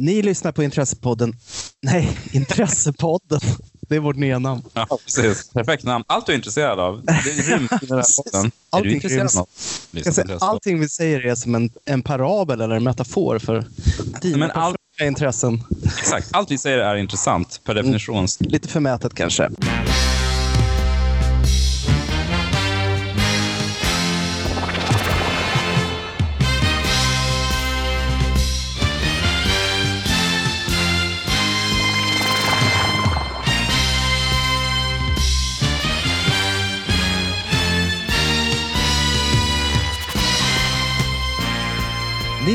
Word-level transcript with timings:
Ni 0.00 0.22
lyssnar 0.22 0.52
på 0.52 0.62
Intressepodden. 0.62 1.36
Nej, 1.82 2.18
Intressepodden. 2.32 3.40
Det 3.88 3.96
är 3.96 4.00
vårt 4.00 4.16
nya 4.16 4.38
namn. 4.38 4.62
Ja, 4.74 4.98
precis. 5.04 5.48
Perfekt 5.52 5.84
namn. 5.84 6.04
Allt 6.08 6.26
du 6.26 6.32
är 6.32 6.36
intresserad 6.36 6.80
av. 6.80 7.04
Det 7.04 7.12
ryms 7.30 7.70
i 7.82 7.86
den 7.86 7.96
här 7.98 8.22
podden. 8.22 8.44
Är 8.46 8.50
du 8.50 8.50
Allting 8.70 8.92
intresserad 8.94 9.20
ryms. 9.20 9.36
av 9.36 9.40
något? 9.40 9.48
Jag 9.90 9.98
Lyssna 9.98 10.12
säga, 10.12 10.24
på 10.26 10.32
Intressepodden. 10.32 10.48
allting 10.50 10.80
vi 10.80 10.88
säger 10.88 11.26
är 11.26 11.34
som 11.34 11.54
en, 11.54 11.70
en 11.84 12.02
parabel 12.02 12.60
eller 12.60 12.76
en 12.76 12.84
metafor 12.84 13.38
för 13.38 13.64
dina 14.22 14.38
Men 14.38 14.50
all- 14.50 14.76
intressen. 15.02 15.62
Exakt. 15.98 16.28
Allt 16.32 16.50
vi 16.50 16.58
säger 16.58 16.78
är 16.78 16.96
intressant 16.96 17.60
per 17.64 17.74
definition. 17.74 18.26
Lite 18.40 18.68
förmätet 18.68 19.14
kanske. 19.14 19.50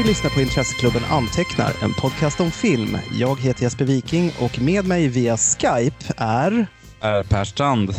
Ni 0.02 0.08
lyssnar 0.08 0.30
på 0.32 0.42
Intresseklubben 0.42 1.02
Antecknar, 1.10 1.74
en 1.84 1.94
podcast 1.94 2.40
om 2.40 2.52
film. 2.52 2.98
Jag 3.20 3.40
heter 3.40 3.64
Jesper 3.64 3.86
Viking 3.86 4.32
och 4.40 4.62
med 4.62 4.86
mig 4.86 5.08
via 5.08 5.38
Skype 5.38 6.14
är... 6.18 6.66
Är 7.02 7.24
Per 7.24 7.44
Strand. 7.44 7.94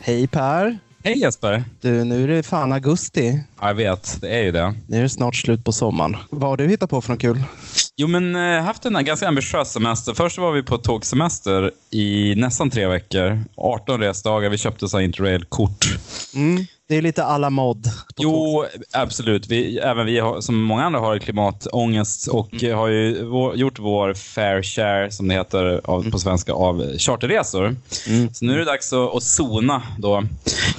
Hej 0.00 0.26
Per! 0.26 0.78
Hej 1.04 1.18
Jesper. 1.18 1.64
Du, 1.80 2.04
nu 2.04 2.24
är 2.24 2.28
det 2.28 2.42
fan 2.42 2.72
augusti. 2.72 3.40
Ja, 3.60 3.66
Jag 3.66 3.74
vet, 3.74 4.18
det 4.20 4.28
är 4.28 4.42
ju 4.42 4.52
det. 4.52 4.74
Nu 4.86 4.98
är 4.98 5.02
det 5.02 5.08
snart 5.08 5.36
slut 5.36 5.64
på 5.64 5.72
sommaren. 5.72 6.16
Vad 6.30 6.50
har 6.50 6.56
du 6.56 6.68
hittat 6.68 6.90
på 6.90 7.00
för 7.00 7.12
något 7.12 7.20
kul? 7.20 7.42
Jo, 7.96 8.08
men 8.08 8.36
eh, 8.36 8.62
haft 8.64 8.84
en 8.84 9.04
ganska 9.04 9.28
ambitiös 9.28 9.72
semester. 9.72 10.14
Först 10.14 10.38
var 10.38 10.52
vi 10.52 10.62
på 10.62 10.78
tågsemester 10.78 11.70
i 11.90 12.34
nästan 12.36 12.70
tre 12.70 12.86
veckor. 12.86 13.44
18 13.56 14.00
resdagar. 14.00 14.50
Vi 14.50 14.58
köpte 14.58 14.88
så 14.88 15.00
interrail-kort. 15.00 15.86
Mm, 16.34 16.66
det 16.92 16.98
är 16.98 17.02
lite 17.02 17.24
alla 17.24 17.50
mod. 17.50 17.82
på 17.84 18.22
tåg. 18.22 18.24
Jo, 18.24 18.64
absolut. 18.92 19.46
Vi, 19.48 19.78
även 19.78 20.06
vi, 20.06 20.18
har, 20.18 20.40
som 20.40 20.62
många 20.62 20.84
andra, 20.84 21.00
har 21.00 21.18
klimatångest 21.18 22.28
och 22.28 22.62
har 22.62 22.88
ju 22.88 23.24
vår, 23.24 23.56
gjort 23.56 23.78
vår 23.78 24.14
fair 24.14 24.62
share, 24.62 25.10
som 25.10 25.28
det 25.28 25.34
heter 25.34 25.80
av, 25.84 26.10
på 26.10 26.18
svenska, 26.18 26.52
av 26.52 26.98
charterresor. 26.98 27.76
Mm. 28.08 28.34
Så 28.34 28.44
nu 28.44 28.54
är 28.54 28.58
det 28.58 28.64
dags 28.64 28.92
att, 28.92 29.14
att 29.16 29.22
zona 29.22 29.82
då. 29.98 30.24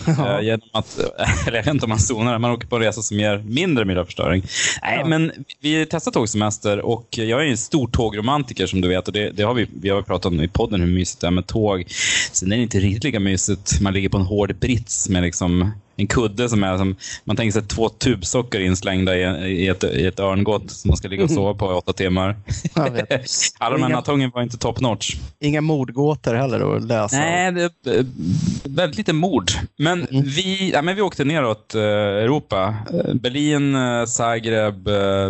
Eh, 0.08 0.42
genom 0.42 0.70
att, 0.72 1.00
eller 1.48 1.58
jag 1.58 1.64
vet 1.64 1.74
inte 1.74 1.86
om 1.86 1.90
man 1.90 2.00
zonar, 2.00 2.40
man 2.40 2.52
åker 2.52 2.68
på 2.68 2.76
en 2.76 2.82
resa 2.82 3.02
som 3.02 3.20
ger 3.20 3.38
mindre 3.38 3.86
miljöförstöring. 3.86 4.44
Nej, 4.82 4.98
Ja. 5.00 5.06
men 5.08 5.32
vi 5.62 5.86
testar 5.90 6.12
tågsemester 6.12 6.80
och 6.86 7.08
jag 7.12 7.40
är 7.42 7.44
ju 7.46 7.52
en 7.52 7.58
stor 7.58 7.88
tågromantiker 7.88 8.68
som 8.68 8.82
du 8.82 8.88
vet. 8.88 9.08
Och 9.08 9.14
det, 9.14 9.30
det 9.32 9.44
har 9.44 9.54
vi, 9.54 9.68
vi 9.82 9.90
har 9.90 10.02
pratat 10.02 10.26
om 10.26 10.42
i 10.42 10.48
podden 10.48 10.82
hur 10.82 10.88
mysigt 10.88 11.22
det 11.22 11.28
är 11.28 11.32
med 11.32 11.48
tåg. 11.48 11.86
Sen 12.32 12.52
är 12.52 12.58
det 12.58 12.64
inte 12.64 12.80
riktigt 12.80 13.04
lika 13.04 13.20
mysigt. 13.20 13.82
Man 13.82 13.94
ligger 13.94 14.10
på 14.10 14.18
en 14.18 14.24
hård 14.26 14.56
brits 14.60 15.10
med 15.10 15.24
liksom 15.24 15.72
en 16.04 16.08
kudde 16.08 16.50
som 16.50 16.64
är 16.64 16.78
som, 16.78 16.96
man 17.24 17.36
tänker 17.36 17.52
sig 17.52 17.62
två 17.68 17.90
tubsockor 17.90 18.62
inslängda 18.62 19.16
i, 19.18 19.22
i, 19.52 19.68
ett, 19.68 19.84
i 19.84 20.06
ett 20.06 20.20
örngott 20.20 20.72
som 20.72 20.88
man 20.90 20.98
ska 20.98 21.08
ligga 21.08 21.24
och 21.24 21.32
sova 21.40 21.54
på 21.54 21.72
i 21.72 21.76
åtta 21.76 21.94
timmar. 21.94 22.36
Alla 23.60 23.78
de 23.78 23.84
här 23.84 23.90
natthången 23.90 24.32
var 24.34 24.42
inte 24.42 24.58
top 24.58 24.80
notch. 24.80 25.16
Inga 25.40 25.62
mordgåtor 25.62 26.34
heller 26.34 26.76
att 26.76 26.84
lösa. 26.84 27.18
Nej, 27.18 27.52
det, 27.52 27.72
väldigt 28.64 28.98
lite 28.98 29.14
mord. 29.14 29.52
Men, 29.78 30.08
vi, 30.12 30.72
ja, 30.74 30.82
men 30.82 30.96
vi 30.96 31.02
åkte 31.02 31.24
neråt 31.26 31.76
eh, 31.76 31.82
Europa. 31.82 32.76
Eh, 32.94 33.14
Berlin, 33.14 33.76
eh, 33.76 34.06
Zagreb, 34.06 34.90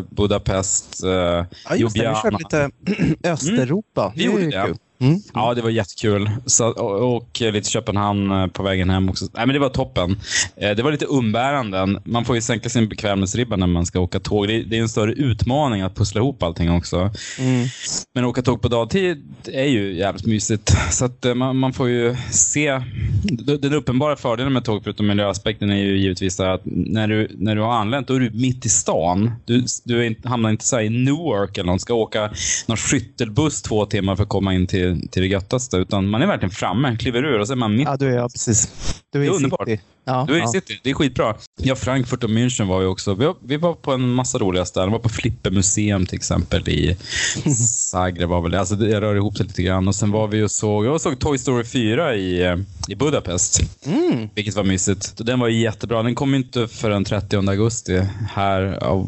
Budapest, 0.10 1.04
eh, 1.04 1.10
Ja, 1.12 1.46
just 1.46 1.70
det. 1.70 1.76
Vi 1.76 1.80
Ljubljana. 1.80 2.22
körde 2.22 2.38
lite 3.14 3.30
Östeuropa. 3.30 4.14
Vi 4.16 4.26
är 4.26 4.32
gjorde 4.32 4.46
det. 4.46 4.64
kul. 4.68 4.78
Mm. 5.04 5.20
Ja, 5.34 5.54
det 5.54 5.62
var 5.62 5.70
jättekul. 5.70 6.30
Så, 6.46 6.68
och, 6.68 7.16
och 7.16 7.42
lite 7.42 7.70
Köpenhamn 7.70 8.32
eh, 8.32 8.48
på 8.48 8.64
vägen 8.64 8.90
hem 8.90 9.10
också. 9.10 9.26
Nej, 9.34 9.46
men 9.46 9.54
det 9.54 9.60
var 9.60 9.70
toppen. 9.70 10.20
Eh, 10.58 10.72
Det 10.72 10.84
var 10.84 10.92
lite 10.92 11.06
umbäranden. 11.06 12.00
Man 12.06 12.26
får 12.26 12.36
ju 12.36 12.42
sänka 12.42 12.70
sin 12.70 12.90
bekvämlighetsribba 12.90 13.56
när 13.56 13.68
man 13.68 13.86
ska 13.86 14.00
åka 14.00 14.20
tåg. 14.20 14.48
Det 14.48 14.54
är, 14.54 14.64
det 14.64 14.78
är 14.78 14.82
en 14.82 14.90
större 14.90 15.12
utmaning 15.12 15.82
att 15.82 15.96
pussla 15.96 16.22
ihop 16.22 16.44
allting 16.44 16.72
också. 16.72 16.98
Mm. 17.40 17.68
Men 18.14 18.26
åka 18.26 18.42
tåg 18.42 18.62
på 18.62 18.68
dagtid 18.68 19.24
är 19.54 19.66
ju 19.66 19.94
jävligt 19.98 20.26
mysigt. 20.26 20.76
Så 20.92 21.06
att 21.06 21.26
eh, 21.26 21.36
man, 21.36 21.58
man 21.58 21.74
får 21.74 21.90
ju 21.90 22.16
se. 22.32 22.82
Den 23.60 23.74
uppenbara 23.74 24.16
fördelen 24.16 24.54
med 24.54 24.66
tåg, 24.66 24.84
förutom 24.84 25.08
miljöaspekten, 25.08 25.70
är 25.70 25.76
ju 25.76 25.98
givetvis 25.98 26.40
att 26.40 26.62
när 26.66 27.08
du, 27.08 27.28
när 27.38 27.56
du 27.56 27.62
har 27.62 27.74
anlänt, 27.74 28.08
då 28.08 28.14
är 28.16 28.20
du 28.20 28.32
mitt 28.32 28.66
i 28.66 28.70
stan. 28.70 29.32
Du, 29.46 29.66
du 29.84 30.16
hamnar 30.24 30.50
inte 30.50 30.66
så 30.66 30.80
i 30.80 30.90
Newark 30.90 31.58
eller 31.58 31.72
något, 31.72 31.82
ska 31.82 31.94
åka 31.94 32.32
någon 32.68 32.78
skyttelbuss 32.78 33.62
två 33.62 33.86
timmar 33.86 34.16
för 34.16 34.24
att 34.24 34.30
komma 34.30 34.54
in 34.54 34.68
till, 34.68 34.93
till 35.02 35.22
det 35.22 35.28
göttaste. 35.28 35.78
Utan 35.78 36.10
man 36.10 36.22
är 36.22 36.28
verkligen 36.28 36.52
framme, 36.52 36.98
kliver 36.98 37.24
ur 37.24 37.40
och 37.40 37.48
så 37.48 37.54
är 37.54 37.58
man 37.58 37.76
mitt 37.76 37.88
Ja, 37.88 37.98
du 37.98 38.08
är 38.08 38.18
ja, 38.18 38.30
precis. 38.30 38.72
Du 39.12 39.20
är, 39.20 39.24
Det 39.24 39.30
är 39.30 39.36
underbart. 39.36 39.70
Ja, 40.06 40.26
du 40.28 40.36
är 40.36 40.40
ja. 40.40 40.48
city. 40.48 40.80
Det 40.84 40.90
är 40.90 40.94
skitbra. 40.94 41.36
Ja, 41.62 41.76
Frankfurt 41.76 42.24
och 42.24 42.30
München 42.30 42.68
var 42.68 42.80
vi 42.80 42.86
också. 42.86 43.14
Vi 43.14 43.26
var, 43.26 43.36
vi 43.46 43.58
var 43.58 43.74
på 43.74 43.92
en 43.92 44.14
massa 44.14 44.38
roliga 44.38 44.66
ställen. 44.66 44.90
Vi 44.90 44.92
var 44.92 45.00
på 45.00 45.10
Flipper 45.10 45.52
museum 45.52 46.06
till 46.06 46.16
exempel 46.16 46.70
i 46.70 46.98
Zagreb. 47.56 48.30
Var 48.30 48.42
väl 48.42 48.52
det. 48.52 48.60
Alltså, 48.60 48.76
det 48.76 49.02
rör 49.02 49.16
ihop 49.16 49.38
sig 49.38 49.46
lite 49.46 49.64
grann. 49.64 49.88
Och 49.88 49.96
sen 49.96 50.12
var 50.12 50.28
vi 50.28 50.44
och 50.44 50.52
såg, 50.52 50.86
jag 50.86 51.02
såg 51.02 51.20
Toy 51.20 51.38
Story 51.38 51.64
4 51.64 52.16
i, 52.16 52.44
eh, 52.44 52.56
i 52.88 52.96
Budapest. 52.96 53.62
Mm. 53.86 54.30
Vilket 54.36 54.56
var 54.56 54.64
mysigt. 54.64 55.26
Den 55.26 55.40
var 55.40 55.48
jättebra. 55.48 56.04
Den 56.04 56.16
kom 56.16 56.36
inte 56.36 56.68
förrän 56.68 57.04
30 57.06 57.50
augusti 57.50 58.02
här 58.30 58.84
av 58.84 59.08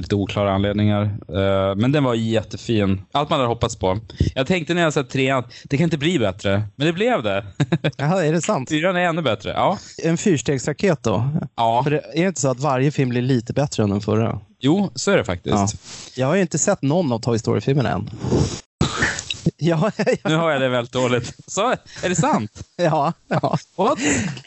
lite 0.00 0.14
oklara 0.14 0.52
anledningar. 0.52 1.02
Eh, 1.28 1.74
Men 1.76 1.92
den 1.92 2.04
var 2.04 2.14
jättefin. 2.14 3.00
Allt 3.12 3.30
man 3.30 3.38
hade 3.38 3.48
hoppats 3.48 3.76
på. 3.76 3.98
Jag 4.34 4.46
tänkte 4.46 4.74
när 4.74 4.82
jag 4.82 4.92
sett 4.92 5.08
trean, 5.16 5.44
det 5.64 5.76
kan 5.76 5.84
inte 5.84 5.98
bli 5.98 6.18
bättre. 6.18 6.62
Men 6.76 6.86
det 6.86 6.92
blev 6.92 7.22
det. 7.22 7.44
Jaha, 7.96 8.24
är 8.24 8.32
det 8.32 8.42
sant? 8.42 8.68
Fyran 8.68 8.96
är 8.96 9.00
ännu 9.00 9.22
bättre. 9.22 9.50
Ja. 9.50 9.78
En 10.02 10.16
fyrstegsraket 10.18 11.02
då? 11.02 11.30
ja. 11.56 11.82
För 11.84 11.90
det 11.90 12.00
är 12.14 12.26
inte 12.28 12.40
så 12.40 12.48
att 12.48 12.60
varje 12.60 12.90
film 12.90 13.08
blir 13.08 13.22
lite 13.22 13.52
bättre 13.52 13.82
än 13.82 13.90
den 13.90 14.00
förra? 14.00 14.40
Jo, 14.60 14.90
så 14.94 15.10
är 15.10 15.16
det 15.16 15.24
faktiskt. 15.24 15.54
Ja. 15.54 15.68
Jag 16.16 16.26
har 16.26 16.34
ju 16.34 16.40
inte 16.40 16.58
sett 16.58 16.82
någon 16.82 17.12
av 17.12 17.18
Toy 17.18 17.38
Story-filmerna 17.38 17.90
än. 17.90 18.10
Ja, 19.60 19.90
Nu 20.24 20.36
har 20.36 20.50
jag 20.50 20.60
det 20.60 20.68
väldigt 20.68 20.92
dåligt. 20.92 21.34
Så, 21.46 21.70
är 22.02 22.08
det 22.08 22.16
sant? 22.16 22.50
ja, 22.76 23.12
ja. 23.28 23.58
What? 23.76 23.98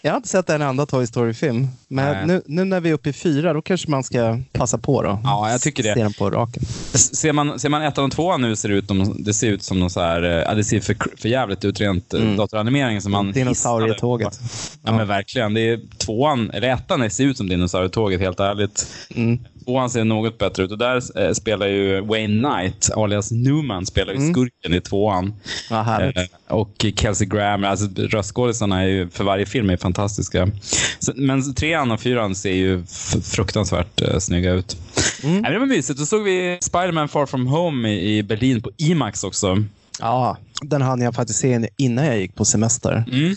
Jag 0.02 0.12
har 0.12 0.18
inte 0.18 0.30
sett 0.30 0.50
en 0.50 0.62
enda 0.62 0.86
Toy 0.86 1.08
Story-film. 1.08 1.68
Men 1.88 2.28
nu, 2.28 2.42
nu 2.46 2.64
när 2.64 2.80
vi 2.80 2.90
är 2.90 2.94
uppe 2.94 3.10
i 3.10 3.14
fyra, 3.14 3.54
då 3.54 3.62
kanske 3.62 3.92
man 3.92 4.04
ska 4.04 4.40
passa 4.52 4.78
på 4.78 5.02
då. 5.04 5.20
Ja, 5.24 5.52
jag 5.52 5.62
tycker 5.62 5.84
det. 5.84 5.94
Se 5.94 6.04
den 6.04 6.14
på 6.14 6.30
raken. 6.30 6.64
Ser 6.94 7.34
man, 7.34 7.60
ser 7.60 7.70
man 7.70 7.82
ettan 7.82 8.06
och 8.06 8.12
tvåan 8.12 8.42
nu 8.42 8.56
ser 8.56 8.70
det 8.70 8.76
ut, 8.76 8.88
som, 8.88 9.24
det 9.24 9.34
ser 9.34 9.48
ut 9.48 9.64
som 9.64 9.80
någon 9.80 9.90
så 9.90 10.02
här, 10.02 10.24
eh, 10.24 10.30
ja, 10.30 10.54
det 10.54 10.64
ser 10.64 10.80
för, 10.80 10.96
för 11.18 11.30
jävligt 11.30 11.66
ut 11.66 11.80
rent 11.80 12.14
mm. 12.14 12.38
datoranimering 12.38 13.02
som 13.02 13.12
man 13.12 13.32
Dinosaurietåget. 13.32 14.42
hissnade. 14.42 14.80
Ja, 14.84 14.98
men 14.98 15.08
verkligen. 15.08 15.54
Det 15.54 15.62
är 15.62 15.80
tvåan, 15.98 16.52
eller 16.52 16.70
ettan 16.70 17.12
ser 17.12 17.24
ut 17.24 17.38
som 17.38 17.50
dinosaurietåget 17.50 18.22
helt 18.22 18.40
ärligt. 18.40 18.88
Mm. 19.16 19.40
Tvåan 19.66 19.90
ser 19.90 20.04
något 20.04 20.38
bättre 20.38 20.64
ut 20.64 20.72
och 20.72 20.78
där 20.78 21.22
eh, 21.22 21.34
spelar 21.34 21.68
ju 21.68 22.02
Wayne 22.02 22.50
Knight, 22.50 22.90
alias 22.96 23.32
Newman, 23.32 23.86
spelar 23.86 24.14
ju 24.14 24.32
skurken 24.34 24.74
i 24.74 24.82
tvåan. 25.00 25.34
Eh, 25.72 26.24
och 26.48 26.86
Kelsey 26.96 27.28
Grammer, 27.28 27.68
alltså 27.68 27.88
röstskådisarna 27.96 28.82
är 28.82 28.88
ju 28.88 29.10
för 29.10 29.24
varje 29.24 29.46
film 29.46 29.70
är 29.70 29.78
fantastiska. 29.78 30.50
Så, 31.00 31.14
men 31.16 31.54
trean 31.54 31.92
och 31.92 32.00
fyran 32.00 32.36
ser 32.36 32.54
ju 32.54 32.86
fruktansvärt 33.24 34.02
uh, 34.02 34.20
snygga 34.20 34.52
ut. 34.52 34.78
Mm. 35.24 35.42
Men 35.42 35.54
det 35.54 35.60
var 35.60 35.66
mysigt. 35.66 36.00
Då 36.00 36.06
såg 36.06 36.24
vi 36.24 36.58
Spider-Man 36.62 37.08
Far 37.08 37.26
From 37.26 37.48
Home 37.48 37.90
i, 37.90 38.18
i 38.18 38.24
Berlin 38.24 38.62
på 38.62 38.72
IMAX 38.78 39.24
också. 39.24 39.64
Ja, 40.00 40.38
den 40.62 40.82
hann 40.82 41.02
jag 41.02 41.16
faktiskt 41.16 41.40
se 41.40 41.70
innan 41.78 42.06
jag 42.06 42.18
gick 42.18 42.36
på 42.36 42.46
semester. 42.46 43.04
Mm. 43.12 43.36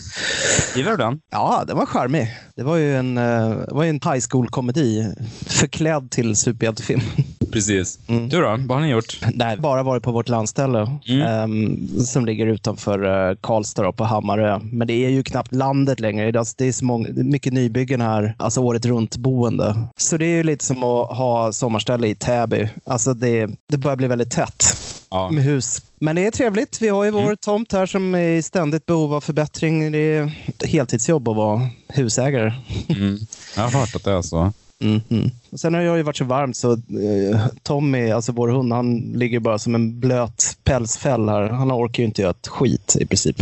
Gillar 0.75 0.91
du 0.91 0.97
den? 0.97 1.19
Ja, 1.31 1.63
den 1.67 1.77
var 1.77 1.85
charmig. 1.85 2.27
Det 2.55 2.63
var 2.63 2.75
ju 2.75 2.95
en, 2.95 3.17
eh, 3.17 3.49
det 3.49 3.73
var 3.73 3.83
ju 3.83 3.89
en 3.89 3.99
high 4.03 4.25
school-komedi 4.29 5.13
förklädd 5.45 6.11
till 6.11 6.35
superhjältefilm. 6.35 7.01
Precis. 7.53 7.99
Mm. 8.07 8.29
Du 8.29 8.41
då? 8.41 8.47
Vad 8.47 8.77
har 8.77 8.79
ni 8.79 8.89
gjort? 8.91 9.19
Nej, 9.33 9.57
bara 9.57 9.83
varit 9.83 10.03
på 10.03 10.11
vårt 10.11 10.29
landställe 10.29 10.99
Mm. 11.09 11.21
ehm, 11.27 11.87
som 12.05 12.25
ligger 12.25 12.47
utanför 12.47 13.03
uh, 13.29 13.35
Karlstad 13.41 13.91
på 13.91 14.03
Hammarö. 14.03 14.59
Men 14.63 14.87
det 14.87 14.93
är 15.05 15.09
ju 15.09 15.23
knappt 15.23 15.53
landet 15.55 15.99
längre. 15.99 16.31
Det 16.31 16.39
är, 16.39 16.47
det 16.57 16.65
är 16.67 16.71
så 16.71 16.85
många, 16.85 17.07
mycket 17.13 17.53
nybyggen 17.53 18.01
här, 18.01 18.35
alltså 18.39 18.61
året 18.61 18.85
runt 18.85 19.17
boende. 19.17 19.75
Så 19.97 20.17
det 20.17 20.25
är 20.25 20.35
ju 20.37 20.43
lite 20.43 20.65
som 20.65 20.83
att 20.83 21.17
ha 21.17 21.51
sommarställe 21.53 22.07
i 22.07 22.15
Täby. 22.15 22.69
Alltså 22.85 23.13
det, 23.13 23.49
det 23.69 23.77
börjar 23.77 23.95
bli 23.97 24.07
väldigt 24.07 24.31
tätt 24.31 24.63
Ja. 25.11 25.29
med 25.31 25.43
hus. 25.43 25.81
Men 25.99 26.15
det 26.15 26.25
är 26.27 26.31
trevligt. 26.31 26.81
Vi 26.81 26.87
har 26.89 27.03
ju 27.03 27.11
vår 27.11 27.35
tomt 27.35 27.71
här 27.71 27.85
som 27.85 28.15
är 28.15 28.19
i 28.29 28.41
ständigt 28.41 28.85
behov 28.85 29.13
av 29.13 29.21
förbättring. 29.21 29.91
Det 29.91 29.97
är 29.97 30.31
ett 30.47 30.69
heltidsjobb 30.69 31.27
att 31.29 31.35
vara 31.35 31.61
husägare. 31.87 32.53
Mm. 32.89 33.17
Jag 33.55 33.63
har 33.63 33.79
hört 33.79 33.95
att 33.95 34.03
det 34.03 34.11
är 34.11 34.21
så. 34.21 34.53
Mhm. 34.83 35.31
Och 35.49 35.59
Sen 35.59 35.73
har 35.73 35.81
jag 35.81 35.97
ju 35.97 36.03
varit 36.03 36.17
så 36.17 36.25
varmt 36.25 36.57
så 36.57 36.71
eh, 36.71 37.45
Tommy, 37.63 38.11
alltså 38.11 38.31
vår 38.31 38.47
hund, 38.47 38.73
han 38.73 38.97
ligger 38.97 39.39
bara 39.39 39.59
som 39.59 39.75
en 39.75 39.99
blöt 39.99 40.57
pälsfäll 40.63 41.29
här. 41.29 41.49
Han 41.49 41.71
orkar 41.71 42.03
ju 42.03 42.07
inte 42.07 42.21
göra 42.21 42.31
ett 42.31 42.47
skit 42.47 42.95
i 42.99 43.05
princip. 43.05 43.35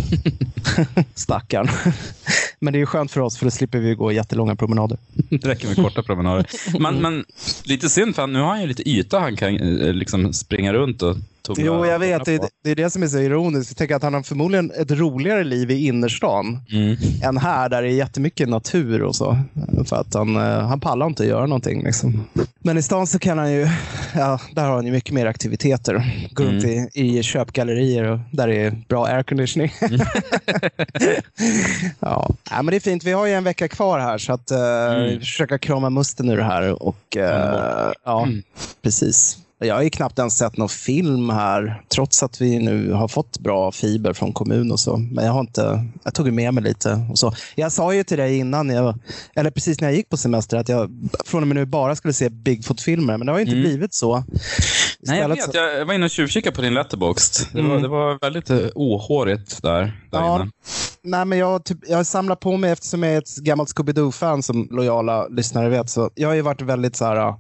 Stackarn. 1.16 1.68
Men 2.60 2.74
det 2.74 2.78
är 2.78 2.80
ju 2.80 2.86
skönt 2.86 3.12
för 3.12 3.22
oss 3.22 3.38
för 3.38 3.46
då 3.46 3.52
slipper 3.52 3.80
vi 3.80 3.96
gå 3.96 4.12
jättelånga 4.12 4.56
promenader. 4.56 4.98
Det 5.14 5.48
räcker 5.48 5.68
med 5.68 5.78
korta 5.78 6.04
promenader. 6.04 6.46
Men, 6.80 7.02
men 7.02 7.26
lite 7.64 7.90
synd, 7.90 8.16
för 8.16 8.28
nu 8.28 8.40
har 8.40 8.48
han 8.48 8.62
ju 8.62 8.68
lite 8.68 8.90
yta 8.90 9.20
han 9.20 9.36
kan 9.36 9.56
eh, 9.56 9.94
liksom 9.94 10.34
springa 10.34 10.74
runt 10.74 11.02
och 11.02 11.18
Jo, 11.58 11.86
jag 11.86 12.00
vet. 12.00 12.26
Det, 12.26 12.50
det 12.64 12.72
är 12.72 12.76
det 12.76 12.90
som 12.90 13.04
är 13.04 13.08
så 13.08 13.18
ironiskt. 13.20 13.72
Jag 13.72 13.78
tänker 13.78 13.96
att 13.96 14.04
han 14.04 14.14
har 14.14 14.22
förmodligen 14.22 14.72
ett 14.72 14.92
roligare 14.92 15.44
liv 15.44 15.72
i 15.72 15.88
innerstan 15.88 16.60
Mm. 16.72 16.98
än 17.24 17.38
här 17.38 17.70
där 17.70 17.82
det 17.82 17.88
är 17.88 17.94
jättemycket 17.94 18.50
natur 18.50 19.02
och 19.04 19.16
så. 19.16 19.38
För 19.86 19.96
att 19.96 20.14
han, 20.14 20.36
eh, 20.36 20.68
han 20.68 20.80
pallar 20.80 21.06
inte 21.06 21.26
göra 21.26 21.46
någonting. 21.46 21.84
Liksom. 21.84 22.28
Men 22.60 22.78
i 22.78 22.82
stan 22.82 23.08
så 23.08 23.20
kan 23.20 23.38
han 23.38 23.52
ju, 23.54 23.68
ja, 24.16 24.40
där 24.54 24.64
har 24.64 24.76
han 24.76 24.86
ju 24.86 24.92
mycket 24.92 25.14
mer 25.14 25.26
aktiviteter. 25.26 26.28
Gå 26.32 26.44
runt 26.44 26.64
i, 26.64 26.88
i 26.94 27.24
köpgallerier 27.24 28.04
och 28.04 28.20
där 28.32 28.48
det 28.48 28.56
är 28.56 28.72
bra 28.88 29.06
airconditioning. 29.06 29.72
ja. 32.00 32.36
ja, 32.50 32.56
men 32.62 32.66
det 32.66 32.76
är 32.76 32.80
fint. 32.80 33.04
Vi 33.04 33.12
har 33.12 33.26
ju 33.26 33.34
en 33.34 33.44
vecka 33.44 33.68
kvar 33.68 34.00
här 34.00 34.18
så 34.18 34.34
att 34.34 34.52
uh, 34.52 35.20
försöka 35.20 35.58
krama 35.58 35.90
musten 35.90 36.30
ur 36.30 36.38
det 36.38 36.44
här. 36.44 36.84
Och, 36.84 37.18
eh, 37.18 37.92
ja, 38.06 38.28
precis. 38.82 39.38
Jag 39.64 39.76
har 39.76 39.82
ju 39.82 39.90
knappt 39.90 40.20
ens 40.20 40.38
sett 40.38 40.58
någon 40.58 40.70
film 40.70 41.30
här, 41.30 41.82
trots 41.96 42.24
att 42.24 42.42
vi 42.42 42.60
nu 42.60 42.92
har 42.92 43.08
fått 43.08 43.40
bra 43.40 43.72
fiber 43.72 44.14
från 44.14 44.34
kommun 44.34 44.72
och 44.72 44.80
så. 44.80 44.98
Men 44.98 45.26
jag 45.26 45.32
har 45.32 45.40
inte, 45.40 45.86
jag 46.04 46.14
tog 46.14 46.34
med 46.34 46.54
mig 46.54 46.64
lite. 46.64 47.06
Och 47.12 47.20
så. 47.20 47.34
Jag 47.56 47.72
sa 47.72 47.94
ju 47.94 48.04
till 48.04 48.18
dig 48.18 48.38
innan, 48.38 48.70
jag, 48.70 49.00
eller 49.36 49.52
precis 49.52 49.82
när 49.82 49.88
jag 49.88 49.96
gick 49.98 50.10
på 50.10 50.18
semester, 50.18 50.58
att 50.58 50.70
jag 50.70 50.90
från 51.26 51.42
och 51.42 51.48
med 51.48 51.56
nu 51.56 51.66
bara 51.66 51.96
skulle 51.96 52.14
se 52.14 52.30
Bigfoot-filmer. 52.30 53.18
Men 53.18 53.26
det 53.26 53.32
har 53.34 53.40
ju 53.40 53.46
inte 53.46 53.56
blivit 53.60 53.94
så. 53.94 54.16
Nej, 54.18 54.26
jag 55.00 55.16
Istället 55.18 55.38
vet. 55.38 55.44
så- 55.46 55.58
Jag 55.58 55.86
var 55.86 55.94
inne 55.94 56.06
och 56.06 56.12
tjuvkikade 56.12 56.56
på 56.56 56.62
din 56.62 56.74
letterboxd. 56.74 57.48
Det, 57.54 57.62
var, 57.62 57.70
Mm. 57.70 57.82
det 57.82 57.88
var 57.88 58.18
väldigt 58.22 58.50
eh, 58.50 58.58
ohårigt 58.76 59.62
där, 59.62 60.01
där 60.12 60.20
Ja, 60.20 60.36
inne. 60.42 60.52
Nej, 61.04 61.26
men 61.26 61.38
jag, 61.38 61.64
typ, 61.66 61.78
jag 61.88 62.06
samlar 62.06 62.36
på 62.36 62.58
mig, 62.58 62.72
eftersom 62.72 63.04
jag 63.04 63.14
är 63.14 63.18
ett 63.18 63.36
gammalt 63.36 63.70
Scooby-Doo-fan 63.70 64.42
som 64.42 64.68
lojala 64.72 65.28
lyssnare 65.28 65.70
vet, 65.70 65.90
så 65.90 66.10
jag 66.16 66.28
har 66.30 66.36
ju 66.36 66.42
varit 66.42 66.62
väldigt 66.62 66.96
så 66.96 67.06
här, 67.06 67.16
äh, 67.28 67.36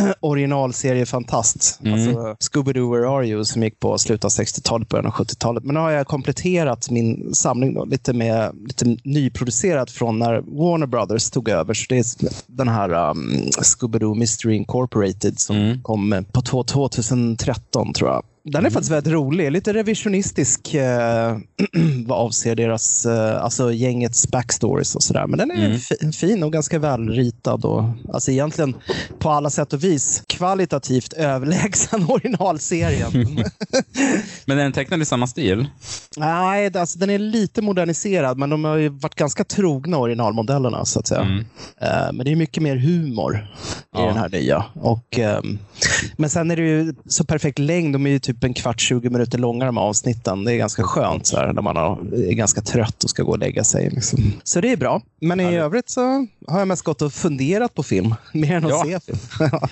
originalseriefantast. 0.20 1.80
Mm. 1.84 1.94
Alltså, 1.94 2.36
Scooby-Doo, 2.50 2.92
Where 2.96 3.08
Are 3.08 3.26
You, 3.26 3.44
som 3.44 3.62
gick 3.62 3.80
på 3.80 3.98
slutet 3.98 4.24
av 4.24 4.30
60-talet, 4.30 4.88
början 4.88 5.06
av 5.06 5.12
70-talet. 5.12 5.64
Men 5.64 5.74
nu 5.74 5.80
har 5.80 5.90
jag 5.90 6.06
kompletterat 6.06 6.90
min 6.90 7.34
samling 7.34 7.74
då, 7.74 7.84
lite 7.84 8.12
med 8.12 8.50
lite 8.66 8.96
nyproducerat 9.04 9.90
från 9.90 10.18
när 10.18 10.40
Warner 10.40 10.86
Brothers 10.86 11.30
tog 11.30 11.48
över. 11.48 11.74
Så 11.74 11.84
det 11.88 11.98
är 11.98 12.04
den 12.46 12.68
här 12.68 13.10
um, 13.10 13.30
Scooby-Doo 13.62 14.14
Mystery 14.14 14.54
Incorporated 14.56 15.38
som 15.40 15.56
Mm. 15.56 15.82
kom 15.82 16.24
på 16.32 16.40
två- 16.42 16.62
2013, 16.64 17.92
tror 17.92 18.10
jag. 18.10 18.22
Den 18.52 18.66
är 18.66 18.70
faktiskt 18.70 18.92
väldigt 18.92 19.12
rolig. 19.12 19.52
Lite 19.52 19.72
revisionistisk 19.72 20.74
eh, 20.74 21.36
vad 22.06 22.18
avser 22.18 22.54
deras, 22.56 23.06
eh, 23.06 23.42
alltså 23.44 23.72
gängets 23.72 24.28
backstories 24.30 24.94
och 24.94 25.02
sådär. 25.02 25.26
Men 25.26 25.38
den 25.38 25.50
är 25.50 25.66
Mm. 25.66 25.78
fi- 25.78 26.12
fin 26.12 26.42
och 26.42 26.52
ganska 26.52 26.78
välritad. 26.78 27.64
Och, 27.64 27.84
alltså 28.12 28.30
egentligen 28.30 28.74
på 29.18 29.30
alla 29.30 29.50
sätt 29.50 29.72
och 29.72 29.84
vis 29.84 30.22
kvalitativt 30.26 31.12
överlägsen 31.16 32.04
originalserien. 32.10 33.10
Men 34.44 34.58
är 34.58 34.62
den 34.62 34.72
tecknad 34.72 35.02
i 35.02 35.04
samma 35.04 35.26
stil? 35.26 35.66
Nej, 36.16 36.76
alltså, 36.76 36.98
den 36.98 37.10
är 37.10 37.18
lite 37.18 37.62
moderniserad, 37.62 38.38
men 38.38 38.50
de 38.50 38.64
har 38.64 38.76
ju 38.76 38.88
varit 38.88 39.14
ganska 39.14 39.44
trogna 39.44 39.98
originalmodellerna. 39.98 40.84
så 40.84 41.00
att 41.00 41.06
säga. 41.06 41.20
Mm. 41.20 41.38
Eh, 41.80 42.12
men 42.12 42.18
det 42.24 42.32
är 42.32 42.36
mycket 42.36 42.62
mer 42.62 42.76
humor 42.76 43.36
i 43.36 43.86
Ja. 43.92 44.06
den 44.06 44.16
här 44.16 44.28
nya. 44.28 44.64
Och, 44.74 45.18
ehm, 45.18 45.58
men 46.16 46.30
sen 46.30 46.50
är 46.50 46.56
det 46.56 46.62
ju 46.62 46.94
så 47.08 47.24
perfekt 47.24 47.58
längd. 47.58 47.94
De 47.94 48.06
är 48.06 48.10
ju 48.10 48.18
typ 48.18 48.39
en 48.44 48.54
kvart, 48.54 48.80
20 48.80 49.10
minuter 49.10 49.38
långa 49.38 49.64
de 49.66 49.76
här 49.76 49.84
avsnitten. 49.84 50.44
Det 50.44 50.52
är 50.52 50.56
ganska 50.56 50.82
skönt 50.82 51.26
så 51.26 51.36
här, 51.36 51.52
när 51.52 51.62
man 51.62 51.76
är 51.76 52.32
ganska 52.32 52.60
trött 52.60 53.04
och 53.04 53.10
ska 53.10 53.22
gå 53.22 53.30
och 53.30 53.38
lägga 53.38 53.64
sig. 53.64 53.90
Liksom. 53.90 54.32
Så 54.44 54.60
det 54.60 54.72
är 54.72 54.76
bra. 54.76 55.02
Men 55.20 55.40
i 55.40 55.44
Härligt. 55.44 55.60
övrigt 55.60 55.90
så 55.90 56.00
har 56.48 56.58
jag 56.58 56.68
mest 56.68 56.82
gått 56.82 57.02
och 57.02 57.12
funderat 57.12 57.74
på 57.74 57.82
film, 57.82 58.14
mer 58.32 58.56
än 58.56 58.64
att 58.64 58.70
Ja. 58.70 58.84
se 58.86 59.00
film. 59.00 59.18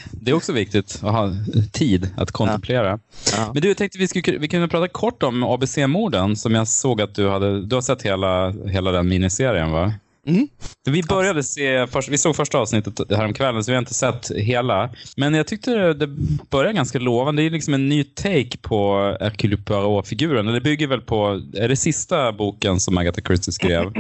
Det 0.10 0.30
är 0.30 0.34
också 0.34 0.52
viktigt 0.52 1.00
att 1.02 1.12
ha 1.12 1.32
tid 1.72 2.10
att 2.16 2.32
kontemplera. 2.32 2.98
Ja. 3.36 3.50
Men 3.52 3.62
du, 3.62 3.68
jag 3.68 3.76
tänkte 3.76 3.98
vi, 3.98 4.08
skulle, 4.08 4.38
vi 4.38 4.48
kunde 4.48 4.68
prata 4.68 4.88
kort 4.88 5.22
om 5.22 5.42
ABC-morden 5.44 6.36
som 6.36 6.54
jag 6.54 6.68
såg 6.68 7.00
att 7.02 7.14
du 7.14 7.28
hade... 7.28 7.66
Du 7.66 7.74
har 7.76 7.82
sett 7.82 8.02
hela, 8.02 8.50
hela 8.50 8.90
den 8.92 9.08
miniserien, 9.08 9.70
va? 9.70 9.92
Mm. 10.28 10.48
Vi 10.84 11.02
började 11.02 11.42
se, 11.42 11.86
först, 11.86 12.08
vi 12.08 12.18
såg 12.18 12.36
första 12.36 12.58
avsnittet 12.58 13.00
häromkvällen 13.10 13.64
så 13.64 13.70
vi 13.70 13.74
har 13.74 13.78
inte 13.82 13.94
sett 13.94 14.30
hela. 14.36 14.90
Men 15.16 15.34
jag 15.34 15.46
tyckte 15.46 15.92
det, 15.92 16.06
började 16.50 16.72
ganska 16.74 16.98
lovande. 16.98 17.42
Det 17.42 17.46
är 17.46 17.50
liksom 17.50 17.74
en 17.74 17.88
ny 17.88 18.04
take 18.04 18.58
på 18.62 18.94
Hercule 19.20 19.56
Poirot-figuren. 19.56 20.46
Det 20.46 20.60
bygger 20.60 20.86
väl 20.86 21.00
på, 21.00 21.42
är 21.56 21.68
det 21.68 21.76
sista 21.76 22.32
boken 22.32 22.80
som 22.80 22.98
Agatha 22.98 23.20
Christie 23.26 23.52
skrev 23.52 23.92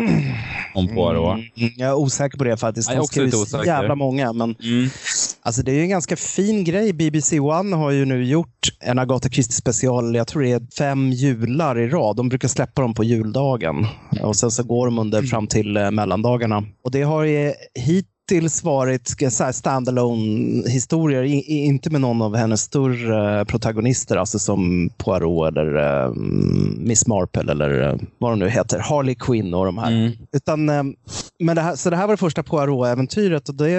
om 0.74 0.88
Poirot? 0.88 1.34
Mm, 1.56 1.72
Jag 1.76 1.88
är 1.88 1.94
osäker 1.94 2.38
på 2.38 2.44
det 2.44 2.56
faktiskt. 2.56 2.90
Så 2.92 3.00
osäker. 3.42 3.64
jävla 3.66 3.94
många. 3.94 4.32
Men 4.32 4.54
Mm. 4.62 4.90
Alltså 5.48 5.62
det 5.62 5.72
är 5.72 5.74
ju 5.74 5.82
en 5.82 5.88
ganska 5.88 6.16
fin 6.16 6.64
grej. 6.64 6.92
BBC 6.92 7.40
One 7.40 7.76
har 7.76 7.90
ju 7.90 8.04
nu 8.04 8.24
gjort 8.24 8.68
en 8.80 8.98
Agatha 8.98 9.28
Christie 9.28 9.54
special, 9.54 10.14
jag 10.14 10.26
tror 10.26 10.42
det 10.42 10.52
är 10.52 10.74
fem 10.78 11.10
jular 11.10 11.78
i 11.78 11.88
rad. 11.88 12.16
De 12.16 12.28
brukar 12.28 12.48
släppa 12.48 12.82
dem 12.82 12.94
på 12.94 13.04
juldagen 13.04 13.86
och 14.22 14.36
sen 14.36 14.50
så 14.50 14.62
går 14.62 14.86
de 14.86 14.98
under 14.98 15.22
fram 15.22 15.46
till 15.46 15.76
eh, 15.76 15.90
mellandagarna. 15.90 16.64
Och 16.84 16.90
det 16.90 17.02
har 17.02 17.24
ju 17.24 17.52
hittills 17.74 18.64
varit 18.64 19.14
standalone 19.52 20.70
historier, 20.70 21.22
I, 21.22 21.40
inte 21.66 21.90
med 21.90 22.00
någon 22.00 22.22
av 22.22 22.36
hennes 22.36 22.60
större 22.60 23.44
protagonister, 23.44 24.16
alltså 24.16 24.38
som 24.38 24.90
Poirot 24.96 25.48
eller 25.48 26.04
eh, 26.04 26.12
Miss 26.76 27.06
Marple 27.06 27.52
eller 27.52 27.88
eh, 27.88 27.96
vad 28.18 28.32
de 28.32 28.38
nu 28.38 28.48
heter, 28.48 28.78
Harley 28.78 29.14
Quinn 29.14 29.54
och 29.54 29.64
de 29.64 29.78
här. 29.78 29.90
Mm. 29.92 30.12
Utan, 30.32 30.64
men 31.44 31.56
det 31.56 31.60
här, 31.60 31.76
så 31.76 31.90
det 31.90 31.96
här 31.96 32.06
var 32.06 32.14
det 32.14 32.20
första 32.20 32.42
Poirot-äventyret 32.42 33.48
och 33.48 33.54
det, 33.54 33.70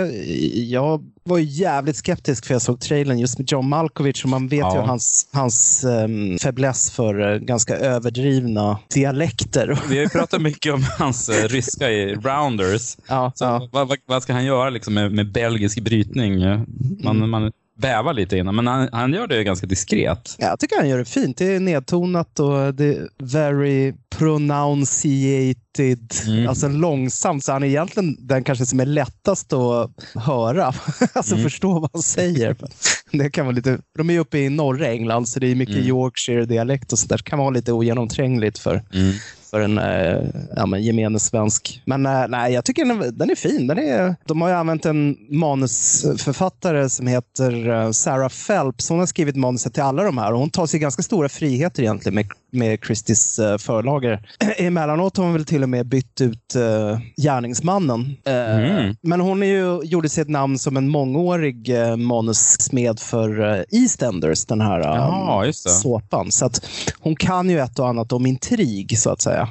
jag 0.54 1.04
var 1.30 1.38
ju 1.38 1.44
jävligt 1.46 1.96
skeptisk 1.96 2.46
för 2.46 2.54
jag 2.54 2.62
såg 2.62 2.80
trailern 2.80 3.20
just 3.20 3.38
med 3.38 3.52
John 3.52 3.70
Malkovich 3.70 4.24
och 4.24 4.30
man 4.30 4.48
vet 4.48 4.60
Ja. 4.60 4.76
ju 4.76 4.82
hans, 4.82 5.28
hans 5.34 5.84
um, 5.84 6.38
fäbless 6.38 6.92
för 6.92 7.34
eh, 7.34 7.38
ganska 7.40 7.78
överdrivna 7.78 8.80
dialekter. 8.94 9.80
Vi 9.90 9.96
har 9.98 10.04
ju 10.04 10.10
pratat 10.10 10.42
mycket 10.42 10.74
om 10.74 10.84
hans 10.98 11.30
eh, 11.30 11.48
ryska 11.48 11.90
i 11.92 12.14
Rounders. 12.16 12.98
Ja, 13.08 13.32
Så 13.36 13.44
ja. 13.46 13.70
vad, 13.72 13.88
vad, 13.88 13.98
vad 14.06 14.24
ska 14.24 14.34
han 14.34 14.46
göra 14.46 14.70
liksom 14.70 14.94
med, 14.94 15.12
med 15.12 15.32
belgisk 15.32 15.80
brytning? 15.80 16.40
Man, 16.40 17.18
Mm. 17.18 17.30
man 17.30 17.52
bävar 17.82 18.14
lite 18.14 18.38
innan, 18.38 18.56
men 18.56 18.68
han, 18.68 18.90
han 18.92 19.14
gör 19.14 19.28
det 19.28 19.44
ganska 19.44 19.68
diskret. 19.68 20.36
Ja, 20.38 20.48
jag 20.48 20.60
tycker 20.60 20.78
han 20.78 20.90
gör 20.90 20.98
det 20.98 21.06
fint. 21.06 21.38
Det 21.38 21.56
är 21.56 21.60
nedtonat 21.60 22.40
och 22.40 22.74
det 22.76 22.86
är 22.86 23.08
very 23.24 23.94
pronunciated. 24.18 26.14
Mm. 26.28 26.48
Alltså 26.50 26.68
långsamt. 26.68 27.44
Så 27.44 27.52
han 27.52 27.64
är 27.64 27.68
egentligen 27.68 28.16
den 28.20 28.44
kanske 28.44 28.66
som 28.66 28.80
är 28.80 28.86
lättast 28.86 29.54
att 29.54 29.92
höra. 30.16 30.66
alltså 31.14 31.34
Mm. 31.36 31.44
förstå 31.44 31.80
vad 31.80 31.90
han 31.94 32.02
säger. 32.02 32.56
Det 33.12 33.30
kan 33.30 33.46
vara 33.46 33.56
lite, 33.56 33.78
de 33.98 34.10
är 34.10 34.14
ju 34.14 34.20
uppe 34.20 34.38
i 34.40 34.50
norra 34.50 34.88
England 34.88 35.26
så 35.30 35.40
det 35.40 35.48
är 35.48 35.56
mycket 35.56 35.76
Mm. 35.76 35.88
Yorkshire-dialekt 35.88 36.92
och 36.92 37.00
sånt 37.00 37.10
där. 37.10 37.18
Det 37.18 37.24
kan 37.24 37.40
vara 37.40 37.50
lite 37.50 37.72
ogenomträngligt 37.74 38.60
för, 38.60 38.84
Mm 38.94 39.14
för 39.50 39.62
en 39.62 39.78
eh, 39.78 40.24
ja, 40.56 40.66
men 40.66 40.84
gemene 40.84 41.20
svensk. 41.20 41.82
Men 41.86 42.06
eh, 42.06 42.28
nej, 42.28 42.54
jag 42.54 42.66
tycker 42.66 42.86
den, 42.86 43.18
den 43.18 43.30
är 43.30 43.36
fin. 43.36 43.68
Den 43.68 43.78
är, 43.80 44.16
de 44.26 44.42
har 44.42 44.50
ju 44.50 44.56
använt 44.56 44.86
en 44.86 45.18
manusförfattare 45.30 46.90
som 46.90 47.08
heter 47.08 47.70
eh, 47.70 47.92
Sarah 47.92 48.30
Phelps. 48.48 48.90
Hon 48.90 49.00
har 49.00 49.06
skrivit 49.06 49.36
manuset 49.36 49.74
till 49.74 49.84
alla 49.84 50.04
de 50.04 50.18
här 50.18 50.34
och 50.34 50.40
hon 50.40 50.50
tar 50.50 50.66
sig 50.66 50.80
ganska 50.80 51.04
stora 51.04 51.30
friheter 51.30 51.84
egentligen 51.84 52.16
med, 52.16 52.26
med 52.52 52.80
Christies 52.86 53.40
uh, 53.40 53.58
förlagor. 53.58 54.20
Emellanåt 54.58 55.18
har 55.18 55.24
hon 55.24 55.34
väl 55.34 55.46
till 55.46 55.64
och 55.64 55.70
med 55.70 55.86
bytt 55.86 56.22
ut 56.22 56.56
uh, 56.56 57.00
gärningsmannen. 57.18 58.16
Eh, 58.26 58.40
Mm. 58.60 58.96
Men 59.02 59.22
hon 59.22 59.44
är 59.44 59.48
ju, 59.48 59.82
gjorde 59.84 60.10
sig 60.10 60.22
ett 60.22 60.30
namn 60.30 60.60
som 60.60 60.78
en 60.78 60.90
mångårig 60.90 61.70
uh, 61.70 61.96
manussmed 61.96 63.00
för 63.00 63.66
EastEnders, 63.72 64.46
den 64.46 64.62
här 64.62 64.80
Ja, 64.80 65.46
såpan. 65.54 66.32
Så 66.32 66.46
att 66.46 66.66
hon 67.00 67.16
kan 67.16 67.50
ju 67.50 67.60
ett 67.60 67.80
och 67.80 67.88
annat 67.88 68.12
om 68.12 68.26
intrig, 68.26 68.98
så 69.00 69.10
att 69.10 69.22
säga. 69.22 69.50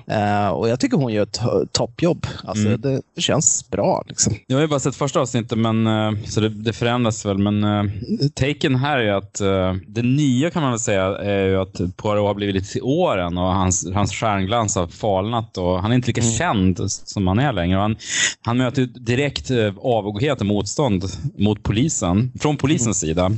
Och 0.53 0.69
jag 0.69 0.81
tycker 0.81 0.97
hon 0.97 1.13
gör 1.13 1.23
ett 1.23 1.41
toppjobb. 1.73 2.27
Alltså, 2.45 2.67
Mm. 2.67 2.81
det, 2.81 3.03
känns 3.21 3.71
bra. 3.71 4.05
Liksom. 4.09 4.35
Jag 4.47 4.57
har 4.57 4.63
ju 4.63 4.69
bara 4.69 4.81
sett 4.81 4.95
första 4.97 5.21
avsnittet, 5.21 5.59
men, 5.59 5.87
så 6.27 6.41
det, 6.41 6.49
det 6.49 6.73
förändras 6.73 7.27
väl. 7.27 7.39
Men 7.39 7.91
taken 8.35 8.75
här 8.75 8.99
är 8.99 9.13
att 9.13 9.41
eh, 9.41 9.75
det 9.87 10.03
nya 10.03 10.51
kan 10.51 10.63
man 10.63 10.71
väl 10.73 10.81
säga 10.81 11.05
är 11.05 11.47
ju 11.47 11.61
att 11.61 11.81
Poirot 11.97 12.27
har 12.27 12.35
blivit 12.35 12.55
lite 12.55 12.69
åren 12.89 13.39
och 13.39 13.55
hans, 13.55 13.87
hans 13.95 14.13
stjärnglans 14.13 14.77
har 14.77 14.87
falnat 14.87 15.59
och 15.59 15.83
han 15.83 15.91
är 15.91 15.95
inte 15.95 16.07
lika 16.07 16.21
Mm. 16.21 16.33
känd 16.33 16.91
som 16.91 17.27
han 17.27 17.39
är 17.39 17.53
längre. 17.53 17.79
Han, 17.79 17.97
han 18.43 18.59
möter 18.59 18.83
direkt 18.87 19.51
uh, 19.51 19.75
avoghet 19.83 20.41
och 20.41 20.47
motstånd 20.47 21.05
mot 21.37 21.63
polisen, 21.63 22.33
från 22.41 22.57
polisens 22.57 23.01
sida. 23.01 23.31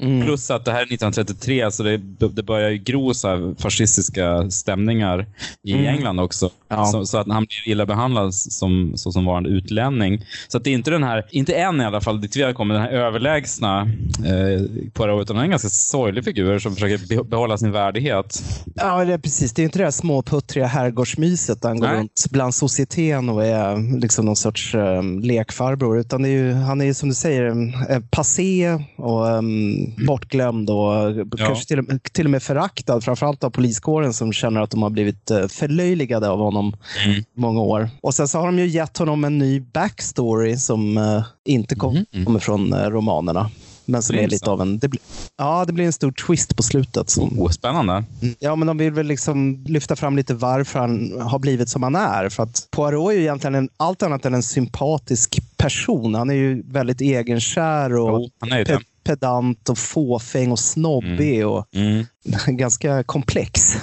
Mm. 0.00 0.26
Plus 0.26 0.50
att 0.50 0.64
det 0.64 0.72
här 0.72 0.78
är 0.78 0.84
1933, 0.84 1.70
så 1.70 1.82
det, 1.82 1.96
det 2.28 2.42
börjar 2.42 2.70
gro 2.70 3.14
så 3.14 3.54
fascistiska 3.58 4.50
stämningar 4.50 5.26
i 5.64 5.72
Mm. 5.72 5.86
England 5.86 6.20
också. 6.20 6.50
Ja. 6.68 6.84
Så, 6.84 7.06
så, 7.06 7.18
att 7.18 7.28
han 7.28 7.44
blir 7.44 7.72
illa 7.72 7.86
behandlad 7.86 8.34
som, 8.34 8.92
så 8.96 9.12
som 9.12 9.24
varande 9.24 9.50
utlänning. 9.50 10.24
Så 10.48 10.58
att 10.58 10.64
det 10.64 10.70
är 10.70 10.74
inte 10.74 10.90
den 10.90 11.02
här, 11.02 11.26
inte 11.30 11.54
än 11.54 11.80
i 11.80 11.84
alla 11.84 12.00
fall, 12.00 12.20
dit 12.20 12.36
vi 12.36 12.42
har 12.42 12.52
kommit, 12.52 12.74
den 12.74 12.82
här 12.82 12.90
överlägsna 12.90 13.80
eh, 14.24 14.90
Poirot, 14.92 15.22
utan 15.22 15.38
en 15.38 15.50
ganska 15.50 15.68
sorglig 15.68 16.24
figur 16.24 16.58
som 16.58 16.74
försöker 16.74 17.24
behålla 17.24 17.58
sin 17.58 17.72
värdighet. 17.72 18.42
Ja, 18.74 19.04
det 19.04 19.12
är 19.12 19.18
precis. 19.18 19.52
Det 19.52 19.62
är 19.62 19.64
inte 19.64 19.78
det 19.78 19.84
här 19.84 19.90
småputtriga 19.90 20.66
herrgårdsmyset 20.66 21.62
där 21.62 21.68
han 21.68 21.80
går 21.80 21.88
runt 21.88 22.26
bland 22.30 22.54
societeten 22.54 23.28
och 23.28 23.44
är 23.44 24.00
liksom 24.00 24.24
någon 24.24 24.36
sorts 24.36 24.74
eh, 24.74 25.02
lekfarbror. 25.02 25.98
Utan 25.98 26.24
är 26.24 26.28
ju, 26.28 26.52
han 26.52 26.80
är 26.80 26.84
ju 26.84 26.94
som 26.94 27.08
du 27.08 27.14
säger 27.14 27.46
eh, 27.90 28.00
passé 28.10 28.78
och 28.96 29.26
um, 29.26 30.06
bortglömd 30.06 30.70
och 30.70 30.76
ja. 30.76 31.24
kanske 31.36 31.64
till, 31.66 32.00
till 32.12 32.26
och 32.26 32.30
med 32.30 32.42
föraktad. 32.42 33.00
Framförallt 33.00 33.44
av 33.44 33.50
poliskåren 33.50 34.12
som 34.12 34.32
känner 34.32 34.60
att 34.60 34.70
de 34.70 34.82
har 34.82 34.90
blivit 34.90 35.30
uh, 35.30 35.46
förlöjligade 35.46 36.28
av 36.28 36.38
honom 36.38 36.57
mm. 36.58 37.24
många 37.34 37.60
år. 37.60 37.90
Och 38.00 38.14
sen 38.14 38.28
så 38.28 38.38
har 38.38 38.46
de 38.46 38.58
ju 38.58 38.66
gett 38.66 38.98
honom 38.98 39.24
en 39.24 39.38
ny 39.38 39.60
backstory 39.60 40.56
som 40.56 40.98
uh, 40.98 41.24
inte 41.44 41.74
kom, 41.74 41.90
mm. 41.90 42.06
mm. 42.12 42.24
kommer 42.24 42.40
från 42.40 42.72
uh, 42.72 42.90
romanerna. 42.90 43.50
Men 43.88 44.02
som 44.02 44.16
är 44.16 44.28
lite 44.28 44.50
av 44.50 44.62
en... 44.62 44.78
Det 44.78 44.88
blir, 44.88 45.00
ja, 45.36 45.64
det 45.64 45.72
blir 45.72 45.84
en 45.84 45.92
stor 45.92 46.12
twist 46.12 46.56
på 46.56 46.62
slutet. 46.62 47.10
Som, 47.10 47.40
oh, 47.40 47.50
spännande. 47.50 48.04
Mm. 48.22 48.34
Ja, 48.38 48.56
men 48.56 48.66
de 48.66 48.78
vill 48.78 48.92
väl 48.92 49.06
liksom 49.06 49.64
lyfta 49.64 49.96
fram 49.96 50.16
lite 50.16 50.34
varför 50.34 50.78
han 50.78 51.20
har 51.20 51.38
blivit 51.38 51.68
som 51.68 51.82
han 51.82 51.94
är. 51.94 52.28
För 52.28 52.42
att 52.42 52.68
Poirot 52.70 53.12
är 53.12 53.16
ju 53.16 53.20
egentligen 53.20 53.54
en, 53.54 53.68
allt 53.76 54.02
annat 54.02 54.24
än 54.24 54.34
en 54.34 54.42
sympatisk 54.42 55.38
person. 55.56 56.14
Han 56.14 56.30
är 56.30 56.34
ju 56.34 56.62
väldigt 56.62 57.00
egenkär 57.00 57.94
och 57.96 58.20
oh, 58.20 58.28
han 58.40 58.52
är 58.52 58.64
pe 58.64 58.78
pedant 59.04 59.68
och 59.68 59.78
fåfäng 59.78 60.52
och 60.52 60.58
snobbig. 60.58 61.40
Mm. 61.40 61.48
Och 61.48 61.66
mm. 61.74 62.06
ganska 62.56 63.02
komplex 63.02 63.76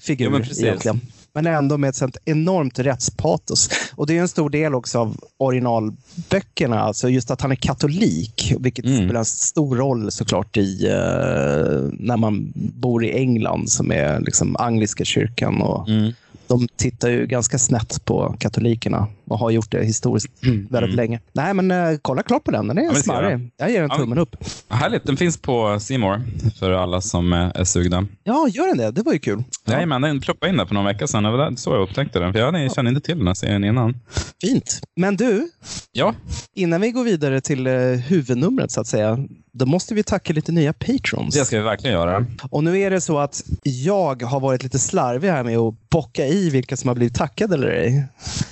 figur 0.00 0.46
ja, 0.48 0.66
egentligen 0.66 1.00
men 1.32 1.46
ändå 1.46 1.78
med 1.78 1.88
ett 1.88 1.96
sånt 1.96 2.16
enormt 2.24 2.78
rättspatos. 2.78 3.70
Och 3.96 4.06
det 4.06 4.16
är 4.16 4.20
en 4.20 4.28
stor 4.28 4.50
del 4.50 4.74
också 4.74 4.98
av 4.98 5.16
originalböckerna, 5.36 6.80
alltså 6.80 7.08
just 7.08 7.30
att 7.30 7.40
han 7.40 7.50
är 7.50 7.56
katolik, 7.56 8.54
vilket 8.58 8.84
mm. 8.84 9.04
spelar 9.04 9.18
en 9.20 9.24
stor 9.24 9.76
roll 9.76 10.10
såklart 10.10 10.56
i 10.56 10.86
uh, 10.86 11.90
när 11.92 12.16
man 12.16 12.52
bor 12.54 13.04
i 13.04 13.12
England 13.12 13.70
som 13.70 13.92
är 13.92 14.20
liksom 14.20 14.56
angliska 14.56 15.04
kyrkan. 15.04 15.62
Och, 15.62 15.88
mm 15.88 16.12
de 16.50 16.68
tittar 16.76 17.08
ju 17.08 17.26
ganska 17.26 17.58
snett 17.58 18.04
på 18.04 18.36
katolikerna 18.38 19.08
och 19.28 19.38
har 19.38 19.50
gjort 19.50 19.70
det 19.70 19.84
historiskt 19.84 20.26
mm. 20.44 20.66
väldigt 20.70 20.94
länge. 20.94 21.20
Nej, 21.32 21.54
men 21.54 21.70
uh, 21.70 21.98
kolla 22.02 22.22
klart 22.22 22.44
på 22.44 22.50
den. 22.50 22.68
Den 22.68 22.78
är 22.78 22.82
ja, 22.82 22.94
smarrig. 22.94 23.50
Jag 23.56 23.70
ger 23.70 23.82
en 23.82 23.90
tummen 23.90 24.18
upp. 24.18 24.36
Härligt. 24.68 25.04
Den 25.04 25.16
finns 25.16 25.36
på 25.36 25.80
Simor 25.80 26.20
för 26.58 26.70
alla 26.70 27.00
som 27.00 27.32
är 27.32 27.64
sugna. 27.64 28.06
Ja, 28.24 28.48
gör 28.48 28.66
den 28.66 28.78
det? 28.78 28.90
Det 28.90 29.02
var 29.02 29.12
ju 29.12 29.18
kul. 29.18 29.44
Ja. 29.64 29.86
men 29.86 30.02
den 30.02 30.20
ploppade 30.20 30.50
in 30.50 30.56
där 30.56 30.66
för 30.66 30.74
någon 30.74 30.84
vecka 30.84 31.06
sedan. 31.06 31.22
Det 31.22 31.30
var 31.30 31.56
så 31.56 31.70
jag 31.70 31.82
upptäckte 31.82 32.18
den. 32.18 32.32
För 32.32 32.40
jag 32.40 32.74
kände 32.74 32.88
inte 32.88 33.00
till 33.00 33.18
den 33.18 33.26
här 33.26 33.34
serien 33.34 33.64
innan. 33.64 34.00
Fint. 34.40 34.80
Men 34.96 35.16
du, 35.16 35.48
ja? 35.92 36.14
innan 36.54 36.80
vi 36.80 36.90
går 36.90 37.04
vidare 37.04 37.40
till 37.40 37.66
uh, 37.66 37.96
huvudnumret 37.96 38.70
så 38.70 38.80
att 38.80 38.86
säga 38.86 39.18
då 39.52 39.66
måste 39.66 39.94
vi 39.94 40.02
tacka 40.02 40.32
lite 40.32 40.52
nya 40.52 40.72
patrons. 40.72 41.34
Det 41.34 41.44
ska 41.44 41.56
vi 41.56 41.62
verkligen 41.62 41.96
göra. 41.96 42.26
Och 42.50 42.64
nu 42.64 42.78
är 42.78 42.90
det 42.90 43.00
så 43.00 43.18
att 43.18 43.42
jag 43.62 44.22
har 44.22 44.40
varit 44.40 44.62
lite 44.62 44.78
slarvig 44.78 45.28
här 45.28 45.44
med 45.44 45.58
att 45.58 45.74
bocka 45.90 46.26
i 46.26 46.50
vilka 46.50 46.76
som 46.76 46.88
har 46.88 46.94
blivit 46.94 47.14
tackade 47.14 47.54
eller 47.54 47.68
ej. 47.68 48.04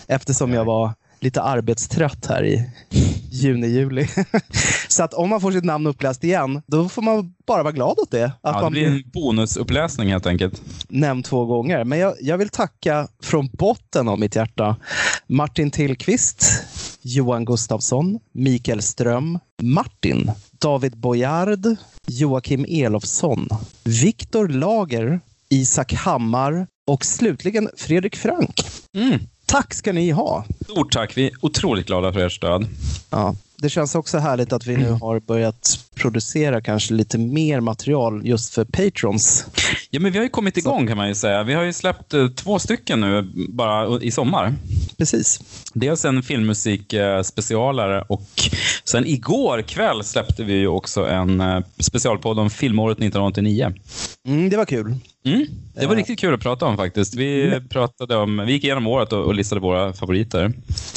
Eftersom 0.06 0.52
jag 0.52 0.64
var 0.64 0.92
lite 1.20 1.42
arbetstrött 1.42 2.26
här 2.26 2.44
i 2.44 2.70
juni, 3.30 3.66
juli. 3.66 4.08
Så 4.88 5.02
att 5.02 5.14
om 5.14 5.28
man 5.30 5.40
får 5.40 5.52
sitt 5.52 5.64
namn 5.64 5.86
uppläst 5.86 6.24
igen, 6.24 6.62
då 6.66 6.88
får 6.88 7.02
man 7.02 7.34
bara 7.46 7.62
vara 7.62 7.72
glad 7.72 7.98
åt 7.98 8.10
det. 8.10 8.24
Att 8.24 8.32
ja, 8.42 8.64
det 8.64 8.70
blir 8.70 8.86
en 8.86 9.02
bonusuppläsning 9.12 10.08
helt 10.08 10.26
enkelt. 10.26 10.62
Nämnd 10.88 11.24
två 11.24 11.44
gånger. 11.44 11.84
Men 11.84 11.98
jag, 11.98 12.14
jag 12.20 12.38
vill 12.38 12.48
tacka 12.48 13.08
från 13.22 13.48
botten 13.52 14.08
av 14.08 14.18
mitt 14.18 14.36
hjärta 14.36 14.76
Martin 15.26 15.70
Tillqvist, 15.70 16.64
Johan 17.02 17.44
Gustafsson, 17.44 18.18
Mikael 18.32 18.82
Ström, 18.82 19.38
Martin, 19.62 20.30
David 20.50 20.96
Boyard, 20.96 21.76
Joakim 22.06 22.66
Elofsson, 22.68 23.48
Viktor 23.84 24.48
Lager, 24.48 25.20
Isak 25.48 25.92
Hammar 25.92 26.66
och 26.86 27.04
slutligen 27.04 27.68
Fredrik 27.76 28.16
Frank. 28.16 28.60
Mm. 28.96 29.18
Tack 29.48 29.74
ska 29.74 29.92
ni 29.92 30.10
ha. 30.10 30.44
Stort 30.64 30.92
tack. 30.92 31.16
Vi 31.16 31.26
är 31.26 31.32
otroligt 31.40 31.86
glada 31.86 32.12
för 32.12 32.20
ert 32.20 32.32
stöd. 32.32 32.66
Ja, 33.10 33.34
det 33.56 33.68
känns 33.68 33.94
också 33.94 34.18
härligt 34.18 34.52
att 34.52 34.66
vi 34.66 34.76
nu 34.76 34.90
har 34.90 35.20
börjat 35.20 35.78
producera 35.94 36.60
kanske 36.60 36.94
lite 36.94 37.18
mer 37.18 37.60
material 37.60 38.26
just 38.26 38.54
för 38.54 38.64
patrons. 38.64 39.46
Ja, 39.90 40.00
men 40.00 40.12
vi 40.12 40.18
har 40.18 40.24
ju 40.24 40.30
kommit 40.30 40.56
igång 40.56 40.86
kan 40.86 40.96
man 40.96 41.08
ju 41.08 41.14
säga. 41.14 41.42
Vi 41.42 41.54
har 41.54 41.62
ju 41.62 41.72
släppt 41.72 42.14
eh, 42.14 42.28
två 42.28 42.58
stycken 42.58 43.00
nu 43.00 43.32
bara 43.48 44.00
i 44.02 44.10
sommar. 44.10 44.54
Precis. 44.98 45.40
Dels 45.74 46.04
en 46.04 46.22
filmmusikspecialare 46.22 48.04
och 48.08 48.22
sen 48.84 49.06
igår 49.06 49.62
kväll 49.62 50.04
släppte 50.04 50.44
vi 50.44 50.52
ju 50.52 50.68
också 50.68 51.06
en 51.06 51.40
eh, 51.40 51.60
specialpodd 51.78 52.38
om 52.38 52.50
filmåret 52.50 52.98
1989. 52.98 53.72
Mm, 54.26 54.50
det 54.50 54.56
var 54.56 54.64
kul. 54.64 54.94
Mm, 55.34 55.46
det 55.74 55.86
var 55.86 55.96
riktigt 55.96 56.18
kul 56.18 56.34
att 56.34 56.40
prata 56.40 56.66
om 56.66 56.76
faktiskt. 56.76 57.14
Vi, 57.14 57.46
mm. 57.46 57.68
pratade 57.68 58.16
om, 58.16 58.42
vi 58.46 58.52
gick 58.52 58.64
igenom 58.64 58.86
året 58.86 59.12
och, 59.12 59.24
och 59.24 59.34
listade 59.34 59.60
våra 59.60 59.92
favoriter. 59.92 60.52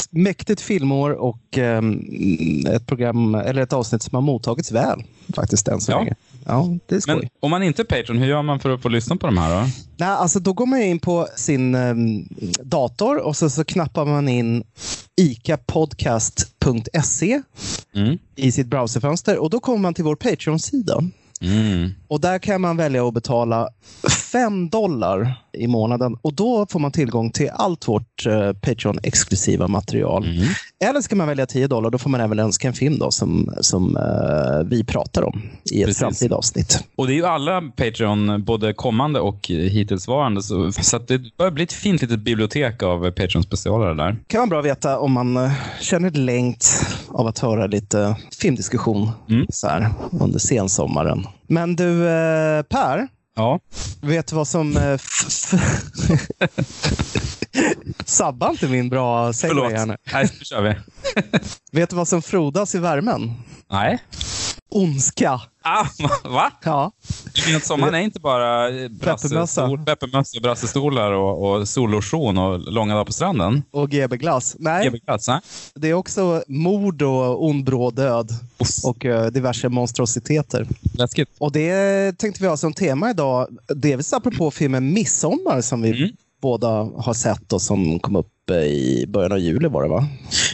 Mäktigt 0.10 0.62
filmår 0.62 1.12
och 1.12 1.58
um, 1.58 2.66
ett 2.68 2.88
program 2.88 3.36
eller 3.36 3.62
ett 3.62 3.74
avsnitt 3.74 4.04
som 4.04 4.16
har 4.16 4.22
mottagits 4.22 4.72
väl 4.72 5.04
faktiskt 5.36 5.68
än 5.68 5.82
så 5.82 5.92
ja. 5.92 6.00
länge. 6.00 6.16
Ja, 6.46 6.78
det 6.86 6.96
är 6.96 7.00
skoj. 7.00 7.16
Men 7.16 7.30
om 7.40 7.52
man 7.52 7.64
inte 7.64 7.82
är 7.82 7.84
Patreon, 7.84 8.18
hur 8.18 8.28
gör 8.28 8.42
man 8.42 8.60
för 8.60 8.70
att 8.70 8.82
få 8.82 8.90
lyssna 8.90 9.16
på 9.16 9.26
de 9.26 9.38
här 9.38 9.62
då? 9.62 9.68
Nej, 9.98 10.10
alltså 10.10 10.40
då 10.40 10.54
går 10.54 10.66
man 10.66 10.82
in 10.82 11.00
på 11.00 11.28
sin 11.36 11.76
um, 11.76 12.28
dator 12.64 13.18
och 13.18 13.36
så, 13.36 13.50
så 13.50 13.64
knappar 13.64 14.06
man 14.06 14.30
in 14.30 14.64
icapodcast.se 15.22 17.42
mm. 17.96 18.18
i 18.36 18.52
sitt 18.52 18.68
browserfönster 18.68 19.38
och 19.38 19.50
då 19.50 19.60
kommer 19.60 19.80
man 19.80 19.94
till 19.94 20.04
vår 20.04 20.16
Patreon-sida. 20.16 21.02
Mm. 21.42 21.90
Och 22.08 22.22
där 22.22 22.40
kan 22.40 22.62
man 22.62 22.78
välja 22.78 23.08
att 23.08 23.14
betala 23.14 23.70
5 24.32 24.70
dollar 24.70 25.34
i 25.54 25.68
månaden 25.68 26.18
och 26.22 26.34
då 26.34 26.66
får 26.70 26.80
man 26.80 26.92
tillgång 26.92 27.32
till 27.32 27.50
allt 27.54 27.88
vårt 27.88 28.26
uh, 28.28 28.34
Patreon-exklusiva 28.54 29.68
material. 29.68 30.26
Mm. 30.26 30.48
Eller 30.84 31.02
ska 31.02 31.16
man 31.16 31.28
välja 31.28 31.46
10 31.46 31.68
dollar, 31.68 31.90
då 31.90 31.98
får 31.98 32.10
man 32.10 32.22
även 32.22 32.40
önska 32.40 32.68
en 32.68 32.74
film 32.74 33.00
då, 33.00 33.12
som, 33.12 33.54
som 33.62 33.98
uh, 33.98 34.70
vi 34.70 34.84
pratar 34.84 35.24
om 35.24 35.42
i 35.72 35.82
ett 35.82 35.88
Precis. 35.88 36.00
framtida 36.00 36.36
avsnitt. 36.36 36.84
Och 36.96 37.08
det 37.08 37.14
är 37.14 37.16
ju 37.16 37.26
alla 37.26 37.62
Patreon, 37.62 38.44
både 38.44 38.74
kommande 38.74 39.20
och 39.20 39.48
hittillsvarande, 39.48 40.42
så, 40.42 40.72
så 40.72 40.98
det 40.98 41.38
börjar 41.38 41.52
bli 41.52 41.64
ett 41.64 41.74
fint 41.74 42.02
litet 42.02 42.20
bibliotek 42.20 42.84
av 42.84 43.12
Patreon-specialare 43.12 43.94
där. 43.94 44.18
kan 44.28 44.40
vara 44.40 44.50
bra 44.50 44.60
att 44.60 44.66
veta 44.66 45.00
om 45.00 45.12
man 45.12 45.38
uh, 45.38 45.52
känner 45.80 46.12
längt 46.12 46.86
av 47.08 47.28
att 47.28 47.40
höra 47.40 47.68
lite 47.68 48.16
filmdiskussion 48.42 49.10
mm. 49.30 49.46
så 49.50 49.68
här, 49.68 49.90
under 50.22 50.40
sensommaren. 50.40 51.28
Men 51.48 51.76
du, 51.76 52.04
Per, 52.70 53.08
Ja. 53.36 53.60
Vet 54.02 54.28
du 54.28 54.36
vad 54.36 54.48
som... 54.48 54.78
Eh, 54.78 55.00
Sabba 58.06 58.50
inte 58.50 58.68
min 58.68 58.90
bra 58.90 59.34
segway 59.34 59.74
här 59.74 59.86
nu. 59.86 59.98
Nej, 60.14 60.30
nu 60.40 60.46
kör 60.46 60.62
vi. 60.62 60.76
Vet 61.80 61.90
du 61.90 61.96
vad 61.96 62.08
som 62.08 62.22
frodas 62.22 62.76
i 62.76 62.80
värmen? 62.80 63.34
Nej. 63.72 64.00
Ondska. 64.72 65.42
Ah, 65.64 65.86
va? 66.30 66.52
Ja. 66.64 66.92
Att 67.56 67.66
sommaren 67.66 67.96
är 67.96 68.00
inte 68.00 68.20
bara 68.20 68.68
pepparmössa, 69.00 70.40
brassestolar 70.42 71.12
och, 71.12 71.52
och 71.52 71.68
sollotion 71.68 72.38
och 72.38 72.60
långa 72.60 72.94
dagar 72.94 73.06
på 73.06 73.14
stranden? 73.14 73.64
Och 73.72 73.90
GB-glass. 73.90 74.56
Nej. 74.60 74.90
GB-glass, 74.90 75.28
nej. 75.28 75.40
Det 75.76 75.90
är 75.90 75.94
också 75.94 76.44
mord 76.48 77.02
och 77.02 77.46
ond 77.46 77.64
bråd 77.64 77.96
död. 77.96 78.32
Uff. 78.58 78.86
Och 78.86 79.06
uh, 79.06 79.26
diverse 79.26 79.70
monstrositeter. 79.70 80.68
Läskigt. 80.94 81.30
Och 81.38 81.52
det 81.52 82.18
tänkte 82.18 82.44
vi 82.44 82.50
ha 82.50 82.58
som 82.58 82.74
tema 82.74 83.10
idag. 83.10 83.48
Delvis 83.76 84.14
apropå 84.14 84.52
filmen 84.52 84.94
Midsommar 84.94 85.62
som 85.62 85.82
vi 85.82 85.90
mm. 85.90 86.16
båda 86.42 86.70
har 86.98 87.14
sett 87.14 87.54
och 87.54 87.62
som 87.62 88.00
kom 88.00 88.16
upp 88.16 88.50
i 88.50 89.06
början 89.08 89.32
av 89.32 89.40
juli 89.40 89.68
var 89.68 89.84
det 89.84 89.90
va? 89.90 90.08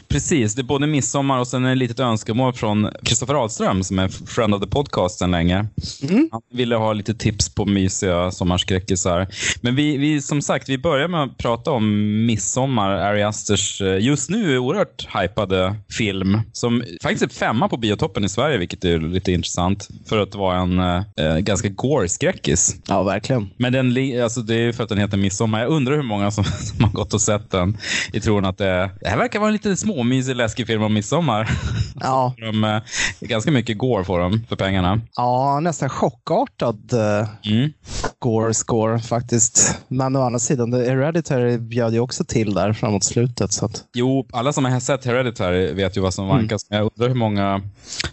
Precis, 0.10 0.56
det 0.56 0.62
är 0.62 0.64
både 0.64 0.88
midsommar 0.88 1.40
och 1.40 1.48
sen 1.48 1.66
ett 1.66 1.78
litet 1.78 2.00
önskemål 2.00 2.54
från 2.54 2.90
Kristoffer 3.04 3.34
Ahlström 3.34 3.84
som 3.84 4.00
är 4.00 4.08
friend 4.08 4.54
of 4.54 4.62
the 4.62 4.68
podcast 4.68 5.20
sedan 5.20 5.32
länge. 5.32 5.66
Mm. 6.10 6.30
Han 6.32 6.42
ville 6.54 6.76
ha 6.76 6.94
lite 6.94 7.14
tips 7.14 7.56
på 7.56 7.66
mysiga 7.66 8.32
sommarskräckisar. 8.32 9.28
Men 9.62 9.76
vi, 9.76 9.98
vi, 9.98 10.22
som 10.22 10.42
sagt, 10.42 10.70
vi 10.70 10.78
börjar 10.78 11.08
med 11.08 11.24
att 11.24 11.38
prata 11.38 11.72
om 11.72 12.26
midsommar, 12.26 12.92
Ari 12.92 13.24
Asters 13.24 13.82
eh, 13.82 14.00
just 14.00 14.30
nu 14.30 14.58
oerhört 14.58 15.08
hypade 15.22 15.76
film 15.90 16.42
som 16.54 16.84
faktiskt 17.02 17.24
är 17.24 17.40
femma 17.40 17.70
på 17.70 17.78
biotoppen 17.78 18.24
i 18.26 18.30
Sverige, 18.30 18.58
vilket 18.58 18.86
är 18.86 19.00
lite 19.00 19.32
intressant 19.32 19.90
för 20.10 20.18
att 20.18 20.36
vara 20.36 20.58
en 20.58 20.80
eh, 20.80 21.38
ganska 21.38 21.70
gore-skräckis. 21.70 22.76
Ja, 22.88 23.04
verkligen. 23.04 23.50
Men 23.58 23.74
den, 23.74 24.22
alltså, 24.24 24.42
det 24.42 24.56
är 24.56 24.72
för 24.72 24.84
att 24.84 24.90
den 24.90 24.98
heter 24.98 25.18
Midsommar. 25.18 25.60
Jag 25.60 25.70
undrar 25.70 25.96
hur 25.96 26.04
många 26.04 26.32
som, 26.32 26.44
som 26.60 26.84
har 26.84 26.92
gått 26.92 27.14
och 27.14 27.22
sett 27.22 27.52
den 27.52 27.78
i 28.14 28.20
tron 28.20 28.46
att 28.46 28.58
det, 28.58 28.90
det 29.02 29.10
här 29.10 29.18
verkar 29.18 29.40
vara 29.40 29.50
en 29.50 29.54
lite 29.54 29.78
småmysig 29.98 30.36
läskig 30.36 30.68
film 30.68 30.84
om 30.84 30.94
midsommar. 30.94 31.50
Ja. 32.00 32.34
De, 32.38 32.63
eh, 32.63 32.82
ganska 33.20 33.51
mycket 33.51 33.77
går 33.77 34.04
får 34.04 34.20
de 34.20 34.46
för 34.50 34.56
pengarna. 34.56 35.01
Ja, 35.16 35.60
nästan 35.60 35.89
chockartad 35.89 36.94
uh, 36.94 37.27
Mm. 37.51 37.74
gore 38.20 38.54
score 38.54 39.00
faktiskt. 39.00 39.80
Men 39.88 40.16
å 40.16 40.22
andra 40.22 40.39
sidan, 40.39 40.72
The 40.72 40.77
Hereditary 40.77 41.58
bjöd 41.58 41.94
ju 41.94 42.00
också 42.00 42.24
till 42.24 42.54
där 42.54 42.74
framåt 42.74 43.04
slutet. 43.04 43.51
Så 43.51 43.66
att, 43.66 43.84
Jo, 43.94 44.27
alla 44.34 44.54
som 44.54 44.66
har 44.66 44.80
sett 44.80 45.06
Hereditary 45.06 45.74
vet 45.74 45.98
ju 45.98 46.01
vad 46.01 46.13
som 46.13 46.27
vankas. 46.27 46.62
Men 46.70 46.80
jag 46.80 46.92
undrar 46.94 47.08
hur 47.08 47.16
många... 47.16 47.62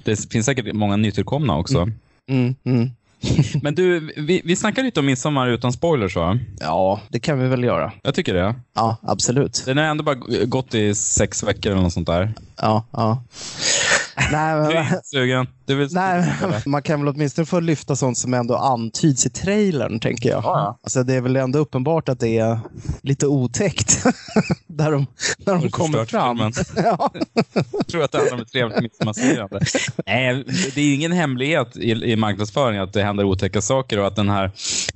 Det 0.05 0.33
finns 0.33 0.47
säkert 0.47 0.75
många 0.75 0.97
nytillkomna 0.97 1.57
också. 1.57 1.88
mm, 2.31 2.55
mm. 2.64 2.91
Men 3.62 3.75
du, 3.75 4.12
vi, 4.16 4.43
vi 4.45 4.57
snackar 4.57 4.83
lite 4.83 5.00
om 5.00 5.07
Midsommar 5.07 5.49
utan 5.49 5.73
spoilers 5.73 6.16
va? 6.16 6.38
Ja, 6.61 7.00
det 7.09 7.21
kan 7.21 7.38
vi 7.38 7.49
väl 7.49 7.64
göra. 7.64 7.93
Jag 8.02 8.14
tycker 8.14 8.35
det. 8.35 8.54
Ja, 8.75 8.97
absolut. 9.02 9.62
Den 9.66 9.76
har 9.78 9.85
ändå 9.85 10.04
bara 10.04 10.14
gått 10.45 10.75
i 10.75 10.95
sex 10.95 11.43
veckor 11.43 11.73
eller 11.73 11.83
något 11.83 11.93
sånt 11.93 12.07
där. 12.07 12.35
Ja, 12.57 12.85
ja. 12.90 13.23
Nej, 14.33 14.54
Du 14.54 14.62
men, 14.62 14.76
är 14.76 14.81
inte 14.81 15.00
sugen? 15.04 15.47
Nej, 15.90 16.35
man 16.66 16.83
kan 16.83 17.04
väl 17.04 17.14
åtminstone 17.14 17.47
få 17.47 17.61
lyfta 17.61 17.97
sånt 17.97 18.18
som 18.18 18.35
ändå 18.35 18.56
antyds 18.56 19.26
i 19.26 19.30
trailern, 19.30 20.00
tänker 20.00 20.28
jag. 20.28 20.44
ja. 20.44 20.78
Alltså, 20.83 21.02
det 21.02 21.14
är 21.14 21.21
väl 21.21 21.37
ändå 21.37 21.59
uppenbart 21.59 22.09
att 22.09 22.21
det 22.21 22.38
är 22.38 22.59
lite 23.02 23.26
otäckt 23.26 24.04
där 24.66 24.90
de, 24.92 25.06
när 25.38 25.54
de 25.54 25.71
kommer 25.71 26.04
fram. 26.04 26.38
Ja. 26.76 27.11
Jag 27.73 27.87
tror 27.87 28.02
att 28.04 28.12
det 28.12 28.18
handlar 28.18 28.37
om 28.37 28.42
ett 28.42 28.52
trevligt 28.52 28.80
midsommarfirande. 28.83 29.61
Nej, 30.06 30.44
det 30.75 30.80
är 30.80 30.94
ingen 30.94 31.12
hemlighet 31.12 31.76
i, 31.76 31.90
i 31.90 32.16
marknadsföring 32.16 32.78
att 32.78 32.92
det 32.92 33.02
händer 33.02 33.25
otäcka 33.25 33.61
saker 33.61 33.99
och 33.99 34.06
att 34.06 34.16
den 34.16 34.28
här 34.28 34.50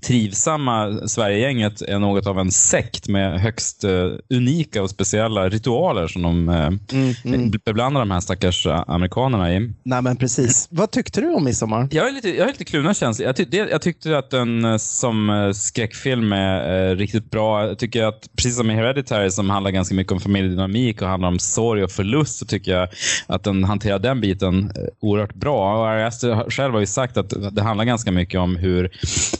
trivsamma 0.06 1.00
Sverigegänget 1.06 1.82
är 1.82 1.98
något 1.98 2.26
av 2.26 2.38
en 2.38 2.50
sekt 2.50 3.08
med 3.08 3.40
högst 3.40 3.84
eh, 3.84 3.90
unika 4.34 4.82
och 4.82 4.90
speciella 4.90 5.48
ritualer 5.48 6.08
som 6.08 6.22
de 6.22 6.48
eh, 6.48 6.68
Mm, 6.92 7.14
mm. 7.24 7.50
beblandar 7.64 8.00
de 8.00 8.10
här 8.10 8.20
stackars 8.20 8.66
eh, 8.66 8.84
amerikanerna 8.86 9.54
i. 9.54 9.72
Nej, 9.82 10.02
men 10.02 10.16
precis. 10.16 10.57
Vad 10.70 10.90
tyckte 10.90 11.20
du 11.20 11.34
om 11.34 11.44
Midsommar? 11.44 11.88
Jag 11.90 12.08
är 12.08 12.12
lite, 12.12 12.28
jag 12.28 12.48
är 12.48 12.52
lite 12.52 12.64
kluvna 12.64 12.94
känslor. 12.94 13.26
Jag, 13.26 13.36
ty, 13.36 13.44
det, 13.44 13.56
jag 13.56 13.82
tyckte 13.82 14.18
att 14.18 14.30
den 14.30 14.64
eh, 14.64 14.76
som 14.76 15.30
eh, 15.30 15.52
skräckfilm 15.52 16.32
är 16.32 16.90
eh, 16.90 16.96
riktigt 16.96 17.30
bra. 17.30 17.66
Jag 17.66 17.78
tycker 17.78 18.04
att 18.04 18.28
precis 18.36 18.56
som 18.56 18.70
i 18.70 18.74
Hereditary 18.74 19.30
som 19.30 19.50
handlar 19.50 19.70
ganska 19.70 19.94
mycket 19.94 20.12
om 20.12 20.20
familjedynamik 20.20 21.02
och 21.02 21.08
handlar 21.08 21.28
om 21.28 21.38
sorg 21.38 21.84
och 21.84 21.90
förlust 21.90 22.38
så 22.38 22.46
tycker 22.46 22.72
jag 22.72 22.88
att 23.26 23.44
den 23.44 23.64
hanterar 23.64 23.98
den 23.98 24.20
biten 24.20 24.72
eh, 24.76 24.82
oerhört 25.00 25.34
bra. 25.34 25.78
Och 25.78 25.88
Ari 25.88 26.02
Aster 26.02 26.50
själv 26.50 26.72
har 26.72 26.80
ju 26.80 26.86
sagt 26.86 27.16
att 27.16 27.54
det 27.54 27.62
handlar 27.62 27.84
ganska 27.84 28.12
mycket 28.12 28.40
om 28.40 28.56
hur, 28.56 28.90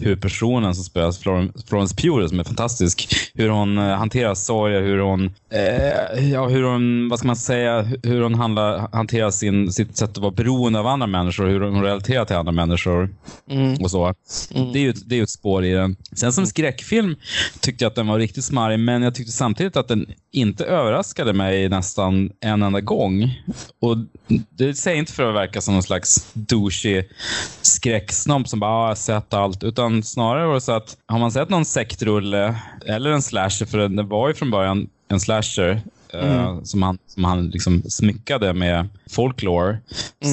hur 0.00 0.16
personen 0.16 0.74
som 0.74 0.84
spelas, 0.84 1.18
Florence, 1.18 1.96
Pure, 1.96 2.08
Pugh, 2.08 2.28
som 2.28 2.40
är 2.40 2.44
fantastisk, 2.44 3.14
hur 3.34 3.48
hon 3.48 3.78
eh, 3.78 3.84
hanterar 3.84 4.34
sorg, 4.34 4.80
hur 4.80 4.98
hon, 4.98 5.30
eh, 5.50 6.30
ja, 6.32 6.48
hur 6.48 6.62
hon, 6.62 7.08
vad 7.08 7.18
ska 7.18 7.26
man 7.26 7.36
säga, 7.36 7.82
hur 8.02 8.22
hon 8.22 8.34
handlar, 8.34 8.88
hanterar 8.92 9.30
sin, 9.30 9.72
sitt 9.72 9.96
sätt 9.96 10.10
att 10.10 10.18
vara 10.18 10.30
beroende 10.30 10.78
av 10.78 10.86
andra 10.86 11.06
människor, 11.08 11.46
hur 11.46 11.60
hon 11.60 11.82
relaterar 11.82 12.24
till 12.24 12.36
andra 12.36 12.52
människor 12.52 13.08
Mm. 13.50 13.74
och 13.82 13.90
så. 13.90 14.14
Mm. 14.54 14.72
Det 14.72 14.78
är 14.78 14.80
ju 14.82 14.92
det 14.92 15.14
är 15.14 15.16
ju 15.16 15.22
ett 15.22 15.30
spår 15.30 15.64
i 15.64 15.72
den. 15.72 15.96
Sen 16.16 16.32
som 16.32 16.46
skräckfilm 16.46 17.16
tyckte 17.60 17.84
jag 17.84 17.90
att 17.90 17.94
den 17.96 18.06
var 18.06 18.18
riktigt 18.18 18.44
smarrig, 18.44 18.78
men 18.78 19.02
jag 19.02 19.14
tyckte 19.14 19.32
samtidigt 19.32 19.76
att 19.76 19.88
den 19.88 20.06
inte 20.32 20.64
överraskade 20.64 21.32
mig 21.32 21.68
nästan 21.68 22.30
en 22.40 22.62
enda 22.62 22.80
gång. 22.80 23.42
Och 23.80 23.96
Det 24.50 24.74
säger 24.74 24.98
inte 24.98 25.12
för 25.12 25.28
att 25.28 25.34
verka 25.34 25.60
som 25.60 25.74
någon 25.74 25.82
slags 25.82 26.30
douchey 26.32 27.04
skräcksnobb 27.62 28.48
som 28.48 28.60
bara 28.60 28.70
"Ah, 28.70 28.82
jag 28.82 28.88
har 28.88 28.94
sett 28.94 29.34
allt, 29.34 29.64
utan 29.64 30.02
snarare 30.02 30.46
var 30.46 30.54
det 30.54 30.60
så 30.60 30.72
att 30.72 30.96
har 31.06 31.18
man 31.18 31.32
sett 31.32 31.48
någon 31.48 31.64
sektrulle 31.64 32.56
eller 32.86 33.10
en 33.10 33.22
slasher, 33.22 33.66
för 33.66 33.78
den 33.78 34.08
var 34.08 34.28
ju 34.28 34.34
från 34.34 34.50
början 34.50 34.88
en 35.08 35.20
slasher, 35.20 35.80
eh, 36.14 36.62
som 36.62 36.82
han, 36.82 36.98
som 37.06 37.24
han 37.24 37.48
liksom 37.48 37.82
smyckade 37.88 38.52
med 38.52 38.88
folklore, 39.10 39.78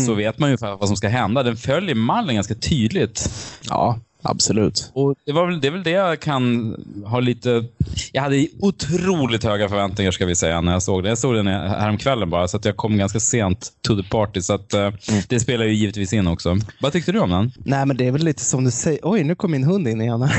så 0.06 0.14
vet 0.14 0.40
man 0.40 0.50
ju 0.50 0.58
vad 0.58 0.88
som 0.88 0.98
ska 0.98 1.08
hända. 1.08 1.44
Den 1.44 1.58
följer 1.58 1.96
mallen 1.96 2.36
ganska 2.36 2.56
tydligt. 2.56 3.30
Ja, 3.70 4.00
absolut. 4.22 4.92
Och 4.94 5.16
det, 5.26 5.32
var 5.32 5.46
väl, 5.46 5.62
det 5.62 5.68
är 5.68 5.72
väl 5.72 5.84
det 5.84 5.90
jag 5.90 6.20
kan 6.20 6.76
ha 7.06 7.20
lite... 7.20 7.66
Jag 8.12 8.22
hade 8.22 8.48
otroligt 8.60 9.44
höga 9.44 9.70
förväntningar 9.70 10.12
ska 10.12 10.26
vi 10.26 10.36
säga 10.36 10.62
när 10.62 10.72
jag 10.72 10.84
såg 10.84 11.04
den. 11.04 11.10
Jag 11.10 11.18
såg 11.18 11.36
den 11.36 11.48
häromkvällen 11.48 12.30
bara, 12.30 12.48
så 12.48 12.58
att 12.58 12.66
jag 12.66 12.78
kom 12.78 12.98
ganska 12.98 13.20
sent 13.20 13.72
to 13.82 14.02
the 14.02 14.10
party. 14.10 14.42
Så 14.42 14.54
att, 14.54 14.74
eh, 14.74 14.92
det 15.28 15.40
spelar 15.40 15.66
ju 15.66 15.74
givetvis 15.74 16.14
in 16.14 16.28
också. 16.28 16.58
Vad 16.82 16.92
tyckte 16.94 17.12
du 17.12 17.20
om 17.20 17.30
den? 17.30 17.52
Nej, 17.58 17.86
men 17.86 17.98
det 17.98 18.08
är 18.08 18.12
väl 18.12 18.24
lite 18.24 18.42
som 18.42 18.64
du 18.64 18.72
säger. 18.72 19.00
Oj, 19.04 19.24
nu 19.24 19.36
kom 19.36 19.52
min 19.52 19.64
hund 19.64 19.88
in 19.88 20.02
igen. 20.02 20.20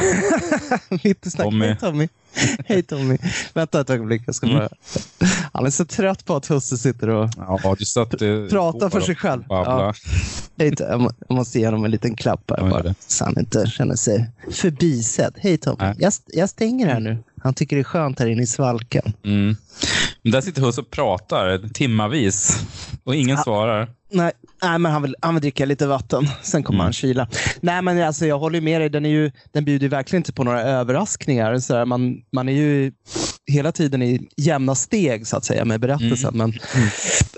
Mitt 1.04 1.26
i 1.26 1.30
snacket. 1.30 1.50
Tommy. 1.50 1.76
Tommy. 1.80 2.08
Hej 2.66 2.82
Tommy. 2.82 3.18
Vänta 3.54 3.80
ett 3.80 3.90
ögonblick. 3.90 4.22
Jag 4.26 4.34
ska 4.34 4.46
bara... 4.46 4.68
Han 5.52 5.66
är 5.66 5.70
så 5.70 5.84
trött 5.84 6.24
på 6.24 6.36
att 6.36 6.50
husse 6.50 6.76
sitter 6.78 7.08
och 7.08 7.30
Ja, 7.36 7.76
satt 7.86 8.22
eh, 8.22 8.46
pratar 8.50 8.80
på 8.80 8.90
för 8.90 9.00
sig 9.00 9.14
själv. 9.16 9.42
Ja. 9.48 9.94
Jag 10.56 11.00
må- 11.00 11.10
jag 11.28 11.34
måste 11.36 11.58
ge 11.58 11.64
honom 11.66 11.84
en 11.84 11.90
liten 11.90 12.16
klapp 12.16 12.50
här 12.50 12.58
Ja, 12.58 12.70
bara. 12.70 12.94
Så 13.06 13.24
han 13.24 13.38
inte 13.38 13.66
känner 13.66 13.96
sig 13.96 14.30
förbisedd. 14.52 15.34
Hej 15.36 15.58
Tommy. 15.58 15.76
Nej. 15.80 15.94
Jag, 15.98 16.08
st- 16.08 16.32
jag 16.38 16.48
stänger 16.48 16.86
här 16.86 17.00
nu. 17.00 17.18
Han 17.42 17.54
tycker 17.54 17.76
det 17.76 17.82
är 17.82 17.84
skönt 17.84 18.18
här 18.18 18.26
inne 18.26 18.42
i 18.42 18.46
svalken. 18.46 19.12
Mm. 19.24 19.56
Men 20.22 20.32
där 20.32 20.40
sitter 20.40 20.62
Husse 20.62 20.80
och 20.80 20.90
pratar 20.90 21.68
timmavis 21.68 22.60
och 23.04 23.14
ingen 23.14 23.38
svarar. 23.38 23.88
Nej, 24.12 24.32
nej 24.62 24.78
men 24.78 24.92
han 24.92 25.02
vill, 25.02 25.14
han 25.22 25.34
vill 25.34 25.40
dricka 25.40 25.64
lite 25.64 25.86
vatten. 25.86 26.24
Sen 26.42 26.62
kommer 26.62 26.76
Mm. 26.76 26.84
han 26.84 26.92
kyla. 26.92 27.28
Nej, 27.60 27.82
men 27.82 28.02
alltså, 28.02 28.26
jag 28.26 28.38
håller 28.38 28.60
med 28.60 28.80
dig. 28.80 28.90
Den, 28.90 29.06
är 29.06 29.10
ju, 29.10 29.30
den 29.52 29.64
bjuder 29.64 29.82
ju 29.82 29.88
verkligen 29.88 30.20
inte 30.20 30.32
på 30.32 30.44
några 30.44 30.62
överraskningar. 30.62 31.58
Så 31.58 31.76
här, 31.76 31.84
man, 31.84 32.16
man 32.32 32.48
är 32.48 32.52
ju 32.52 32.92
hela 33.46 33.72
tiden 33.72 34.02
i 34.02 34.28
jämna 34.36 34.74
steg 34.74 35.26
så 35.26 35.36
att 35.36 35.44
säga 35.44 35.64
med 35.64 35.80
berättelsen. 35.80 36.36
Men 36.36 36.52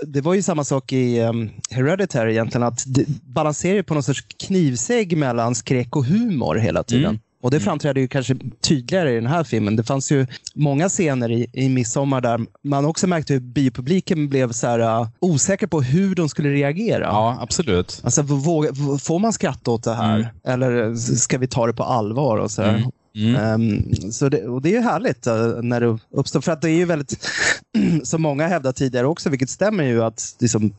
det 0.07 0.21
var 0.21 0.33
ju 0.33 0.41
samma 0.41 0.63
sak 0.63 0.93
i 0.93 1.21
um, 1.21 1.49
Hereditary 1.71 2.31
egentligen. 2.31 2.63
Att 2.67 2.83
det 2.87 3.05
balanserar 3.07 3.83
på 3.83 3.93
någon 3.93 4.03
sorts 4.03 4.25
knivsägg 4.47 5.17
mellan 5.17 5.55
skräck 5.55 5.95
och 5.95 6.05
humor 6.05 6.55
hela 6.55 6.83
tiden. 6.83 7.19
Mm. 7.39 7.45
Och 7.45 7.51
Det 7.51 7.59
framträder 7.59 8.01
ju 8.01 8.07
kanske 8.07 8.35
tydligare 8.61 9.11
i 9.11 9.15
den 9.15 9.27
här 9.27 9.43
filmen. 9.43 9.75
Det 9.75 9.83
fanns 9.83 10.11
ju 10.11 10.27
många 10.55 10.89
scener 10.89 11.31
i, 11.31 11.47
i 11.53 11.69
Midsommar 11.69 12.21
där 12.21 12.39
man 12.63 12.85
också 12.85 13.07
märkte 13.07 13.33
hur 13.33 13.39
biopubliken 13.39 14.29
blev 14.29 14.51
så 14.51 14.67
här, 14.67 14.79
uh, 15.01 15.07
osäker 15.19 15.67
på 15.67 15.81
hur 15.81 16.15
de 16.15 16.29
skulle 16.29 16.49
reagera. 16.49 17.03
Ja, 17.03 17.37
absolut. 17.41 18.01
Alltså, 18.03 18.21
våga, 18.21 18.69
får 19.01 19.19
man 19.19 19.33
skratta 19.33 19.71
åt 19.71 19.83
det 19.83 19.93
här? 19.93 20.15
Mm. 20.15 20.27
Eller 20.43 20.95
ska 20.95 21.37
vi 21.37 21.47
ta 21.47 21.67
det 21.67 21.73
på 21.73 21.83
allvar? 21.83 22.37
Och 22.37 22.51
så? 22.51 22.61
Mm. 22.61 22.81
Mm. 23.15 23.35
Ehm, 23.35 24.11
så 24.11 24.29
det, 24.29 24.47
och 24.47 24.61
det 24.61 24.69
är 24.69 24.73
ju 24.73 24.81
härligt 24.81 25.27
uh, 25.27 25.61
när 25.61 25.81
det 25.81 25.97
uppstår. 26.13 26.41
För 26.41 26.51
att 26.51 26.61
det 26.61 26.69
är 26.69 26.75
ju 26.75 26.85
väldigt, 26.85 27.29
som 28.03 28.21
många 28.21 28.47
hävdat 28.47 28.75
tidigare 28.75 29.07
också, 29.07 29.29
vilket 29.29 29.49
stämmer 29.49 29.83
ju, 29.83 30.03
att 30.03 30.35
liksom, 30.39 30.73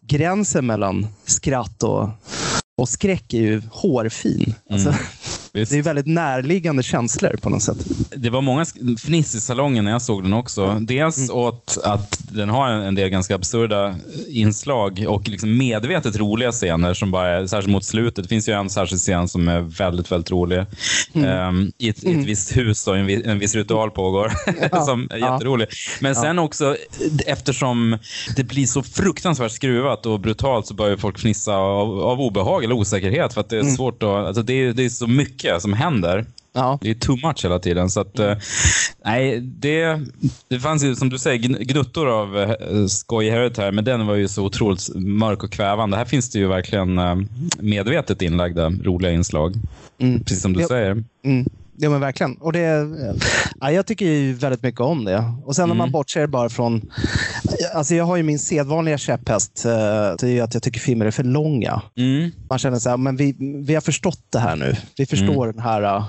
gränsen 0.00 0.66
mellan 0.66 1.06
skratt 1.24 1.82
och, 1.82 2.08
och 2.78 2.88
skräck 2.88 3.34
är 3.34 3.40
ju 3.40 3.62
hårfin. 3.70 4.54
Alltså, 4.70 4.94
Visst. 5.52 5.72
det 5.72 5.78
är 5.78 5.82
väldigt 5.82 6.06
närliggande 6.06 6.82
känslor 6.82 7.36
på 7.42 7.50
något 7.50 7.62
sätt. 7.62 7.76
Det 8.16 8.30
var 8.30 8.40
många 8.40 8.64
fniss 8.98 9.34
i 9.34 9.40
salongen 9.40 9.84
när 9.84 9.92
jag 9.92 10.02
såg 10.02 10.22
den 10.22 10.32
också. 10.32 10.76
Dels 10.80 11.30
åt 11.30 11.78
att 11.84 12.18
den 12.32 12.48
har 12.48 12.68
en 12.70 12.94
del 12.94 13.08
ganska 13.08 13.34
absurda 13.34 13.94
inslag 14.28 15.04
och 15.08 15.28
liksom 15.28 15.58
medvetet 15.58 16.16
roliga 16.16 16.52
scener 16.52 16.94
som 16.94 17.10
bara 17.10 17.28
är, 17.28 17.46
särskilt 17.46 17.72
mot 17.72 17.84
slutet. 17.84 18.24
Det 18.24 18.28
finns 18.28 18.48
ju 18.48 18.52
en 18.52 18.70
särskild 18.70 19.00
scen 19.00 19.28
som 19.28 19.48
är 19.48 19.60
väldigt, 19.60 20.12
väldigt 20.12 20.30
rolig. 20.30 20.64
Ehm, 21.14 21.72
I 21.78 21.88
ett, 21.88 22.04
i 22.04 22.10
ett 22.20 22.26
visst 22.26 22.56
hus 22.56 22.86
och 22.86 22.96
en, 22.98 23.10
en 23.24 23.38
viss 23.38 23.54
ritual 23.54 23.90
pågår 23.90 24.32
som 24.84 25.08
är 25.10 25.16
Ja. 25.18 25.32
jätterolig. 25.34 25.68
Men 26.00 26.14
sen 26.14 26.38
också, 26.38 26.76
eftersom 27.26 27.98
det 28.36 28.44
blir 28.44 28.66
så 28.66 28.82
fruktansvärt 28.82 29.52
skruvat 29.52 30.06
och 30.06 30.20
brutalt 30.20 30.66
så 30.66 30.74
börjar 30.74 30.96
folk 30.96 31.18
fnissa 31.18 31.54
av, 31.56 32.00
av 32.00 32.20
obehag 32.20 32.64
eller 32.64 32.74
osäkerhet 32.74 33.34
för 33.34 33.40
att 33.40 33.48
det 33.50 33.58
är 33.58 33.62
svårt 33.64 34.02
att, 34.02 34.08
alltså 34.08 34.42
det, 34.42 34.52
är, 34.52 34.72
det 34.72 34.84
är 34.84 34.88
så 34.88 35.06
mycket 35.06 35.37
som 35.58 35.72
händer. 35.72 36.26
Ja. 36.52 36.78
Det 36.82 36.90
är 36.90 36.94
too 36.94 37.16
much 37.26 37.44
hela 37.44 37.58
tiden. 37.58 37.90
Så 37.90 38.00
att, 38.00 38.18
eh, 38.18 38.36
nej, 39.04 39.40
det, 39.40 40.00
det 40.48 40.60
fanns 40.60 40.84
ju 40.84 40.94
som 40.96 41.08
du 41.10 41.18
säger 41.18 41.38
gn- 41.38 41.62
gnuttor 41.64 42.08
av 42.20 42.38
eh, 42.38 42.86
skoj 42.88 43.30
Hereditary, 43.30 43.72
men 43.72 43.84
den 43.84 44.06
var 44.06 44.14
ju 44.14 44.28
så 44.28 44.44
otroligt 44.44 44.88
mörk 44.94 45.42
och 45.42 45.52
kvävande. 45.52 45.96
Här 45.96 46.04
finns 46.04 46.30
det 46.30 46.38
ju 46.38 46.46
verkligen 46.48 46.98
eh, 46.98 47.16
medvetet 47.60 48.22
inlagda 48.22 48.70
roliga 48.70 49.12
inslag. 49.12 49.54
Mm. 49.98 50.20
Precis 50.24 50.42
som 50.42 50.52
du 50.52 50.60
Ja. 50.60 50.68
säger. 50.68 51.04
Mm. 51.24 51.46
Ja, 51.80 51.90
men 51.90 52.00
verkligen. 52.00 52.34
Och 52.36 52.52
det, 52.52 52.88
ja, 53.60 53.70
jag 53.70 53.86
tycker 53.86 54.06
ju 54.06 54.32
väldigt 54.32 54.62
mycket 54.62 54.80
om 54.80 55.04
det. 55.04 55.24
Och 55.44 55.56
sen 55.56 55.70
om 55.70 55.76
man 55.76 55.90
bortser 55.90 56.26
bara 56.26 56.48
från... 56.48 56.90
Alltså 57.74 57.94
jag 57.94 58.04
har 58.04 58.16
ju 58.16 58.22
min 58.22 58.38
sedvanliga 58.38 58.98
käpphäst. 58.98 59.64
eh, 59.64 59.70
Det 59.72 60.22
är 60.22 60.26
ju 60.26 60.40
att 60.40 60.54
jag 60.54 60.62
tycker 60.62 60.80
filmer 60.80 61.06
är 61.06 61.10
för 61.10 61.24
långa. 61.24 61.82
Mm. 61.96 62.30
Man 62.50 62.58
känner 62.58 62.78
så 62.78 62.90
här, 62.90 62.96
men 62.96 63.16
vi, 63.16 63.36
vi 63.66 63.74
har 63.74 63.80
förstått 63.80 64.20
det 64.30 64.38
här 64.38 64.56
nu. 64.56 64.76
Vi 64.96 65.06
förstår 65.06 65.46
den 65.46 65.58
här 65.62 65.82
uh, 65.96 66.04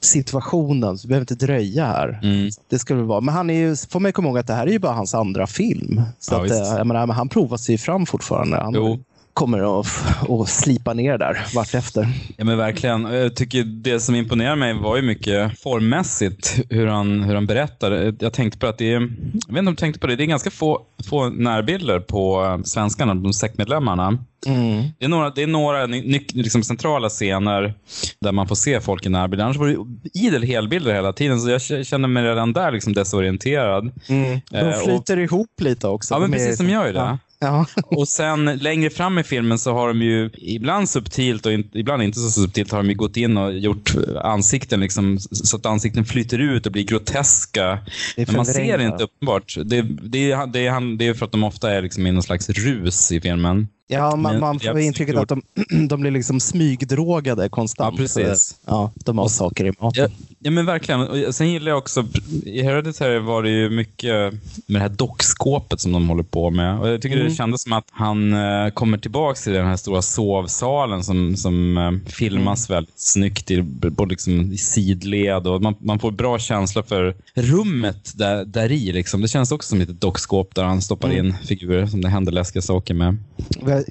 situationen, 0.00 0.98
så 0.98 1.08
vi 1.08 1.08
behöver 1.08 1.22
inte 1.32 1.46
dröja 1.46 1.86
här. 1.86 2.20
Mm. 2.22 2.50
Det 2.70 2.78
skulle 2.78 3.02
vara. 3.02 3.20
Men 3.20 3.34
han 3.34 3.50
är 3.50 3.54
ju, 3.54 3.76
får 3.76 4.00
man 4.00 4.12
komma 4.12 4.28
ihåg 4.28 4.38
att 4.38 4.46
det 4.46 4.54
här 4.54 4.66
är 4.66 4.70
ju 4.70 4.78
bara 4.78 4.92
hans 4.92 5.14
andra 5.14 5.46
film. 5.46 6.02
Så 6.18 6.34
Ja, 6.34 6.44
att, 6.44 6.78
eh, 6.78 6.84
menar, 6.84 7.06
men 7.06 7.16
han 7.16 7.28
provar 7.28 7.56
sig 7.56 7.78
fram 7.78 8.06
fortfarande. 8.06 8.56
Han, 8.56 8.74
Jo. 8.74 8.98
Kommer 9.34 9.80
att, 9.80 9.86
att 10.30 10.48
slipa 10.48 10.94
ner 10.94 11.18
där 11.18 11.46
vartefter. 11.54 12.08
Ja 12.36 12.44
men 12.44 12.58
verkligen. 12.58 13.02
Jag 13.04 13.36
tycker 13.36 13.64
det 13.64 14.00
som 14.00 14.14
imponerade 14.14 14.56
mig 14.56 14.74
var 14.74 14.96
ju 14.96 15.02
mycket 15.02 15.60
formmässigt 15.60 16.60
hur 16.70 16.86
han, 16.86 17.22
hur 17.22 17.34
han 17.34 17.46
berättar. 17.46 18.14
Jag 18.18 18.32
tänkte 18.32 18.58
på 18.58 18.66
att 18.66 18.78
det 18.78 18.92
är, 18.92 19.00
jag 19.46 19.54
vet 19.54 19.58
inte 19.58 19.58
om 19.58 19.64
du 19.64 19.74
tänkte 19.74 20.00
på 20.00 20.06
det, 20.06 20.16
det 20.16 20.24
är 20.24 20.26
ganska 20.26 20.50
få, 20.50 20.80
få 21.08 21.28
närbilder 21.28 22.00
på 22.00 22.60
svenskarna, 22.64 23.14
de 23.14 23.32
sektmedlemmarna. 23.32 24.18
Mm. 24.46 24.82
Det 24.98 25.04
är 25.04 25.08
några, 25.08 25.30
det 25.30 25.42
är 25.42 25.46
några 25.46 25.86
liksom 26.32 26.62
centrala 26.62 27.08
scener 27.08 27.74
där 28.20 28.32
man 28.32 28.48
får 28.48 28.54
se 28.54 28.80
folk 28.80 29.06
i 29.06 29.08
närbild. 29.08 29.42
Annars 29.42 29.56
var 29.56 29.66
det 29.66 29.76
idel 30.20 30.42
helbilder 30.42 30.94
hela 30.94 31.12
tiden, 31.12 31.40
så 31.40 31.50
jag 31.50 31.86
känner 31.86 32.08
mig 32.08 32.24
redan 32.24 32.52
där 32.52 32.72
liksom 32.72 32.92
desorienterad. 32.92 33.90
Mm. 34.08 34.40
De 34.50 34.56
eh, 34.56 34.78
flyter 34.78 35.16
och, 35.16 35.22
ihop 35.22 35.60
lite 35.60 35.88
också. 35.88 36.14
Ja, 36.14 36.18
men 36.18 36.32
precis, 36.32 36.58
de 36.58 36.68
gör 36.68 36.86
ju 36.86 36.92
det. 36.92 36.98
Ja. 36.98 37.18
Ja. 37.42 37.66
och 37.86 38.08
sen 38.08 38.44
längre 38.44 38.90
fram 38.90 39.18
i 39.18 39.22
filmen 39.22 39.58
så 39.58 39.72
har 39.72 39.88
de 39.88 40.02
ju 40.02 40.30
ibland 40.34 40.88
subtilt 40.88 41.46
och 41.46 41.52
in, 41.52 41.70
ibland 41.72 42.02
inte 42.02 42.18
så 42.18 42.30
subtilt 42.30 42.70
har 42.70 42.78
de 42.78 42.88
ju 42.88 42.94
gått 42.94 43.16
in 43.16 43.36
och 43.36 43.58
gjort 43.58 43.94
ansikten 44.22 44.80
liksom, 44.80 45.18
så 45.20 45.56
att 45.56 45.66
ansikten 45.66 46.04
flyter 46.04 46.38
ut 46.38 46.66
och 46.66 46.72
blir 46.72 46.84
groteska. 46.84 47.78
Men 48.16 48.36
man 48.36 48.46
ser 48.46 48.78
det 48.78 48.84
inte 48.84 49.04
uppenbart. 49.04 49.56
Det, 49.64 49.82
det, 49.82 50.46
det, 50.46 50.96
det, 50.96 51.06
är 51.06 51.14
för 51.14 51.26
att 51.26 51.32
de 51.32 51.44
ofta 51.44 51.70
är 51.70 51.82
liksom 51.82 52.06
i 52.06 52.12
någon 52.12 52.22
slags 52.22 52.50
rus 52.50 53.12
i 53.12 53.20
filmen. 53.20 53.68
Ja, 53.92 54.16
man, 54.16 54.40
man 54.40 54.60
får 54.60 54.78
intrycket 54.78 55.16
att 55.16 55.28
de, 55.28 55.42
de 55.88 56.00
blir 56.00 56.10
liksom 56.10 56.40
smygdrogade 56.40 57.48
konstant. 57.48 57.94
Ja, 57.98 58.02
precis. 58.02 58.56
Ja, 58.66 58.92
de 58.94 59.18
har 59.18 59.28
saker 59.28 59.64
i 59.64 59.72
maten. 59.80 60.02
Ja, 60.02 60.08
ja, 60.38 60.50
men 60.50 60.66
verkligen. 60.66 61.00
Och 61.00 61.34
sen 61.34 61.50
gillar 61.50 61.70
jag 61.70 61.78
också, 61.78 62.06
i 62.44 62.62
Hereditary 62.62 63.18
var 63.18 63.42
det 63.42 63.50
ju 63.50 63.70
mycket 63.70 64.32
med 64.66 64.74
det 64.74 64.78
här 64.78 64.88
dockskåpet 64.88 65.80
som 65.80 65.92
de 65.92 66.08
håller 66.08 66.22
på 66.22 66.50
med. 66.50 66.80
Och 66.80 66.88
jag 66.88 67.02
tycker 67.02 67.16
mm. 67.16 67.28
det 67.28 67.34
kändes 67.34 67.62
som 67.62 67.72
att 67.72 67.84
han 67.90 68.34
uh, 68.34 68.70
kommer 68.70 68.98
tillbaka 68.98 69.40
till 69.40 69.52
den 69.52 69.66
här 69.66 69.76
stora 69.76 70.02
sovsalen 70.02 71.04
som, 71.04 71.36
som 71.36 71.76
uh, 71.76 72.12
filmas 72.12 72.70
mm. 72.70 72.76
väldigt 72.76 73.00
snyggt 73.00 73.50
i, 73.50 73.62
både 73.62 74.10
liksom 74.10 74.52
i 74.52 74.56
sidled 74.56 75.46
och 75.46 75.62
man, 75.62 75.74
man 75.78 75.98
får 75.98 76.10
bra 76.10 76.38
känsla 76.38 76.82
för 76.82 77.14
rummet 77.34 78.12
där, 78.14 78.44
där 78.44 78.72
i. 78.72 78.92
Liksom. 78.92 79.20
Det 79.20 79.28
känns 79.28 79.52
också 79.52 79.68
som 79.68 79.80
ett 79.80 80.00
dockskåp 80.00 80.54
där 80.54 80.64
han 80.64 80.82
stoppar 80.82 81.08
mm. 81.10 81.26
in 81.26 81.34
figurer 81.44 81.86
som 81.86 82.00
det 82.00 82.08
händer 82.08 82.32
läskiga 82.32 82.62
saker 82.62 82.94
med. 82.94 83.16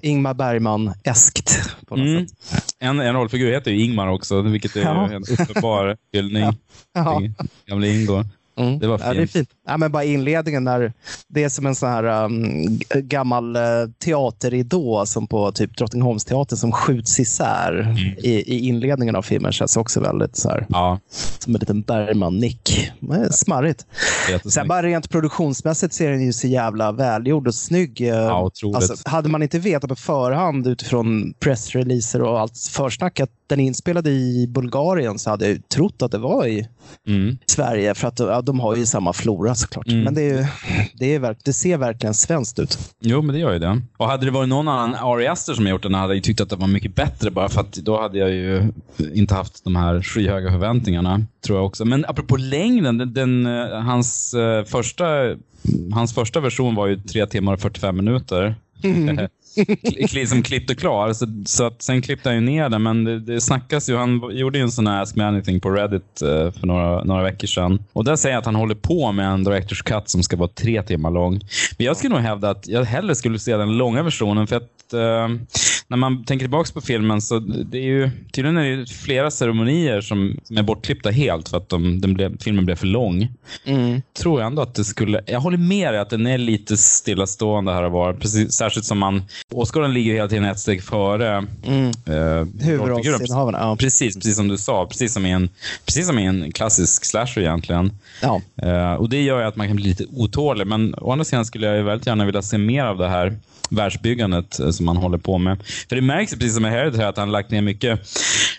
Ingmar 0.01 0.33
Bergman-eskt. 0.33 1.59
Mm. 1.91 2.27
En, 2.79 2.99
en 2.99 3.13
rollfigur 3.13 3.51
heter 3.51 3.71
ju 3.71 3.83
Ingmar 3.83 4.07
också, 4.07 4.41
vilket 4.41 4.75
är 4.75 4.81
ja. 4.81 5.11
en 5.11 5.23
uppenbar 5.23 5.97
hyllning. 6.13 6.43
Ja. 6.93 7.21
Gamla 7.65 7.87
Ingo. 7.87 8.23
Mm. 8.57 8.79
Det 8.79 8.87
var 8.87 8.97
fint. 8.97 9.07
Ja, 9.07 9.13
det 9.13 9.21
är 9.21 9.27
fint. 9.27 9.49
Ja, 9.67 9.77
men 9.77 9.91
bara 9.91 10.03
inledningen 10.03 10.63
när 10.63 10.93
det 11.27 11.43
är 11.43 11.49
som 11.49 11.65
en 11.65 11.75
sån 11.75 11.89
här 11.89 12.25
um, 12.25 12.79
gammal 12.95 13.55
uh, 13.55 13.61
teaterridå 14.03 15.05
som 15.05 15.27
på 15.27 15.51
typ 15.51 15.77
Drottningholmsteatern 15.77 16.57
som 16.57 16.71
skjuts 16.71 17.19
isär 17.19 17.79
mm. 17.79 17.97
i, 17.97 18.31
i 18.31 18.67
inledningen 18.67 19.15
av 19.15 19.21
filmen. 19.21 19.51
Känns 19.51 19.77
också 19.77 19.99
väldigt 19.99 20.35
så 20.35 20.49
här, 20.49 20.65
ja. 20.69 20.99
som 21.39 21.55
en 21.55 21.59
liten 21.59 21.81
Bergman-nick. 21.81 22.91
Smarrigt. 23.31 23.85
Sen 24.45 24.67
bara 24.67 24.83
rent 24.83 25.09
produktionsmässigt 25.09 25.93
ser 25.93 26.11
den 26.11 26.25
ju 26.25 26.33
så 26.33 26.47
jävla 26.47 26.91
välgjord 26.91 27.47
och 27.47 27.55
snygg. 27.55 28.01
Uh, 28.01 28.07
ja, 28.07 28.51
alltså, 28.75 28.95
hade 29.09 29.29
man 29.29 29.43
inte 29.43 29.59
vetat 29.59 29.89
på 29.89 29.95
förhand 29.95 30.67
utifrån 30.67 31.33
pressreleaser 31.39 32.21
och 32.21 32.39
allt 32.39 32.57
försnack 32.57 33.19
att 33.19 33.29
den 33.51 33.59
inspelade 33.59 34.09
i 34.09 34.47
Bulgarien 34.47 35.19
så 35.19 35.29
hade 35.29 35.49
jag 35.49 35.69
trott 35.69 36.01
att 36.01 36.11
det 36.11 36.17
var 36.17 36.45
i 36.45 36.67
mm. 37.07 37.37
Sverige. 37.45 37.93
För 37.95 38.07
att 38.07 38.19
ja, 38.19 38.41
de 38.41 38.59
har 38.59 38.75
ju 38.75 38.85
samma 38.85 39.13
flora 39.13 39.55
såklart. 39.55 39.87
Mm. 39.87 40.03
Men 40.03 40.13
det, 40.13 40.29
är, 40.29 40.47
det, 40.93 41.15
är, 41.15 41.35
det 41.43 41.53
ser 41.53 41.77
verkligen 41.77 42.13
svenskt 42.13 42.59
ut. 42.59 42.79
Jo, 42.99 43.21
men 43.21 43.35
det 43.35 43.41
gör 43.41 43.53
ju 43.53 43.59
det. 43.59 43.81
Och 43.97 44.07
hade 44.07 44.25
det 44.25 44.31
varit 44.31 44.49
någon 44.49 44.67
annan 44.67 44.95
Ari 44.95 45.27
Aster 45.27 45.53
som 45.53 45.67
gjort 45.67 45.83
den 45.83 45.93
hade 45.93 46.13
jag 46.13 46.23
tyckt 46.23 46.41
att 46.41 46.49
det 46.49 46.55
var 46.55 46.67
mycket 46.67 46.95
bättre 46.95 47.31
bara 47.31 47.49
för 47.49 47.61
att 47.61 47.73
då 47.73 48.01
hade 48.01 48.17
jag 48.17 48.31
ju 48.31 48.71
inte 49.13 49.35
haft 49.35 49.63
de 49.63 49.75
här 49.75 50.01
skyhöga 50.01 50.51
förväntningarna. 50.51 51.21
Tror 51.45 51.57
jag 51.57 51.65
också. 51.65 51.85
Men 51.85 52.05
apropå 52.05 52.37
längden, 52.37 52.97
den, 52.97 53.13
den 53.13 53.45
eh, 53.45 53.81
hans, 53.81 54.33
uh, 54.33 54.63
första, 54.63 55.05
hans 55.93 56.13
första 56.13 56.39
version 56.39 56.75
var 56.75 56.87
ju 56.87 56.95
3 56.95 57.25
timmar 57.25 57.53
och 57.53 57.59
45 57.59 57.97
minuter. 57.97 58.55
Mm. 58.83 59.27
liksom 60.13 60.43
klippt 60.43 60.71
och 60.71 60.77
klar. 60.77 61.13
Så, 61.13 61.25
så 61.45 61.65
att, 61.65 61.81
sen 61.81 62.01
klippte 62.01 62.29
han 62.29 62.35
ju 62.35 62.41
ner 62.41 62.69
den, 62.69 62.83
men 62.83 63.03
det, 63.03 63.19
det 63.19 63.41
snackas 63.41 63.89
ju. 63.89 63.95
Han 63.95 64.21
gjorde 64.31 64.57
ju 64.57 64.61
en 64.61 64.71
sån 64.71 64.87
här 64.87 65.01
Ask 65.01 65.15
Me 65.15 65.23
Anything 65.23 65.59
på 65.59 65.69
Reddit 65.69 66.21
uh, 66.23 66.51
för 66.51 66.67
några, 66.67 67.03
några 67.03 67.23
veckor 67.23 67.47
sedan. 67.47 67.83
Och 67.93 68.03
där 68.03 68.15
säger 68.15 68.35
jag 68.35 68.39
att 68.39 68.45
han 68.45 68.55
håller 68.55 68.75
på 68.75 69.11
med 69.11 69.27
en 69.27 69.43
Directors 69.43 69.81
Cut 69.81 70.09
som 70.09 70.23
ska 70.23 70.37
vara 70.37 70.49
tre 70.49 70.83
timmar 70.83 71.11
lång. 71.11 71.39
Men 71.77 71.85
jag 71.85 71.97
skulle 71.97 72.15
nog 72.15 72.23
hävda 72.23 72.49
att 72.49 72.67
jag 72.67 72.83
hellre 72.83 73.15
skulle 73.15 73.39
se 73.39 73.57
den 73.57 73.77
långa 73.77 74.03
versionen 74.03 74.47
för 74.47 74.55
att 74.55 74.93
uh, 74.93 75.37
när 75.91 75.97
man 75.97 76.23
tänker 76.23 76.43
tillbaka 76.43 76.71
på 76.73 76.81
filmen 76.81 77.21
så 77.21 77.39
det 77.39 77.77
är 77.77 77.83
ju 77.83 78.09
tydligen 78.31 78.57
är 78.57 78.77
det 78.77 78.89
flera 78.89 79.31
ceremonier 79.31 80.01
som, 80.01 80.39
som 80.43 80.57
är 80.57 80.63
bortklippta 80.63 81.09
helt 81.09 81.49
för 81.49 81.57
att 81.57 81.69
de, 81.69 82.01
den 82.01 82.13
blev, 82.13 82.37
filmen 82.37 82.65
blev 82.65 82.75
för 82.75 82.87
lång. 82.87 83.27
Mm. 83.65 84.01
Tror 84.13 84.39
jag 84.39 84.47
ändå 84.47 84.61
att 84.61 84.75
det 84.75 84.83
skulle... 84.83 85.21
Jag 85.25 85.39
håller 85.39 85.57
med 85.57 85.93
dig 85.93 86.01
att 86.01 86.09
den 86.09 86.27
är 86.27 86.37
lite 86.37 86.77
stillastående 86.77 87.73
här 87.73 87.83
och 87.83 87.91
var. 87.91 88.13
Precis, 88.13 88.53
särskilt 88.53 88.85
som 88.85 88.97
man 88.97 89.23
Åskådaren 89.53 89.93
ligger 89.93 90.13
hela 90.13 90.27
tiden 90.27 90.45
ett 90.45 90.59
steg 90.59 90.83
före 90.83 91.47
mm. 91.65 91.87
eh, 91.87 92.65
Huvudrollsinnehavarna. 92.65 93.57
Ja. 93.61 93.75
Precis, 93.75 94.15
precis 94.15 94.35
som 94.35 94.47
du 94.47 94.57
sa. 94.57 94.85
Precis 94.85 95.13
som 95.13 95.25
i 95.25 95.31
en, 95.31 95.49
precis 95.85 96.07
som 96.07 96.19
i 96.19 96.25
en 96.25 96.51
klassisk 96.51 97.05
slasher 97.05 97.41
egentligen. 97.41 97.91
Ja. 98.21 98.41
Eh, 98.61 98.93
och 98.93 99.09
Det 99.09 99.21
gör 99.21 99.39
ju 99.39 99.45
att 99.45 99.55
man 99.55 99.67
kan 99.67 99.75
bli 99.75 99.85
lite 99.85 100.05
otålig. 100.11 100.67
Men 100.67 100.95
å 100.95 101.11
andra 101.11 101.25
sidan 101.25 101.45
skulle 101.45 101.67
jag 101.67 101.83
väldigt 101.83 102.07
gärna 102.07 102.25
vilja 102.25 102.41
se 102.41 102.57
mer 102.57 102.85
av 102.85 102.97
det 102.97 103.07
här 103.07 103.37
världsbyggandet 103.71 104.59
eh, 104.59 104.69
som 104.69 104.85
man 104.85 104.97
håller 104.97 105.17
på 105.17 105.37
med. 105.37 105.63
För 105.89 105.95
det 105.95 106.01
märks 106.01 106.33
precis 106.33 106.55
som 106.55 106.65
i 106.65 106.69
Hereditary 106.69 107.05
att 107.05 107.17
han 107.17 107.31
lagt 107.31 107.51
ner 107.51 107.61
mycket 107.61 107.99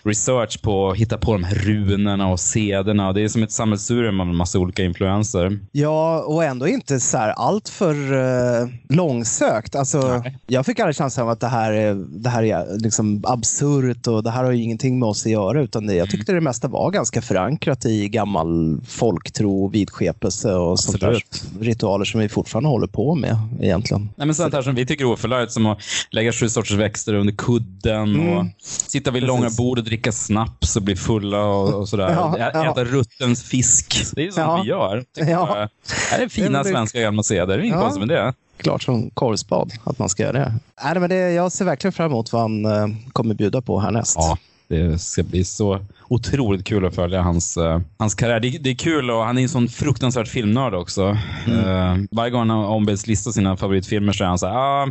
research 0.03 0.63
på 0.63 0.91
att 0.91 0.97
hitta 0.97 1.19
på 1.19 1.33
de 1.33 1.45
här 1.45 1.55
runorna 1.55 2.29
och 2.29 2.41
sederna. 2.41 3.13
Det 3.13 3.21
är 3.21 3.29
som 3.29 3.43
ett 3.43 3.53
sammelsurium 3.53 4.21
av 4.21 4.29
en 4.29 4.37
massa 4.37 4.59
olika 4.59 4.85
influenser. 4.85 5.59
Ja, 5.73 6.21
och 6.21 6.45
ändå 6.45 6.69
inte 6.69 7.01
så 7.01 7.19
här 7.19 7.29
allt 7.29 7.69
för 7.69 8.13
uh, 8.13 8.69
långsökt. 8.89 9.75
Alltså, 9.75 10.23
jag 10.47 10.67
fick 10.67 10.79
aldrig 10.81 10.97
känslan 10.97 11.27
av 11.27 11.33
att 11.33 11.41
det 11.41 11.49
här 11.49 11.73
är, 11.73 11.95
det 11.95 12.29
här 12.29 12.43
är 12.43 12.79
liksom 12.79 13.23
absurt 13.27 14.07
och 14.07 14.23
det 14.23 14.31
här 14.31 14.45
har 14.45 14.53
ju 14.53 14.63
ingenting 14.63 14.99
med 14.99 15.09
oss 15.09 15.27
att 15.27 15.33
göra. 15.33 15.63
Utan 15.63 15.87
det, 15.87 15.95
jag 15.95 16.11
tyckte 16.11 16.33
det 16.33 16.41
mesta 16.41 16.69
var 16.69 16.91
ganska 16.91 17.23
förankrat 17.23 17.87
i 17.87 18.09
gammal 18.09 18.81
folktro, 18.87 19.69
vidskepelse 19.69 20.55
och 20.55 20.81
sånt 20.81 21.01
där, 21.01 21.23
ritualer 21.61 22.05
som 22.05 22.21
vi 22.21 22.29
fortfarande 22.29 22.69
håller 22.69 22.87
på 22.87 23.15
med 23.15 23.37
egentligen. 23.61 24.11
Nej, 24.17 24.27
men 24.27 24.35
sånt 24.35 24.55
här 24.55 24.63
som 24.63 24.75
vi 24.75 24.87
tycker 24.87 25.02
är 25.03 25.07
oförlöjligt, 25.07 25.53
som 25.53 25.67
att 25.67 25.79
lägga 26.11 26.33
sju 26.33 26.49
sorters 26.49 26.73
växter 26.73 27.15
under 27.15 27.33
kudden 27.33 28.15
mm. 28.15 28.39
och 28.39 28.47
sitta 28.63 29.11
vid 29.11 29.23
Precis. 29.23 29.29
långa 29.29 29.51
bord 29.51 29.79
och 29.79 29.85
dricka 29.85 30.13
snaps 30.13 30.77
och 30.77 30.83
bli 30.83 30.97
fulla 30.97 31.45
och, 31.45 31.75
och 31.75 31.89
sådär. 31.89 32.11
Ja, 32.11 32.37
ja. 32.39 32.71
Äta 32.71 32.85
rutten 32.85 33.37
fisk. 33.37 34.03
Det 34.15 34.21
är 34.21 34.25
ju 34.25 34.33
sånt 34.33 34.47
ja. 34.47 34.63
vi 34.63 34.69
gör. 34.69 35.05
Ja. 35.17 35.69
Det 36.11 36.23
är 36.23 36.29
fina 36.29 36.65
svenska 36.65 37.01
gamla 37.01 37.23
seder. 37.23 37.47
Det 37.47 37.63
är 37.63 37.65
inget 37.65 37.77
ja. 37.77 37.83
konstigt 37.83 38.07
med 38.07 38.09
det 38.09 38.35
klart 38.63 38.83
som 38.83 39.11
korvspad 39.11 39.73
att 39.85 39.99
man 39.99 40.09
ska 40.09 40.23
göra 40.23 40.33
det. 40.33 40.55
Nej, 40.85 41.01
men 41.01 41.11
det. 41.11 41.33
Jag 41.33 41.53
ser 41.53 41.65
verkligen 41.65 41.93
fram 41.93 42.11
emot 42.11 42.33
vad 42.33 42.43
han 42.43 42.67
uh, 42.67 42.89
kommer 43.13 43.35
bjuda 43.35 43.61
på 43.61 43.81
härnäst. 43.81 44.17
Ja, 44.19 44.39
det 44.69 44.99
ska 44.99 45.23
bli 45.23 45.45
så 45.45 45.81
otroligt 46.09 46.65
kul 46.65 46.87
att 46.87 46.95
följa 46.95 47.23
hans, 47.23 47.57
uh, 47.57 47.81
hans 47.99 48.15
karriär. 48.15 48.41
Det, 48.41 48.51
det, 48.51 48.71
är 48.71 48.75
kul 48.75 49.11
och 49.11 49.25
han 49.25 49.39
är 49.39 49.43
en 49.43 49.49
sån 49.49 49.69
fruktansvärt 49.69 50.29
filmnörd 50.29 50.75
också. 50.75 51.19
Mm. 51.47 51.59
Uh, 51.59 52.07
varje 52.11 52.31
gång 52.31 52.51
han 52.51 52.65
ombeds 52.65 53.07
lista 53.07 53.33
sina 53.33 53.57
favoritfilmer 53.57 54.13
så 54.13 54.25
är 54.25 54.29
han 54.29 54.39
så 54.39 54.47
här, 54.47 54.55
ah, 54.55 54.91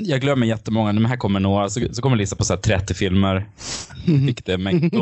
jag 0.00 0.20
glömmer 0.20 0.46
jättemånga, 0.46 0.92
men 0.92 1.06
här 1.06 1.16
kommer 1.16 1.40
några. 1.40 1.70
Så, 1.70 1.80
så 1.92 2.02
kommer 2.02 2.16
han 2.16 2.18
lista 2.18 2.36
på 2.36 2.44
så 2.44 2.56
30 2.56 2.94
filmer. 2.94 3.46
Vilket 4.06 4.48
är 4.48 4.58
mäktigt. 4.58 4.96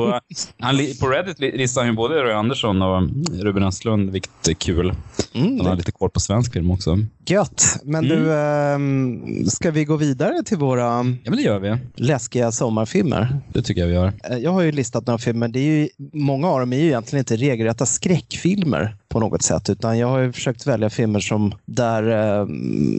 han, 0.58 0.78
på 1.00 1.06
Reddit 1.06 1.38
listar 1.38 1.84
han 1.84 1.94
både 1.94 2.22
Roy 2.22 2.32
Andersson 2.32 2.82
och 2.82 3.02
Ruben 3.32 3.62
Östlund, 3.62 4.10
vilket 4.10 4.48
är 4.48 4.54
kul. 4.54 4.94
Mm, 5.34 5.58
han 5.58 5.66
har 5.66 5.76
lite 5.76 5.92
koll 5.92 6.10
på 6.10 6.20
svensk 6.20 6.52
film 6.52 6.70
också. 6.70 6.98
Gött. 7.26 7.80
Men 7.84 8.04
mm. 8.04 8.18
du, 8.18 8.32
äh, 8.32 9.46
ska 9.46 9.70
vi 9.70 9.84
gå 9.84 9.96
vidare 9.96 10.42
till 10.44 10.58
våra 10.58 10.82
ja, 10.82 11.02
men 11.02 11.36
det 11.36 11.42
gör 11.42 11.58
vi. 11.58 11.76
läskiga 11.94 12.52
sommarfilmer? 12.52 13.40
Det 13.52 13.62
tycker 13.62 13.80
jag 13.80 13.88
vi 13.88 13.94
gör. 13.94 14.12
Jag 14.38 14.50
har 14.50 14.62
ju 14.62 14.72
listat 14.72 15.06
några 15.06 15.18
filmer. 15.18 15.48
Det 15.48 15.60
är 15.60 15.64
ju, 15.64 15.88
många 16.12 16.48
av 16.48 16.60
dem 16.60 16.72
är 16.72 16.78
ju 16.78 16.86
egentligen 16.86 17.20
inte 17.20 17.36
regelrätta 17.36 17.86
skräckfilmer 17.86 18.96
på 19.10 19.20
något 19.20 19.42
sätt. 19.42 19.70
Utan 19.70 19.98
jag 19.98 20.06
har 20.06 20.18
ju 20.18 20.32
försökt 20.32 20.66
välja 20.66 20.90
filmer 20.90 21.20
som 21.20 21.54
där 21.64 22.02
eh, 22.40 22.46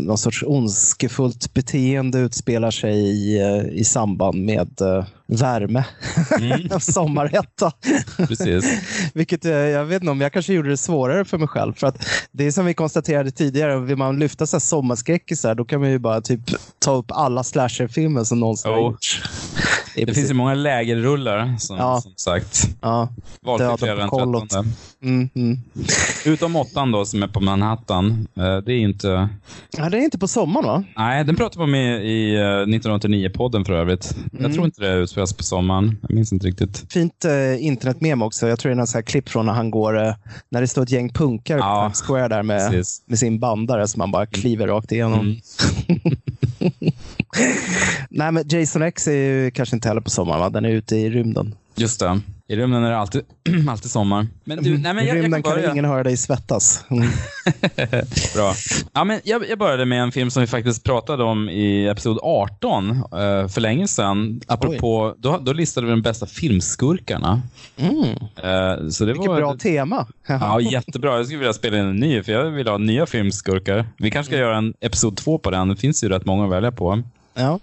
någon 0.05 0.17
sorts 0.17 0.43
ondskefullt 0.47 1.53
beteende 1.53 2.19
utspelar 2.19 2.71
sig 2.71 2.95
i, 2.95 3.41
eh, 3.41 3.79
i 3.79 3.83
samband 3.83 4.45
med 4.45 4.81
eh, 4.81 5.05
värme. 5.31 5.85
Mm. 6.39 6.79
Sommarhetta. 6.79 7.71
Precis. 8.17 8.65
Vilket 9.13 9.45
eh, 9.45 9.51
jag 9.51 9.85
vet 9.85 10.01
inte 10.01 10.11
om 10.11 10.21
jag 10.21 10.33
kanske 10.33 10.53
gjorde 10.53 10.69
det 10.69 10.77
svårare 10.77 11.25
för 11.25 11.37
mig 11.37 11.47
själv. 11.47 11.73
För 11.73 11.87
att 11.87 12.05
det 12.31 12.47
är 12.47 12.51
som 12.51 12.65
vi 12.65 12.73
konstaterade 12.73 13.31
tidigare, 13.31 13.79
vill 13.79 13.97
man 13.97 14.19
lyfta 14.19 14.47
så 14.47 14.55
här 14.55 14.59
sommarskräckisar 14.61 15.55
då 15.55 15.65
kan 15.65 15.79
man 15.81 15.89
ju 15.89 15.99
bara 15.99 16.21
typ 16.21 16.41
ta 16.79 16.91
upp 16.95 17.11
alla 17.11 17.43
slasherfilmer 17.43 18.23
som 18.23 18.39
någonsin 18.39 18.71
har 18.71 18.77
Jo. 18.77 18.83
gjorts. 18.91 19.21
Det 19.95 20.05
princip. 20.05 20.15
finns 20.15 20.29
ju 20.29 20.33
många 20.33 20.53
lägerrullar, 20.53 21.55
som, 21.59 21.77
Ja. 21.77 22.01
som 22.01 22.13
sagt. 22.15 22.69
Ja. 22.81 23.09
Valfri 23.41 23.77
fredag 23.77 23.95
den 23.95 24.09
på 24.09 24.17
kollot. 24.19 24.49
13. 24.49 24.73
Mm, 25.03 25.29
mm. 25.35 25.57
Utom 26.25 26.55
åttan 26.55 26.91
då, 26.91 27.05
som 27.05 27.23
är 27.23 27.27
på 27.27 27.39
Manhattan. 27.39 28.27
Eh, 28.37 28.57
Det 28.57 28.73
är 28.73 28.79
inte... 28.79 29.29
ja, 29.77 29.89
det 29.89 29.97
är 29.97 30.01
inte 30.01 30.17
på 30.19 30.27
sommaren 30.27 30.65
va? 30.67 30.83
Nej, 30.97 31.23
den 31.23 31.35
pratade 31.35 31.59
vi 31.59 31.63
om 31.63 31.75
i, 31.75 31.93
i 31.95 32.35
eh, 32.35 32.43
1989-podden 32.43 33.65
för 33.65 33.73
övrigt. 33.73 34.15
Jag 34.31 34.39
Mm. 34.39 34.53
tror 34.53 34.65
inte 34.65 34.81
det 34.81 35.07
utspelas 35.21 35.33
på 35.33 35.43
sommaren. 35.43 35.97
Jag 36.01 36.11
minns 36.11 36.33
inte 36.33 36.47
riktigt. 36.47 36.85
Fint 36.89 37.25
eh, 37.25 37.65
internetmem 37.65 38.21
också. 38.21 38.47
Jag 38.47 38.59
tror 38.59 38.69
det 38.69 38.73
är 38.73 38.77
någon 38.77 38.87
så 38.87 38.97
här 38.97 39.03
klipp 39.03 39.29
från 39.29 39.45
när 39.45 39.53
han 39.53 39.71
går, 39.71 40.07
eh, 40.07 40.15
när 40.49 40.61
det 40.61 40.67
står 40.67 40.83
ett 40.83 40.91
gäng 40.91 41.09
punkare 41.09 41.57
på 41.57 41.65
Ja, 41.65 41.81
Times 41.81 42.01
Square 42.01 42.27
där 42.27 42.43
med, 42.43 42.71
precis. 42.71 43.03
med 43.05 43.19
sin 43.19 43.39
bandare 43.39 43.87
som 43.87 43.99
man 43.99 44.11
bara 44.11 44.25
kliver 44.25 44.67
rakt 44.67 44.91
igenom. 44.91 45.19
Mm. 45.19 45.35
Nej, 48.09 48.31
men 48.31 48.47
Jason 48.47 48.81
X 48.81 49.07
är 49.07 49.11
ju 49.11 49.51
kanske 49.51 49.75
inte 49.75 49.87
heller 49.87 50.01
på 50.01 50.09
sommaren, 50.09 50.39
va? 50.39 50.49
Den 50.49 50.65
är 50.65 50.69
ute 50.69 50.95
i 50.95 51.09
rymden. 51.09 51.55
Just 51.75 51.99
det. 51.99 52.19
I 52.51 52.55
rymden 52.55 52.83
är 52.83 52.89
det 52.89 52.97
alltid, 52.97 53.21
alltid 53.69 53.91
sommar. 53.91 54.27
Men 54.43 54.63
du, 54.63 54.77
nej, 54.77 54.93
men 54.93 55.03
I 55.03 55.07
jag, 55.07 55.17
jag 55.17 55.23
rymden 55.23 55.43
kan 55.43 55.51
kan 55.51 55.61
börja. 55.61 55.71
ingen 55.71 55.85
höra 55.85 56.03
dig 56.03 56.17
svettas. 56.17 56.85
Mm. 56.89 57.07
Bra. 58.35 58.53
Ja, 58.93 59.03
men 59.03 59.19
jag, 59.23 59.49
jag 59.49 59.59
började 59.59 59.85
med 59.85 60.01
en 60.01 60.11
film 60.11 60.29
som 60.31 60.41
vi 60.41 60.47
faktiskt 60.47 60.83
pratade 60.83 61.23
om 61.23 61.49
i 61.49 61.87
episod 61.87 62.19
18 62.21 62.89
eh, 62.89 63.47
för 63.47 63.59
länge 63.59 63.87
sedan. 63.87 64.41
Apropå, 64.47 65.15
då, 65.17 65.37
då 65.37 65.53
listade 65.53 65.87
vi 65.87 65.91
de 65.91 66.01
bästa 66.01 66.25
filmskurkarna. 66.25 67.41
Mm. 67.77 68.03
Eh, 68.35 68.87
så 68.89 69.05
det 69.05 69.13
Vilket 69.13 69.29
var 69.29 69.37
bra 69.37 69.57
tema. 69.57 70.07
Ja, 70.27 70.61
jättebra. 70.61 71.17
Jag 71.17 71.25
skulle 71.25 71.39
vilja 71.39 71.53
spela 71.53 71.77
in 71.77 71.85
en 71.85 71.95
ny, 71.95 72.23
för 72.23 72.31
jag 72.31 72.45
vill 72.45 72.67
ha 72.67 72.77
nya 72.77 73.05
filmskurkar. 73.05 73.85
Vi 73.97 74.11
kanske 74.11 74.29
ska 74.29 74.39
göra 74.39 74.57
en 74.57 74.73
episod 74.79 75.17
två 75.17 75.37
på 75.37 75.51
den. 75.51 75.69
Det 75.69 75.75
finns 75.75 76.03
ju 76.03 76.09
rätt 76.09 76.25
många 76.25 76.45
att 76.45 76.51
välja 76.51 76.71
på. 76.71 77.03
Ja. 77.33 77.59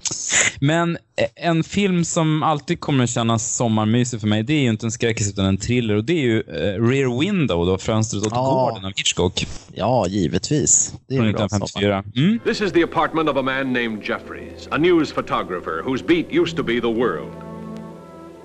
Men 0.61 0.97
eh, 1.17 1.49
en 1.49 1.65
film 1.65 2.05
som 2.05 2.43
alltid 2.43 2.81
kommer 2.81 3.05
att 3.05 3.11
kännas 3.11 3.57
sommarmysig 3.57 4.21
för 4.21 4.29
mig, 4.29 4.43
det 4.43 4.53
är 4.53 4.61
ju 4.61 4.69
inte 4.69 4.87
en 4.87 4.91
skräckis 4.91 5.29
utan 5.31 5.45
en 5.45 5.57
thriller. 5.57 5.95
Och 5.95 6.05
det 6.05 6.13
är 6.13 6.23
ju 6.23 6.41
eh, 6.41 6.83
Rear 6.89 7.21
Window, 7.21 7.67
då, 7.67 7.79
Fönstret 7.79 8.27
åt 8.27 8.33
Ja. 8.33 8.71
gården 8.71 8.85
av 8.85 8.93
Hitchcock 8.97 9.47
ja, 9.75 10.07
givetvis. 10.09 10.95
Det 11.07 11.17
är 11.17 11.23
en 11.23 11.33
bra 11.33 11.49
sommar. 11.49 11.65
1954. 11.67 12.05
Mm. 12.17 12.39
This 12.45 12.61
is 12.61 12.73
the 12.73 12.83
apartment 12.83 13.29
of 13.29 13.37
a 13.37 13.43
man 13.43 13.73
named 13.73 14.03
Jeffries, 14.09 14.69
a 14.71 14.79
news 14.79 15.13
photographer 15.13 15.83
whose 15.85 16.05
beat 16.05 16.27
used 16.33 16.57
to 16.57 16.63
be 16.63 16.81
the 16.81 16.93
world. 16.93 17.33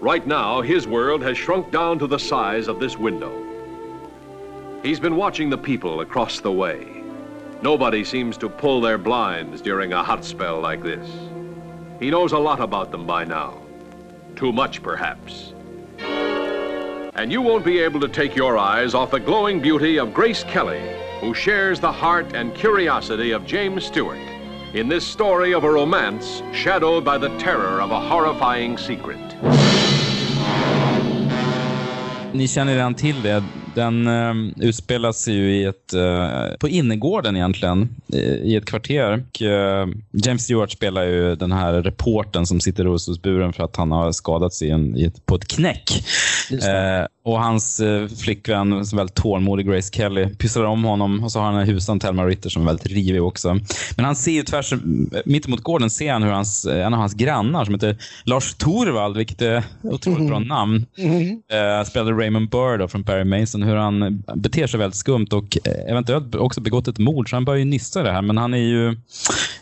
Right 0.02 0.26
now, 0.28 0.62
his 0.62 0.88
world 0.88 1.24
has 1.24 1.38
shrunk 1.38 1.72
down 1.72 2.00
to 2.00 2.08
the 2.08 2.20
size 2.20 2.72
of 2.72 2.80
this 2.80 2.98
window. 3.00 3.32
He's 4.84 5.00
been 5.00 5.16
watching 5.16 5.50
the 5.50 5.58
people 5.58 6.02
across 6.02 6.42
the 6.42 6.52
way. 6.52 6.78
Nobody 7.64 8.04
seems 8.04 8.36
to 8.40 8.50
pull 8.50 8.82
their 8.82 8.98
blinds 8.98 9.62
during 9.62 9.94
a 9.94 10.04
hot 10.04 10.26
spell 10.26 10.60
like 10.60 10.84
this. 10.84 11.10
He 11.98 12.12
knows 12.12 12.34
a 12.34 12.38
lot 12.38 12.60
about 12.60 12.92
them 12.92 13.08
by 13.08 13.24
now. 13.24 13.62
Too 14.36 14.52
much, 14.52 14.84
perhaps. 14.84 15.54
And 17.16 17.32
you 17.32 17.42
won't 17.42 17.64
be 17.64 17.80
able 17.80 18.02
to 18.02 18.10
take 18.10 18.36
your 18.36 18.58
eyes 18.58 18.94
off 18.94 19.12
the 19.12 19.20
glowing 19.22 19.62
beauty 19.62 19.98
of 19.98 20.14
Grace 20.14 20.44
Kelly, 20.44 20.82
who 21.22 21.34
shares 21.34 21.80
the 21.80 21.90
heart 21.90 22.36
and 22.36 22.54
curiosity 22.54 23.32
of 23.32 23.46
James 23.46 23.86
Stewart 23.86 24.20
in 24.74 24.90
this 24.90 25.08
story 25.08 25.54
of 25.54 25.64
a 25.64 25.72
romance 25.72 26.42
shadowed 26.52 27.06
by 27.06 27.18
the 27.18 27.30
terror 27.38 27.80
of 27.80 27.92
a 27.92 28.00
horrifying 28.10 28.78
secret. 28.78 29.22
Ni 32.34 32.48
känner 32.48 32.74
redan 32.74 32.94
till 32.94 33.22
det. 33.22 33.63
Den 33.76 34.08
eh, 34.08 34.34
utspelas 34.68 35.28
ju 35.28 35.56
i 35.56 35.64
ett, 35.64 35.94
eh, 35.94 36.56
på 36.60 36.68
innergården 36.68 37.36
egentligen, 37.36 37.90
i, 38.08 38.20
i 38.20 38.56
ett 38.56 38.66
kvarter. 38.66 39.24
Och, 39.30 39.42
eh, 39.42 39.88
James 40.12 40.44
Stewart 40.44 40.72
spelar 40.72 41.04
ju 41.04 41.36
den 41.36 41.52
här 41.52 41.74
reporten 41.74 42.46
som 42.46 42.60
sitter 42.60 42.84
i 42.84 42.88
rullstolsburen 42.88 43.54
för 43.54 43.64
att 43.64 43.76
han 43.76 43.92
har 43.92 44.12
skadats 44.12 44.62
i 44.62 44.70
en, 44.70 44.98
i 44.98 45.04
ett, 45.04 45.26
på 45.26 45.36
ett 45.36 45.48
knäck. 45.48 46.04
Eh, 47.26 47.32
och 47.32 47.40
hans 47.40 47.80
eh, 47.80 48.08
flickvän, 48.08 48.86
som 48.86 48.98
är 48.98 49.00
väldigt 49.00 49.16
tålmodig, 49.16 49.68
Grace 49.68 49.94
Kelly, 49.94 50.30
pysslar 50.30 50.64
om 50.64 50.84
honom 50.84 51.24
och 51.24 51.32
så 51.32 51.40
har 51.40 51.46
han 51.46 51.56
en 51.56 51.68
husan, 51.68 52.00
Thelma 52.00 52.26
Ritter, 52.26 52.50
som 52.50 52.62
är 52.62 52.66
väldigt 52.66 52.88
rivig 52.88 53.24
också. 53.24 53.60
Men 53.96 54.06
han 54.06 54.16
ser 54.16 54.32
ju 54.32 54.44
tvärs, 54.44 54.74
mitt 55.26 55.48
emot 55.48 55.62
gården 55.62 55.90
ser 55.90 56.14
han 56.14 56.24
hur 56.24 56.32
hans, 56.32 56.66
en 56.66 56.94
av 56.94 57.00
hans 57.00 57.14
grannar 57.14 57.66
som 57.66 57.74
heter 57.74 57.98
Lars 58.24 58.54
Torvald, 58.54 59.18
vilket 59.18 59.42
är 59.42 59.64
otroligt 59.82 60.28
bra 60.28 60.40
namn, 60.40 60.86
eh, 61.52 61.88
spelade 61.88 62.12
Raymond 62.12 62.50
Burr 62.50 62.78
då, 62.78 62.88
från 62.88 63.04
Perry 63.04 63.24
Mason, 63.24 63.64
hur 63.64 63.76
han 63.76 64.24
beter 64.36 64.68
sig 64.68 64.80
väldigt 64.80 64.98
skumt 64.98 65.28
och 65.32 65.58
eh, 65.64 65.92
eventuellt 65.92 66.36
också 66.36 66.62
begått 66.62 66.88
ett 66.88 67.00
mord, 67.00 67.30
så 67.30 67.36
han 67.36 67.46
börjar 67.46 67.60
ju 67.60 67.66
nysta 67.66 68.04
det 68.04 68.12
här. 68.12 68.22
Men 68.22 68.38
han 68.38 68.54
är 68.54 68.58
ju 68.58 68.88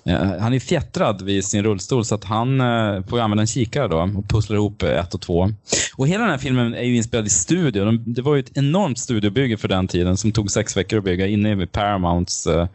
eh, 0.05 0.39
han 0.39 0.53
är 0.53 0.59
fjättrad 0.59 1.21
vid 1.21 1.45
sin 1.45 1.63
rullstol 1.63 2.05
så 2.05 2.15
att 2.15 2.23
han 2.23 2.61
eh, 2.61 3.03
får 3.09 3.19
använda 3.19 3.41
en 3.41 3.47
kikare 3.47 3.87
då 3.87 4.09
och 4.17 4.29
pusslar 4.29 4.57
ihop 4.57 4.83
eh, 4.83 4.99
ett 4.99 5.13
och 5.13 5.21
två. 5.21 5.49
Och 5.95 6.07
hela 6.07 6.23
den 6.23 6.31
här 6.31 6.37
filmen 6.37 6.73
är 6.73 6.83
ju 6.83 6.95
inspelad 6.95 7.27
i 7.27 7.29
studio. 7.51 7.85
De, 7.85 8.03
det 8.13 8.21
var 8.21 8.35
ju 8.35 8.39
ett 8.39 8.57
enormt 8.57 8.99
studiobygge 8.99 9.57
för 9.57 9.67
den 9.67 9.87
tiden 9.87 10.17
som 10.17 10.31
tog 10.31 10.51
sex 10.51 10.77
veckor 10.77 10.97
att 10.97 11.03
bygga 11.03 11.27
inne 11.27 11.63
i 11.63 11.67
Paramounts 11.67 12.47
eh, 12.47 12.67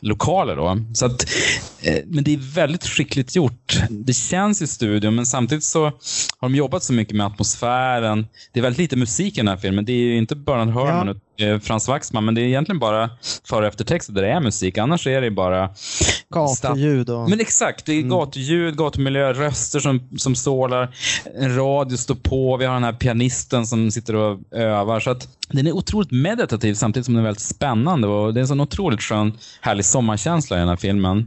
lokaler. 0.00 0.56
Då. 0.56 0.78
Så 0.94 1.06
att, 1.06 1.26
eh, 1.82 1.98
men 2.06 2.24
det 2.24 2.34
är 2.34 2.54
väldigt 2.54 2.86
skickligt 2.86 3.36
gjort. 3.36 3.76
Det 3.90 4.12
känns 4.12 4.62
i 4.62 4.66
studion, 4.66 5.14
men 5.14 5.26
samtidigt 5.26 5.64
så 5.64 5.84
har 5.84 5.92
de 6.40 6.54
jobbat 6.54 6.82
så 6.82 6.92
mycket 6.92 7.16
med 7.16 7.26
atmosfären. 7.26 8.26
Det 8.52 8.60
är 8.60 8.62
väldigt 8.62 8.78
lite 8.78 8.96
musik 8.96 9.34
i 9.34 9.40
den 9.40 9.48
här 9.48 9.56
filmen. 9.56 9.84
Det 9.84 9.92
är 9.92 10.18
inte 10.18 10.36
Bernard 10.36 10.68
Herrmann 10.68 11.06
Ja. 11.06 11.14
Eh, 11.36 11.58
Frans 11.58 11.88
Waxman, 11.88 12.24
men 12.24 12.34
det 12.34 12.40
är 12.40 12.44
egentligen 12.44 12.78
bara 12.78 13.10
före 13.48 13.60
och 13.60 13.66
eftertexter 13.66 14.12
där 14.12 14.22
det 14.22 14.28
är 14.28 14.40
musik. 14.40 14.78
Annars 14.78 15.06
är 15.06 15.20
det 15.20 15.30
bara 15.30 15.70
Gatuljud 16.34 17.10
och... 17.10 17.30
men 17.30 17.40
exakt, 17.40 17.86
det 17.86 17.92
är 17.92 18.02
gatuljud, 18.02 18.76
gatumiljö, 18.76 19.32
röster 19.32 19.80
som, 19.80 20.08
som 20.18 20.34
strålar, 20.34 20.94
en 21.40 21.56
radio 21.56 21.96
står 21.96 22.14
på, 22.14 22.56
vi 22.56 22.64
har 22.64 22.74
den 22.74 22.84
här 22.84 22.92
pianisten 22.92 23.66
som 23.66 23.90
sitter 23.90 24.16
och 24.16 24.38
övar. 24.50 25.00
Så 25.00 25.10
att 25.10 25.28
den 25.52 25.66
är 25.66 25.72
otroligt 25.72 26.10
meditativ 26.10 26.74
samtidigt 26.74 27.04
som 27.04 27.14
den 27.14 27.20
är 27.20 27.24
väldigt 27.24 27.42
spännande. 27.42 28.08
Och 28.08 28.34
det 28.34 28.40
är 28.40 28.42
en 28.42 28.48
sån 28.48 28.60
otroligt 28.60 29.02
skön, 29.02 29.32
härlig 29.60 29.84
sommarkänsla 29.84 30.56
i 30.56 30.60
den 30.60 30.68
här 30.68 30.76
filmen. 30.76 31.26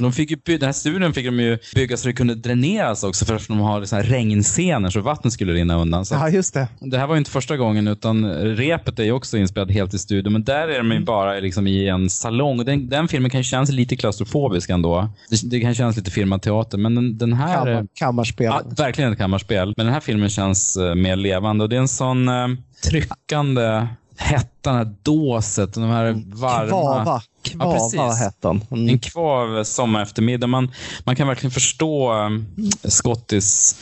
De 0.00 0.12
fick 0.12 0.30
ju, 0.30 0.36
den 0.58 0.62
här 0.62 0.72
studion 0.72 1.12
fick 1.14 1.26
de 1.26 1.40
ju 1.40 1.58
bygga 1.74 1.96
så 1.96 2.08
det 2.08 2.12
kunde 2.14 2.34
dräneras 2.34 3.04
också 3.04 3.24
för 3.24 3.36
att 3.36 3.48
de 3.48 3.58
har 3.60 3.84
så 3.84 3.96
här 3.96 4.02
regnscener 4.02 4.90
så 4.90 5.00
vattnet 5.00 5.32
skulle 5.32 5.52
rinna 5.52 5.80
undan. 5.80 6.04
Så 6.04 6.14
Ja, 6.14 6.28
just 6.28 6.54
det. 6.54 6.68
det 6.80 6.98
här 6.98 7.06
var 7.06 7.14
ju 7.14 7.18
inte 7.18 7.30
första 7.30 7.56
gången, 7.56 7.88
utan 7.88 8.32
repet 8.34 8.98
är 8.98 9.04
ju 9.04 9.12
också 9.12 9.36
inspelat 9.38 9.70
helt 9.70 9.94
i 9.94 9.98
studio. 9.98 10.30
Men 10.30 10.44
där 10.44 10.68
är 10.68 10.78
de 10.78 10.92
ju 10.92 11.00
bara 11.00 11.32
liksom 11.40 11.66
i 11.66 11.88
en 11.88 12.10
salong. 12.10 12.64
Den, 12.64 12.88
den 12.88 13.08
filmen 13.08 13.30
kan 13.30 13.42
kännas 13.42 13.70
lite 13.70 13.96
klaustrofobisk 13.96 14.70
ändå. 14.70 15.08
Det, 15.30 15.50
det 15.50 15.60
kan 15.60 15.74
kännas 15.74 15.96
lite 15.96 16.10
filmad 16.10 16.42
teater, 16.42 16.78
men 16.78 16.94
den, 16.94 17.18
den 17.18 17.32
här... 17.32 17.64
Kammar, 17.64 17.86
kammarspel. 17.94 18.46
Ja, 18.46 18.62
verkligen 18.76 19.12
ett 19.12 19.18
kammarspel. 19.18 19.74
Men 19.76 19.86
den 19.86 19.92
här 19.94 20.00
filmen 20.00 20.28
känns 20.28 20.76
eh, 20.76 20.94
mer 20.94 21.16
levande. 21.16 21.64
Och 21.64 21.70
det 21.70 21.76
är 21.76 21.80
en 21.80 21.88
sån 21.88 22.28
eh, 22.28 22.48
tryckande 22.82 23.86
hetta, 24.16 24.70
den 24.70 24.74
här 24.74 24.94
dåset, 25.02 25.74
de 25.74 25.82
här 25.90 26.22
varma... 26.26 26.68
Kvava. 26.68 27.22
Kvava 27.42 27.72
precis. 27.72 28.20
hette 28.20 28.48
han. 28.48 28.64
En 28.70 28.78
Mm. 28.78 28.98
kvav 28.98 29.64
sommareftermiddag. 29.64 30.46
Man, 30.46 30.72
man 31.04 31.16
kan 31.16 31.28
verkligen 31.28 31.50
förstå 31.50 32.12
um, 32.12 32.46
Scottis... 32.84 33.76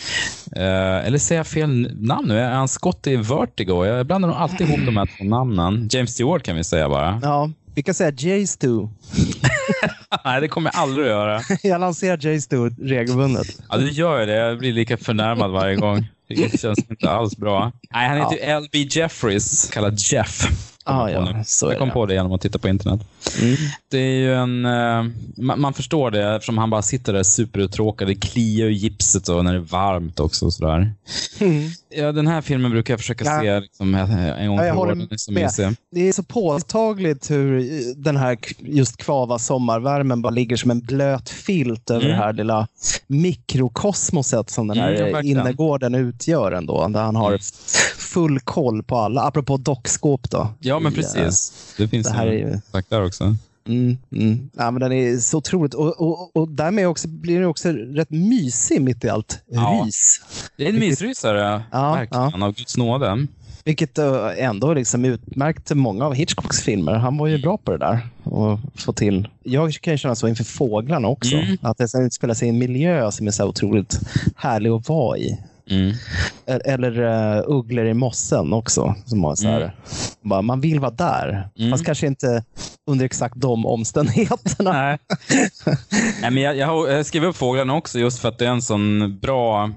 Eh, 0.56 1.06
eller 1.06 1.18
säger 1.18 1.38
jag 1.38 1.46
fel 1.46 1.96
namn 2.00 2.28
nu? 2.28 2.38
Är 2.38 2.50
han 2.50 2.68
Scott 2.68 3.06
i 3.06 3.16
Vertigo? 3.16 3.84
Jag 3.86 4.06
blandar 4.06 4.28
nog 4.28 4.38
alltid 4.38 4.60
ihop 4.68 4.80
de 4.86 4.96
här 4.96 5.08
två 5.18 5.24
namnen. 5.24 5.88
James 5.92 6.10
Stewart 6.14 6.42
kan 6.42 6.56
vi 6.56 6.64
säga 6.64 6.88
bara. 6.88 7.20
Ja, 7.22 7.50
vi 7.74 7.82
kan 7.82 7.94
säga 7.94 8.12
Jays 8.18 8.56
2. 8.56 8.90
Nej, 10.24 10.40
det 10.40 10.48
kommer 10.48 10.70
jag 10.74 10.82
aldrig 10.82 11.06
att 11.06 11.10
göra. 11.10 11.40
Jag 11.62 11.80
lanserar 11.80 12.18
Jays 12.26 12.48
2 12.48 12.56
regelbundet. 12.82 13.46
Ja, 13.68 13.76
du 13.76 13.90
gör 13.90 14.20
ju 14.20 14.26
det. 14.26 14.32
Jag 14.34 14.58
blir 14.58 14.72
lika 14.72 14.96
förnärmad 14.96 15.50
varje 15.50 15.76
gång. 15.76 16.06
Det 16.36 16.60
känns 16.60 16.78
inte 16.90 17.10
alls 17.10 17.36
bra. 17.36 17.72
Nej, 17.90 18.08
han 18.08 18.18
heter 18.18 18.34
ju 18.34 18.40
L.B. 18.40 18.86
Jeffries, 18.90 19.70
kallad 19.70 19.98
Jeff. 19.98 20.48
Ah, 20.84 21.08
ja, 21.08 21.44
jag 21.62 21.78
kom 21.78 21.88
det. 21.88 21.94
på 21.94 22.06
det 22.06 22.14
genom 22.14 22.32
att 22.32 22.40
titta 22.40 22.58
på 22.58 22.68
internet. 22.68 23.00
Mm. 23.40 23.56
Det 23.88 23.98
är 23.98 24.14
ju 24.14 24.34
en... 24.34 24.64
eh, 24.64 25.04
man, 25.40 25.60
man 25.60 25.72
förstår 25.74 26.10
det 26.10 26.34
eftersom 26.36 26.58
han 26.58 26.70
bara 26.70 26.82
sitter 26.82 27.12
där 27.12 27.22
superuttråkad. 27.22 28.08
Det 28.08 28.14
kliar 28.14 28.66
i 28.66 28.72
gipset 28.72 29.28
och 29.28 29.44
när 29.44 29.52
det 29.52 29.58
är 29.58 29.62
varmt 29.62 30.20
också. 30.20 30.46
Och 30.46 30.52
sådär. 30.52 30.92
Ja, 31.96 32.12
den 32.12 32.26
här 32.26 32.40
filmen 32.40 32.70
brukar 32.70 32.92
jag 32.94 33.00
försöka 33.00 33.24
Ja. 33.24 33.40
se 33.40 33.60
liksom, 33.60 33.94
en 33.94 34.48
gång 34.48 34.58
per 34.58 34.76
år. 34.78 34.94
mysig. 34.94 35.76
Det 35.92 36.08
är 36.08 36.12
så 36.12 36.22
påtagligt 36.22 37.30
hur 37.30 37.66
den 37.96 38.16
här 38.16 38.38
just 38.58 38.96
kvava 38.96 39.38
sommarvärmen 39.38 40.22
bara 40.22 40.30
ligger 40.30 40.56
som 40.56 40.70
en 40.70 40.80
blöt 40.80 41.28
filt 41.28 41.90
över 41.90 42.00
Mm. 42.04 42.16
det 42.18 42.24
här 42.24 42.32
lilla 42.32 42.68
mikrokosmoset 43.06 44.50
som 44.50 44.68
den 44.68 44.78
här 44.78 44.92
Mm, 44.94 45.26
innergården 45.26 45.94
utgör 45.94 46.52
ändå. 46.52 46.88
Där 46.88 47.02
han 47.02 47.16
har 47.16 47.28
Mm. 47.28 47.40
full 47.96 48.40
koll 48.40 48.82
på 48.82 48.96
alla. 48.96 49.22
Apropå 49.22 49.56
dockskåp 49.56 50.30
då. 50.30 50.48
Ja, 50.60 50.78
men 50.78 50.92
I, 50.92 50.96
eh, 50.96 51.00
precis. 51.02 51.52
Det 51.76 51.88
finns 51.88 52.06
det 52.06 52.12
här 52.12 52.26
ju 52.26 52.60
där 52.88 53.04
också. 53.06 53.36
Mm, 53.68 53.98
mm. 54.12 54.50
Ja, 54.56 54.70
men 54.70 54.80
den 54.80 54.92
är 54.92 55.16
så 55.18 55.38
otroligt. 55.38 55.74
Och, 55.74 56.00
och, 56.00 56.36
och 56.36 56.48
därmed 56.48 56.88
också, 56.88 57.08
blir 57.08 57.40
den 57.40 57.48
också 57.48 57.68
rätt 57.72 58.10
mysig 58.10 58.80
mitt 58.80 59.04
i 59.04 59.08
allt 59.08 59.42
Ja. 59.50 59.82
rys. 59.86 60.20
Det 60.56 60.64
är 60.64 60.68
en 60.68 60.78
mysrysare, 60.78 61.62
Ja, 61.72 61.92
verkligen, 61.94 62.42
av 62.42 62.54
Guds 62.54 62.76
nåde. 62.76 63.26
Vilket 63.64 63.98
eh, 63.98 64.26
ändå 64.36 64.74
liksom 64.74 65.04
utmärkte 65.04 65.74
många 65.74 66.06
av 66.06 66.14
Hitchcocks 66.14 66.62
filmer. 66.62 66.92
Han 66.94 67.18
var 67.18 67.26
ju 67.26 67.38
bra 67.42 67.56
på 67.58 67.70
det 67.70 67.78
där. 67.78 68.08
Och 68.24 68.58
få 68.74 68.92
till. 68.92 69.28
Jag 69.42 69.72
kan 69.72 69.94
ju 69.94 69.98
känna 69.98 70.14
så 70.14 70.28
inför 70.28 70.44
fåglarna 70.44 71.08
också. 71.08 71.36
Mm. 71.36 71.56
Att 71.62 71.78
det 71.78 71.88
utspelar 71.98 72.34
sig 72.34 72.46
i 72.46 72.50
en 72.50 72.58
miljö 72.58 73.10
som 73.10 73.26
är 73.26 73.30
så 73.30 73.46
otroligt 73.48 74.00
härlig 74.36 74.70
att 74.70 74.88
vara 74.88 75.18
i. 75.18 75.38
Mm. 75.70 75.90
E- 76.46 76.60
Eller 76.64 77.00
uh, 77.00 77.42
Ugglor 77.46 77.86
i 77.86 77.94
mossen 77.94 78.52
också. 78.52 78.94
Som 79.06 79.24
har 79.24 79.34
så 79.34 79.48
här, 79.48 79.60
Mm. 79.60 79.70
bara, 80.22 80.42
man 80.42 80.60
vill 80.60 80.80
vara 80.80 80.90
där. 80.90 81.48
Mm. 81.58 81.70
Fast 81.70 81.84
kanske 81.84 82.06
inte 82.06 82.44
under 82.90 83.04
exakt 83.04 83.34
de 83.36 83.66
omständigheterna. 83.66 84.72
Nej. 84.72 84.98
Nej, 86.22 86.30
men 86.30 86.36
jag, 86.42 86.56
jag 86.56 86.90
jag 86.92 87.06
skrev 87.06 87.24
upp 87.24 87.36
Fåglarna 87.36 87.74
också 87.74 87.98
just 87.98 88.18
för 88.18 88.28
att 88.28 88.38
det 88.38 88.46
är 88.46 88.50
en 88.50 88.62
sån 88.62 89.18
bra 89.18 89.70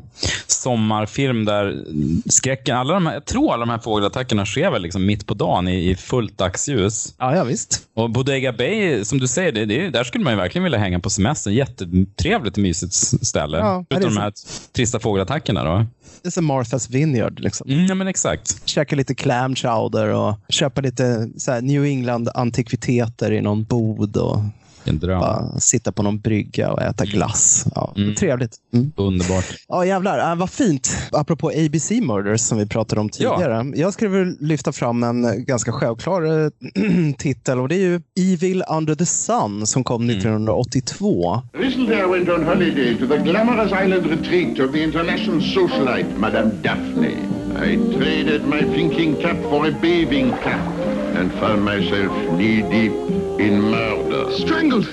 sommarfilm 0.48 1.46
där 1.46 1.84
skräcken, 2.30 2.78
alla 2.78 2.94
de 2.94 3.06
här, 3.06 3.14
jag 3.14 3.26
tror 3.26 3.54
alla 3.54 3.66
de 3.66 3.70
här 3.72 3.80
fågelattackerna 3.80 4.46
sker 4.46 4.72
väl 4.72 4.82
liksom 4.82 5.06
mitt 5.06 5.28
på 5.28 5.34
dagen 5.34 5.68
i, 5.68 5.90
i 5.90 5.96
fullt 5.96 6.38
dagsljus. 6.38 7.14
Ja, 7.18 7.36
ja 7.36 7.44
visst. 7.44 7.82
Och 7.96 8.10
Bodega 8.10 8.54
Bay, 8.54 9.06
som 9.06 9.20
du 9.20 9.28
säger, 9.28 9.52
det, 9.52 9.66
det, 9.66 9.90
där 9.90 10.04
skulle 10.04 10.24
man 10.24 10.34
ju 10.34 10.38
verkligen 10.40 10.64
vilja 10.64 10.80
hänga 10.80 11.00
på 11.00 11.10
semestern. 11.10 11.54
Jättetrevligt 11.54 12.58
och 12.58 12.64
mysigt 12.64 12.94
ställe. 13.26 13.58
Ja, 13.58 13.86
så. 13.92 14.00
de 14.00 14.18
här 14.18 14.34
trista 14.76 15.00
fågelattackerna 15.00 15.64
då. 15.64 15.83
Det 16.22 16.30
är 16.30 16.32
som 16.32 16.52
Martha's 16.52 16.92
Vineyard. 16.92 17.40
Liksom. 17.40 17.70
Mm, 17.70 17.86
ja, 17.86 17.96
men 17.96 18.08
exakt. 18.08 18.68
Käka 18.70 18.96
lite 18.96 19.16
clam 19.16 19.56
chowder 19.56 20.08
och 20.08 20.36
köpa 20.50 20.82
lite 20.82 21.30
New 21.62 21.86
England-antikviteter 21.86 23.32
i 23.32 23.42
någon 23.42 23.64
bod. 23.64 24.18
Och. 24.18 24.40
Bara 24.86 25.60
sitta 25.60 25.92
på 25.92 26.04
någon 26.04 26.20
brygga 26.20 26.72
och 26.72 26.82
äta 26.82 27.06
glass. 27.06 27.66
Ja, 27.76 27.94
Mm. 27.98 28.16
Trevligt. 28.16 28.56
Mm. 28.74 28.92
Underbart. 28.96 29.46
Ja, 29.68 29.86
jävlar. 29.86 30.32
Äh, 30.32 30.36
vad 30.36 30.50
fint. 30.50 30.98
Apropå 31.12 31.50
ABC 31.50 31.92
Murders 31.92 32.42
som 32.42 32.58
vi 32.58 32.66
pratade 32.66 33.02
om 33.02 33.10
tidigare. 33.10 33.72
Jag 33.76 33.94
skulle 33.94 34.10
vilja 34.10 34.36
lyfta 34.40 34.72
fram 34.72 35.04
en 35.04 35.46
ganska 35.46 35.72
självklar 35.72 36.44
eh, 36.46 36.50
titel 37.18 37.60
och 37.60 37.68
det 37.70 37.76
är 37.76 37.80
ju 37.80 38.02
Evil 38.34 38.64
Under 38.70 38.96
the 38.96 39.06
Sun 39.06 39.68
som 39.68 39.84
kom 39.84 40.10
1982. 40.10 41.42
Recently 41.54 41.96
I 41.96 42.06
went 42.06 42.30
on 42.30 42.44
holiday 42.46 42.98
to 43.00 43.08
the 43.08 43.18
glamorous 43.18 43.72
island 43.72 44.06
retreat 44.06 44.60
of 44.60 44.72
the 44.74 44.84
international 44.84 45.42
socialite, 45.42 46.18
Madame 46.18 46.52
Daphne. 46.64 47.18
I 47.56 47.76
traded 47.98 48.46
my 48.46 48.62
thinking 48.76 49.16
cap 49.16 49.38
for 49.50 49.68
a 49.68 49.72
bathing 49.82 50.32
cap 50.44 50.68
and 51.16 51.32
found 51.32 51.64
myself 51.64 52.12
knee-deep 52.38 52.92
in 53.40 53.62
murder. 53.62 54.32
Strangled! 54.32 54.88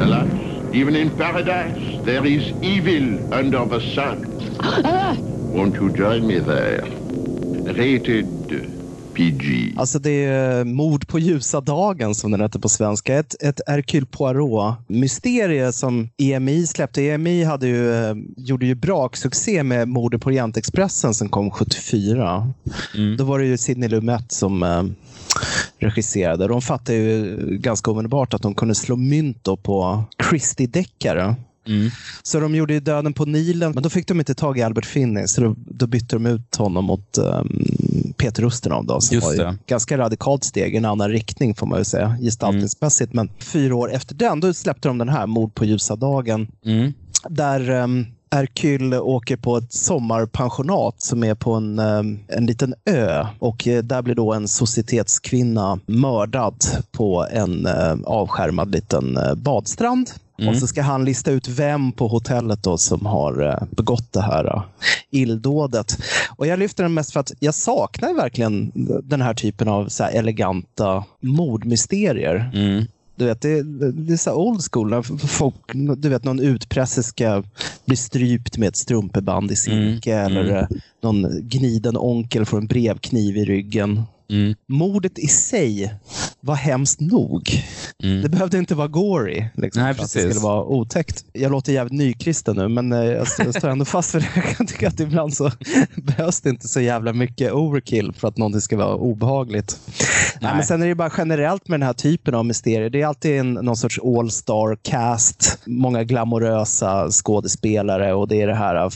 Alas, 0.00 0.28
even 0.72 0.96
in 0.96 1.10
paradise, 1.10 2.04
there 2.04 2.26
is 2.26 2.52
evil 2.62 3.34
under 3.34 3.64
the 3.66 3.80
sun. 3.94 4.24
Won't 5.52 5.74
you 5.76 5.90
join 5.90 6.26
me 6.26 6.38
there? 6.40 6.84
Rated 7.74 8.26
PG. 9.16 9.74
Alltså 9.76 9.98
det 9.98 10.24
är 10.24 10.64
Mord 10.64 11.08
på 11.08 11.18
ljusa 11.18 11.60
dagen 11.60 12.14
som 12.14 12.30
den 12.30 12.40
heter 12.40 12.58
på 12.58 12.68
svenska. 12.68 13.14
Ett, 13.18 13.42
ett 13.42 13.60
Hercule 13.66 14.06
Poirot-mysterie 14.06 15.72
som 15.72 16.08
EMI 16.18 16.66
släppte. 16.66 17.02
EMI 17.02 17.44
hade 17.44 17.66
ju, 17.66 17.92
eh, 17.92 18.14
gjorde 18.36 18.66
ju 18.66 18.74
braksuccé 18.74 19.62
med 19.62 19.88
Mordet 19.88 20.20
på 20.20 20.26
Orientexpressen 20.26 21.14
som 21.14 21.28
kom 21.28 21.50
74. 21.50 22.52
Mm. 22.94 23.16
Då 23.16 23.24
var 23.24 23.38
det 23.38 23.46
ju 23.46 23.58
Sidney 23.58 23.88
Lumet 23.88 24.32
som 24.32 24.62
eh, 24.62 24.82
regisserade. 25.78 26.48
De 26.48 26.62
fattade 26.62 26.98
ju 26.98 27.36
ganska 27.60 27.90
omedelbart 27.90 28.34
att 28.34 28.42
de 28.42 28.54
kunde 28.54 28.74
slå 28.74 28.96
mynt 28.96 29.44
på 29.62 30.04
Christie-deckare. 30.30 31.34
Mm. 31.66 31.90
Så 32.22 32.40
de 32.40 32.54
gjorde 32.54 32.74
ju 32.74 32.80
Döden 32.80 33.12
på 33.12 33.24
Nilen, 33.24 33.72
men 33.72 33.82
då 33.82 33.90
fick 33.90 34.08
de 34.08 34.18
inte 34.18 34.34
tag 34.34 34.58
i 34.58 34.62
Albert 34.62 34.86
Finney, 34.86 35.26
så 35.26 35.40
då, 35.40 35.54
då 35.56 35.86
bytte 35.86 36.16
de 36.16 36.26
ut 36.26 36.56
honom 36.56 36.84
mot 36.84 37.18
um, 37.18 37.64
Peter 38.16 38.44
Ustinov. 38.44 38.86
Då, 38.86 39.00
som 39.00 39.14
Just 39.14 39.26
var 39.26 39.34
det. 39.34 39.48
ett 39.48 39.66
ganska 39.66 39.98
radikalt 39.98 40.44
steg 40.44 40.74
i 40.74 40.76
en 40.76 40.84
annan 40.84 41.10
riktning, 41.10 41.54
får 41.54 41.66
man 41.66 41.78
ju 41.78 41.84
säga, 41.84 42.16
gestaltningsmässigt. 42.20 43.12
Men 43.12 43.30
fyra 43.38 43.74
år 43.76 43.92
efter 43.92 44.14
den, 44.14 44.40
då 44.40 44.54
släppte 44.54 44.88
de 44.88 44.98
den 44.98 45.08
här, 45.08 45.26
Mord 45.26 45.54
på 45.54 45.64
ljusa 45.64 45.96
dagen, 45.96 46.48
Mm. 46.64 46.92
där 47.28 47.70
um, 47.70 48.06
Hercule 48.30 49.00
åker 49.00 49.36
på 49.36 49.56
ett 49.56 49.72
sommarpensionat 49.72 51.02
som 51.02 51.24
är 51.24 51.34
på 51.34 51.52
en, 51.52 51.78
um, 51.78 52.18
en 52.28 52.46
liten 52.46 52.74
ö. 52.84 53.26
Och 53.38 53.68
eh, 53.68 53.82
där 53.82 54.02
blir 54.02 54.14
då 54.14 54.32
en 54.32 54.48
societetskvinna 54.48 55.78
mördad 55.86 56.64
på 56.92 57.26
en 57.30 57.66
eh, 57.66 57.96
avskärmad 58.04 58.70
liten 58.70 59.16
eh, 59.16 59.34
badstrand. 59.34 60.10
Mm. 60.38 60.48
Och 60.48 60.58
så 60.58 60.66
ska 60.66 60.82
han 60.82 61.04
lista 61.04 61.30
ut 61.30 61.48
vem 61.48 61.92
på 61.92 62.08
hotellet 62.08 62.62
då 62.62 62.78
som 62.78 63.06
har 63.06 63.66
begått 63.70 64.12
det 64.12 64.20
här 64.20 64.62
illdådet. 65.10 65.98
Och 66.36 66.46
jag 66.46 66.58
lyfter 66.58 66.82
den 66.82 66.94
mest 66.94 67.12
för 67.12 67.20
att 67.20 67.32
jag 67.38 67.54
saknar 67.54 68.14
verkligen 68.14 68.72
den 69.04 69.20
här 69.20 69.34
typen 69.34 69.68
av 69.68 69.88
så 69.88 70.04
här 70.04 70.12
eleganta 70.12 71.04
mordmysterier. 71.20 72.50
Mm. 72.54 72.84
Du 73.16 73.24
vet, 73.24 73.40
det, 73.40 73.62
det 73.92 74.12
är 74.12 74.16
så 74.16 74.34
old 74.34 74.60
school. 74.72 75.02
Folk, 75.18 75.54
du 75.96 76.08
vet, 76.08 76.24
någon 76.24 76.40
utpresserska 76.40 77.44
blir 77.84 77.96
strypt 77.96 78.58
med 78.58 78.68
ett 78.68 78.76
strumpeband 78.76 79.50
i 79.50 79.56
silke 79.56 80.14
Mm, 80.14 80.36
eller 80.36 80.58
mm. 80.58 80.66
någon 81.02 81.48
gniden 81.48 81.96
onkel 81.96 82.44
får 82.44 82.58
en 82.58 82.66
brevkniv 82.66 83.36
i 83.36 83.44
ryggen. 83.44 84.02
Mm. 84.30 84.54
Mordet 84.68 85.18
i 85.18 85.26
sig 85.26 85.94
var 86.40 86.54
hemskt 86.54 87.00
nog. 87.00 87.64
Mm. 88.02 88.22
Det 88.22 88.28
behövde 88.28 88.58
inte 88.58 88.74
vara 88.74 88.88
gory 88.88 89.44
liksom, 89.54 89.82
Nej, 89.82 89.94
för 89.94 90.02
att 90.04 90.12
det 90.12 90.18
precis. 90.18 90.34
skulle 90.34 90.52
vara 90.52 90.64
otäckt. 90.64 91.24
Jag 91.32 91.52
låter 91.52 91.72
jävligt 91.72 91.92
nykristen 91.92 92.56
nu, 92.56 92.68
men 92.68 92.92
eh, 92.92 93.04
jag, 93.04 93.26
jag 93.38 93.54
står 93.54 93.68
ändå 93.68 93.84
fast 93.84 94.10
för 94.10 94.20
det. 94.20 94.26
Jag 94.34 94.56
kan 94.56 94.66
tycka 94.66 94.88
att 94.88 95.00
ibland 95.00 95.34
så 95.34 95.50
behövs 95.96 96.40
det 96.40 96.50
inte 96.50 96.68
så 96.68 96.80
jävla 96.80 97.12
mycket 97.12 97.52
overkill 97.52 98.12
för 98.12 98.28
att 98.28 98.36
någonting 98.36 98.60
ska 98.60 98.76
vara 98.76 98.94
obehagligt. 98.94 99.78
Nej. 100.40 100.54
men 100.54 100.64
sen 100.64 100.82
är 100.82 100.86
det 100.86 100.94
bara 100.94 101.12
generellt 101.18 101.68
med 101.68 101.80
den 101.80 101.86
här 101.86 101.92
typen 101.92 102.34
av 102.34 102.44
mysterier. 102.44 102.90
Det 102.90 103.02
är 103.02 103.06
alltid 103.06 103.40
en, 103.40 103.52
någon 103.52 103.76
sorts 103.76 103.98
all-star 103.98 104.78
cast, 104.82 105.58
många 105.66 106.04
glamorösa 106.04 107.10
skådespelare 107.10 108.14
och 108.14 108.28
det 108.28 108.42
är 108.42 108.46
det 108.46 108.54
här, 108.54 108.92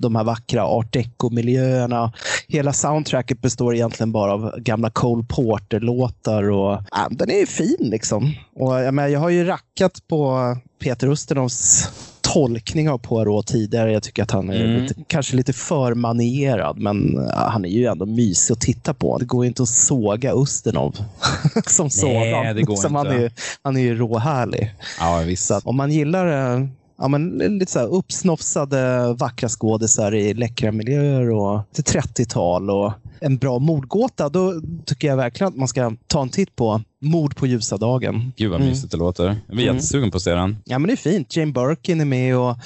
de 0.00 0.16
här 0.16 0.24
vackra 0.24 0.66
art 0.66 0.92
deco-miljöerna. 0.92 2.12
Hela 2.48 2.72
soundtracket 2.72 3.40
består 3.40 3.74
egentligen 3.74 4.12
bara 4.12 4.32
av 4.32 4.54
gamla 4.64 4.90
Cole 4.90 5.24
Porter-låtar 5.28 6.50
och 6.50 6.82
ja, 6.90 7.08
den 7.10 7.30
är 7.30 7.38
ju 7.38 7.46
fin 7.46 7.76
liksom. 7.80 8.32
Och 8.54 8.74
jag, 8.80 8.94
menar, 8.94 9.08
jag 9.08 9.20
har 9.20 9.30
ju 9.30 9.44
rackat 9.44 10.08
på 10.08 10.38
Peter 10.82 11.12
Ustinovs 11.12 11.88
tolkning 12.20 12.90
av 12.90 12.98
Poirot 12.98 13.46
tidigare. 13.46 13.92
Jag 13.92 14.02
tycker 14.02 14.22
att 14.22 14.30
han 14.30 14.50
är 14.50 14.64
Mm. 14.64 14.82
lite, 14.82 14.94
kanske 15.06 15.36
lite 15.36 15.52
för 15.52 15.94
manierad, 15.94 16.78
men 16.78 17.14
ja, 17.30 17.48
han 17.48 17.64
är 17.64 17.68
ju 17.68 17.84
ändå 17.86 18.06
mysig 18.06 18.52
att 18.52 18.60
titta 18.60 18.94
på. 18.94 19.18
Det 19.18 19.24
går 19.24 19.44
ju 19.44 19.48
inte 19.48 19.62
att 19.62 19.68
såga 19.68 20.32
Ustinov 20.34 20.96
som 21.66 21.90
sådan. 21.90 22.56
det 22.56 22.62
går 22.62 22.76
Som 22.76 22.94
Han, 22.94 23.06
inte. 23.06 23.18
är, 23.18 23.22
ju- 23.22 23.30
han 23.62 23.76
är 23.76 23.80
ju 23.80 23.94
råhärlig. 23.96 24.74
Ja, 25.00 25.22
visst. 25.26 25.46
Så 25.46 25.54
att 25.54 25.66
om 25.66 25.76
man 25.76 25.92
gillar 25.92 26.54
eh, 26.56 26.66
ja, 27.04 27.08
men 27.08 27.28
lite 27.58 27.72
så 27.72 27.78
här 27.78 27.86
uppsnofsade, 27.86 29.12
vackra 29.18 29.48
skådisar 29.48 30.14
i 30.14 30.34
läckra 30.34 30.72
miljöer 30.72 31.30
och 31.30 31.60
till 31.74 31.84
30-tal 31.84 32.70
och 32.70 32.92
en 33.20 33.36
bra 33.38 33.58
mordgåta, 33.58 34.28
då 34.28 34.54
tycker 34.86 35.08
jag 35.08 35.16
verkligen 35.16 35.48
att 35.48 35.56
man 35.56 35.68
ska 35.68 35.92
ta 36.06 36.22
en 36.22 36.28
titt 36.28 36.56
på 36.56 36.80
Mord 37.00 37.36
på 37.36 37.46
ljusa 37.46 37.76
dagen. 37.76 38.32
Gud 38.36 38.50
vad 38.50 38.60
Mm. 38.60 38.70
mysigt 38.70 38.90
det 38.90 38.96
låter. 38.98 39.24
Jag 39.24 39.56
blir 39.56 39.64
Mm. 39.64 39.76
jättesugen 39.76 40.10
på 40.10 40.16
att 40.16 40.22
se 40.22 40.30
den. 40.34 40.56
Ja, 40.64 40.78
men 40.78 40.86
det 40.86 40.92
är 40.94 40.96
fint. 40.96 41.36
Jane 41.36 41.52
Birkin 41.52 42.00
är 42.00 42.04
med 42.04 42.36
och 42.38 42.56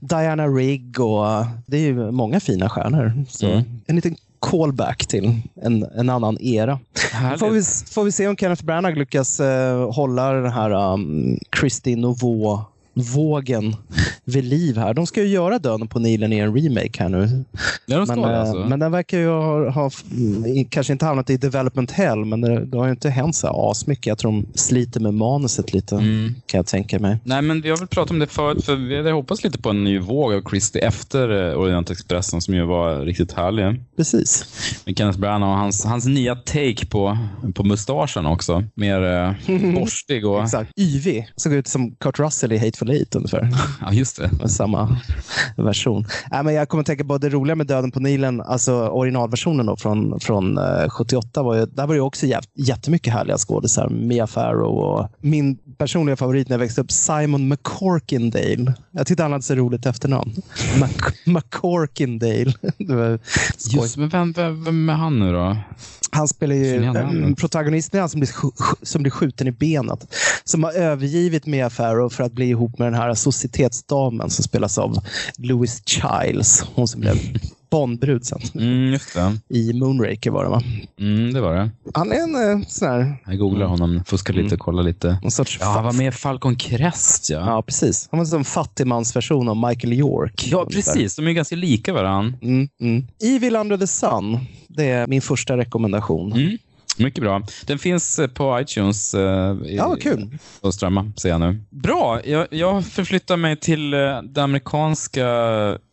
Diana 0.00 0.46
Rigg 0.48 1.00
och 1.00 1.26
det 1.66 1.76
är 1.76 1.80
ju 1.80 2.10
många 2.10 2.40
fina 2.40 2.68
stjärnor. 2.68 3.24
Så 3.28 3.46
Mm. 3.46 3.62
en 3.86 3.96
liten 3.96 4.16
callback 4.38 5.06
till 5.06 5.40
en, 5.62 5.82
en 5.96 6.10
annan 6.10 6.38
era. 6.40 6.78
Härligt. 7.12 7.40
Får 7.40 7.50
vi, 7.50 7.62
får 7.94 8.04
vi 8.04 8.12
se 8.12 8.28
om 8.28 8.36
Kenneth 8.36 8.64
Branagh 8.64 8.98
lyckas 8.98 9.40
eh, 9.40 9.90
hålla 9.92 10.32
den 10.32 10.52
här 10.52 10.70
um, 10.92 11.38
Christine 11.60 12.06
Nouveau-vågen 12.94 13.76
vid 14.24 14.44
liv 14.44 14.76
här. 14.76 14.94
De 14.94 15.06
ska 15.06 15.22
ju 15.22 15.28
göra 15.28 15.58
Döden 15.58 15.88
på 15.88 15.98
Nilen 15.98 16.32
i 16.32 16.38
en 16.38 16.56
remake 16.56 17.02
här 17.02 17.08
nu. 17.08 17.44
Ja, 17.86 18.04
Men, 18.08 18.20
det 18.20 18.32
eh, 18.32 18.40
alltså. 18.40 18.64
men 18.68 18.78
den 18.80 18.92
verkar 18.92 19.18
ju 19.18 19.28
ha, 19.28 19.70
ha 19.70 19.90
kanske 20.70 20.92
inte 20.92 21.04
hamnat 21.04 21.30
i 21.30 21.36
development 21.36 21.90
hell, 21.90 22.24
men 22.24 22.40
det, 22.40 22.64
det 22.66 22.78
har 22.78 22.84
ju 22.84 22.90
inte 22.90 23.10
hänt 23.10 23.36
så 23.36 23.46
här 23.46 23.70
asmycket. 23.70 24.06
Jag 24.06 24.18
tror 24.18 24.32
de 24.32 24.46
sliter 24.54 25.00
med 25.00 25.14
manuset 25.14 25.72
lite, 25.74 25.94
Mm. 25.96 26.34
kan 26.46 26.58
jag 26.58 26.66
tänka 26.66 26.98
mig. 26.98 27.16
Nej, 27.24 27.42
men 27.42 27.60
vi 27.60 27.70
har 27.70 27.76
väl 27.76 27.86
pratat 27.88 28.10
om 28.10 28.18
det 28.18 28.26
förut, 28.26 28.64
för 28.64 28.76
vi 28.76 28.96
hade 28.96 29.12
hoppats 29.12 29.44
lite 29.44 29.58
på 29.58 29.70
en 29.70 29.84
ny 29.84 29.98
våg 29.98 30.34
av 30.34 30.42
Christie 30.50 30.82
efter 30.86 31.50
eh, 31.50 31.58
Orientexpressen 31.58 32.40
som 32.40 32.54
ju 32.54 32.64
var 32.64 33.00
riktigt 33.00 33.32
härlig. 33.32 33.80
Precis. 33.96 34.44
Med 34.86 34.98
Kenneth 34.98 35.18
Branagh 35.18 35.52
och 35.52 35.58
hans, 35.58 35.84
hans 35.84 36.06
nya 36.06 36.34
take 36.34 36.86
på, 36.86 37.18
på 37.54 37.64
mustaschen 37.64 38.26
också. 38.26 38.64
Mer 38.74 39.02
eh, 39.02 39.74
borstig 39.74 40.26
och... 40.26 40.42
Exakt. 40.42 40.70
Yvig. 40.80 41.28
Såg 41.36 41.52
ut 41.52 41.68
som 41.68 41.94
Kurt 41.94 42.18
Russell 42.18 42.52
i 42.52 42.58
Hateful 42.58 42.81
Eight 42.90 43.14
ungefär. 43.14 43.48
Ja, 43.80 43.92
just 43.92 44.18
med 44.18 44.50
samma 44.50 44.96
version. 45.56 46.06
Äh, 46.32 46.42
men 46.42 46.54
jag 46.54 46.68
kommer 46.68 46.80
att 46.80 46.86
tänka 46.86 47.04
på 47.04 47.18
det 47.18 47.28
roliga 47.28 47.56
med 47.56 47.66
Döden 47.66 47.90
på 47.90 48.00
Nilen, 48.00 48.40
alltså 48.40 48.88
originalversionen 48.88 49.66
då, 49.66 49.76
från, 49.76 50.20
från 50.20 50.58
uh, 50.58 50.88
78. 50.88 51.42
Var 51.42 51.54
ju, 51.54 51.66
där 51.66 51.86
var 51.86 51.94
det 51.94 52.00
också 52.00 52.26
jät, 52.26 52.44
jättemycket 52.54 53.12
härliga 53.12 53.38
skådisar. 53.38 53.88
Mia 53.88 54.26
Farrow 54.26 54.78
och 54.78 55.08
min 55.20 55.58
personliga 55.78 56.16
favorit 56.16 56.48
när 56.48 56.54
jag 56.54 56.58
växte 56.58 56.80
upp, 56.80 56.90
Simon 56.90 57.48
McCorkindale. 57.48 58.74
Jag 58.90 59.06
tyckte 59.06 59.22
han 59.22 59.32
hade 59.32 59.42
så 59.42 59.54
roligt 59.54 59.86
efternamn. 59.86 60.32
McCorkindale. 61.26 62.52
Just, 63.70 63.96
men 63.96 64.08
vem, 64.08 64.32
vem, 64.32 64.64
vem 64.64 64.88
är 64.88 64.94
han 64.94 65.18
nu 65.18 65.32
då? 65.32 65.56
Han 66.14 66.28
spelar 66.28 66.54
ju 66.54 66.84
ähm, 66.84 67.34
protagonisten 67.34 68.00
han 68.00 68.08
som 68.08 68.20
blir, 68.20 68.30
som 68.82 69.02
blir 69.02 69.10
skjuten 69.10 69.46
i 69.46 69.52
benet. 69.52 70.14
Som 70.44 70.64
har 70.64 70.72
övergivit 70.72 71.46
Mia 71.46 71.70
Farrow 71.70 72.08
för 72.08 72.24
att 72.24 72.32
bli 72.32 72.48
ihop 72.48 72.71
med 72.78 72.86
den 72.86 72.94
här 72.94 73.14
societetsdamen 73.14 74.30
som 74.30 74.44
spelas 74.44 74.78
av 74.78 74.98
Louis 75.36 75.82
Childs. 75.86 76.64
Hon 76.74 76.88
som 76.88 77.00
blev 77.00 77.16
Bondbrud 77.72 78.24
sen. 78.24 78.40
Mm. 78.54 78.98
I 79.48 79.72
Moonraker 79.72 80.30
var 80.30 80.44
det 80.44 80.50
va? 80.50 80.62
Mm, 81.00 81.32
det 81.32 81.40
var 81.40 81.54
det. 81.54 81.70
Han 81.94 82.12
är 82.12 82.16
en 82.16 82.60
eh, 82.60 82.66
sån 82.66 82.88
här... 82.88 83.16
Jag 83.26 83.38
googlar 83.38 83.66
honom, 83.66 84.04
fuskar 84.06 84.34
lite, 84.34 84.46
mm. 84.46 84.58
kollar 84.58 84.82
lite. 84.82 85.18
En 85.22 85.30
sorts 85.30 85.58
ja, 85.60 85.66
han 85.66 85.84
var 85.84 85.92
med 85.92 86.08
i 86.08 86.10
Falcon 86.10 86.56
Crest. 86.56 87.30
Ja, 87.30 87.46
ja 87.46 87.62
precis. 87.62 88.08
Han 88.10 88.24
var 88.24 88.38
en 88.38 88.44
fattigmansversion 88.44 89.48
av 89.48 89.56
Michael 89.56 89.92
York. 89.92 90.48
Ja, 90.50 90.66
precis. 90.70 91.16
De 91.16 91.26
är 91.26 91.32
ganska 91.32 91.56
lika 91.56 91.92
varandra. 91.92 92.38
Mm, 92.42 92.68
mm. 92.80 93.06
Evil 93.22 93.56
Under 93.56 93.76
the 93.76 93.86
Sun. 93.86 94.38
Det 94.68 94.90
är 94.90 95.06
min 95.06 95.22
första 95.22 95.56
rekommendation. 95.56 96.32
Mm. 96.32 96.58
Mycket 96.96 97.22
bra. 97.22 97.42
Den 97.66 97.78
finns 97.78 98.18
eh, 98.18 98.26
på 98.26 98.60
iTunes. 98.60 99.14
Eh, 99.14 99.56
ja, 99.64 99.96
kul. 100.00 100.38
Och 100.60 100.74
strömma, 100.74 101.12
ser 101.16 101.28
jag 101.28 101.40
nu. 101.40 101.60
Bra. 101.70 102.20
Jag, 102.24 102.46
jag 102.50 102.86
förflyttar 102.86 103.36
mig 103.36 103.56
till 103.56 103.94
eh, 103.94 104.22
det 104.22 104.42
amerikanska, 104.42 105.26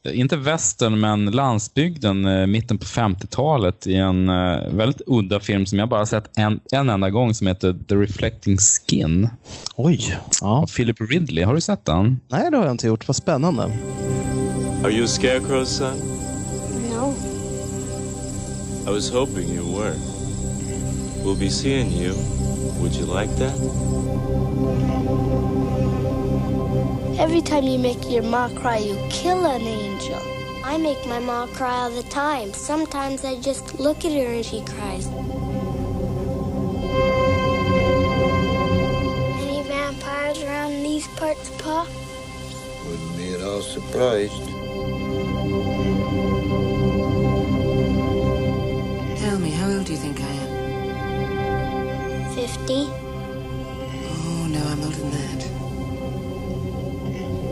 eh, 0.06 0.20
inte 0.20 0.38
västern, 0.38 1.00
men 1.00 1.26
landsbygden, 1.26 2.26
eh, 2.26 2.47
mitten 2.47 2.78
på 2.78 2.86
50-talet 2.86 3.88
i 3.88 3.95
en 3.95 4.30
eh, 4.30 4.60
väldigt 4.72 5.02
udda 5.08 5.39
film 5.39 5.66
som 5.66 5.80
jag 5.80 5.89
bara 5.89 6.06
sett 6.06 6.38
en, 6.38 6.60
en 6.72 6.89
enda 6.89 7.10
gång 7.10 7.34
som 7.34 7.47
heter 7.47 7.76
The 7.88 7.95
Reflecting 7.95 8.58
Skin. 8.58 9.30
Oj. 9.76 10.18
Ja. 10.41 10.47
Av 10.47 10.68
Philip 10.68 11.02
Ridley. 11.02 11.43
Har 11.43 11.54
du 11.56 11.62
sett 11.62 11.86
den? 11.86 12.20
Nej, 12.28 12.52
det 12.52 12.58
har 12.58 12.64
jag 12.64 12.74
inte 12.74 12.88
gjort. 12.88 13.08
Vad 13.08 13.16
spännande. 13.16 13.64
Are 14.84 14.91
you 14.91 15.04
a 15.04 15.08
scarecrow, 15.08 15.66
son? 15.66 15.97
No. 16.91 17.14
I 18.88 18.93
was 18.93 19.14
hoping 19.14 19.47
you 19.56 19.80
were. 19.80 20.18
We'll 21.24 21.36
be 21.36 21.49
seeing 21.49 21.91
you. 21.91 22.15
Would 22.82 22.95
you 22.95 23.05
like 23.05 23.30
that? 23.36 23.55
Every 27.20 27.41
time 27.41 27.65
you 27.65 27.78
make 27.78 28.09
your 28.09 28.24
ma 28.24 28.49
cry, 28.49 28.78
you 28.78 28.95
kill 29.09 29.45
an 29.45 29.61
angel. 29.61 30.22
I 30.63 30.78
make 30.78 31.05
my 31.07 31.20
ma 31.20 31.47
cry 31.47 31.74
all 31.84 31.89
the 31.89 32.03
time. 32.03 32.53
Sometimes 32.53 33.26
I 33.26 33.39
just 33.41 33.80
look 33.80 34.05
at 34.05 34.11
her 34.13 34.34
and 34.34 34.45
she 34.45 34.61
cries. 34.61 35.07
Any 39.43 39.63
vampires 39.63 40.41
around 40.43 40.84
these 40.84 41.07
parts, 41.09 41.49
Pa? 41.61 41.86
Wouldn't 42.86 43.17
be 43.17 43.34
at 43.34 43.41
all 43.41 43.61
surprised. 43.61 44.45
Tell 49.22 49.38
me, 49.39 49.51
how 49.51 49.70
old 49.70 49.86
do 49.86 49.91
you 49.91 49.97
think 49.97 50.18
I 50.18 50.18
am? 50.18 50.18
50? 52.40 52.74
Oh, 52.74 54.48
no, 54.50 54.62
I'm 54.66 54.82
older 54.82 54.96
than 54.96 55.12
that. 55.12 55.44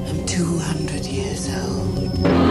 I'm 0.10 0.26
200 0.26 1.06
years 1.06 1.50
old. 1.54 2.47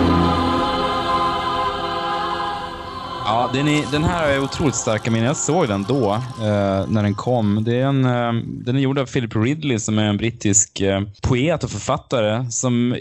Ja, 3.29 3.51
den, 3.53 3.69
är, 3.69 3.93
den 3.93 4.05
här 4.05 4.29
är 4.29 4.43
otroligt 4.43 4.75
starka 4.75 5.11
minnen. 5.11 5.27
Jag 5.27 5.37
såg 5.37 5.69
den 5.69 5.85
då, 5.89 6.13
eh, 6.15 6.89
när 6.89 7.03
den 7.03 7.15
kom. 7.15 7.65
Det 7.65 7.81
är 7.81 7.87
en, 7.87 8.05
eh, 8.05 8.33
den 8.45 8.77
är 8.77 8.81
gjord 8.81 8.99
av 8.99 9.07
Philip 9.07 9.37
Ridley 9.37 9.79
som 9.79 9.99
är 9.99 10.05
en 10.05 10.17
brittisk 10.17 10.81
eh, 10.81 11.01
poet 11.23 11.65
och 11.65 11.71
författare 11.71 12.51
som 12.51 12.93
eh, 12.93 12.99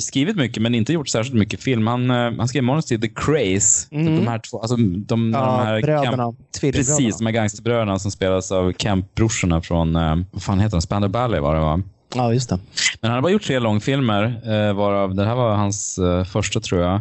skrivit 0.00 0.36
mycket 0.36 0.62
men 0.62 0.74
inte 0.74 0.92
gjort 0.92 1.08
särskilt 1.08 1.36
mycket 1.36 1.62
film. 1.62 1.86
Han, 1.86 2.10
eh, 2.10 2.16
han 2.16 2.48
skrev 2.48 2.64
manus 2.64 2.84
till 2.84 3.00
The 3.00 3.08
Craze. 3.08 3.88
Typ 3.90 4.00
mm. 4.00 4.16
De 4.16 4.28
här 4.28 4.38
två, 4.38 4.60
alltså 4.60 4.76
de, 4.76 5.32
ja, 5.32 5.40
de 5.40 5.66
här 5.66 5.82
bröderna. 5.82 6.34
Precis, 6.60 7.18
de 7.18 7.26
här 7.26 7.32
gangsterbröderna 7.32 7.98
som 7.98 8.10
spelas 8.10 8.52
av 8.52 8.72
Camp-brorsorna 8.72 9.60
från, 9.60 9.96
eh, 9.96 10.16
vad 10.30 10.42
fan 10.42 10.60
heter 10.60 10.76
de? 10.76 10.82
Spandau 10.82 11.08
Ballet 11.08 11.42
var 11.42 11.54
det 11.54 11.60
va? 11.60 11.82
Ja, 12.14 12.32
just 12.32 12.50
det. 12.50 12.58
Men 13.00 13.10
han 13.10 13.16
har 13.16 13.22
bara 13.22 13.32
gjort 13.32 13.42
tre 13.42 13.58
långfilmer, 13.58 14.22
eh, 14.44 14.72
varav 14.72 15.14
det 15.14 15.24
här 15.24 15.34
var 15.34 15.54
hans 15.54 15.98
eh, 15.98 16.24
första 16.24 16.60
tror 16.60 16.80
jag. 16.80 17.00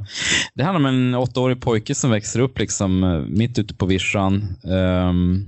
Det 0.53 0.63
handlar 0.63 0.79
om 0.89 0.95
en 0.95 1.15
åttaårig 1.15 1.61
pojke 1.61 1.95
som 1.95 2.11
växer 2.11 2.39
upp 2.39 2.59
liksom, 2.59 3.03
eh, 3.03 3.19
mitt 3.19 3.59
ute 3.59 3.73
på 3.73 3.85
vischan. 3.85 4.55
Um, 4.63 5.45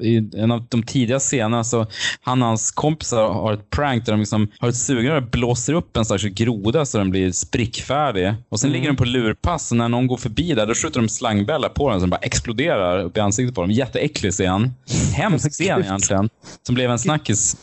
i 0.00 0.16
en 0.36 0.50
av 0.50 0.66
de 0.68 0.82
tidiga 0.82 1.18
scenerna 1.18 1.64
så 1.64 1.86
han 2.20 2.42
och 2.42 2.48
hans 2.48 2.70
kompisar 2.70 3.28
har 3.28 3.52
ett 3.52 3.70
prank 3.70 4.06
där 4.06 4.12
de 4.12 4.20
liksom 4.20 4.48
har 4.58 4.68
ett 4.68 4.76
sugrör 4.76 5.16
och 5.16 5.30
blåser 5.30 5.72
upp 5.72 5.96
en 5.96 6.04
slags 6.04 6.24
groda 6.24 6.86
så 6.86 6.98
den 6.98 7.10
blir 7.10 7.32
sprickfärdig. 7.32 8.34
Och 8.48 8.60
sen 8.60 8.68
mm. 8.68 8.74
ligger 8.74 8.88
den 8.88 8.96
på 8.96 9.04
lurpass 9.04 9.70
och 9.70 9.76
när 9.76 9.88
någon 9.88 10.06
går 10.06 10.16
förbi 10.16 10.54
där 10.54 10.66
då 10.66 10.74
skjuter 10.74 11.00
de 11.00 11.08
slangbällar 11.08 11.68
på 11.68 11.90
den 11.90 12.00
som 12.00 12.10
bara 12.10 12.20
exploderar 12.20 13.04
upp 13.04 13.16
i 13.16 13.20
ansiktet 13.20 13.54
på 13.54 13.60
dem. 13.60 13.70
Jätteäcklig 13.70 14.32
scen. 14.32 14.70
Hemsk 15.14 15.52
scen 15.52 15.80
egentligen. 15.84 16.28
Som 16.66 16.74
blev 16.74 16.90
en 16.90 16.98
snackis. 16.98 17.56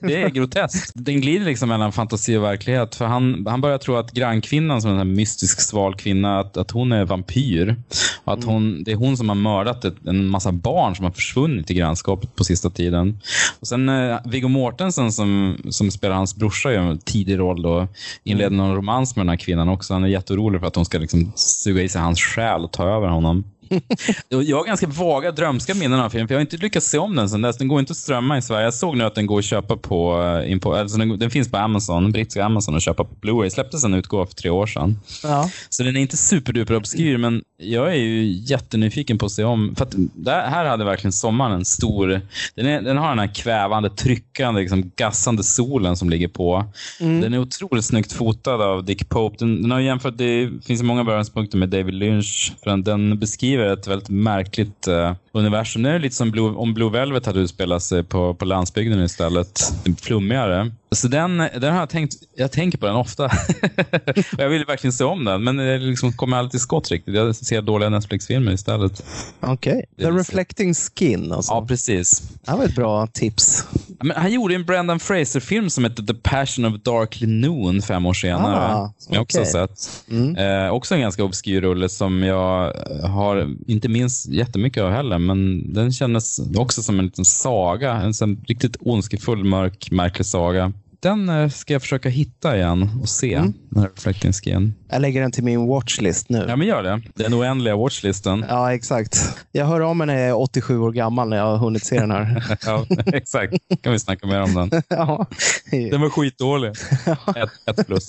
det 0.00 0.22
är 0.22 0.28
groteskt. 0.28 0.92
Den 0.94 1.20
glider 1.20 1.46
liksom 1.46 1.68
mellan 1.68 1.92
fantasi 1.92 2.36
och 2.36 2.42
verklighet. 2.42 2.94
För 2.94 3.04
han, 3.04 3.46
han 3.46 3.60
börjar 3.60 3.78
tro 3.78 3.96
att 3.96 4.12
grannkvinnan, 4.12 4.82
som 4.82 4.96
är 4.96 5.00
en 5.00 5.14
mystisk 5.14 5.60
sval 5.60 5.94
kvinna, 5.94 6.40
att, 6.40 6.56
att 6.56 6.70
hon 6.70 6.92
är 6.92 7.04
vampyr. 7.04 7.76
Och 8.24 8.32
att 8.32 8.44
hon, 8.44 8.84
det 8.84 8.92
är 8.92 8.96
hon 8.96 9.16
som 9.16 9.28
har 9.28 9.36
mördat 9.36 9.84
ett, 9.84 10.06
en 10.06 10.26
massa 10.26 10.52
barn 10.52 10.83
som 10.92 11.04
har 11.04 11.12
försvunnit 11.12 11.70
i 11.70 11.74
grannskapet 11.74 12.36
på 12.36 12.44
sista 12.44 12.70
tiden. 12.70 13.20
Och 13.60 13.66
sen 13.66 13.88
eh, 13.88 14.18
Viggo 14.24 14.48
Mortensen 14.48 15.12
som, 15.12 15.56
som 15.70 15.90
spelar 15.90 16.16
hans 16.16 16.36
brorsa 16.36 16.72
gör 16.72 16.82
en 16.82 16.98
tidig 16.98 17.38
roll 17.38 17.62
då. 17.62 17.88
Inleder 18.24 18.56
någon 18.56 18.74
romans 18.74 19.16
med 19.16 19.26
den 19.26 19.28
här 19.28 19.36
kvinnan 19.36 19.68
också. 19.68 19.94
Han 19.94 20.04
är 20.04 20.08
jätteorolig 20.08 20.60
för 20.60 20.66
att 20.66 20.76
hon 20.76 20.84
ska 20.84 20.98
liksom 20.98 21.32
suga 21.34 21.82
i 21.82 21.88
sig 21.88 22.00
hans 22.00 22.20
själ 22.20 22.64
och 22.64 22.72
ta 22.72 22.88
över 22.88 23.08
honom. 23.08 23.44
jag 24.28 24.56
har 24.56 24.64
ganska 24.64 24.86
vaga 24.86 25.32
drömska 25.32 25.74
minnen 25.74 26.00
av 26.00 26.10
filmen, 26.10 26.28
för 26.28 26.34
jag 26.34 26.38
har 26.38 26.44
inte 26.44 26.56
lyckats 26.56 26.86
se 26.86 26.98
om 26.98 27.16
den 27.16 27.28
sen 27.28 27.42
dess. 27.42 27.58
Den 27.58 27.68
går 27.68 27.80
inte 27.80 27.90
att 27.90 27.96
strömma 27.96 28.38
i 28.38 28.42
Sverige. 28.42 28.64
Jag 28.64 28.74
såg 28.74 28.96
nu 28.96 29.04
att 29.04 29.14
den 29.14 29.26
går 29.26 29.38
att 29.38 29.44
köpa 29.44 29.76
på, 29.76 30.22
eh, 30.46 30.58
på 30.58 30.74
alltså 30.74 30.98
den, 30.98 31.18
den, 31.18 31.30
finns 31.30 31.50
på 31.50 31.56
Amazon, 31.56 32.12
brittiska 32.12 32.44
Amazon 32.44 32.76
att 32.76 32.82
köpa 32.82 33.04
på 33.04 33.14
Blu-ray. 33.14 33.48
Släpptes 33.48 33.84
en 33.84 33.94
utgåva 33.94 34.26
för 34.26 34.34
tre 34.34 34.50
år 34.50 34.66
sedan. 34.66 34.98
Ja. 35.22 35.50
Så 35.68 35.82
den 35.82 35.96
är 35.96 36.00
inte 36.00 36.16
superduper 36.16 36.76
obskyr, 36.76 37.16
men 37.16 37.42
jag 37.56 37.88
är 37.88 37.98
ju 37.98 38.24
jättenyfiken 38.24 39.18
på 39.18 39.26
att 39.26 39.32
se 39.32 39.44
om. 39.44 39.74
För 39.76 39.84
att 39.84 39.94
där, 40.14 40.46
här 40.46 40.64
hade 40.64 40.84
verkligen 40.84 41.12
sommaren 41.12 41.52
en 41.52 41.64
stor... 41.64 42.20
Den, 42.54 42.66
är, 42.66 42.82
den 42.82 42.96
har 42.96 43.08
den 43.08 43.18
här 43.18 43.34
kvävande, 43.34 43.90
tryckande, 43.90 44.60
liksom 44.60 44.90
gassande 44.96 45.42
solen 45.42 45.96
som 45.96 46.10
ligger 46.10 46.28
på. 46.28 46.64
Mm. 47.00 47.20
Den 47.20 47.34
är 47.34 47.38
otroligt 47.38 47.84
snyggt 47.84 48.12
fotad 48.12 48.62
av 48.62 48.84
Dick 48.84 49.08
Pope. 49.08 49.36
Den, 49.38 49.62
den 49.62 49.70
har 49.70 49.80
jämfört, 49.80 50.18
det 50.18 50.50
finns 50.66 50.82
många 50.82 51.04
beröringspunkter 51.04 51.58
med 51.58 51.68
David 51.68 51.94
Lynch. 51.94 52.52
För 52.62 52.70
den, 52.70 52.82
den 52.82 53.18
beskriver 53.18 53.53
ett 53.58 53.86
väldigt 53.86 54.08
märkligt 54.08 54.88
uh, 54.88 55.12
universum. 55.32 55.82
Nu 55.82 55.88
är 55.88 55.92
det 55.92 55.98
lite 55.98 56.14
som 56.14 56.30
Blue, 56.30 56.50
om 56.50 56.74
Blue 56.74 56.90
Velvet 56.90 57.26
hade 57.26 57.40
utspelat 57.40 57.82
sig 57.82 58.04
på, 58.04 58.34
på 58.34 58.44
landsbygden 58.44 59.04
istället. 59.04 59.60
Flummigare. 60.02 60.70
Så 60.90 61.08
den, 61.08 61.38
den 61.38 61.72
har 61.72 61.80
jag 61.80 61.88
tänkt, 61.88 62.14
jag 62.34 62.52
tänker 62.52 62.78
på 62.78 62.86
den 62.86 62.96
ofta. 62.96 63.22
jag 64.38 64.48
vill 64.48 64.64
verkligen 64.64 64.92
se 64.92 65.04
om 65.04 65.24
den, 65.24 65.44
men 65.44 65.56
det 65.56 65.78
liksom 65.78 66.12
kommer 66.12 66.36
aldrig 66.36 66.50
till 66.50 66.60
skott 66.60 66.90
riktigt. 66.90 67.14
Jag 67.14 67.36
ser 67.36 67.62
dåliga 67.62 67.88
Netflix-filmer 67.88 68.52
istället. 68.52 69.04
Okej. 69.40 69.72
Okay. 69.72 70.06
The 70.06 70.18
Reflecting 70.18 70.74
Skin 70.74 71.32
alltså. 71.32 71.52
Ja, 71.52 71.66
precis. 71.66 72.22
Det 72.44 72.52
var 72.52 72.64
ett 72.64 72.74
bra 72.74 73.06
tips. 73.06 73.64
Men 74.00 74.16
han 74.16 74.32
gjorde 74.32 74.54
en 74.54 74.64
Brendan 74.64 75.00
Fraser-film 75.00 75.70
som 75.70 75.84
heter 75.84 76.02
The 76.02 76.14
Passion 76.14 76.64
of 76.64 76.82
Darkly 76.82 77.26
Noon 77.26 77.82
fem 77.82 78.06
år 78.06 78.14
senare. 78.14 78.74
Ah, 78.74 78.92
som 78.98 79.14
jag 79.14 79.22
också 79.22 79.38
har 79.38 79.44
sett. 79.44 80.04
Mm. 80.10 80.36
Eh, 80.36 80.70
också 80.70 80.94
en 80.94 81.00
ganska 81.00 81.24
obskyr 81.24 81.60
rulle 81.60 81.88
som 81.88 82.22
jag 82.22 82.72
har 83.02 83.54
inte 83.66 83.88
minns 83.88 84.26
jättemycket 84.26 84.82
av 84.82 84.90
heller, 84.90 85.18
men 85.18 85.72
den 85.72 85.92
kändes 85.92 86.40
också 86.56 86.82
som 86.82 86.98
en 86.98 87.04
liten 87.04 87.24
saga. 87.24 87.92
En 87.92 88.14
sån 88.14 88.44
riktigt 88.46 88.76
ondskefull, 88.80 89.44
mörk, 89.44 89.90
märklig 89.90 90.26
saga 90.26 90.72
den 91.04 91.28
eh, 91.28 91.48
ska 91.48 91.72
jag 91.72 91.82
försöka 91.82 92.08
hitta 92.08 92.56
igen 92.56 92.90
och 93.02 93.08
se. 93.08 93.34
Mm. 93.34 93.54
Den 93.68 93.82
här 93.82 93.90
Reflecting 93.90 94.32
Skin. 94.32 94.74
Jag 94.88 95.02
lägger 95.02 95.20
den 95.20 95.32
till 95.32 95.44
min 95.44 95.66
watchlist 95.66 96.28
nu. 96.28 96.46
Ja, 96.48 96.56
men 96.56 96.66
gör 96.66 96.82
det. 96.82 97.02
Den 97.14 97.34
oändliga 97.34 97.76
watchlisten. 97.76 98.44
Ja, 98.48 98.74
exakt. 98.74 99.36
Jag 99.52 99.66
hör 99.66 99.80
om 99.80 99.98
mig 99.98 100.06
när 100.06 100.14
jag 100.14 100.28
är 100.28 100.36
87 100.36 100.78
år 100.78 100.92
gammal 100.92 101.28
när 101.28 101.36
jag 101.36 101.44
har 101.44 101.56
hunnit 101.56 101.84
se 101.84 102.00
den 102.00 102.10
här. 102.10 102.56
ja, 102.66 102.86
exakt. 103.06 103.54
kan 103.82 103.92
vi 103.92 103.98
snacka 103.98 104.26
mer 104.26 104.42
om 104.42 104.54
den. 104.54 104.82
ja. 104.88 105.26
Den 105.70 106.00
var 106.00 106.10
skitdålig. 106.10 106.70
ett, 107.36 107.78
ett 107.78 107.86
plus. 107.86 108.06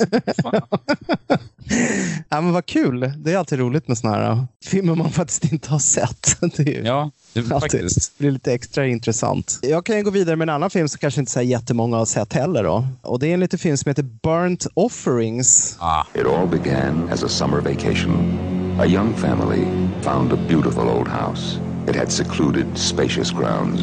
ja, 2.30 2.42
men 2.42 2.54
vad 2.54 2.66
kul. 2.66 3.14
Det 3.18 3.34
är 3.34 3.38
alltid 3.38 3.60
roligt 3.60 3.88
med 3.88 3.98
såna 3.98 4.14
här 4.14 4.48
filmer 4.66 4.96
man 4.96 5.12
faktiskt 5.12 5.52
inte 5.52 5.70
har 5.70 5.80
sett. 5.80 6.38
Ju 6.58 6.82
Ja, 6.86 7.12
det, 7.42 7.60
faktiskt. 7.60 8.12
det 8.18 8.22
blir 8.22 8.32
lite 8.32 8.54
extra 8.54 8.88
intressant. 8.88 9.60
Jag 9.62 9.86
kan 9.86 9.98
ju 9.98 10.04
gå 10.04 10.10
vidare 10.12 10.36
med 10.36 10.46
en 10.50 10.56
annan 10.56 10.70
film 10.70 10.88
som 10.88 10.98
kanske 11.00 11.20
inte 11.20 11.32
så 11.32 11.40
här 11.40 11.46
jättemånga 11.46 11.98
har 11.98 12.06
sett 12.06 12.34
heller. 12.34 12.64
Då. 12.64 12.88
Och 13.02 13.20
Det 13.20 13.28
är 13.28 13.34
en 13.34 13.40
liten 13.40 13.60
film 13.60 13.78
som 13.78 13.90
heter 13.90 14.04
Burnt 14.04 14.68
Offerings. 14.74 15.78
Ah, 15.80 16.04
It 16.14 16.26
all 16.26 16.48
began 16.48 17.10
as 17.14 17.24
a 17.24 17.30
summer 17.30 17.62
vacation. 17.62 18.38
A 18.80 18.86
young 18.86 19.14
family 19.14 19.66
found 20.02 20.34
a 20.34 20.38
beautiful 20.48 20.90
old 20.90 21.08
house. 21.08 21.60
It 21.90 21.96
had 21.96 22.12
secluded, 22.12 22.66
spacious 22.78 23.32
grounds, 23.32 23.82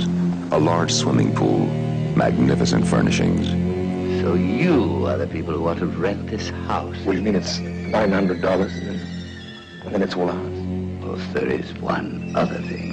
a 0.50 0.58
large 0.58 0.90
swimming 0.92 1.32
pool, 1.34 1.66
magnificent 2.16 2.86
furnishings. 2.88 3.46
So 4.22 4.34
you 4.34 5.06
are 5.06 5.18
the 5.18 5.26
people 5.26 5.54
who 5.54 5.62
want 5.64 5.78
to 5.78 5.86
rent 5.86 6.28
this 6.30 6.50
house? 6.68 6.96
What 7.04 7.12
do 7.12 7.18
you 7.18 7.22
mean 7.24 7.36
it's 7.36 7.58
$900 7.58 8.44
and 9.84 9.92
then 9.94 10.02
it's 10.02 10.14
all 10.16 10.28
ours? 10.30 10.58
Well, 11.02 11.18
there 11.32 11.48
is 11.60 11.66
one 11.80 12.32
other 12.36 12.60
thing. 12.68 12.91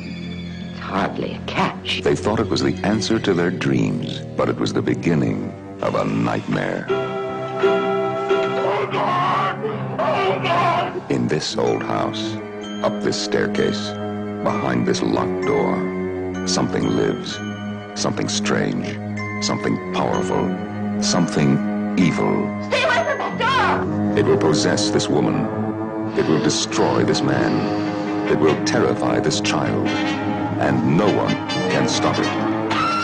It's 0.89 0.95
hardly 0.97 1.35
a 1.35 1.39
catch. 1.45 2.01
They 2.01 2.15
thought 2.15 2.39
it 2.39 2.47
was 2.47 2.63
the 2.63 2.73
answer 2.83 3.19
to 3.19 3.35
their 3.35 3.51
dreams, 3.51 4.21
but 4.35 4.49
it 4.49 4.55
was 4.57 4.73
the 4.73 4.81
beginning 4.81 5.53
of 5.83 5.93
a 5.93 6.03
nightmare. 6.03 6.87
In 11.11 11.27
this 11.27 11.55
old 11.55 11.83
house, 11.83 12.33
up 12.83 13.03
this 13.03 13.23
staircase, 13.23 13.89
behind 14.41 14.87
this 14.87 15.03
locked 15.03 15.45
door, 15.45 16.47
something 16.47 16.87
lives. 16.95 17.35
Something 17.93 18.27
strange. 18.27 18.87
Something 19.45 19.93
powerful. 19.93 20.43
Something 21.03 21.99
evil. 21.99 22.33
Stay 22.69 22.83
away 22.83 23.03
from 23.03 23.37
that 23.37 23.85
door! 23.85 24.17
It 24.17 24.25
will 24.25 24.39
possess 24.39 24.89
this 24.89 25.07
woman. 25.07 25.45
It 26.17 26.27
will 26.27 26.41
destroy 26.41 27.03
this 27.03 27.21
man. 27.21 28.27
It 28.27 28.39
will 28.39 28.57
terrify 28.65 29.19
this 29.19 29.39
child. 29.39 29.87
And 30.59 30.97
no 30.97 31.03
one 31.03 31.35
can 31.71 31.87
stop 31.87 32.11
it. 32.21 32.27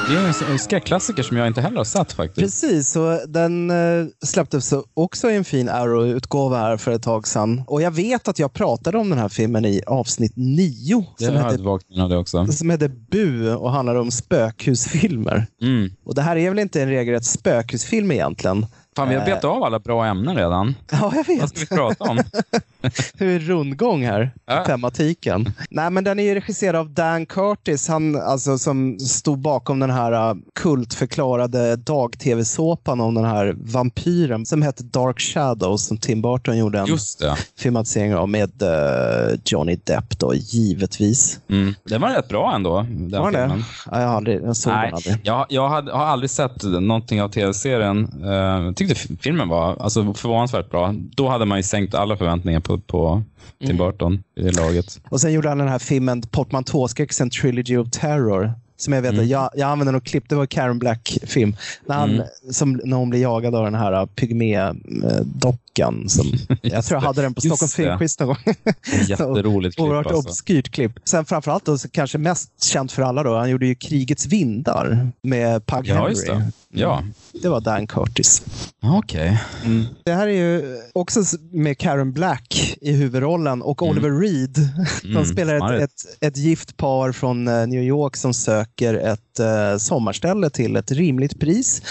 det 0.10 0.16
är 0.16 0.52
en 0.52 0.60
skräckklassiker 0.60 1.24
som 1.24 1.38
jag 1.38 1.48
inte 1.48 1.62
heller 1.62 1.78
har 1.78 1.84
sett 1.84 2.12
faktiskt. 2.14 2.40
Precis, 2.62 2.90
så 2.92 3.20
den 3.28 3.70
eh, 3.70 4.06
släpptes 4.26 4.68
så- 4.68 4.84
också 4.94 5.32
i 5.32 5.36
en 5.36 5.44
fin 5.46 5.70
Arrow-utgåva 5.70 6.58
här 6.58 6.78
för 6.78 6.92
ett 6.92 7.04
tag 7.04 7.28
sedan. 7.28 7.64
Och 7.68 7.82
jag 7.82 7.92
vet 7.92 8.28
att 8.28 8.40
jag 8.40 8.54
pratade 8.54 8.98
om 8.98 9.10
den 9.10 9.20
här 9.20 9.30
filmen 9.30 9.66
i 9.66 9.82
avsnitt 9.88 10.34
nio. 10.36 11.06
Det 11.18 11.26
Som 11.26 11.36
har 11.36 11.52
jag 11.52 12.04
av 12.04 12.10
det 12.10 12.18
också. 12.18 12.48
som 12.48 12.70
heter 12.70 12.92
Bu 13.12 13.54
och 13.56 13.72
handlar 13.72 13.96
om 13.96 14.12
spökhusfilmer. 14.12 15.48
Mm. 15.62 15.92
Och 16.06 16.16
det 16.16 16.22
här 16.22 16.36
är 16.36 16.50
väl 16.50 16.60
inte 16.60 16.82
en 16.82 16.90
regelrätt 16.90 17.26
spökhusfilm 17.26 18.12
egentligen? 18.12 18.66
Fan, 18.96 19.10
vi 19.10 19.16
har 19.16 19.26
betat 19.26 19.44
av 19.44 19.64
alla 19.64 19.80
bra 19.80 20.06
ämnen 20.06 20.36
redan. 20.36 20.76
Ja, 20.92 21.14
jag 21.16 21.28
vet. 21.28 21.40
Vad 21.42 21.50
ska 21.50 21.60
vi 21.60 21.66
prata 21.66 22.04
om? 22.04 22.18
Hur 23.18 23.36
är 23.36 23.40
rundgång 23.40 24.06
här? 24.06 24.32
Ja. 24.46 24.66
Tematiken. 24.66 25.54
Nej, 25.70 25.90
men 25.90 26.04
den 26.04 26.20
är 26.20 26.34
regisserad 26.36 26.76
av 26.76 26.90
Dan 26.90 27.26
Curtis, 27.26 27.88
han 27.88 28.22
alltså, 28.22 28.58
som 28.58 29.00
stod 29.00 29.40
bakom 29.40 29.80
den 29.80 29.90
här 29.92 30.30
uh, 30.30 30.36
kultförklarade 30.56 31.76
dag-tv-såpan 31.76 33.02
om 33.02 33.14
den 33.14 33.26
här 33.26 33.56
vampyren 33.58 34.46
som 34.46 34.62
hette 34.62 34.84
Dark 34.84 35.20
Shadows 35.20 35.86
som 35.88 35.98
Tim 35.98 36.22
Burton 36.22 36.58
gjorde 36.58 36.80
en 36.80 36.86
Just 36.86 37.20
det. 37.20 37.36
filmatisering 37.60 38.16
av 38.16 38.30
med 38.30 38.64
uh, 38.64 39.40
Johnny 39.46 39.80
Depp 39.84 40.20
då, 40.20 40.34
givetvis. 40.36 41.40
Mm. 41.50 41.76
Den 41.84 42.02
var 42.02 42.10
rätt 42.10 42.28
bra 42.28 42.56
ändå. 42.56 42.82
Den 42.90 43.22
Var 43.22 43.32
det? 43.32 43.38
filmen. 43.38 43.64
Ja, 43.92 44.02
jag, 44.02 44.08
har 44.08 44.16
aldrig, 44.16 44.44
jag 44.44 44.58
såg 44.58 44.74
Nej, 44.74 44.86
den 44.88 44.96
aldrig. 44.96 45.18
jag, 45.24 45.46
jag 45.50 45.70
hade, 45.70 45.92
har 45.92 46.06
aldrig 46.06 46.30
sett 46.30 46.64
någonting 46.64 47.22
av 47.22 47.30
tv-serien. 47.30 48.24
Uh, 48.24 48.74
tyckte 48.88 49.16
filmen 49.24 49.50
var 49.50 49.76
alltså, 49.80 50.14
förvånansvärt 50.14 50.70
bra. 50.70 50.94
Då 50.98 51.30
hade 51.30 51.46
man 51.46 51.58
ju 51.60 51.64
sänkt 51.64 51.94
alla 51.94 52.18
förväntningar 52.18 52.60
på, 52.60 52.80
på 52.80 53.24
Tim 53.66 53.78
Burton 53.78 54.24
i 54.38 54.42
det 54.42 54.52
laget. 54.52 55.00
Och 55.10 55.22
sen 55.22 55.34
gjorde 55.34 55.50
han 55.50 55.58
den 55.58 55.68
här 55.68 55.80
filmen 55.80 56.22
Portmanteauskräckisen 56.22 57.30
Trilogy 57.30 57.78
of 57.78 57.88
Terror. 57.92 58.54
Som 58.78 58.94
jag 58.94 59.02
vet, 59.02 59.14
Mm. 59.14 59.28
jag, 59.28 59.50
jag 59.56 59.70
använde 59.70 59.92
något 59.92 60.04
klipp, 60.04 60.30
det 60.30 60.36
var 60.36 60.46
Karen 60.46 60.80
Black-film. 60.80 61.56
När, 61.86 61.96
han, 61.96 62.10
Mm. 62.10 62.26
som, 62.52 62.82
när 62.84 62.98
hon 62.98 63.10
blir 63.10 63.22
jagad 63.22 63.56
av 63.56 63.64
den 63.64 63.76
här 63.76 64.02
uh, 64.02 64.06
pygmé-dockan. 64.06 66.10
Som, 66.10 66.32
jag 66.62 66.86
tror 66.86 67.02
jag 67.02 67.08
hade 67.08 67.22
den 67.22 67.34
på 67.34 67.42
Stockholms 67.42 67.76
filmquiz 67.76 68.20
någon 68.20 68.28
gång. 68.28 68.38
Jätteroligt 69.08 69.76
klipp 69.76 69.88
Oerhört 69.88 70.06
alltså. 70.06 70.30
obskyrt 70.30 70.72
klipp. 70.72 70.92
Sen 71.04 71.26
framförallt, 71.26 71.66
då, 71.66 71.78
kanske 71.92 72.18
mest 72.18 72.64
känt 72.64 72.92
för 72.92 73.02
alla, 73.02 73.24
då, 73.24 73.38
han 73.38 73.50
gjorde 73.50 73.66
ju 73.66 73.76
Krigets 73.76 74.26
vindar 74.26 75.12
med 75.22 75.66
Pug 75.66 75.88
Ja, 75.88 75.96
Henry. 75.96 76.16
Ja, 76.78 77.04
Det 77.42 77.50
var 77.50 77.62
Dan 77.62 77.88
Curtis. 77.88 78.42
okej. 78.82 79.42
Det 80.04 80.14
här 80.14 80.28
är 80.28 80.32
ju 80.32 80.78
också 80.94 81.24
med 81.52 81.78
Karen 81.78 82.14
Black 82.14 82.76
i 82.82 82.92
huvudrollen 82.92 83.62
och 83.62 83.82
Oliver 83.84 84.20
Reed. 84.22 84.54
De 85.02 85.10
Mm, 85.10 85.26
spelar 85.26 85.74
ett, 85.74 85.82
ett, 85.82 86.18
ett 86.22 86.38
gift 86.38 86.78
par 86.78 87.12
från 87.12 87.48
eh, 87.48 87.68
New 87.68 87.84
York 87.84 88.16
som 88.16 88.34
söker 88.34 88.94
ett 88.94 89.40
eh, 89.40 89.78
sommarställe 89.78 90.50
till 90.50 90.76
ett 90.76 90.92
rimligt 90.92 91.40
pris. 91.40 91.82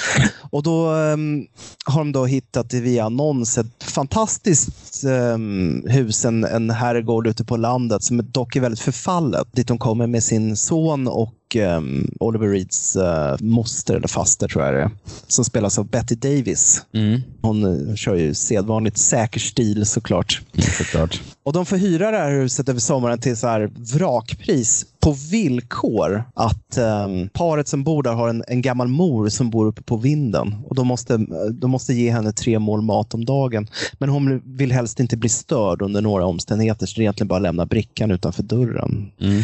Och 0.50 0.62
då 0.62 0.88
ehm, 0.88 1.46
har 1.84 1.98
de 2.00 2.12
då 2.12 2.26
hittat 2.26 2.74
via 2.74 3.04
annons 3.04 3.58
ett 3.58 3.84
fantastiskt 3.84 5.04
ehm, 5.04 5.82
hus, 5.88 6.24
en, 6.24 6.44
en 6.44 6.70
herrgård 6.70 7.26
ute 7.26 7.44
på 7.44 7.56
landet 7.56 8.02
som 8.02 8.30
dock 8.32 8.56
är 8.56 8.60
väldigt 8.60 8.80
förfallet. 8.80 9.48
Dit 9.52 9.68
de 9.68 9.78
kommer 9.78 10.06
med 10.06 10.22
sin 10.22 10.56
son 10.56 11.08
och 11.08 11.34
ehm, 11.56 12.10
Oliver 12.20 12.48
Reeds 12.48 12.96
eh, 12.96 13.36
moster, 13.40 13.94
eller 13.94 14.08
faster 14.08 14.48
tror 14.48 14.64
jag 14.64 14.74
det 14.74 14.80
är, 14.80 14.90
som 15.26 15.44
spelas 15.44 15.78
av 15.78 15.86
Betty 15.86 16.14
Davis. 16.14 16.82
Mm. 16.92 17.20
Hon 17.42 17.88
eh, 17.88 17.94
kör 17.94 18.14
ju 18.14 18.34
sedvanligt 18.34 18.98
säker 18.98 19.40
stil 19.40 19.86
såklart. 19.86 20.40
Såklart. 20.78 21.22
Och 21.44 21.52
de 21.52 21.66
får 21.66 21.76
hyra 21.76 22.10
det 22.10 22.16
här 22.16 22.30
huset 22.30 22.68
över 22.68 22.80
sommaren 22.80 23.18
till 23.18 23.36
så 23.36 23.46
här 23.46 23.70
vrakpris 23.94 24.86
på 25.04 25.12
villkor 25.30 26.24
att 26.34 26.76
ehm, 26.76 27.28
paret 27.28 27.68
som 27.68 27.84
bor 27.84 28.02
där 28.02 28.12
har 28.12 28.28
en, 28.28 28.44
en 28.48 28.62
gammal 28.62 28.88
mor 28.88 29.28
som 29.28 29.50
bor 29.50 29.66
uppe 29.66 29.82
på 29.82 29.96
vinden. 29.96 30.54
Och 30.66 30.74
de 30.74 30.86
måste, 30.86 31.16
de 31.52 31.70
måste 31.70 31.94
ge 31.94 32.10
henne 32.10 32.32
tre 32.32 32.58
mål 32.58 32.82
mat 32.82 33.14
om 33.14 33.24
dagen. 33.24 33.68
Men 33.98 34.08
hon 34.08 34.42
vill 34.44 34.72
helst 34.72 35.00
inte 35.00 35.16
bli 35.16 35.28
störd 35.28 35.82
under 35.82 36.00
några 36.00 36.24
omständigheter 36.24 36.86
så 36.86 36.94
det 36.94 37.00
är 37.00 37.02
egentligen 37.02 37.28
bara 37.28 37.36
att 37.36 37.42
lämna 37.42 37.66
brickan 37.66 38.10
utanför 38.10 38.42
dörren. 38.42 39.10
Mm. 39.20 39.42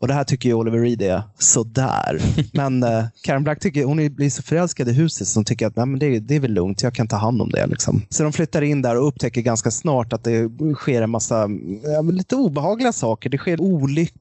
Och 0.00 0.08
det 0.08 0.14
här 0.14 0.24
tycker 0.24 0.48
ju 0.48 0.54
Oliver 0.54 0.78
Reed 0.78 1.02
är 1.02 1.22
sådär. 1.38 2.20
Men 2.52 2.82
eh, 2.82 3.04
Karen 3.22 3.44
Black 3.44 3.60
tycker, 3.60 3.84
hon 3.84 4.14
blir 4.14 4.30
så 4.30 4.42
förälskad 4.42 4.88
i 4.88 4.92
huset 4.92 5.28
så 5.28 5.38
hon 5.38 5.44
tycker 5.44 5.66
att 5.66 5.76
Nej, 5.76 5.86
men 5.86 5.98
det, 5.98 6.20
det 6.20 6.36
är 6.36 6.40
väl 6.40 6.52
lugnt, 6.52 6.82
jag 6.82 6.94
kan 6.94 7.08
ta 7.08 7.16
hand 7.16 7.42
om 7.42 7.50
det. 7.50 7.66
Liksom. 7.66 8.02
Så 8.08 8.22
de 8.22 8.32
flyttar 8.32 8.62
in 8.62 8.82
där 8.82 8.96
och 8.96 9.08
upptäcker 9.08 9.40
ganska 9.40 9.70
snart 9.70 10.12
att 10.12 10.24
det 10.24 10.50
sker 10.74 11.02
en 11.02 11.10
massa 11.10 11.39
Eh, 11.44 11.92
ja, 11.92 12.00
lite 12.02 12.36
obehagliga 12.36 12.92
saker. 12.92 13.30
Det 13.30 13.38
sker 13.38 13.60
olyckor 13.60 14.19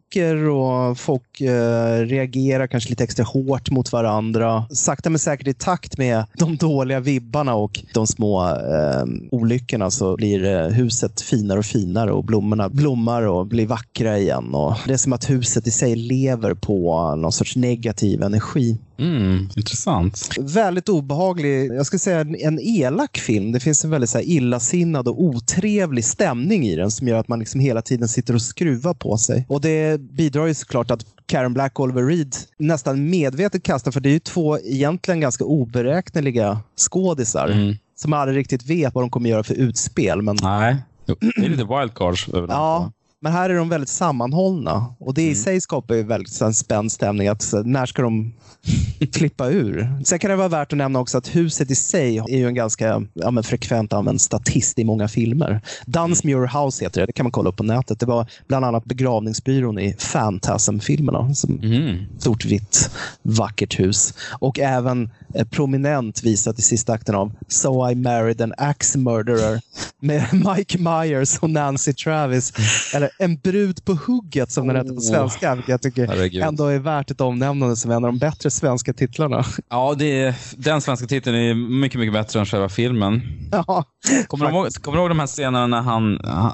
och 0.49 0.97
folk 0.97 1.41
eh, 1.41 1.99
reagerar 2.05 2.67
kanske 2.67 2.89
lite 2.89 3.03
extra 3.03 3.25
hårt 3.25 3.71
mot 3.71 3.91
varandra. 3.91 4.65
Sakta 4.71 5.09
men 5.09 5.19
säkert 5.19 5.47
i 5.47 5.53
takt 5.53 5.97
med 5.97 6.25
de 6.33 6.57
dåliga 6.57 6.99
vibbarna 6.99 7.55
och 7.55 7.83
de 7.93 8.07
små 8.07 8.49
eh, 8.49 9.03
olyckorna 9.31 9.91
så 9.91 10.15
blir 10.15 10.43
eh, 10.43 10.67
huset 10.67 11.21
finare 11.21 11.59
och 11.59 11.65
finare 11.65 12.11
och 12.11 12.23
blommorna 12.23 12.69
blommar 12.69 13.21
och 13.21 13.47
blir 13.47 13.67
vackra 13.67 14.17
igen. 14.17 14.55
Och 14.55 14.75
det 14.85 14.93
är 14.93 14.97
som 14.97 15.13
att 15.13 15.29
huset 15.29 15.67
i 15.67 15.71
sig 15.71 15.95
lever 15.95 16.53
på 16.53 17.15
någon 17.15 17.31
sorts 17.31 17.55
negativ 17.55 18.23
energi. 18.23 18.77
Mm, 18.99 19.49
intressant. 19.55 20.29
Väldigt 20.39 20.89
obehaglig, 20.89 21.71
jag 21.71 21.85
skulle 21.85 21.99
säga 21.99 22.19
en, 22.19 22.35
en 22.35 22.59
elak 22.59 23.17
film. 23.17 23.51
Det 23.51 23.59
finns 23.59 23.85
en 23.85 23.91
väldigt 23.91 24.09
så 24.09 24.17
här, 24.17 24.25
illasinnad 24.25 25.07
och 25.07 25.23
otrevlig 25.23 26.05
stämning 26.05 26.67
i 26.67 26.75
den 26.75 26.91
som 26.91 27.07
gör 27.07 27.17
att 27.17 27.27
man 27.27 27.39
liksom 27.39 27.59
hela 27.59 27.81
tiden 27.81 28.07
sitter 28.07 28.33
och 28.33 28.41
skruvar 28.41 28.93
på 28.93 29.17
sig. 29.17 29.45
Och 29.49 29.61
det 29.61 29.98
bidrar 29.99 30.45
ju 30.47 30.53
såklart 30.53 30.91
att 30.91 31.05
Karen 31.25 31.53
Black 31.53 31.79
och 31.79 31.83
Oliver 31.85 32.03
Reed 32.03 32.35
nästan 32.57 33.09
medvetet 33.09 33.63
kastar, 33.63 33.91
för 33.91 33.99
det 33.99 34.09
är 34.09 34.13
ju 34.13 34.19
två 34.19 34.57
egentligen 34.59 35.19
ganska 35.19 35.43
oberäkneliga 35.43 36.59
skådisar 36.89 37.47
Mm. 37.49 37.75
som 37.95 38.13
aldrig 38.13 38.37
riktigt 38.37 38.65
vet 38.69 38.93
vad 38.95 39.03
de 39.03 39.09
kommer 39.09 39.29
göra 39.29 39.43
för 39.43 39.53
utspel. 39.55 40.21
Men, 40.21 40.37
Nej, 40.43 40.75
det 41.05 41.13
är 41.45 41.49
lite 41.49 41.63
wildcards 41.63 42.27
över 42.29 42.47
dem. 42.47 42.49
ja, 42.49 42.91
men 43.21 43.31
här 43.33 43.49
är 43.49 43.55
de 43.55 43.69
väldigt 43.69 43.89
sammanhållna 43.89 44.85
och 44.99 45.13
det 45.13 45.29
i 45.29 45.35
sig 45.35 45.61
skapar 45.61 45.95
ju 45.95 46.03
väldigt 46.03 46.41
en 46.41 46.53
spänd 46.53 46.91
stämning. 46.91 47.27
Att, 47.27 47.53
när 47.65 47.85
ska 47.85 48.01
de 48.01 48.33
flippa 49.13 49.49
ur? 49.49 49.93
Sen 50.05 50.19
kan 50.19 50.31
det 50.31 50.37
vara 50.37 50.47
värt 50.47 50.73
att 50.73 50.77
nämna 50.77 50.99
också 50.99 51.17
att 51.17 51.35
huset 51.35 51.71
i 51.71 51.75
sig 51.75 52.17
är 52.17 52.37
ju 52.37 52.47
en 52.47 52.55
ganska 52.55 53.03
ja, 53.13 53.43
frekvent 53.43 53.93
använd 53.93 54.21
statist 54.21 54.79
i 54.79 54.83
många 54.83 55.07
filmer. 55.07 55.61
Dunsmuir 55.85 56.63
House 56.63 56.85
heter 56.85 57.01
det, 57.01 57.05
det 57.05 57.13
kan 57.13 57.23
man 57.23 57.31
kolla 57.31 57.49
upp 57.49 57.55
på 57.57 57.63
nätet. 57.63 57.99
Det 57.99 58.05
var 58.05 58.27
bland 58.47 58.65
annat 58.65 58.85
begravningsbyrån 58.85 59.79
i 59.79 59.93
Phantasm-filmerna. 59.93 61.33
Som 61.35 61.53
Mhm. 61.53 62.05
stort 62.19 62.45
vitt 62.45 62.91
vackert 63.21 63.79
hus. 63.79 64.13
Och 64.39 64.59
även 64.59 65.09
eh, 65.35 65.47
prominent 65.47 66.23
visat 66.23 66.59
i 66.59 66.61
sista 66.61 66.93
akten 66.93 67.15
av 67.15 67.31
So 67.47 67.89
I 67.91 67.95
married 67.95 68.41
an 68.41 68.53
axe 68.57 68.97
murderer 68.97 69.61
med 70.01 70.25
Mike 70.55 70.77
Myers 70.77 71.37
och 71.39 71.49
Nancy 71.49 71.93
Travis. 71.93 72.53
Eller 72.93 73.08
En 73.17 73.37
brud 73.37 73.85
på 73.85 73.93
hugget 73.93 74.51
som 74.51 74.67
den 74.67 74.75
heter 74.75 74.93
på 74.93 75.01
svenska, 75.01 75.55
vilket 75.55 75.69
jag 75.69 75.81
tycker 75.81 76.07
Herregud. 76.07 76.43
ändå 76.43 76.65
är 76.65 76.79
värt 76.79 77.11
ett 77.11 77.21
omnämnande 77.21 77.75
som 77.75 77.91
en 77.91 78.05
av 78.05 78.11
de 78.11 78.17
bättre 78.19 78.49
svenska 78.51 78.93
titlarna. 78.93 79.43
Ja, 79.69 79.95
det 79.97 80.21
är, 80.21 80.35
den 80.57 80.81
svenska 80.81 81.07
titeln 81.07 81.35
är 81.35 81.53
mycket, 81.53 81.99
mycket 81.99 82.13
bättre 82.13 82.39
än 82.39 82.45
själva 82.45 82.69
filmen. 82.69 83.21
Ja, 83.51 83.83
Kommer 84.27 84.45
du, 84.45 84.51
ihåg, 84.51 84.73
kommer 84.73 84.97
du 84.97 85.01
ihåg 85.01 85.11
de 85.11 85.19
här 85.19 85.27
scenerna 85.27 85.67
när 85.67 85.81
han, 85.81 86.19
han, 86.23 86.51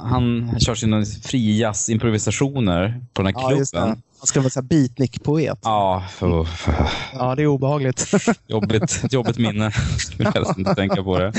han 0.50 0.60
kör 0.60 0.76
sina 0.76 1.06
fri 1.06 1.58
jazz-improvisationer 1.60 3.06
på 3.14 3.22
den 3.22 3.36
här 3.36 3.42
ja 3.42 3.48
klubben? 3.50 4.02
Han 4.20 4.28
ska 4.28 4.40
vara 4.40 4.50
så 4.50 4.62
beatnik-poet. 4.62 5.60
Ja, 5.64 6.04
för, 6.12 6.44
för, 6.44 6.74
Ja, 7.14 7.36
det 7.36 7.42
är 7.44 7.48
obehagligt. 7.48 8.12
jobbigt, 8.48 9.04
jobbigt 9.14 9.38
minne. 9.38 9.72
Jag 10.12 10.18
vill 10.18 10.28
helst 10.28 10.58
inte 10.58 10.76
tänka 10.76 11.04
på 11.04 11.20
det. 11.20 11.34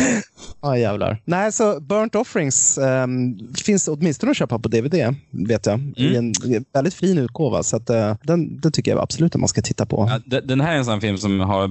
Ja, 0.62 0.78
jävlar. 0.78 1.22
Nej, 1.24 1.52
så 1.52 1.80
Burnt 1.80 2.14
Offerings 2.14 2.78
ehm, 2.78 3.38
finns 3.64 3.88
åtminstone 3.88 4.30
att 4.30 4.36
köpa 4.36 4.58
på 4.58 4.68
DVD, 4.68 5.14
vet 5.30 5.66
jag. 5.66 5.80
I 5.96 6.16
en 6.16 6.32
väldigt 6.74 6.94
fin 6.94 7.18
utgåva. 7.18 7.62
Så 7.62 7.76
att, 7.76 7.90
eh, 7.90 8.14
den, 8.22 8.60
den 8.60 8.72
tycker 8.72 8.90
jag 8.90 9.00
absolut 9.00 9.34
att 9.34 9.40
man 9.40 9.48
ska 9.48 9.62
titta 9.62 9.86
på. 9.86 10.06
Ja, 10.10 10.20
de- 10.26 10.40
Den 10.40 10.60
här 10.60 10.72
är 10.72 10.76
en 10.78 10.84
sån 10.84 11.00
film 11.00 11.18
som 11.18 11.40
har... 11.40 11.64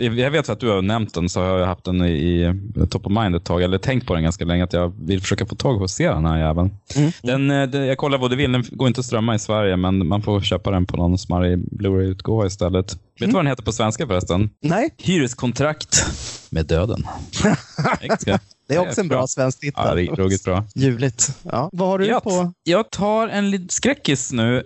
eh, 0.00 0.12
Jag 0.18 0.30
vet 0.30 0.48
att 0.48 0.60
du 0.60 0.68
har 0.68 0.82
nämnt 0.82 1.14
den, 1.14 1.28
så 1.28 1.40
har 1.40 1.58
jag 1.58 1.66
haft 1.66 1.84
den 1.84 2.02
i, 2.04 2.10
i 2.12 2.54
top 2.90 3.06
of 3.06 3.12
mind 3.12 3.34
ett 3.36 3.44
tag. 3.44 3.62
Eller 3.62 3.78
tänkt 3.78 4.06
på 4.06 4.14
den 4.14 4.22
ganska 4.22 4.44
länge, 4.44 4.64
att 4.64 4.72
jag 4.72 4.92
vill 5.06 5.20
försöka 5.20 5.46
få 5.46 5.54
tag 5.54 5.76
på 5.78 5.82
och 5.82 5.90
se 5.90 6.08
den 6.10 6.24
här 6.26 6.38
jäveln. 6.38 6.70
Den, 7.22 7.50
eh, 7.50 7.62
den, 7.68 7.86
jag 7.86 7.98
kollar 7.98 8.18
vad 8.18 8.30
du 8.30 8.36
vill, 8.36 8.52
den 8.52 8.64
går 8.70 8.88
inte 8.88 9.00
att 9.00 9.06
strömma 9.06 9.34
i 9.34 9.38
Sverige, 9.38 9.76
men 9.76 10.06
man 10.06 10.21
får 10.22 10.40
köpa 10.40 10.70
den 10.70 10.86
på 10.86 10.96
någon 10.96 11.18
smarrig 11.18 11.58
Blu-ray-utgåva 11.58 12.46
istället. 12.46 12.92
Vet 12.92 12.98
du 13.16 13.26
vad 13.26 13.44
den 13.44 13.46
heter 13.46 13.62
på 13.62 13.72
svenska 13.72 14.06
förresten? 14.06 14.50
Nej, 14.62 14.94
Hyreskontrakt 14.98 16.04
med 16.50 16.66
döden. 16.66 17.06
Det 18.68 18.74
är 18.76 18.88
också 18.88 19.00
en 19.00 19.08
bra 19.08 19.26
svensk 19.26 19.60
titel. 19.60 19.82
Ja, 19.86 19.94
det 19.94 20.02
är 20.02 20.06
ruggigt 20.16 20.44
bra. 20.44 20.64
Ljuvligt. 20.74 21.36
Ja. 21.42 21.70
Vad 21.72 21.88
har 21.88 21.98
du 21.98 22.06
Jag, 22.06 22.22
på? 22.22 22.52
jag 22.62 22.90
tar 22.90 23.28
en 23.28 23.50
liten 23.50 23.68
skräckis 23.68 24.32
nu. 24.32 24.64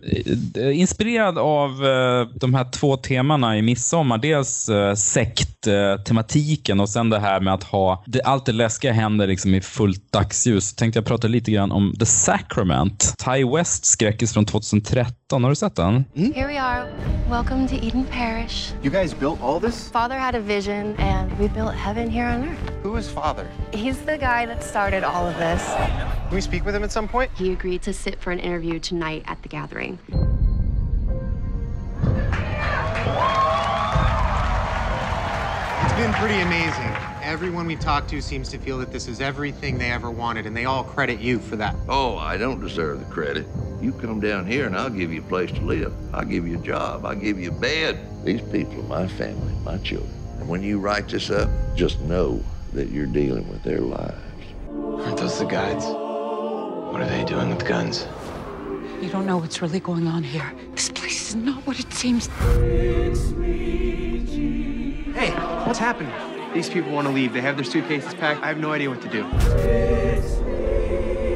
Eh, 0.57 0.79
Inspirerad 0.81 1.39
av 1.39 1.71
eh, 1.87 2.29
de 2.41 2.55
här 2.55 2.71
två 2.71 2.97
temana 2.97 3.59
i 3.59 3.63
midsommar. 3.63 4.19
Dels 4.19 4.69
eh, 4.69 4.95
sekttematiken 4.95 6.81
och 6.81 6.89
sen 6.89 7.11
det 7.11 7.19
här 7.19 7.41
med 7.41 7.55
att 7.55 7.63
ha 7.65 8.05
det, 8.07 8.23
allt 8.23 8.47
det 8.47 8.53
läskiga 8.53 8.93
händer 8.93 9.27
liksom 9.27 9.55
i 9.55 9.61
fullt 9.61 10.13
dagsljus. 10.13 10.75
Tänkte 10.75 10.99
jag 10.99 11.07
prata 11.07 11.29
lite 11.29 11.51
grann 11.51 11.73
om 11.73 11.95
The 11.99 12.07
Sacrament. 12.07 13.15
Ty 13.25 13.45
West 13.57 13.85
skräckis 13.85 14.33
från 14.33 14.45
2013. 14.45 15.26
Har 15.33 15.49
du 15.49 15.55
sett 15.55 15.75
den? 15.75 16.05
Hmm? 16.15 16.33
Here 16.33 16.47
we 16.47 16.57
are. 16.57 16.89
Welcome 17.29 17.67
to 17.67 17.75
Eden 17.75 18.05
Parish. 18.05 18.73
You 18.81 18.91
guys 18.91 19.13
built 19.13 19.41
all 19.43 19.59
this? 19.61 19.91
Father 19.91 20.15
had 20.17 20.37
a 20.37 20.41
vision, 20.41 20.95
and 20.99 21.37
we 21.37 21.49
built 21.49 21.75
heaven 21.75 22.09
here 22.09 22.27
on 22.27 22.49
earth. 22.49 22.71
Who 22.85 22.97
is 22.97 23.09
father? 23.09 23.45
He's 23.73 23.99
the 23.99 24.17
guy 24.19 24.47
that 24.47 24.63
started 24.63 25.03
all 25.03 25.27
of 25.27 25.37
this. 25.37 25.65
Can 26.29 26.35
we 26.35 26.41
speak 26.41 26.65
with 26.65 26.77
him 26.77 26.85
at 26.85 26.93
some 26.93 27.09
point? 27.09 27.33
He 27.37 27.53
agreed 27.53 27.83
to 27.83 27.93
sit 27.93 28.21
for 28.21 28.31
an 28.31 28.39
interview 28.39 28.79
tonight 28.79 29.25
at 29.27 29.43
the 29.43 29.49
gathering. 29.49 29.99
It's 35.83 35.95
been 35.95 36.13
pretty 36.13 36.41
amazing. 36.41 37.06
Everyone 37.27 37.67
we've 37.67 37.81
talked 37.81 38.09
to 38.11 38.23
seems 38.23 38.49
to 38.51 38.59
feel 38.59 38.79
that 38.79 38.93
this 38.93 39.09
is 39.09 39.21
everything 39.21 39.79
they 39.79 39.91
ever 39.91 40.13
wanted, 40.13 40.47
and 40.47 40.57
they 40.57 40.65
all 40.65 40.85
credit 40.85 41.19
you 41.19 41.41
for 41.41 41.57
that. 41.57 41.75
Oh, 41.89 42.17
I 42.17 42.37
don't 42.37 42.61
deserve 42.61 43.01
the 43.01 43.13
credit. 43.13 43.45
You 43.81 43.91
come 43.95 44.21
down 44.21 44.47
here 44.47 44.67
and 44.67 44.77
I'll 44.77 44.89
give 44.89 45.13
you 45.13 45.23
a 45.23 45.25
place 45.25 45.51
to 45.51 45.61
live. 45.61 45.93
I'll 46.15 46.25
give 46.25 46.47
you 46.47 46.57
a 46.57 46.63
job. 46.63 47.05
I'll 47.05 47.17
give 47.17 47.41
you 47.41 47.51
a 47.51 47.53
bed. 47.53 47.99
These 48.25 48.43
people 48.43 48.79
are 48.79 48.85
my 48.85 49.09
family, 49.09 49.53
my 49.65 49.77
children. 49.79 50.09
And 50.39 50.49
when 50.49 50.63
you 50.63 50.79
write 50.79 51.09
this 51.09 51.29
up, 51.29 51.51
just 51.75 52.01
know 52.03 52.41
that 52.75 52.91
you're 52.91 53.07
dealing 53.07 53.49
with 53.49 53.65
their 53.65 53.81
lives. 53.81 54.15
Aren't 54.71 55.19
those 55.19 55.41
the 55.41 55.47
guides? 55.47 55.85
What 55.85 57.03
are 57.03 57.09
they 57.09 57.25
doing 57.25 57.51
with 57.51 57.67
guns? 57.67 58.07
You 59.03 59.11
don't 59.11 59.27
know 59.27 59.39
what's 59.39 59.61
really 59.61 59.81
going 59.81 60.07
on 60.07 60.23
here. 60.23 60.55
This 60.77 60.91
place 60.91 61.31
is 61.31 61.35
not 61.35 61.67
what 61.67 61.81
it 61.81 61.93
seems. 61.93 62.29
Hey, 65.17 65.33
what's 65.67 65.81
happening? 65.81 66.36
These 66.57 66.71
people 66.71 66.91
want 66.91 67.07
to 67.07 67.13
leave. 67.13 67.35
They 67.35 67.43
have 67.43 67.57
their 67.57 67.67
suitcases 67.67 68.15
packed. 68.15 68.43
I 68.43 68.47
have 68.47 68.57
no 68.57 68.73
idea 68.73 68.89
what 68.89 69.03
to 69.03 69.11
do. 69.11 69.29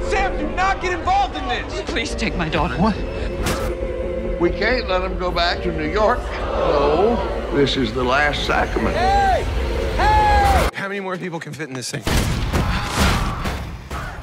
Sam, 0.08 0.38
do 0.38 0.48
not 0.56 0.80
get 0.80 0.98
involved 0.98 1.36
in 1.36 1.46
this! 1.46 1.82
Please 1.82 2.14
take 2.14 2.34
my 2.36 2.48
daughter. 2.48 2.74
What? 2.76 2.96
We 4.40 4.48
can't 4.48 4.88
let 4.88 5.00
them 5.00 5.18
go 5.18 5.30
back 5.30 5.62
to 5.64 5.76
New 5.76 5.90
York. 5.90 6.20
No, 6.20 7.52
this 7.54 7.76
is 7.76 7.92
the 7.92 8.02
last 8.02 8.46
sacrament. 8.46 8.96
Hey! 8.96 9.44
Hey! 9.96 10.70
How 10.72 10.88
many 10.88 11.00
more 11.00 11.18
people 11.18 11.38
can 11.38 11.52
fit 11.52 11.68
in 11.68 11.74
this 11.74 11.90
thing? 11.90 12.02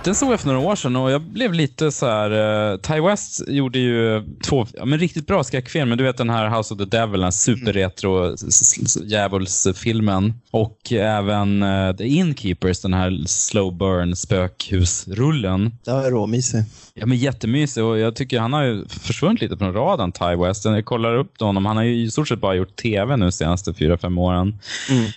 Den 0.07 0.15
såg 0.15 0.31
jag 0.33 0.39
för 0.39 0.47
några 0.47 0.59
år 0.67 0.75
sedan 0.75 0.95
och 0.95 1.11
jag 1.11 1.21
blev 1.21 1.53
lite 1.53 1.91
så 1.91 2.05
här... 2.05 2.31
Uh, 2.71 2.77
Ty 2.79 2.99
West 3.01 3.41
gjorde 3.47 3.79
ju 3.79 4.23
två 4.43 4.67
ja, 4.73 4.85
men 4.85 4.99
riktigt 4.99 5.27
bra 5.27 5.43
skräckfilmer. 5.43 5.95
Du 5.95 6.03
vet 6.03 6.17
den 6.17 6.29
här 6.29 6.49
House 6.57 6.73
of 6.73 6.77
the 6.77 6.85
Devil, 6.85 7.21
den 7.21 7.31
superretro 7.31 8.33
s- 8.33 8.97
djävulsfilmen. 9.03 10.33
Och 10.51 10.91
även 10.91 11.63
eh, 11.63 11.95
The 11.95 12.07
Innkeepers, 12.07 12.81
den 12.81 12.93
här 12.93 13.23
slow 13.27 13.77
burn 13.77 14.15
spökhusrullen. 14.15 15.71
Det 15.85 15.91
är 15.91 16.11
råmysig. 16.11 16.63
Ja, 16.99 17.05
men 17.05 17.17
jättemysig 17.17 17.83
och 17.83 17.99
jag 17.99 18.15
tycker 18.15 18.39
han 18.39 18.53
har 18.53 18.63
ju 18.63 18.87
försvunnit 18.87 19.41
lite 19.41 19.57
från 19.57 19.73
radarn, 19.73 20.11
Ty 20.11 20.35
West. 20.35 20.65
Jag 20.65 20.85
kollar 20.85 21.15
upp 21.15 21.39
honom. 21.39 21.65
Han 21.65 21.77
har 21.77 21.83
ju 21.83 22.01
i 22.01 22.11
stort 22.11 22.27
sett 22.27 22.39
bara 22.39 22.55
gjort 22.55 22.75
tv 22.75 23.17
nu 23.17 23.25
de 23.25 23.31
senaste 23.31 23.73
fyra, 23.73 23.97
fem 23.97 24.17
åren. 24.17 24.59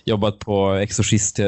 Jobbat 0.05 0.39
på 0.39 0.73
Exorcist, 0.73 1.39
eh, 1.39 1.47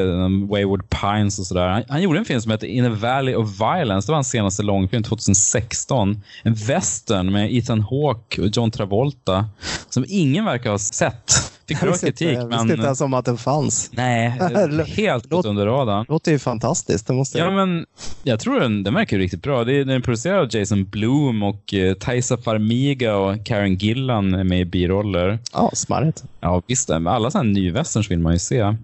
Wayward 0.49 0.89
Pines 0.89 1.39
och 1.39 1.45
sådär. 1.45 1.67
Han, 1.67 1.83
han 1.89 2.01
gjorde 2.01 2.19
en 2.19 2.25
film 2.25 2.41
som 2.41 2.51
heter 2.51 2.67
In 2.67 2.85
a 2.85 2.89
Valley 2.89 3.35
of 3.35 3.59
Violence. 3.59 4.07
Det 4.07 4.11
var 4.11 4.15
hans 4.15 4.29
senaste 4.29 4.63
långfilm 4.63 5.03
2016. 5.03 6.21
En 6.43 6.53
western 6.53 7.31
med 7.31 7.53
Ethan 7.53 7.81
Hawke 7.81 8.41
och 8.41 8.47
John 8.53 8.71
Travolta 8.71 9.45
som 9.89 10.05
ingen 10.07 10.45
verkar 10.45 10.71
ha 10.71 10.77
sett. 10.77 11.52
Fick 11.67 11.81
bra 11.81 11.93
kritik, 11.93 12.27
jag 12.27 12.47
visste 12.47 12.65
men... 12.65 12.71
inte 12.71 12.85
ens 12.85 13.01
om 13.01 13.13
att 13.13 13.25
den 13.25 13.37
fanns. 13.37 13.89
Nej, 13.93 14.29
helt 14.87 15.29
gått 15.29 15.45
under 15.45 15.65
radarn. 15.65 16.05
låter 16.09 16.31
ju 16.31 16.39
fantastiskt. 16.39 17.07
Det 17.07 17.13
måste 17.13 17.37
Ja, 17.37 17.45
jag... 17.45 17.53
men 17.53 17.85
jag 18.23 18.39
tror 18.39 18.59
den, 18.59 18.83
den 18.83 18.93
verkar 18.93 19.17
riktigt 19.17 19.41
bra. 19.41 19.63
Det 19.63 19.73
är, 19.73 19.85
den 19.85 19.89
är 19.89 19.99
producerad 19.99 20.39
av 20.39 20.55
Jason 20.55 20.85
Blum 20.85 21.43
och 21.43 21.73
eh, 21.73 21.93
Taisa 21.93 22.37
Farmiga 22.37 23.15
och 23.15 23.45
Karen 23.45 23.75
Gillan 23.75 24.33
är 24.33 24.43
med 24.43 24.59
i 24.61 24.65
biroller. 24.65 25.39
Ja, 25.53 25.71
smarrigt. 25.73 26.23
Ja, 26.39 26.61
visst. 26.67 26.89
Alla 26.89 27.31
sådana 27.31 27.49
nyvästerns 27.49 28.11
vill 28.11 28.19
man 28.19 28.33
ju 28.33 28.39
se. 28.39 28.59
Eh, 28.59 28.75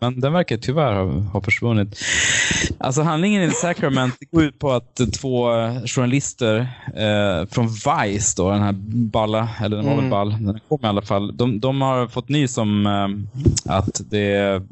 men 0.00 0.20
den 0.20 0.32
verkar 0.32 0.56
tyvärr 0.56 0.92
ha, 0.92 1.04
ha 1.20 1.40
försvunnit. 1.40 2.00
Alltså 2.78 3.02
handlingen 3.02 3.42
i 3.42 3.48
The 3.48 3.54
Sacrament 3.54 4.14
går 4.30 4.44
ut 4.44 4.58
på 4.58 4.72
att 4.72 5.00
två 5.20 5.54
eh, 5.60 5.74
journalister 5.86 6.58
eh, 6.96 7.46
från 7.50 7.68
Vice, 7.68 8.34
då, 8.36 8.50
den 8.50 8.62
här 8.62 8.72
balla, 9.12 9.48
eller 9.60 9.76
den 9.76 9.86
var 9.86 9.92
väl 9.94 10.00
Mm. 10.00 10.10
ball, 10.10 10.30
den 10.40 10.60
kom 10.68 10.78
i 10.82 10.86
alla 10.86 11.02
fall. 11.02 11.36
De, 11.36 11.60
de 11.60 11.80
har 11.80 12.06
fått 12.08 12.28
ny 12.28 12.48
som 12.48 12.86
eh, 12.86 13.08
att 13.74 14.00
det 14.10 14.62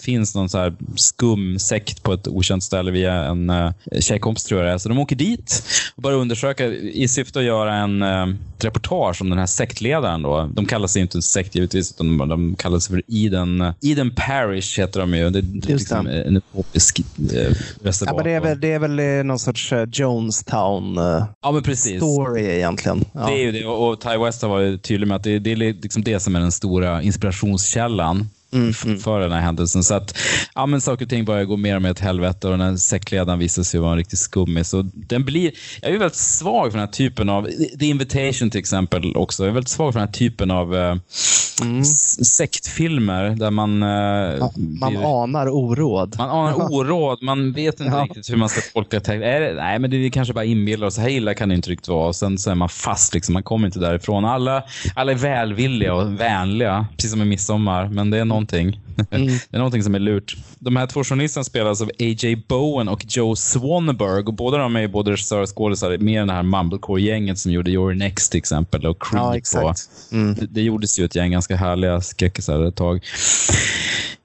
finns 0.00 0.34
någon 0.34 0.48
så 0.48 0.58
här 0.58 0.74
skum 0.96 1.58
sekt 1.58 2.02
på 2.02 2.12
ett 2.12 2.28
okänt 2.28 2.62
ställe 2.62 2.90
via 2.90 3.12
en 3.14 3.50
uh, 3.50 3.70
tjejkompis 4.00 4.44
tror 4.44 4.60
jag 4.60 4.68
det 4.68 4.74
är. 4.74 4.78
Så 4.78 4.88
de 4.88 4.98
åker 4.98 5.16
dit 5.16 5.62
och 5.96 6.02
börjar 6.02 6.18
undersöka 6.18 6.66
i 6.66 7.08
syfte 7.08 7.38
att 7.38 7.44
göra 7.44 7.74
en 7.74 8.02
eh, 8.02 8.26
reportage 8.58 9.22
om 9.22 9.30
den 9.30 9.38
här 9.38 9.46
sektledaren. 9.46 10.22
Då. 10.22 10.50
De 10.54 10.66
kallar 10.66 10.86
sig 10.86 11.02
inte 11.02 11.18
en 11.18 11.22
sekt 11.22 11.54
givetvis, 11.54 11.92
utan 11.92 12.18
de, 12.18 12.28
de 12.28 12.56
kallar 12.56 12.78
sig 12.78 12.94
för 12.94 13.02
Eden, 13.08 13.72
Eden 13.82 14.10
Parish 14.14 14.75
heter 14.78 15.00
de 15.00 15.14
ju. 15.14 15.30
Det, 15.30 15.38
är 15.38 15.42
Just 15.42 15.68
liksom 15.68 16.06
en 16.06 16.36
utopisk 16.36 17.00
eh, 17.32 17.38
Ja, 17.38 17.50
reservat. 17.82 18.16
men 18.16 18.24
det, 18.24 18.30
är 18.30 18.40
väl, 18.40 18.60
det 18.60 18.72
är 18.72 18.78
väl 18.78 18.98
eh, 18.98 19.24
någon 19.24 19.38
sorts 19.38 19.72
eh, 19.72 19.86
Jonestown-story 19.86 21.26
Ja, 21.42 21.52
men 21.52 21.62
precis. 21.62 22.02
egentligen. 22.38 23.04
Ja. 23.12 23.26
Det 23.26 23.32
är 23.32 23.42
ju 23.42 23.52
det. 23.52 23.66
Och 23.66 23.88
och 23.88 24.00
Ty 24.00 24.16
West 24.18 24.42
har 24.42 24.48
varit 24.48 24.82
tydlig 24.82 25.06
med 25.06 25.16
att 25.16 25.24
det, 25.24 25.38
det 25.38 25.52
är 25.52 25.56
liksom 25.56 26.02
det 26.02 26.20
som 26.20 26.36
är 26.36 26.40
den 26.40 26.52
stora 26.52 27.02
inspirationskällan 27.02 28.28
Mm, 28.56 28.70
f- 28.70 29.02
för 29.04 29.20
den 29.20 29.32
här 29.32 29.40
händelsen. 29.40 29.84
Så 29.84 29.94
att 29.94 30.18
ja, 30.54 30.66
men 30.66 30.80
saker 30.80 31.04
och 31.04 31.10
ting 31.10 31.24
börjar 31.24 31.44
gå 31.44 31.56
mer 31.56 31.76
och 31.76 31.82
mer 31.82 31.90
åt 31.90 31.98
helvete 31.98 32.46
och 32.48 32.58
den 32.58 32.60
här 32.68 32.76
sektledaren 32.76 33.38
visar 33.38 33.62
sig 33.62 33.80
vara 33.80 33.90
en 33.92 33.98
riktig 33.98 34.18
skummis. 34.18 34.68
Så 34.68 34.82
den 34.94 35.24
blir, 35.24 35.50
jag 35.82 35.90
är 35.90 35.98
väldigt 35.98 36.16
svag 36.18 36.70
för 36.72 36.78
den 36.78 36.86
här 36.86 36.92
typen 36.92 37.28
av, 37.28 37.48
The 37.78 37.86
Invitation 37.86 38.50
till 38.50 38.60
exempel 38.60 39.16
också, 39.16 39.42
jag 39.42 39.50
är 39.50 39.54
väldigt 39.54 39.68
svag 39.70 39.92
för 39.92 40.00
den 40.00 40.08
här 40.08 40.12
typen 40.14 40.50
av 40.50 40.76
eh, 40.76 40.96
s- 41.80 42.36
sektfilmer 42.36 43.30
där 43.30 43.50
man... 43.50 43.82
eh, 43.82 43.88
Man 44.80 44.92
blir- 44.92 45.22
anar 45.24 45.48
oråd. 45.48 46.14
man 46.18 46.30
anar 46.30 46.72
oråd, 46.72 47.18
man 47.22 47.52
vet 47.52 47.80
inte 47.80 47.92
Ja. 47.96 48.04
riktigt 48.04 48.30
hur 48.30 48.36
man 48.36 48.48
ska 48.48 48.60
tolka 48.74 49.00
text. 49.00 49.22
Är 49.24 49.40
det, 49.40 49.54
nej, 49.54 49.78
men 49.78 49.90
det 49.90 49.96
är 49.96 50.10
kanske 50.10 50.34
bara 50.34 50.44
inbillar. 50.44 50.90
Så 50.90 51.00
här 51.00 51.08
illa 51.08 51.34
kan 51.34 51.48
det 51.48 51.54
inte 51.54 51.70
riktigt 51.70 51.88
vara. 51.88 52.08
Och 52.08 52.16
sen 52.16 52.38
så 52.38 52.50
är 52.50 52.54
man 52.54 52.68
fast, 52.68 53.14
liksom. 53.14 53.32
man 53.32 53.42
kommer 53.42 53.66
inte 53.66 53.78
därifrån. 53.78 54.24
Alla, 54.24 54.62
alla 54.94 55.12
är 55.12 55.16
välvilliga 55.16 55.94
och 55.94 56.20
vänliga, 56.20 56.86
precis 56.96 57.10
som 57.10 57.22
i 57.22 57.24
midsommar. 57.24 57.88
Men 57.88 58.10
det 58.10 58.18
är 58.18 58.24
någonting. 58.52 58.80
det 59.50 59.56
är 59.56 59.58
någonting 59.58 59.82
som 59.82 59.94
är 59.94 59.98
lurt. 59.98 60.36
De 60.58 60.76
här 60.76 60.86
två 60.86 61.04
journalisterna 61.04 61.44
spelas 61.44 61.82
av 61.82 61.88
A.J. 61.88 62.36
Bowen 62.48 62.88
och 62.88 63.04
Joe 63.08 63.36
Swanberg. 63.36 64.24
Och 64.24 64.34
båda 64.34 64.58
de 64.58 64.76
är 64.76 64.80
ju 64.80 64.88
både 64.88 65.12
regissörer 65.12 65.42
och 65.42 65.56
skådisar 65.56 65.98
med 65.98 66.22
i 66.22 66.26
det 66.26 66.32
här 66.32 66.42
Mumblecore-gänget 66.42 67.38
som 67.38 67.52
gjorde 67.52 67.70
Your 67.70 67.94
Next 67.94 68.32
till 68.32 68.38
exempel 68.38 68.86
och 68.86 69.02
Creep. 69.02 69.22
Ja, 69.22 69.36
exakt. 69.36 69.88
Mm. 70.12 70.34
det, 70.34 70.46
det 70.46 70.62
gjordes 70.62 70.98
ju 70.98 71.04
ett 71.04 71.14
gäng 71.14 71.32
ganska 71.32 71.56
härliga 71.56 72.00
skräckisar 72.00 72.64
ett 72.64 72.76
tag. 72.76 73.04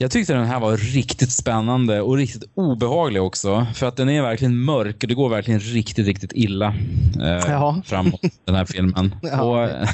Jag 0.02 0.12
tyckte 0.12 0.34
den 0.34 0.46
här 0.46 0.60
var 0.60 0.78
riktigt 0.78 1.32
spännande 1.32 2.02
och 2.02 2.18
riktigt 2.18 2.44
obehaglig 2.56 3.22
också. 3.22 3.68
För 3.76 3.86
att 3.88 3.96
den 3.98 4.10
är 4.10 4.22
verkligen 4.22 4.64
mörk 4.64 5.04
och 5.04 5.08
det 5.08 5.14
går 5.14 5.30
verkligen 5.30 5.60
riktigt, 5.60 6.08
riktigt 6.08 6.32
illa 6.36 6.74
eh, 7.22 7.82
framåt 7.86 8.22
den 8.46 8.56
här 8.56 8.66
filmen. 8.66 9.16
Och, 9.42 9.64
eh, 9.64 9.88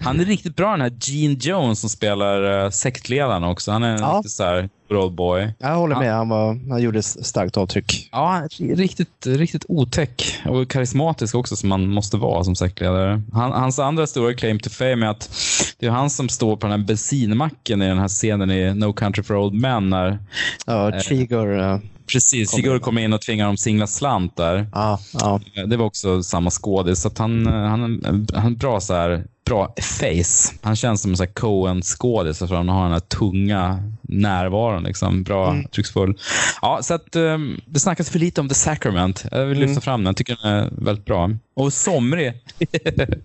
han 0.00 0.20
är 0.20 0.24
riktigt 0.24 0.56
bra 0.56 0.70
den 0.70 0.80
här 0.80 0.92
Gene 1.00 1.36
Jones 1.40 1.80
som 1.80 1.90
spelar 1.90 2.64
eh, 2.64 2.70
sektledaren 2.70 3.44
också. 3.44 3.72
Han 3.72 3.82
är 3.82 3.98
Ja. 3.98 4.22
så 4.26 4.44
här 4.44 4.68
old 4.96 5.14
boy. 5.14 5.52
Jag 5.58 5.74
håller 5.74 5.96
med, 5.96 6.12
han, 6.14 6.28
var, 6.28 6.70
han 6.70 6.82
gjorde 6.82 7.02
starkt 7.02 7.56
avtryck. 7.56 8.08
Ja, 8.12 8.42
riktigt, 8.58 9.26
riktigt 9.26 9.64
otäck 9.68 10.38
och 10.46 10.70
karismatisk 10.70 11.34
också 11.34 11.56
som 11.56 11.68
man 11.68 11.88
måste 11.88 12.16
vara 12.16 12.44
som 12.44 12.56
sektledare. 12.56 13.22
Han, 13.32 13.52
hans 13.52 13.78
andra 13.78 14.06
stora 14.06 14.34
claim 14.34 14.58
to 14.58 14.70
fame 14.70 15.06
är 15.06 15.10
att 15.10 15.30
det 15.78 15.86
är 15.86 15.90
han 15.90 16.10
som 16.10 16.28
står 16.28 16.56
på 16.56 16.66
den 16.66 16.80
här 16.80 16.86
bensinmacken 16.86 17.82
i 17.82 17.88
den 17.88 17.98
här 17.98 18.08
scenen 18.08 18.50
i 18.50 18.74
No 18.74 18.92
Country 18.92 19.22
for 19.22 19.36
Old 19.36 19.54
Men 19.54 19.90
när 19.90 20.18
Ja, 20.66 20.94
Eh, 20.94 21.00
Chigor. 21.00 21.60
eh, 21.60 21.78
Precis, 22.12 22.50
Sigurd 22.50 22.82
kommer 22.82 23.02
in 23.02 23.12
och 23.12 23.20
tvingar 23.20 23.46
dem 23.46 23.56
singla 23.56 23.86
slant 23.86 24.36
där. 24.36 24.66
Ja, 24.72 25.00
ja. 25.12 25.40
Det 25.66 25.76
var 25.76 25.84
också 25.86 26.22
samma 26.22 26.50
skådis, 26.50 27.00
så 27.00 27.10
han, 27.18 27.46
han, 27.46 28.00
han 28.34 28.42
har 28.42 28.50
bra 28.50 28.80
så 28.80 28.94
här 28.94 29.24
bra 29.48 29.74
face. 29.80 30.54
Han 30.62 30.76
känns 30.76 31.02
som 31.02 31.10
en 31.10 31.26
Coen-skådis, 31.26 32.38
för 32.38 32.54
han 32.54 32.68
har 32.68 32.82
den 32.82 32.92
här 32.92 33.00
tunga 33.00 33.82
närvaron. 34.02 34.82
Liksom. 34.82 35.22
Bra, 35.22 35.50
Mm. 35.50 35.64
trycksfull. 35.68 36.18
Ja, 36.62 36.78
så 36.82 36.94
att, 36.94 37.16
um, 37.16 37.60
det 37.66 37.80
snackas 37.80 38.10
för 38.10 38.18
lite 38.18 38.40
om 38.40 38.48
The 38.48 38.54
Sacrament. 38.54 39.24
Jag 39.30 39.46
vill 39.46 39.56
Mm. 39.56 39.68
lyfta 39.68 39.80
fram 39.80 40.00
den. 40.04 40.06
Jag 40.06 40.16
tycker 40.16 40.38
den 40.42 40.52
är 40.52 40.70
väldigt 40.84 41.04
bra. 41.04 41.30
Och 41.54 41.72
somrig. 41.72 42.32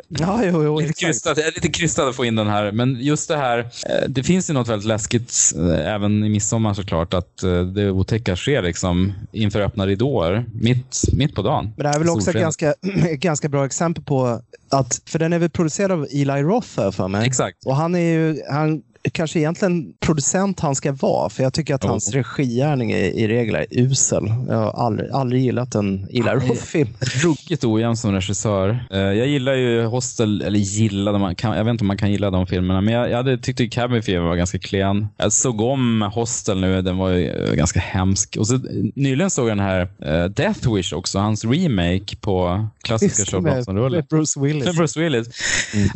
ja 0.08 0.42
jo, 0.46 0.64
jo, 0.64 0.80
lite, 0.80 1.06
är 1.06 1.56
lite 1.56 1.68
krystad 1.68 2.08
att 2.10 2.16
få 2.16 2.26
in 2.26 2.36
den 2.36 2.48
här, 2.48 2.72
men 2.72 2.98
just 3.02 3.28
det 3.28 3.38
här. 3.38 3.60
eh, 3.60 4.10
Det 4.10 4.24
finns 4.24 4.50
ju 4.50 4.54
något 4.54 4.68
väldigt 4.68 4.88
läskigt, 4.88 5.34
eh, 5.58 5.94
även 5.94 6.24
i 6.24 6.30
midsommar 6.30 6.74
såklart, 6.74 7.14
att 7.14 7.44
eh, 7.44 7.62
det 7.62 7.90
otäcka 7.92 8.36
sker 8.36 8.62
liksom 8.62 9.14
inför 9.32 9.62
öppna 9.62 9.88
ridåer, 9.88 10.46
mitt, 10.54 11.02
mitt 11.14 11.36
på 11.36 11.42
dagen. 11.42 11.74
Men 11.76 11.84
det 11.84 11.90
här 11.90 11.96
är 11.96 12.00
väl 12.00 12.10
också 12.10 12.30
ett 12.30 12.36
ganska, 12.36 12.74
ganska 13.14 13.50
bra 13.50 13.66
exempel 13.66 14.04
på 14.04 14.42
att, 14.74 15.02
för 15.06 15.20
den 15.20 15.34
är 15.34 15.40
väl 15.40 15.50
producerad 15.50 15.92
av 15.92 16.08
Eli 16.12 16.44
Roth 16.44 16.80
här 16.80 16.92
för 16.92 17.08
mig. 17.08 17.28
Exakt. 17.28 17.66
Och 17.66 17.76
han 17.76 17.96
är 17.96 18.00
ju, 18.00 18.42
han 18.50 18.82
kanske 19.12 19.40
egentligen 19.40 19.94
producent 20.00 20.60
han 20.60 20.76
ska 20.76 20.92
vara, 20.92 21.30
för 21.30 21.44
jag 21.44 21.54
tycker 21.54 21.76
att 21.76 21.84
Jo. 21.84 21.90
hans 21.90 22.12
regigärning 22.14 22.92
i, 22.92 22.96
i 22.96 23.28
regel 23.28 23.56
är 23.56 23.66
usel. 23.72 24.24
Jag 24.50 24.56
har 24.56 24.72
aldrig, 24.72 25.12
aldrig 25.12 25.42
gillat 25.44 25.76
en 25.76 26.08
Eli 26.10 26.22
Roth-film. 26.30 26.90
Ruggigt 27.24 27.64
ojämn 27.64 27.98
som 27.98 28.12
regissör. 28.12 28.86
Eh, 28.92 29.00
Jag 29.00 29.28
gillar 29.28 29.54
ju 29.54 29.84
Hostel, 29.86 30.42
eller 30.42 30.60
gillade, 30.60 31.20
man 31.20 31.36
kan, 31.36 31.58
jag 31.58 31.64
vet 31.64 31.72
inte 31.72 31.84
om 31.84 31.88
man 31.88 31.98
kan 31.98 32.12
gilla 32.12 32.30
de 32.32 32.48
filmerna, 32.48 32.82
men 32.82 32.94
jag, 32.94 33.10
jag 33.10 33.18
hade, 33.18 33.38
tyckte 33.38 33.68
Cabin 33.68 34.04
Fever 34.04 34.26
var 34.28 34.36
ganska 34.36 34.60
klen. 34.60 35.08
Jag 35.18 35.34
såg 35.34 35.62
om 35.62 36.02
Hostel 36.02 36.60
nu, 36.62 36.82
den 36.82 36.98
var 36.98 37.10
ju 37.10 37.30
eh, 37.30 37.54
ganska 37.54 37.80
hemsk. 37.80 38.36
Och 38.40 38.48
så, 38.48 38.56
eh, 38.56 38.62
nyligen 38.96 39.30
såg 39.30 39.50
jag 39.50 39.58
den 39.58 39.66
här 39.66 39.82
eh, 40.06 40.26
Death 40.30 40.74
Wish 40.74 40.94
också, 40.94 41.20
hans 41.20 41.46
remake 41.46 42.16
på 42.22 42.68
klassiska 42.84 43.40
med 43.40 43.66
Bruce 44.10 44.40
Willis. 44.40 44.78
Bruce 44.78 45.00
Willis. 45.00 45.28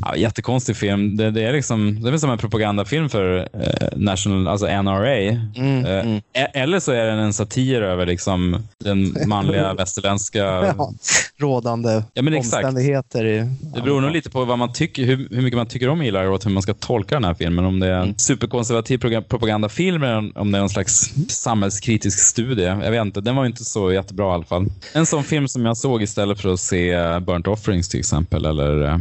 Ja, 0.02 0.16
jättekonstig 0.16 0.76
film. 0.78 1.18
Det, 1.18 1.32
det, 1.32 1.44
är 1.44 1.54
liksom, 1.54 2.02
det 2.04 2.10
är 2.10 2.18
som 2.18 2.30
en 2.32 2.38
propagandafilm 2.38 2.97
för 3.10 3.38
eh, 3.54 3.88
National, 3.96 4.48
alltså 4.48 4.66
NRA. 4.82 5.18
Mm, 5.18 5.86
Eh, 5.86 6.00
mm. 6.00 6.18
e- 6.34 6.48
Eller 6.54 6.80
så 6.80 6.92
är 6.92 7.06
den 7.06 7.20
en 7.20 7.34
satir 7.34 7.82
över 7.82 8.06
liksom, 8.06 8.64
den 8.84 9.16
manliga 9.28 9.74
västerländska... 9.78 10.40
Ja, 10.40 10.94
rådande 11.40 12.04
Ja, 12.14 12.22
men 12.22 12.34
exakt. 12.34 12.66
omständigheter. 12.66 13.26
I, 13.26 13.50
Det 13.76 13.82
beror 13.82 14.02
nog 14.02 14.12
lite 14.12 14.30
på 14.30 14.46
vad 14.46 14.58
man 14.60 14.74
tycker, 14.74 15.04
hur, 15.04 15.28
hur 15.32 15.42
mycket 15.42 15.58
man 15.58 15.68
tycker 15.68 15.90
om 15.90 16.02
Eli 16.02 16.20
Roth, 16.20 16.48
hur 16.48 16.54
man 16.54 16.64
ska 16.64 16.74
tolka 16.74 17.16
den 17.16 17.24
här 17.24 17.34
filmen. 17.34 17.66
Om 17.66 17.80
det 17.80 17.88
är 17.88 17.92
en 18.00 18.18
superkonservativ 18.18 18.98
proga- 18.98 19.22
propagandafilm 19.22 20.04
eller 20.04 20.40
om- 20.40 20.52
det 20.52 20.58
är 20.58 20.62
en 20.62 20.70
slags 20.70 21.14
samhällskritisk 21.30 22.20
studie. 22.20 22.64
Jag 22.64 22.92
vet 22.92 23.02
inte, 23.02 23.22
den 23.22 23.36
var 23.36 23.46
inte 23.46 23.66
så 23.66 23.92
jättebra 23.94 24.26
i 24.32 24.34
alla 24.34 24.44
fall. 24.44 24.66
En 24.94 25.06
sån 25.06 25.24
film 25.24 25.48
som 25.48 25.66
jag 25.66 25.78
såg 25.78 26.02
istället 26.04 26.42
för 26.42 26.54
att 26.54 26.60
se 26.60 26.92
eh, 26.92 27.20
Burnt 27.20 27.48
Offerings 27.48 27.90
till 27.90 28.00
exempel, 28.00 28.46
eller 28.46 29.00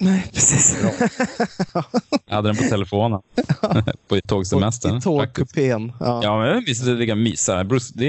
Nej, 0.00 0.24
precis. 0.34 0.76
jag 2.26 2.34
hade 2.36 2.48
den 2.48 2.56
på 2.56 2.62
telefonen 2.62 3.20
på 4.08 4.20
tågsemestern. 4.20 4.96
I 4.96 5.00
tågkupén. 5.00 5.92
Ja. 6.00 6.20
Ja, 6.22 6.38
men 6.38 6.64
visst 6.66 6.84
det 6.84 6.90
är 6.90 6.94
lika 6.94 7.14
mysigt. 7.14 7.66
Bruce, 7.66 7.92
det 7.94 8.06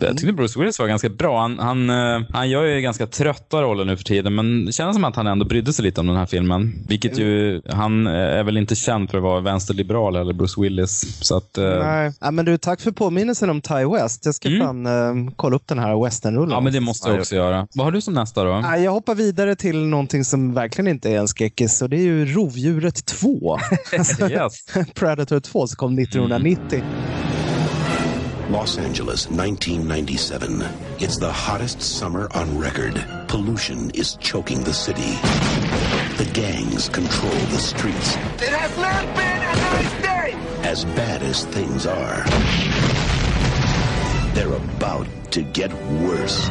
jag 0.00 0.16
tyckte 0.16 0.32
Bruce 0.32 0.58
Willis 0.58 0.78
var 0.78 0.86
ganska 0.86 1.08
bra. 1.08 1.40
Han, 1.40 1.58
han, 1.58 1.90
eh, 1.90 2.20
han 2.32 2.50
gör 2.50 2.64
ju 2.64 2.80
ganska 2.80 3.06
trötta 3.06 3.62
roller 3.62 3.84
nu 3.84 3.96
för 3.96 4.04
tiden, 4.04 4.34
men 4.34 4.64
det 4.64 4.72
känns 4.72 4.96
som 4.96 5.04
att 5.04 5.16
han 5.16 5.26
ändå 5.26 5.44
brydde 5.44 5.72
sig 5.72 5.84
lite 5.84 6.00
om 6.00 6.06
den 6.06 6.16
här 6.16 6.26
filmen. 6.26 6.84
Vilket 6.88 7.18
ju, 7.18 7.62
han 7.68 8.06
eh, 8.06 8.12
är 8.12 8.42
väl 8.42 8.56
inte 8.56 8.74
känd 8.74 9.10
för 9.10 9.18
att 9.18 9.24
vara 9.24 9.40
vänsterliberal 9.40 10.16
eller 10.16 10.32
Bruce 10.32 10.60
Willis. 10.60 11.18
Så 11.20 11.36
att, 11.36 11.58
eh, 11.58 11.64
Nej. 11.64 12.12
Ja, 12.20 12.30
men 12.30 12.44
du, 12.44 12.58
tack 12.58 12.80
för 12.80 12.90
påminnelsen 12.90 13.50
om 13.50 13.60
Ty 13.60 13.84
West. 13.94 14.24
Jag 14.26 14.34
ska 14.34 14.48
fan 14.60 14.86
eh, 14.86 15.32
kolla 15.36 15.56
upp 15.56 15.66
den 15.66 15.78
här 15.78 16.04
westernrullen. 16.04 16.50
ja, 16.50 16.60
men 16.60 16.72
det 16.72 16.80
måste 16.80 17.08
jag 17.08 17.18
också 17.20 17.34
göra. 17.34 17.66
Vad 17.74 17.86
har 17.86 17.92
du 17.92 18.00
som 18.00 18.14
nästa 18.14 18.44
då? 18.44 18.60
Nej, 18.60 18.82
Jag 18.84 18.92
hoppar 18.92 19.14
vidare 19.14 19.56
till 19.56 19.78
någonting 19.86 20.24
som 20.24 20.54
verkligen 20.54 20.88
inte 20.88 21.10
är 21.10 21.18
en 21.18 21.28
skräckis 21.28 21.82
och 21.82 21.90
det 21.90 21.96
är 21.96 22.02
ju 22.02 22.26
Rovdjuret 22.34 23.04
2. 23.06 23.58
yes. 24.30 24.57
Predator 24.94 25.40
2 25.40 25.66
som 25.66 25.76
kom 25.76 25.98
1990. 25.98 26.82
Los 28.50 28.78
Angeles, 28.78 29.28
1997. 29.28 30.64
It's 30.98 31.18
the 31.18 31.30
hottest 31.30 31.82
summer 31.82 32.28
on 32.34 32.58
record. 32.58 33.04
Pollution 33.28 33.90
is 33.90 34.16
choking 34.20 34.64
the 34.64 34.72
city. 34.72 35.18
The 36.16 36.28
gangs 36.32 36.88
control 36.88 37.38
the 37.50 37.58
streets. 37.58 38.16
It 38.40 38.48
has 38.48 38.76
not 38.78 39.04
been 39.14 39.42
a 39.42 39.54
nice 39.54 40.02
day. 40.02 40.34
As 40.62 40.84
bad 40.96 41.22
as 41.22 41.44
things 41.44 41.86
are, 41.86 42.24
they're 44.34 44.56
about 44.76 45.06
to 45.32 45.42
get 45.42 45.70
worse. 46.00 46.48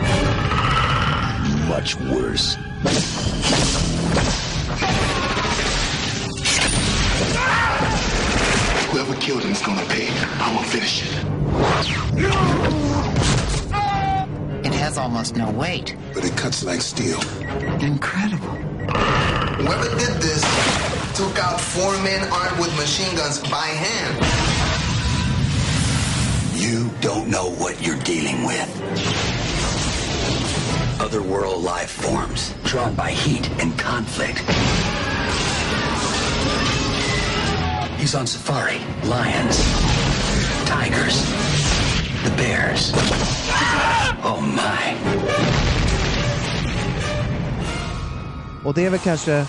Much 1.68 1.96
worse. 2.00 2.58
Ah! 7.40 7.77
Whoever 8.98 9.22
killed 9.22 9.44
him 9.44 9.52
is 9.52 9.62
gonna 9.62 9.86
pay. 9.90 10.10
I'm 10.42 10.56
gonna 10.56 10.66
finish 10.66 11.04
it. 11.06 11.14
It 14.66 14.74
has 14.74 14.98
almost 14.98 15.36
no 15.36 15.52
weight. 15.52 15.96
But 16.16 16.26
it 16.26 16.36
cuts 16.36 16.64
like 16.64 16.82
steel. 16.82 17.22
Incredible. 17.80 18.48
Whoever 19.60 19.90
did 20.00 20.20
this 20.20 20.42
took 21.16 21.38
out 21.38 21.62
four 21.62 21.96
men 22.02 22.28
armed 22.34 22.60
with 22.60 22.76
machine 22.76 23.16
guns 23.16 23.38
by 23.38 23.68
hand. 23.68 24.18
You 26.56 26.90
don't 27.00 27.28
know 27.28 27.52
what 27.52 27.80
you're 27.86 28.00
dealing 28.00 28.46
with. 28.46 28.68
Otherworld 31.00 31.62
life 31.64 31.92
forms, 31.92 32.56
drawn 32.64 32.96
by 32.96 33.12
heat 33.12 33.48
and 33.60 33.78
conflict. 33.78 34.42
He's 38.08 38.16
on 38.16 38.28
safari. 38.28 38.80
Lions, 39.04 39.58
tigers, 40.66 41.22
the 42.24 42.32
bears. 42.38 42.94
Oh 44.24 44.42
my. 44.42 44.96
Och 48.66 48.74
det 48.74 48.86
är 48.86 48.90
väl 48.90 49.00
kanske 49.00 49.46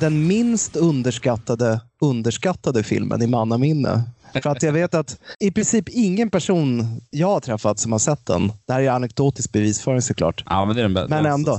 den 0.00 0.26
minst 0.26 0.76
underskattade 0.76 1.80
underskattade 2.00 2.82
filmen 2.82 3.22
i 3.22 3.26
mannaminne. 3.26 4.02
För 4.42 4.50
att 4.50 4.62
jag 4.62 4.72
vet 4.72 4.94
att 4.94 5.18
i 5.40 5.50
princip 5.50 5.88
ingen 5.88 6.30
person 6.30 7.00
jag 7.10 7.28
har 7.28 7.40
träffat 7.40 7.78
som 7.78 7.92
har 7.92 7.98
sett 7.98 8.26
den, 8.26 8.52
det 8.66 8.72
här 8.72 8.80
är 8.80 8.90
anekdotisk 8.90 9.52
bevisföring 9.52 10.02
såklart, 10.02 10.42
Ja, 10.46 10.64
men 10.64 10.76
det 10.76 10.82
är 10.82 10.88
den. 10.88 11.10
Men 11.10 11.26
ändå. 11.26 11.58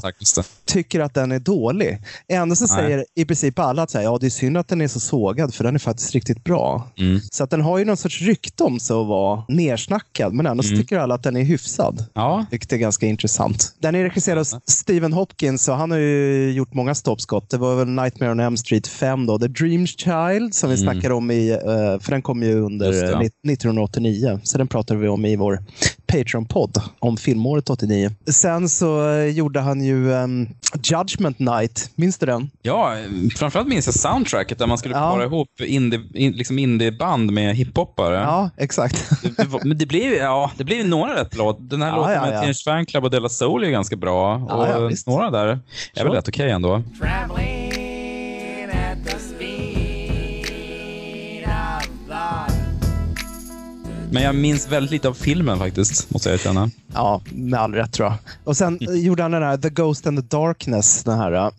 tycker 0.65 0.99
att 0.99 1.13
den 1.13 1.31
är 1.31 1.39
dålig. 1.39 1.97
Ändå 2.27 2.55
så 2.55 2.65
Nej. 2.65 2.83
säger 2.83 3.05
i 3.15 3.25
princip 3.25 3.59
alla 3.59 3.81
att 3.83 3.93
här, 3.93 4.01
ja, 4.01 4.17
det 4.21 4.25
är 4.25 4.29
synd 4.29 4.57
att 4.57 4.67
den 4.67 4.81
är 4.81 4.87
så 4.87 4.99
sågad 4.99 5.53
för 5.53 5.63
den 5.63 5.75
är 5.75 5.79
faktiskt 5.79 6.13
riktigt 6.13 6.43
bra. 6.43 6.87
Mm. 6.97 7.19
Så 7.31 7.43
att 7.43 7.49
den 7.49 7.61
har 7.61 7.77
ju 7.77 7.85
någon 7.85 7.97
sorts 7.97 8.21
rykte 8.21 8.63
om 8.63 8.79
sig 8.79 8.93
att 8.95 9.07
vara 9.07 9.43
nersnackad, 9.47 10.33
men 10.33 10.45
ändå 10.45 10.63
Mm. 10.63 10.79
tycker 10.79 10.97
alla 10.97 11.15
att 11.15 11.23
den 11.23 11.37
är 11.37 11.43
hyfsad. 11.43 12.05
Ja. 12.13 12.45
Vilket 12.51 12.73
är 12.73 12.77
ganska 12.77 13.05
intressant. 13.05 13.75
Den 13.79 13.95
är 13.95 14.03
regisserad 14.03 14.39
av 14.39 14.43
Stephen 14.67 15.13
Hopkins 15.13 15.67
och 15.69 15.75
han 15.75 15.91
har 15.91 15.97
ju 15.97 16.51
gjort 16.51 16.73
många 16.73 16.95
stoppskott. 16.95 17.49
Det 17.49 17.57
var 17.57 17.75
väl 17.75 17.87
Nightmare 17.87 18.31
on 18.31 18.39
Elm 18.39 18.57
Street 18.57 18.87
5 18.87 19.25
då, 19.25 19.39
The 19.39 19.47
Dreams 19.47 19.89
Child 19.97 20.53
som 20.55 20.69
vi 20.69 20.75
Mm. 20.81 20.93
snackade 20.93 21.13
om 21.13 21.31
i, 21.31 21.49
eh, 21.51 21.59
för 21.99 22.11
den 22.11 22.21
kom 22.21 22.43
ju 22.43 22.66
under 22.67 22.87
Just 22.87 23.01
det, 23.01 23.11
ja. 23.11 23.21
eh, 23.21 23.51
1989. 23.51 24.39
Så 24.43 24.57
den 24.57 24.67
pratade 24.67 24.99
vi 24.99 25.07
om 25.07 25.25
i 25.25 25.35
vår 25.35 25.59
Patreon-podd 26.07 26.81
om 26.99 27.17
filmåret 27.17 27.69
89. 27.69 28.11
Sen 28.31 28.69
så 28.69 29.09
eh, 29.13 29.25
gjorde 29.25 29.59
han 29.59 29.83
ju 29.83 30.13
ehm, 30.13 30.47
Judgment 30.83 31.39
Night, 31.39 31.91
minns 31.95 32.17
du 32.17 32.25
den? 32.25 32.49
Ja, 32.61 32.93
framförallt 33.35 33.67
minns 33.69 33.85
jag 33.85 33.95
soundtracket 33.95 34.59
där 34.59 34.67
man 34.67 34.77
skulle 34.77 34.93
para 34.93 35.23
ihop 35.23 35.61
indie, 35.61 36.01
in, 36.13 36.31
liksom 36.31 36.59
indieband 36.59 37.31
med 37.31 37.55
hiphoppare. 37.55 38.15
Ja, 38.15 38.49
exakt. 38.57 39.09
Det, 39.21 39.29
det, 39.37 39.63
men 39.63 39.77
det 39.77 39.85
blev 39.85 40.03
ju 40.03 40.15
ja, 40.17 40.51
det 40.57 40.63
blev 40.63 40.87
några 40.87 41.21
rätt 41.21 41.35
låt. 41.35 41.69
Den 41.69 41.81
här 41.81 41.89
Ja, 41.89 41.95
låten 41.95 42.13
ja, 42.13 42.21
med 42.21 42.33
ja. 42.35 42.39
Teenage 42.41 42.63
Fan 42.63 42.85
Club 42.85 43.03
och 43.03 43.11
Della 43.11 43.29
Soul 43.29 43.63
är 43.63 43.69
ganska 43.69 43.95
bra. 43.95 44.45
Ja, 44.49 44.55
och 44.55 44.91
ja, 44.91 44.97
några 45.05 45.29
där 45.31 45.59
är 45.95 46.03
väl 46.03 46.13
rätt 46.13 46.27
okej 46.27 46.49
ändå. 46.51 46.83
Traveling 47.01 47.86
Men 54.11 54.23
jag 54.23 54.35
minns 54.35 54.71
väldigt 54.71 54.91
lite 54.91 55.07
av 55.07 55.13
filmen 55.13 55.59
faktiskt, 55.59 56.09
måste 56.13 56.29
jag 56.29 56.33
erkänna. 56.33 56.69
Ja, 56.93 57.21
med 57.31 57.59
all 57.59 57.73
rätt 57.73 57.91
tror 57.91 58.07
jag. 58.07 58.17
Och 58.43 58.57
sen 58.57 58.79
eh, 58.81 58.93
gjorde 58.95 59.23
han 59.23 59.31
den 59.31 59.43
här 59.43 59.57
The 59.57 59.69
Ghost 59.69 60.07
and 60.07 60.19
the 60.19 60.37
Darkness, 60.37 61.03
den 61.03 61.17
här 61.17 61.33
uh, 61.33 61.49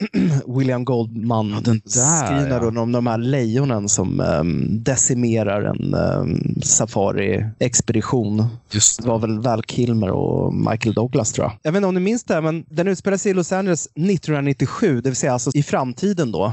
William 0.58 0.84
Goldman 0.84 1.50
Ja, 1.50 1.60
den 1.60 1.80
där, 1.84 2.26
skrivna 2.26 2.64
ja. 2.64 2.70
då, 2.70 2.80
om 2.80 2.92
de 2.92 3.06
här 3.06 3.18
lejonen 3.18 3.88
som 3.88 4.20
um, 4.20 4.82
decimerar 4.82 5.62
en 5.62 5.94
um, 5.94 6.54
safari-expedition. 6.62 8.46
Just 8.70 9.02
Det 9.02 9.08
var 9.08 9.18
väl 9.18 9.40
Val 9.40 9.62
Kilmer 9.62 10.10
och 10.10 10.54
Michael 10.54 10.94
Douglas 10.94 11.32
tror 11.32 11.46
jag. 11.46 11.58
Jag 11.62 11.72
vet 11.72 11.76
inte 11.76 11.88
om 11.88 11.94
ni 11.94 12.00
minns 12.00 12.24
det, 12.24 12.34
här, 12.34 12.40
men 12.40 12.64
den 12.68 12.88
utspelar 12.88 13.16
sig 13.16 13.30
i 13.30 13.34
Los 13.34 13.52
Angeles 13.52 13.86
1997, 13.86 15.00
det 15.00 15.10
vill 15.10 15.16
säga 15.16 15.32
alltså 15.32 15.50
i 15.54 15.62
framtiden 15.62 16.32
då, 16.32 16.52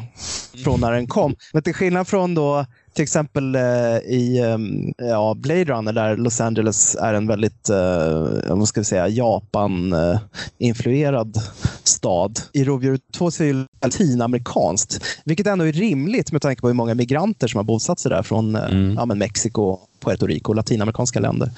från 0.64 0.80
när 0.80 0.92
den 0.92 1.08
kom. 1.08 1.36
Men 1.54 1.64
till 1.64 1.74
skillnad 1.74 2.08
från 2.08 2.36
då 2.36 2.66
till 2.96 3.04
exempel 3.04 3.56
eh, 3.56 3.98
i 4.06 4.42
um, 4.42 4.94
ja, 4.98 5.36
Blade 5.38 5.64
Runner 5.64 5.94
där 5.94 6.18
Los 6.18 6.42
Angeles 6.42 6.96
är 6.96 7.14
en 7.14 7.28
väldigt, 7.28 7.70
uh, 7.70 8.56
vad 8.56 8.68
ska 8.68 8.82
vi 8.82 8.86
säga, 8.86 9.08
Japan-influerad 9.08 11.42
stad. 11.84 12.40
I 12.54 12.64
Rovdjur 12.64 13.00
2 13.14 13.32
så 13.32 13.44
är 13.44 13.54
det 13.54 13.66
latinamerikanskt, 13.82 15.04
vilket 15.26 15.48
ändå 15.48 15.66
är 15.66 15.72
rimligt 15.72 16.32
med 16.32 16.42
tanke 16.42 16.62
på 16.62 16.68
hur 16.68 16.74
många 16.74 16.94
migranter 16.94 17.48
som 17.48 17.58
har 17.58 17.64
bosatt 17.64 18.00
sig 18.00 18.12
där 18.12 18.24
från 18.24 18.56
eh, 18.56 18.94
ja, 18.96 19.06
Mexiko, 19.06 19.80
Puerto 20.06 20.28
Rico 20.28 20.52
och 20.52 20.56
latinamerikanska 20.56 21.20
länder. 21.20 21.52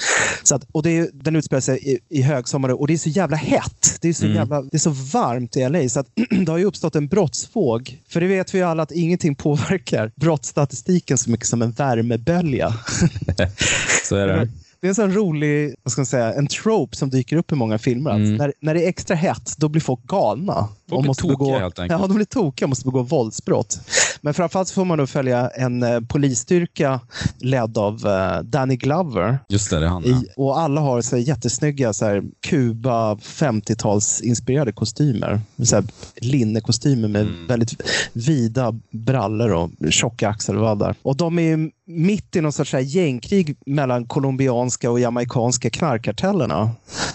Så 0.44 0.56
att, 0.56 0.66
och 0.72 0.84
det 0.84 0.98
är, 0.98 1.10
den 1.14 1.36
utspelar 1.36 1.62
sig 1.62 1.80
i, 1.92 2.00
i 2.10 2.22
högsommar 2.22 2.70
och 2.70 2.88
det 2.88 2.94
är 2.94 2.98
så 2.98 3.10
jävla 3.10 3.38
hett. 3.38 3.98
Det 4.02 4.08
är 4.10 4.14
så, 4.14 4.26
Mm. 4.26 4.38
jävla, 4.38 4.62
det 4.62 4.78
är 4.78 4.80
så 4.80 4.90
varmt 4.90 5.58
i 5.58 5.70
LA 5.70 5.90
så 5.90 6.00
att 6.00 6.08
det 6.46 6.52
har 6.52 6.58
ju 6.58 6.66
uppstått 6.66 6.96
en 6.96 7.08
brottsvåg. 7.08 7.98
För 8.10 8.22
det 8.22 8.28
vet 8.28 8.54
vi 8.54 8.58
ju 8.58 8.64
alla 8.64 8.84
att 8.84 8.92
ingenting 8.92 9.36
påverkar 9.36 10.12
brottsstatistiken 10.16 11.18
så 11.18 11.30
mycket 11.32 11.48
som 11.48 11.62
en 11.62 11.72
värmebölja. 11.72 12.74
Så 14.04 14.16
är 14.16 14.28
det. 14.28 14.50
Det 14.80 14.88
är 14.88 14.90
en 14.90 14.96
sån 14.96 15.14
rolig, 15.14 15.76
vad 15.84 15.92
ska 15.92 16.02
man 16.02 16.06
säga, 16.06 16.34
en 16.34 16.48
trope 16.48 16.96
som 16.96 17.10
dyker 17.10 17.38
upp 17.38 17.52
i 17.52 17.56
många 17.56 17.78
filmer. 17.78 18.12
Att 18.12 18.40
när, 18.40 18.54
när 18.60 18.74
det 18.74 18.86
är 18.86 18.90
extra 18.90 19.16
hett, 19.16 19.54
då 19.58 19.70
blir 19.70 19.82
folk 19.82 20.04
galna. 20.04 20.68
Och 20.92 21.02
blir 21.04 21.14
tokiga, 21.14 21.38
begå, 21.38 21.60
helt 21.60 21.80
enkelt. 21.80 22.02
Ja, 22.02 22.08
de 22.08 22.16
blir 22.16 22.26
tokiga 22.26 22.66
och 22.66 22.70
måste 22.70 22.86
begå 22.86 23.02
våldsbrott. 23.04 23.80
Men 24.22 24.34
framförallt 24.34 24.70
får 24.70 24.86
man 24.86 24.98
då 24.98 25.08
följa 25.08 25.50
en 25.50 25.84
eh, 25.84 26.00
polisstyrka 26.00 27.00
ledd 27.40 27.78
av 27.78 28.08
eh, 28.08 28.40
Danny 28.44 28.76
Glover. 28.76 29.40
Just 29.50 29.70
det, 29.70 29.80
det 29.80 29.86
är 29.86 29.90
han. 29.90 30.06
I, 30.06 30.26
och 30.36 30.60
alla 30.60 30.82
har 30.82 31.02
så 31.02 31.16
här 31.16 31.24
jättesnygga 31.24 31.94
så 31.94 32.06
här, 32.06 32.24
Kuba 32.48 33.16
50-tals 33.16 34.22
inspirerade 34.22 34.72
kostymer. 34.72 35.42
Så 35.64 35.76
här, 35.76 35.86
linnekostymer 36.22 37.08
med 37.08 37.22
Mm. 37.28 37.48
väldigt 37.48 37.82
vida 38.14 38.74
brallor 38.92 39.52
och 39.52 39.70
tjocka 39.90 40.30
axelvaddar. 40.30 40.96
Och 41.02 41.18
de 41.18 41.40
är 41.40 41.72
mitt 41.86 42.36
i 42.36 42.42
någon 42.42 42.54
sorts 42.54 42.74
här 42.74 42.80
gängkrig 42.80 43.58
mellan 43.66 44.06
colombianska 44.06 44.92
och 44.92 45.00
jamaicanska 45.00 45.70
knarkkartellerna. 45.70 46.72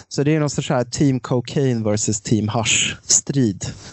Så 0.07 0.23
det 0.23 0.35
är 0.35 0.39
någon 0.39 0.49
sorts 0.49 0.69
här 0.69 0.83
Team 0.83 1.19
Cocaine 1.19 1.83
versus 1.83 2.21
Team 2.21 2.47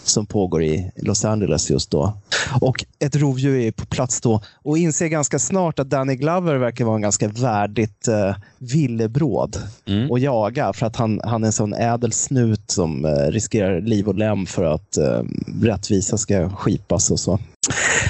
Som 0.05 0.27
pågår 0.27 0.63
i 0.63 0.91
Los 0.97 1.25
Angeles 1.25 1.71
just 1.71 1.91
då. 1.91 2.13
Och 2.61 2.85
ett 2.99 3.17
rovdjur 3.17 3.57
är 3.61 3.73
på 3.73 3.87
plats 3.87 4.21
då 4.21 4.41
och 4.63 4.79
inser 4.79 5.07
ganska 5.07 5.39
snart 5.39 5.79
att 5.79 5.91
Danny 5.91 6.17
Glover 6.17 6.57
verkar 6.57 6.85
vara 6.85 6.97
en 6.97 7.03
ganska 7.03 7.29
värdigt 7.29 8.09
eh, 8.09 8.35
villebråd 8.59 9.57
Mm. 9.87 10.13
att 10.13 10.21
jaga 10.21 10.73
för 10.73 10.87
att 10.87 10.97
han, 10.97 11.21
han 11.25 11.43
är 11.43 11.47
en 11.47 11.53
sån 11.53 11.75
ädel 11.75 12.13
snut 12.13 12.71
som 12.71 13.05
eh, 13.05 13.11
riskerar 13.11 13.81
liv 13.81 14.09
och 14.09 14.15
lem 14.15 14.47
för 14.47 14.65
att 14.65 14.97
eh, 14.97 15.23
rättvisa 15.63 16.19
ska 16.19 16.51
skipas 16.51 17.11
och 17.11 17.21
så. 17.21 17.39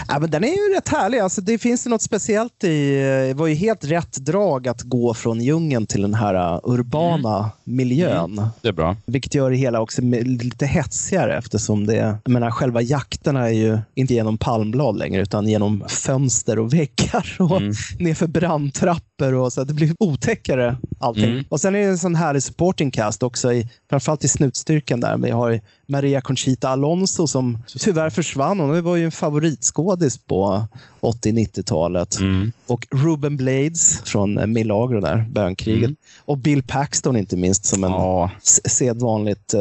Ja, 0.08 0.18
men 0.18 0.30
den 0.30 0.44
är 0.44 0.48
ju 0.48 0.74
rätt 0.74 0.88
härlig. 0.88 1.18
Alltså, 1.18 1.40
det 1.40 1.58
finns 1.58 1.86
ju 1.86 1.90
något 1.90 2.02
speciellt 2.02 2.64
i... 2.64 2.94
Det 3.28 3.34
var 3.34 3.46
ju 3.46 3.54
helt 3.54 3.84
rätt 3.84 4.12
drag 4.12 4.68
att 4.68 4.82
gå 4.82 5.14
från 5.14 5.40
djungeln 5.40 5.86
till 5.86 6.02
den 6.02 6.14
här 6.14 6.34
uh, 6.54 6.60
urbana 6.64 7.50
miljön. 7.64 8.48
Det 8.62 8.68
är 8.68 8.72
bra. 8.72 8.96
Vilket 9.06 9.34
gör 9.34 9.50
det 9.50 9.56
hela 9.56 9.80
också 9.80 10.02
lite 10.02 10.66
hetsigare 10.66 11.38
eftersom 11.38 11.86
det, 11.86 12.18
jag 12.24 12.32
menar, 12.32 12.50
själva 12.50 12.80
jakterna 12.82 13.48
är 13.48 13.52
ju 13.54 13.78
inte 13.94 14.14
genom 14.14 14.38
palmblad 14.38 14.98
längre 14.98 15.22
utan 15.22 15.48
genom 15.48 15.84
fönster 15.88 16.58
och 16.58 16.74
väggar 16.74 17.36
och 17.38 17.56
Mm. 17.60 17.72
nerför 17.98 18.26
brandtrappor. 18.26 19.09
Och 19.20 19.52
så 19.52 19.64
det 19.64 19.74
blir 19.74 19.92
otäckare 19.98 20.76
allting. 21.00 21.24
Mm. 21.32 21.44
Och 21.48 21.60
sen 21.60 21.74
är 21.74 21.78
det 21.78 21.84
en 21.84 21.98
sån 21.98 22.14
härlig 22.14 22.42
supporting 22.42 22.90
cast 22.90 23.22
också, 23.22 23.52
i, 23.52 23.68
framförallt 23.90 24.24
i 24.24 24.28
snutstyrkan 24.28 25.00
där. 25.00 25.16
Vi 25.18 25.30
har 25.30 25.60
Maria 25.88 26.20
Conchita 26.20 26.68
Alonso 26.68 27.26
som 27.26 27.58
tyvärr 27.78 28.10
försvann. 28.10 28.60
Hon 28.60 28.82
var 28.82 28.96
ju 28.96 29.04
en 29.04 29.10
favoritskådis 29.12 30.18
på 30.18 30.64
80-90-talet. 31.00 32.20
Mm. 32.20 32.52
Och 32.66 32.86
Ruben 32.90 33.36
Blades 33.36 34.00
från 34.04 34.38
eh, 34.38 34.46
Milagro 34.46 35.00
där, 35.00 35.26
bönkriget. 35.30 35.84
Mm. 35.84 35.96
Och 36.24 36.38
Bill 36.38 36.62
Paxton 36.62 37.16
inte 37.16 37.36
minst 37.36 37.64
som 37.64 37.84
en 37.84 37.90
Ja. 37.90 38.30
sedvanligt 38.64 39.54
uh, 39.54 39.60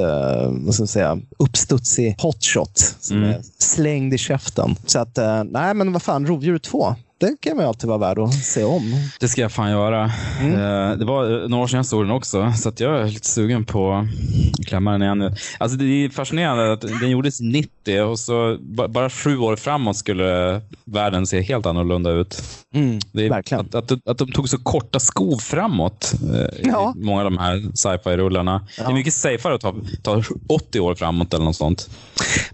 vad 0.65 0.75
ska 0.75 0.87
säga, 0.87 1.19
uppstudsig 1.39 2.15
hotshot 2.21 2.95
som 2.99 3.17
Mm. 3.17 3.29
är 3.29 3.41
slängd 3.57 4.13
i 4.13 4.17
käften. 4.17 4.75
Så 4.85 4.99
att, 4.99 5.17
eh, 5.17 5.43
nej 5.43 5.73
men 5.73 5.93
vad 5.93 6.01
fan, 6.01 6.27
Rovdjur 6.27 6.57
2. 6.57 6.95
Det 7.19 7.35
kan 7.41 7.57
man 7.57 7.65
alltid 7.65 7.87
vara 7.87 7.97
värd 7.97 8.19
att 8.19 8.33
se 8.33 8.63
om. 8.63 8.93
Det 9.19 9.27
ska 9.27 9.41
jag 9.41 9.51
fan 9.51 9.71
göra. 9.71 10.11
Mm. 10.41 10.53
Eh, 10.53 10.97
det 10.97 11.05
var 11.05 11.41
eh, 11.43 11.47
några 11.49 11.63
år 11.63 11.67
sedan 11.67 11.77
jag 11.77 11.85
såg 11.85 12.03
den 12.03 12.11
också, 12.11 12.53
så 12.57 12.71
jag 12.77 12.99
är 13.01 13.05
lite 13.05 13.27
sugen 13.27 13.65
på 13.65 13.93
att 13.93 14.65
klämma 14.67 14.91
den 14.91 15.01
igen. 15.01 15.35
Alltså 15.57 15.77
det 15.77 15.85
är 15.85 16.09
fascinerande 16.09 16.73
att 16.73 16.81
den 16.81 17.09
gjordes 17.09 17.39
90 17.41 18.01
och 18.01 18.19
så 18.19 18.57
ba- 18.61 18.87
bara 18.87 19.09
sju 19.09 19.37
år 19.37 19.55
framåt 19.55 19.97
skulle 19.97 20.61
världen 20.85 21.27
se 21.27 21.41
helt 21.41 21.65
annorlunda 21.65 22.11
ut. 22.11 22.43
Mm, 22.75 22.99
Det 23.13 23.25
är, 23.25 23.29
verkligen. 23.29 23.65
Att, 23.65 23.75
att, 23.75 24.07
att 24.07 24.17
de 24.17 24.31
tog 24.31 24.49
så 24.49 24.57
korta 24.57 24.99
skov 24.99 25.37
framåt 25.37 26.13
eh, 26.33 26.69
Ja. 26.69 26.93
i 26.97 27.03
många 27.03 27.19
av 27.19 27.23
de 27.31 27.37
här 27.37 27.71
sci-fi-rullarna. 27.73 28.67
Det 28.77 28.83
är 28.83 28.93
mycket 28.93 29.13
safeare 29.13 29.55
att 29.55 29.61
ta, 29.61 29.75
ta 30.03 30.23
80 30.49 30.79
år 30.79 30.95
framåt 30.95 31.33
eller 31.33 31.45
något 31.45 31.55
sånt. 31.55 31.89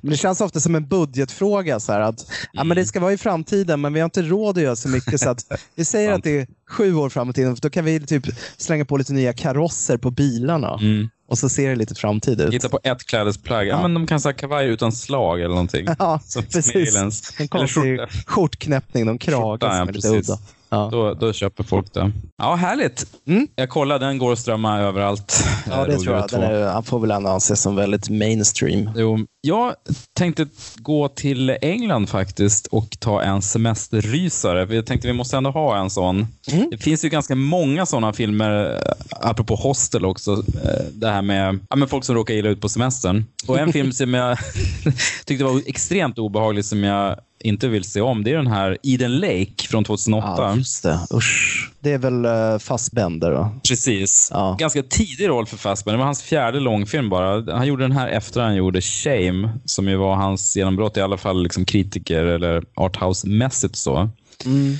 Men 0.02 0.12
det 0.12 0.18
känns 0.18 0.42
ofta 0.42 0.60
som 0.60 0.76
en 0.76 0.88
budgetfråga. 0.88 1.80
Så 1.80 1.92
här, 1.92 2.00
att, 2.00 2.26
ja, 2.54 2.64
men 2.64 2.78
det 2.78 2.86
ska 2.86 3.00
vara 3.00 3.14
i 3.14 3.18
framtiden, 3.18 3.82
men 3.82 3.94
vi 3.94 4.00
har 4.00 4.06
inte 4.06 4.22
råd 4.22 4.58
att 4.58 4.64
göra 4.64 4.76
så 4.76 4.90
mycket. 4.90 5.20
så 5.20 5.30
att 5.30 5.46
Vi 5.76 5.86
säger 5.86 6.12
att 6.12 6.24
det 6.24 6.40
är 6.40 6.48
sju 6.70 6.96
år 6.96 7.10
framåt 7.10 7.36
för 7.36 7.62
då 7.62 7.70
kan 7.70 7.86
vi 7.86 8.00
typ 8.00 8.24
slänga 8.58 8.86
på 8.86 8.98
lite 8.98 9.14
nya 9.14 9.34
karosser 9.34 9.98
på 9.98 10.12
bilarna. 10.12 10.78
Mm. 10.82 11.10
Och 11.28 11.38
så 11.38 11.50
ser 11.50 11.70
det 11.70 11.76
lite 11.76 11.96
framtid 11.96 12.42
ut. 12.42 12.54
Hitta 12.54 12.70
på 12.70 12.80
ett 12.84 13.06
klädesplagg. 13.06 13.68
Ja. 13.68 13.72
Ja. 13.72 13.82
men 13.82 13.94
de 13.94 14.08
kan 14.08 14.20
ha 14.24 14.34
kavaj 14.34 14.68
utan 14.68 14.92
slag 14.92 15.40
eller 15.40 15.50
någonting. 15.50 15.88
Ja, 16.00 16.20
Som 16.26 16.44
precis. 16.44 16.96
Aliens. 16.96 17.34
En 17.38 17.48
konstig 17.48 18.00
skjortknäppning, 18.28 19.06
någon 19.06 19.18
krage 19.18 19.42
Skjorta, 19.42 19.70
som 19.70 19.76
ja, 19.78 19.82
är 19.82 19.86
lite 19.94 20.10
precis. 20.10 20.30
udda. 20.30 20.40
Ja. 20.76 20.90
Då, 20.92 21.14
då 21.14 21.34
köper 21.34 21.64
folk 21.64 21.94
det. 21.94 22.12
Ja, 22.38 22.56
härligt. 22.56 23.06
Mm. 23.28 23.48
Jag 23.56 23.70
kollade, 23.70 24.06
den 24.06 24.18
går 24.18 24.34
att 24.34 24.40
strömma 24.40 24.80
överallt. 24.80 25.44
Ja, 25.70 25.74
Eh, 25.74 25.86
det 25.86 25.94
Rovdjur 25.94 26.04
tror 26.06 26.16
jag. 26.16 26.30
2. 26.30 26.38
Den 26.38 26.52
är, 26.52 26.68
han 26.68 26.84
får 26.84 27.00
väl 27.00 27.12
ändå 27.12 27.30
anses 27.30 27.62
som 27.62 27.76
väldigt 27.76 28.10
mainstream. 28.10 28.90
Jo, 28.96 29.20
jag 29.42 29.74
tänkte 30.14 30.48
gå 30.76 31.08
till 31.08 31.58
England 31.62 32.10
faktiskt 32.10 32.68
och 32.68 32.98
ta 33.00 33.22
en 33.22 33.42
semesterrysare. 33.42 34.76
Jag 34.76 34.86
tänkte 34.86 35.08
vi 35.08 35.14
måste 35.14 35.38
ändå 35.38 35.50
ha 35.52 35.78
en 35.78 35.90
sån. 35.90 36.28
Mm. 36.52 36.68
Det 36.72 36.78
finns 36.78 37.06
ju 37.06 37.10
ganska 37.10 37.36
många 37.36 37.86
sådana 37.86 38.14
filmer, 38.14 38.64
eh, 38.76 38.92
apropå 39.30 39.56
hostel 39.56 40.06
också. 40.06 40.32
eh, 40.64 40.84
Det 40.94 41.08
här 41.10 41.22
med, 41.22 41.60
ja, 41.70 41.76
med 41.76 41.90
folk 41.90 42.04
som 42.06 42.16
råkar 42.16 42.34
illa 42.34 42.50
ut 42.50 42.62
på 42.62 42.70
semestern. 42.70 43.26
Och 43.48 43.60
en 43.60 43.74
film 43.74 43.92
som 43.94 44.14
jag 44.14 44.38
tyckte 45.26 45.44
var 45.46 45.62
extremt 45.66 46.20
obehaglig 46.20 46.66
som 46.66 46.84
jag 46.84 47.16
inte 47.46 47.68
vill 47.68 47.84
se 47.84 48.02
om, 48.02 48.24
det 48.24 48.32
är 48.32 48.38
den 48.38 48.48
här 48.48 48.78
Eden 48.84 49.20
Lake 49.20 49.68
från 49.70 49.84
2008. 49.84 50.36
Ja, 50.38 50.56
just 50.56 50.84
det. 50.84 51.00
Usch. 51.14 51.72
Det 51.80 51.92
är 51.92 51.98
väl 51.98 52.26
uh, 52.26 52.58
Fassbender 52.58 53.32
då? 53.32 53.50
Precis. 53.70 54.30
Ja. 54.34 54.56
Ganska 54.60 54.84
tidig 54.84 55.28
roll 55.28 55.46
för 55.46 55.58
Fassbender. 55.58 55.98
Det 55.98 56.00
var 56.00 56.06
hans 56.06 56.24
fjärde 56.24 56.60
långfilm 56.60 57.10
bara. 57.10 57.56
Han 57.58 57.68
gjorde 57.68 57.84
den 57.84 57.92
här 57.92 58.08
efter 58.08 58.42
han 58.42 58.56
gjorde 58.56 58.82
Shame, 58.82 59.50
som 59.66 59.88
ju 59.88 59.96
var 59.96 60.16
hans 60.16 60.58
genombrott, 60.58 60.98
i 60.98 61.02
alla 61.02 61.18
fall 61.18 61.44
liksom 61.44 61.66
kritiker 61.66 62.24
eller 62.24 62.64
arthouse-mässigt 62.76 63.76
så. 63.76 64.10
Mm. 64.46 64.78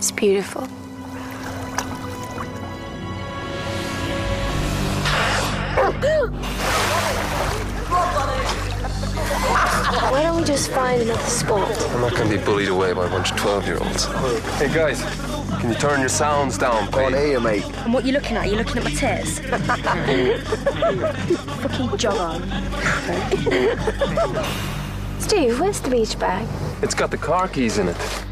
It's 0.00 0.20
beautiful. 0.20 0.85
Why 10.16 10.22
don't 10.22 10.38
we 10.38 10.44
just 10.44 10.70
find 10.70 11.02
another 11.02 11.20
spot? 11.24 11.70
I'm 11.90 12.00
not 12.00 12.16
going 12.16 12.30
to 12.30 12.38
be 12.38 12.42
bullied 12.42 12.70
away 12.70 12.94
by 12.94 13.04
a 13.04 13.10
bunch 13.10 13.32
of 13.32 13.36
12 13.36 13.66
year 13.66 13.76
olds. 13.76 14.06
Hey, 14.56 14.72
guys, 14.72 15.02
can 15.60 15.68
you 15.68 15.76
turn 15.76 16.00
your 16.00 16.08
sounds 16.08 16.56
down, 16.56 16.86
please? 16.86 17.04
On 17.04 17.12
here, 17.12 17.38
mate. 17.38 17.66
And 17.84 17.92
what 17.92 18.06
you 18.06 18.12
looking 18.12 18.38
at? 18.38 18.48
You 18.48 18.56
looking 18.56 18.78
at 18.78 18.84
my 18.84 18.92
tits? 18.92 19.40
Fucking 21.60 21.98
jog 21.98 22.16
on. 22.16 22.40
Steve, 25.20 25.60
where's 25.60 25.80
the 25.80 25.90
beach 25.90 26.18
bag? 26.18 26.48
It's 26.82 26.94
got 26.94 27.10
the 27.10 27.18
car 27.18 27.46
keys 27.46 27.76
in 27.76 27.88
it. 27.88 28.24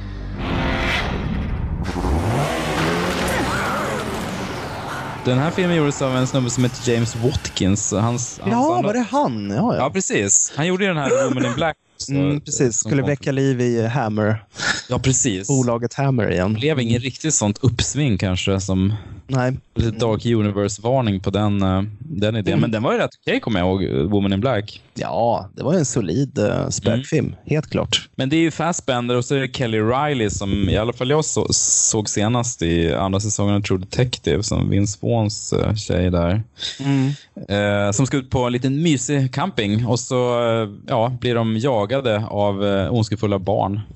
Den 5.25 5.39
här 5.39 5.51
filmen 5.51 5.77
gjordes 5.77 6.03
av 6.03 6.17
en 6.17 6.27
snubbe 6.27 6.51
som 6.51 6.65
heter 6.65 6.93
James 6.93 7.17
Watkins. 7.17 7.93
Hans, 7.93 8.03
hans 8.03 8.39
Ja, 8.53 8.77
andra- 8.77 8.87
var 8.87 8.95
det 8.95 9.07
han? 9.11 9.51
Ja, 9.51 9.57
ja. 9.57 9.77
Ja, 9.77 9.91
precis. 9.91 10.53
Han 10.57 10.67
gjorde 10.67 10.85
ju 10.85 10.89
den 10.89 10.97
här 10.97 11.25
Woman 11.29 11.45
in 11.47 11.55
Black. 11.55 11.77
Mm, 12.09 12.41
precis. 12.41 12.77
Skulle 12.77 13.03
väcka 13.03 13.33
liv 13.33 13.61
i 13.61 13.87
Hammer. 13.87 14.45
Ja, 14.89 14.99
precis. 14.99 15.49
bolaget 15.49 15.95
Hammer 15.95 16.31
igen. 16.33 16.55
Det 16.55 16.61
blev 16.61 16.81
ingen 16.81 17.01
riktigt 17.01 17.35
sånt 17.35 17.59
uppsving 17.63 18.19
kanske 18.19 18.61
som 18.61 18.95
Nej. 19.27 19.57
lite 19.75 19.99
Dark 19.99 20.27
Universe-varning 20.27 21.21
på 21.21 21.31
den, 21.31 21.63
eh, 21.63 21.83
den 21.99 22.37
idén. 22.37 22.53
Mm. 22.53 22.61
Men 22.61 22.71
den 22.71 22.83
var 22.83 22.93
ju 22.93 22.99
rätt 22.99 23.11
okej, 23.21 23.41
kommer 23.41 23.61
jag 23.61 23.83
ihåg, 23.83 24.11
Woman 24.11 24.33
in 24.33 24.41
Black. 24.41 24.81
Ja, 24.95 25.51
det 25.55 25.63
var 25.63 25.75
en 25.75 25.85
solid 25.85 26.39
uh, 26.39 26.69
spökfilm, 26.69 27.35
helt 27.47 27.71
klart. 27.71 28.09
Men 28.15 28.29
det 28.29 28.37
är 28.37 28.41
ju 28.41 28.51
Fassbender 28.51 29.17
och 29.17 29.25
så 29.25 29.35
är 29.35 29.41
det 29.41 29.57
Kelly 29.57 29.79
Riley 29.81 30.31
som 30.31 30.69
i 30.69 30.77
alla 30.77 30.93
fall 30.93 31.11
jag 31.11 31.25
så, 31.25 31.47
såg 31.51 32.09
senast 32.09 32.63
i 32.63 32.95
andra 32.95 33.21
säsongen 33.21 33.55
av 33.55 33.61
True 33.61 33.79
Detective 33.79 34.43
som 34.43 34.71
Vince 34.71 34.99
Vaughns 35.03 35.53
eh, 35.53 35.75
tjej 35.75 36.11
där. 36.11 36.43
Mm. 36.81 37.13
Eh, 37.49 37.93
som 37.93 38.07
ska 38.07 38.17
ut 38.17 38.31
på 38.31 38.45
en 38.45 38.53
liten 38.53 38.83
mysig 38.83 39.35
camping 39.35 39.87
och 39.87 40.01
så 40.01 40.41
eh, 40.41 40.69
ja, 40.87 41.13
blir 41.21 41.35
de 41.35 41.57
jagade 41.57 42.27
av 42.27 42.67
eh, 42.67 42.93
ondskefulla 42.93 43.39
barn. 43.39 43.81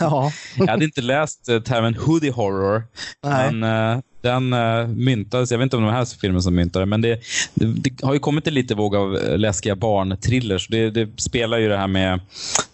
Ja. 0.00 0.32
jag 0.56 0.66
hade 0.66 0.84
inte 0.84 1.00
läst 1.00 1.48
eh, 1.48 1.60
termen 1.60 1.94
hoodie 1.94 2.30
horror, 2.30 2.82
Nej. 3.22 3.52
men 3.52 4.02
den 4.24 4.52
eh, 4.52 4.86
myntades, 4.86 5.50
jag 5.50 5.58
vet 5.58 5.62
inte 5.64 5.76
om 5.76 5.82
det 5.82 5.86
var 5.86 5.92
den 5.92 5.98
här 5.98 6.18
filmen 6.20 6.42
som 6.42 6.54
myntade 6.54 6.86
men 6.86 7.00
det, 7.00 7.20
det, 7.54 7.66
det 7.66 8.02
har 8.02 8.12
ju 8.12 8.18
kommit 8.18 8.46
en 8.46 8.54
lite 8.54 8.74
våg 8.74 8.96
av 8.96 9.12
läskiga 9.36 9.76
barntrillers. 9.76 10.68
Det, 10.68 10.90
det 10.90 11.08
spelar 11.16 11.58
ju 11.58 11.68
det 11.68 11.76
här 11.76 11.86
med 11.86 12.20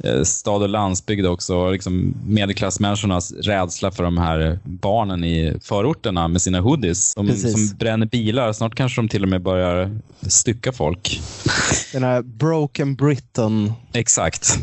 eh, 0.04 0.22
stad 0.22 0.62
och 0.62 0.68
landsbygd 0.68 1.26
också, 1.26 1.56
och 1.56 1.72
liksom 1.72 2.14
medelklassmänniskornas 2.26 3.32
rädsla 3.32 3.90
för 3.90 4.02
de 4.02 4.18
här 4.18 4.58
barnen 4.64 5.24
i 5.24 5.54
förorterna 5.62 6.28
med 6.28 6.42
sina 6.42 6.60
hoodies. 6.60 7.14
De, 7.14 7.36
som 7.36 7.76
bränner 7.78 8.06
bilar, 8.06 8.52
snart 8.52 8.74
kanske 8.74 9.00
de 9.00 9.08
till 9.08 9.22
och 9.22 9.28
med 9.28 9.42
börjar 9.42 9.90
stycka 10.22 10.72
folk. 10.72 11.20
Den 11.92 12.02
här 12.02 12.22
Broken 12.22 12.94
Britain-vågen. 12.94 13.74
Exakt. 13.92 14.58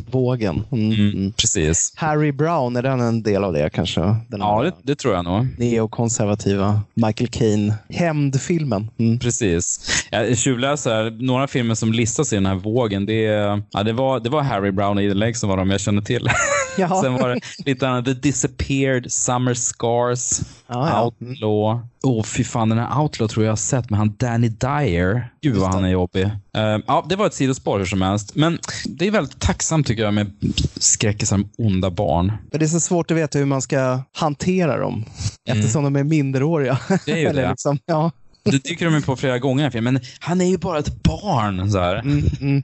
Mm. 0.72 0.92
Mm, 0.92 1.32
precis. 1.32 1.94
Harry 1.96 2.32
Brown, 2.32 2.76
är 2.76 2.82
den 2.82 3.00
en 3.00 3.24
del 3.24 3.44
av 3.44 3.54
det 3.54 3.70
kanske? 3.74 4.02
Den 4.02 4.40
Ja, 4.40 4.64
det, 4.64 4.72
det 4.84 4.96
tror 4.96 5.14
jag 5.14 5.26
nog. 5.26 5.48
neokonservativa 5.58 6.77
Michael 6.94 7.28
Caine 7.28 7.74
hämndfilmen. 7.90 8.92
Mm. 9.00 9.20
Precis. 9.20 9.80
Jag 10.12 10.38
tjuvläser. 10.38 11.12
Några 11.12 11.48
filmer 11.48 11.76
som 11.76 11.94
listas 11.94 12.34
i 12.34 12.36
den 12.36 12.46
här 12.46 12.56
vågen. 12.56 13.06
Det, 13.06 13.26
är, 13.26 13.64
ja, 13.72 13.84
det, 13.84 13.94
var, 13.94 14.20
det 14.20 14.30
var 14.30 14.42
Harry 14.42 14.72
Brown 14.72 14.98
och 14.98 15.04
Eden 15.04 15.20
Lake 15.20 15.34
som 15.34 15.50
var 15.50 15.58
de 15.58 15.70
jag 15.70 15.82
kände 15.82 16.02
till. 16.02 16.30
Ja. 16.80 17.02
Sen 17.04 17.14
var 17.14 17.30
det 17.30 17.40
lite 17.66 17.88
annat. 17.88 18.06
The 18.06 18.14
Disappeared, 18.14 19.12
Summer 19.12 19.54
Scars, 19.54 20.40
Ja, 20.68 20.90
ja. 20.90 21.06
Outlaw. 21.06 21.88
Åh, 22.04 22.20
oh, 22.20 22.24
fy 22.24 22.44
fan. 22.44 22.70
Den 22.70 22.78
här 22.78 23.02
Outlaw 23.02 23.34
tror 23.34 23.46
jag 23.46 23.52
har 23.52 23.58
sett 23.58 23.90
med 23.90 24.00
han 24.00 24.16
Danny 24.18 24.50
Dyer. 24.50 25.30
Gud 25.54 25.62
vad 25.62 25.74
han 25.74 25.84
är 25.86 25.90
jobbig. 25.90 26.24
Eh, 26.58 26.78
ja, 26.88 27.06
det 27.10 27.16
var 27.16 27.28
ett 27.28 27.34
sidospår 27.34 27.80
hur 27.80 27.86
som 27.86 28.02
helst. 28.02 28.36
Men 28.36 28.60
det 28.86 29.08
är 29.08 29.12
väldigt 29.12 29.40
tacksamt 29.40 29.88
tycker 29.88 30.04
jag 30.04 30.14
med 30.14 30.32
skräckisar 30.76 31.36
om 31.36 31.50
onda 31.58 31.90
barn. 31.90 32.32
Men 32.52 32.60
det 32.60 32.66
är 32.66 32.68
så 32.68 32.80
svårt 32.80 33.12
att 33.12 33.18
veta 33.18 33.40
hur 33.40 33.46
man 33.46 33.62
ska 33.62 34.00
hantera 34.14 34.78
dem 34.78 35.06
eftersom 35.50 35.84
de 35.84 35.96
är 35.96 36.04
minderåriga. 36.04 36.80
Mm. 36.90 37.00
Det 37.06 37.12
är 37.12 37.18
ju 37.18 37.30
det. 37.34 37.50
Liksom, 37.50 37.80
ja. 37.86 38.12
Det 38.52 38.64
dyker 38.64 38.86
de 38.86 38.96
ju 38.96 39.02
på 39.02 39.16
flera 39.16 39.40
gånger 39.40 39.76
i. 39.76 39.82
Men 39.82 40.00
han 40.20 40.42
är 40.42 40.46
ju 40.46 40.58
bara 40.58 40.80
ett 40.80 41.04
barn. 41.04 41.72
Så 41.72 41.80
här. 41.80 41.96
Mm, 41.96 42.24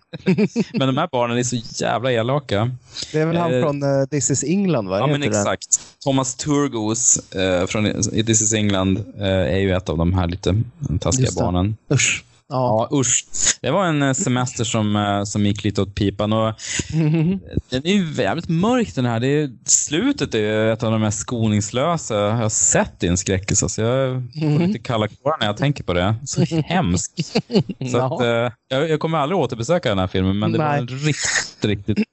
men 0.74 0.88
de 0.88 0.98
här 0.98 1.10
barnen 1.12 1.38
är 1.38 1.44
så 1.44 1.56
jävla 1.84 2.12
elaka. 2.12 2.72
Det 3.12 3.20
är 3.20 3.26
väl 3.26 3.38
han 3.38 3.54
Eh, 3.54 3.62
från 3.62 3.84
uh, 3.84 4.06
This 4.06 4.32
is 4.32 4.44
England, 4.44 4.88
va? 4.88 5.00
Ja, 5.00 5.08
men 5.08 5.22
det? 5.22 5.28
exakt. 5.28 5.82
Thomas 6.04 6.36
Turgos 6.36 7.34
eh, 7.34 7.66
från 7.66 8.02
This 8.04 8.42
is 8.42 8.54
England 8.54 8.98
eh, 9.18 9.28
är 9.28 9.60
ju 9.60 9.74
ett 9.74 9.90
av 9.90 9.98
de 9.98 10.14
här 10.14 10.28
lite 10.28 10.62
taskiga 11.00 11.30
det. 11.30 11.36
barnen. 11.42 11.78
Usch. 11.92 12.24
Ja, 12.54 12.90
usch. 12.92 13.26
Det 13.62 13.72
var 13.72 13.86
en 13.86 14.02
eh, 14.02 14.14
semester 14.14 14.64
som, 14.64 14.96
eh, 14.96 15.24
som 15.24 15.46
gick 15.46 15.64
lite 15.64 15.82
åt 15.82 15.96
pipan. 15.96 16.34
Och 16.34 16.54
den 17.70 17.86
är 17.88 17.94
ju 17.94 18.14
jävligt 18.24 18.50
mörk 18.50 18.96
den 18.96 19.06
här. 19.06 19.20
Det 19.20 19.28
är, 19.28 19.50
slutet 19.66 20.36
är 20.36 20.72
ett 20.72 20.84
av 20.84 20.92
de 20.92 21.02
mest 21.02 21.20
skoningslösa 21.20 22.16
jag 22.16 22.32
har 22.32 22.50
sett 22.50 23.04
i 23.04 23.08
en 23.08 23.18
skräckis. 23.18 23.64
Alltså 23.64 23.82
jag 23.82 24.24
får 24.34 24.68
lite 24.68 24.80
kalla 24.80 25.08
kårar 25.08 25.38
när 25.40 25.46
jag 25.48 25.58
tänker 25.58 25.84
på 25.84 25.94
det. 25.94 26.16
Så 26.26 26.42
hemskt. 26.66 27.14
Så 27.92 27.98
Ja. 27.98 28.16
att, 28.16 28.22
eh, 28.22 28.54
jag, 28.68 28.90
jag 28.90 29.00
kommer 29.00 29.18
aldrig 29.18 29.40
återbesöka 29.40 29.90
den 29.90 30.00
här 30.00 30.08
filmen, 30.08 30.40
men 30.40 30.52
det 30.52 30.58
var 30.58 30.66
Nej. 30.70 30.80
en 30.80 30.88
riktigt, 30.88 31.66
riktigt 31.88 32.08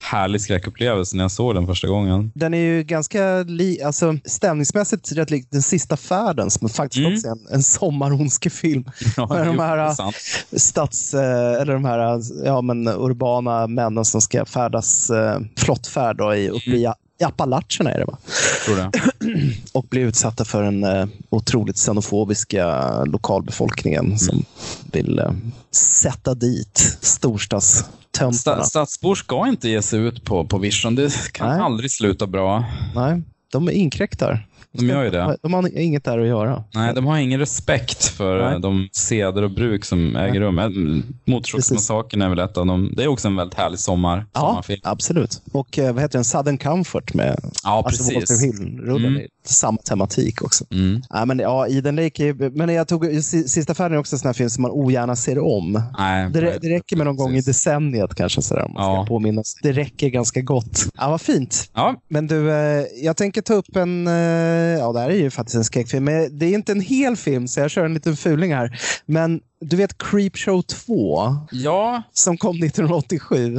härlig 0.00 0.40
skräckupplevelse 0.40 1.16
när 1.16 1.24
jag 1.24 1.30
såg 1.30 1.54
den 1.54 1.66
första 1.66 1.88
gången. 1.88 2.32
Den 2.34 2.54
är 2.54 2.58
ju 2.58 2.82
ganska 2.82 3.42
li, 3.42 3.82
alltså, 3.82 4.14
stämningsmässigt 4.24 5.12
rätt 5.12 5.30
lik 5.30 5.46
Den 5.50 5.62
sista 5.62 5.96
färden 5.96 6.50
som 6.50 6.68
faktiskt 6.68 7.02
Mm. 7.02 7.12
också 7.14 7.26
är 7.28 7.32
en, 7.32 7.54
en 7.54 7.62
sommarondskefilm. 7.62 8.84
Ja, 9.16 9.26
Med 9.26 9.46
de 9.46 9.46
jo, 9.46 9.52
här 9.82 10.14
är 10.50 10.58
stads, 10.58 11.14
eh, 11.14 11.60
eller 11.60 11.72
de 11.72 11.84
här 11.84 12.20
ja, 12.44 12.62
men, 12.62 12.88
urbana 12.88 13.66
männen 13.66 14.04
som 14.04 14.20
ska 14.20 14.44
färdas 14.44 15.10
eh, 15.10 15.40
flottfärd 15.56 16.16
då, 16.16 16.34
i, 16.34 16.48
uppe 16.48 16.70
i 16.70 16.92
i 17.22 17.24
Appalacherna 17.24 17.90
är 17.90 17.98
det 17.98 18.04
va? 18.04 18.18
Tror 18.66 18.76
det. 18.76 18.90
Och 19.72 19.84
blir 19.84 20.02
utsatta 20.02 20.44
för 20.44 20.62
den 20.62 20.84
eh, 20.84 21.06
otroligt 21.30 21.76
xenofobiska 21.76 23.04
lokalbefolkningen 23.04 24.18
som 24.18 24.44
vill 24.92 25.18
eh, 25.18 25.32
sätta 25.70 26.34
dit 26.34 26.98
storstadstöntarna. 27.00 28.62
Sta- 28.62 28.64
Stadsbor 28.64 29.14
ska 29.14 29.48
inte 29.48 29.68
ge 29.68 29.82
sig 29.82 30.00
ut 30.00 30.24
på, 30.24 30.46
på 30.46 30.58
vision. 30.58 30.94
Det 30.94 31.32
kan 31.32 31.48
Nej. 31.48 31.60
aldrig 31.60 31.90
sluta 31.90 32.26
bra. 32.26 32.64
Nej, 32.94 33.22
de 33.52 33.70
inkräktar. 33.70 34.46
De 34.72 34.86
gör 34.86 35.04
ju 35.04 35.10
det. 35.10 35.36
De 35.42 35.54
har 35.54 35.78
inget 35.78 36.04
där 36.04 36.18
att 36.18 36.26
göra. 36.26 36.64
Nej, 36.74 36.94
de 36.94 37.06
har 37.06 37.18
ingen 37.18 37.40
respekt 37.40 38.04
för 38.04 38.42
Nej. 38.44 38.52
eh, 38.54 38.60
de 38.60 38.88
seder 38.92 39.42
och 39.42 39.50
bruk 39.50 39.84
som 39.84 40.16
äger 40.16 40.40
rum. 40.40 40.58
Eh, 40.58 40.68
Motorsågsmassakern 41.24 42.22
är 42.22 42.28
väl 42.28 42.38
ett 42.38 42.56
av 42.56 42.66
dem. 42.66 42.92
Det 42.96 43.02
är 43.02 43.08
också 43.08 43.28
en 43.28 43.36
väldigt 43.36 43.58
härlig 43.58 43.78
sommar. 43.78 44.26
Ja, 44.32 44.40
sommarfilm. 44.40 44.80
absolut. 44.84 45.42
Och 45.52 45.78
eh, 45.78 45.92
vad 45.92 46.02
heter 46.02 46.18
den? 46.18 46.24
Sudden 46.24 46.58
Comfort 46.58 47.14
med 47.14 47.40
Ja, 47.64 47.82
alltså, 47.86 48.10
precis. 48.20 48.44
Hill-rullen. 48.44 49.16
Mm. 49.16 49.26
Samma 49.44 49.78
tematik 49.78 50.42
också. 50.42 50.64
Mm. 50.70 51.02
Ja, 51.10 51.24
men, 51.24 51.38
ja, 51.38 51.66
Eden 51.68 51.96
Lake 51.96 52.24
är, 52.28 52.50
men 52.50 52.68
jag 52.74 52.88
tog, 52.88 53.04
si- 53.24 53.48
Sista 53.48 53.74
färden 53.74 53.94
är 53.96 54.00
också 54.00 54.14
en 54.14 54.18
sån 54.18 54.28
här 54.28 54.32
film 54.32 54.50
som 54.50 54.62
man 54.62 54.70
ogärna 54.70 55.16
ser 55.16 55.38
om. 55.38 55.82
Nej, 55.98 56.30
Det, 56.30 56.58
det 56.62 56.68
räcker 56.68 56.96
med 56.96 57.06
någon 57.06 57.16
gång 57.16 57.34
i 57.36 57.40
decenniet 57.40 58.14
kanske, 58.14 58.42
sådär, 58.42 58.64
om 58.64 58.72
man 58.74 58.82
ska 58.84 59.00
Ja. 59.00 59.06
påminna 59.08 59.44
sig. 59.44 59.60
Det 59.62 59.72
räcker 59.72 60.08
ganska 60.08 60.40
gott. 60.40 60.86
Ja, 60.98 61.10
vad 61.10 61.20
fint. 61.20 61.70
Ja. 61.74 61.94
Men 62.08 62.26
du, 62.26 62.46
jag 63.02 63.16
tänker 63.16 63.42
ta 63.42 63.54
upp 63.54 63.76
en, 63.76 64.06
Eh, 64.62 64.78
ja 64.78 64.92
det 64.92 65.00
här 65.00 65.10
är 65.10 65.16
ju 65.16 65.30
faktiskt 65.30 65.56
en 65.56 65.64
skräckfilm, 65.64 66.04
men 66.04 66.38
det 66.38 66.46
är 66.46 66.54
inte 66.54 66.72
en 66.72 66.80
hel 66.80 67.16
film 67.16 67.48
så 67.48 67.60
jag 67.60 67.70
kör 67.70 67.84
en 67.84 67.94
liten 67.94 68.16
fuling 68.16 68.54
här. 68.54 68.80
Men 69.06 69.40
du 69.62 69.76
vet 69.76 69.98
Creepshow 69.98 70.62
2? 70.62 71.36
Ja. 71.50 72.02
Som 72.12 72.36
kom 72.36 72.56
1987. 72.62 73.58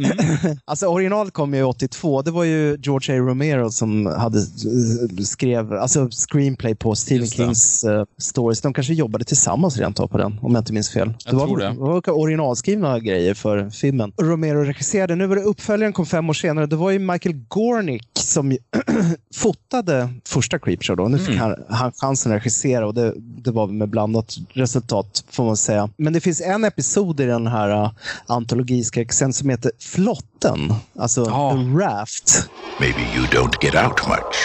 alltså 0.64 0.86
originalet 0.86 1.32
kom 1.32 1.54
ju 1.54 1.62
82. 1.62 2.22
Det 2.22 2.30
var 2.30 2.44
ju 2.44 2.78
George 2.82 3.14
A. 3.14 3.18
Romero 3.18 3.70
som 3.70 4.06
hade 4.06 4.38
eh, 4.38 5.24
skrev 5.24 5.72
alltså 5.72 6.08
screenplay 6.10 6.74
på 6.74 6.94
Stephen. 6.94 7.26
Kings 7.26 7.84
eh, 7.84 8.04
stories. 8.18 8.60
De 8.60 8.72
kanske 8.74 8.94
jobbade 8.94 9.24
tillsammans 9.24 9.78
rent 9.78 10.00
av 10.00 10.06
på 10.06 10.18
den, 10.18 10.38
om 10.42 10.54
jag 10.54 10.60
inte 10.60 10.72
minns 10.72 10.90
fel. 10.90 11.12
Jag 11.24 11.34
det 11.34 11.38
var, 11.38 11.58
det 11.58 12.10
var 12.10 12.18
originalskrivna 12.18 12.98
grejer 12.98 13.34
för 13.34 13.70
filmen. 13.70 14.12
Romero 14.22 14.64
regisserade. 14.64 15.14
Nu 15.14 15.26
var 15.26 15.36
det 15.36 15.42
uppföljaren 15.42 15.92
kom 15.92 16.06
fem 16.06 16.30
år 16.30 16.34
senare. 16.34 16.66
Det 16.66 16.76
var 16.76 16.90
ju 16.90 16.98
Michael 16.98 17.34
Gornick 17.48 18.08
som 18.18 18.56
fotade 19.34 20.08
första 20.28 20.58
Creepshow. 20.58 20.96
Då. 20.96 21.08
Nu 21.08 21.18
fick 21.18 21.30
Mm. 21.30 21.40
han, 21.40 21.56
han 21.68 21.92
chansen 21.92 22.32
att 22.32 22.38
regissera 22.38 22.86
och 22.86 22.94
det, 22.94 23.14
det 23.16 23.50
var 23.50 23.66
med 23.66 23.88
blandat 23.88 24.36
resultat 24.52 25.24
får 25.32 25.44
man 25.44 25.56
säga. 25.56 25.88
Men 25.96 26.12
det 26.12 26.20
finns 26.20 26.40
en 26.40 26.64
episod 26.64 27.20
i 27.20 27.26
den 27.26 27.46
här 27.46 27.82
uh, 27.84 27.90
antologiskräcksen 28.26 29.32
som 29.32 29.50
heter 29.50 29.72
Flotten. 29.78 30.74
Alltså 30.98 31.24
The 31.24 31.78
Raft. 31.78 32.50
Maybe 32.78 33.00
you 33.14 33.26
don't 33.26 33.62
get 33.62 33.74
out 33.74 34.08
much. 34.08 34.36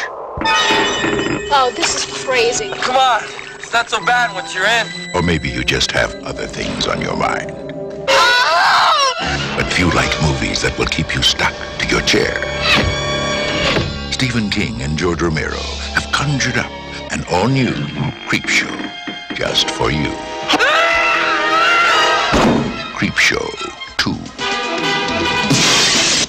Oh, 1.52 1.72
this 1.76 1.96
is 1.96 2.26
crazy. 2.26 2.70
Come 2.82 2.98
on. 2.98 3.22
It's 3.60 3.74
not 3.74 3.90
so 3.90 3.98
bad 4.06 4.32
once 4.36 4.54
you're 4.54 4.68
in. 4.82 5.16
Or 5.16 5.22
maybe 5.22 5.50
you 5.50 5.64
just 5.64 5.92
have 5.92 6.14
other 6.24 6.48
things 6.48 6.88
on 6.88 7.02
your 7.02 7.18
mind. 7.18 7.52
But 9.58 9.72
few 9.74 9.90
like 9.92 10.14
movies 10.22 10.62
that 10.62 10.78
will 10.78 10.88
keep 10.88 11.16
you 11.16 11.22
stuck 11.22 11.54
to 11.80 11.88
your 11.88 12.02
chair. 12.02 12.36
Stephen 14.12 14.50
King 14.50 14.82
and 14.82 14.98
George 14.98 15.22
Romero 15.22 15.64
have 15.94 16.12
conjured 16.12 16.58
up 16.58 16.72
an 17.12 17.24
all-new 17.32 17.74
Creepshow 18.28 18.92
just 19.36 19.70
for 19.70 19.92
you. 19.92 20.35
Creepshow 22.96 23.46
2. 23.98 24.12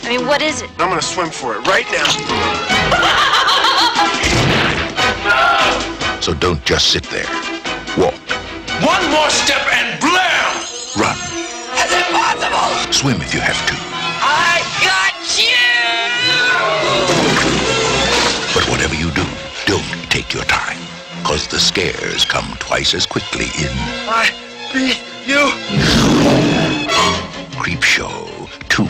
I 0.05 0.09
mean, 0.17 0.27
what 0.27 0.43
is 0.43 0.63
it? 0.63 0.71
I'm 0.81 0.89
gonna 0.91 1.01
swim 1.01 1.31
for 1.31 1.55
it 1.55 1.67
right 1.67 1.87
now. 1.93 2.07
So 6.21 6.35
don't 6.35 6.65
just 6.65 6.91
sit 6.91 7.05
there. 7.05 7.31
Walk, 7.97 8.15
One 8.83 9.11
more 9.13 9.31
step 9.31 9.63
and 9.73 10.01
blam! 10.01 10.57
run, 10.99 11.17
That's 11.77 11.95
impossible! 11.95 12.93
swim 12.93 13.21
if 13.23 13.33
you 13.33 13.39
have 13.41 13.65
to. 13.69 13.75
I 14.21 14.61
got 14.83 15.15
you! 15.39 15.71
But 18.55 18.69
whatever 18.69 18.97
you 18.97 19.13
do, 19.13 19.25
don't 19.67 20.11
take 20.11 20.35
your 20.35 20.43
time. 20.45 20.79
Cause 21.23 21.47
the 21.47 21.61
scares 21.61 22.25
come 22.25 22.57
twice 22.59 22.93
as 22.93 23.07
quickly 23.07 23.47
in 23.63 23.71
I 24.11 24.31
beat 24.77 24.99
you. 25.29 25.51
Creepshow 27.63 28.49
2. 28.69 28.83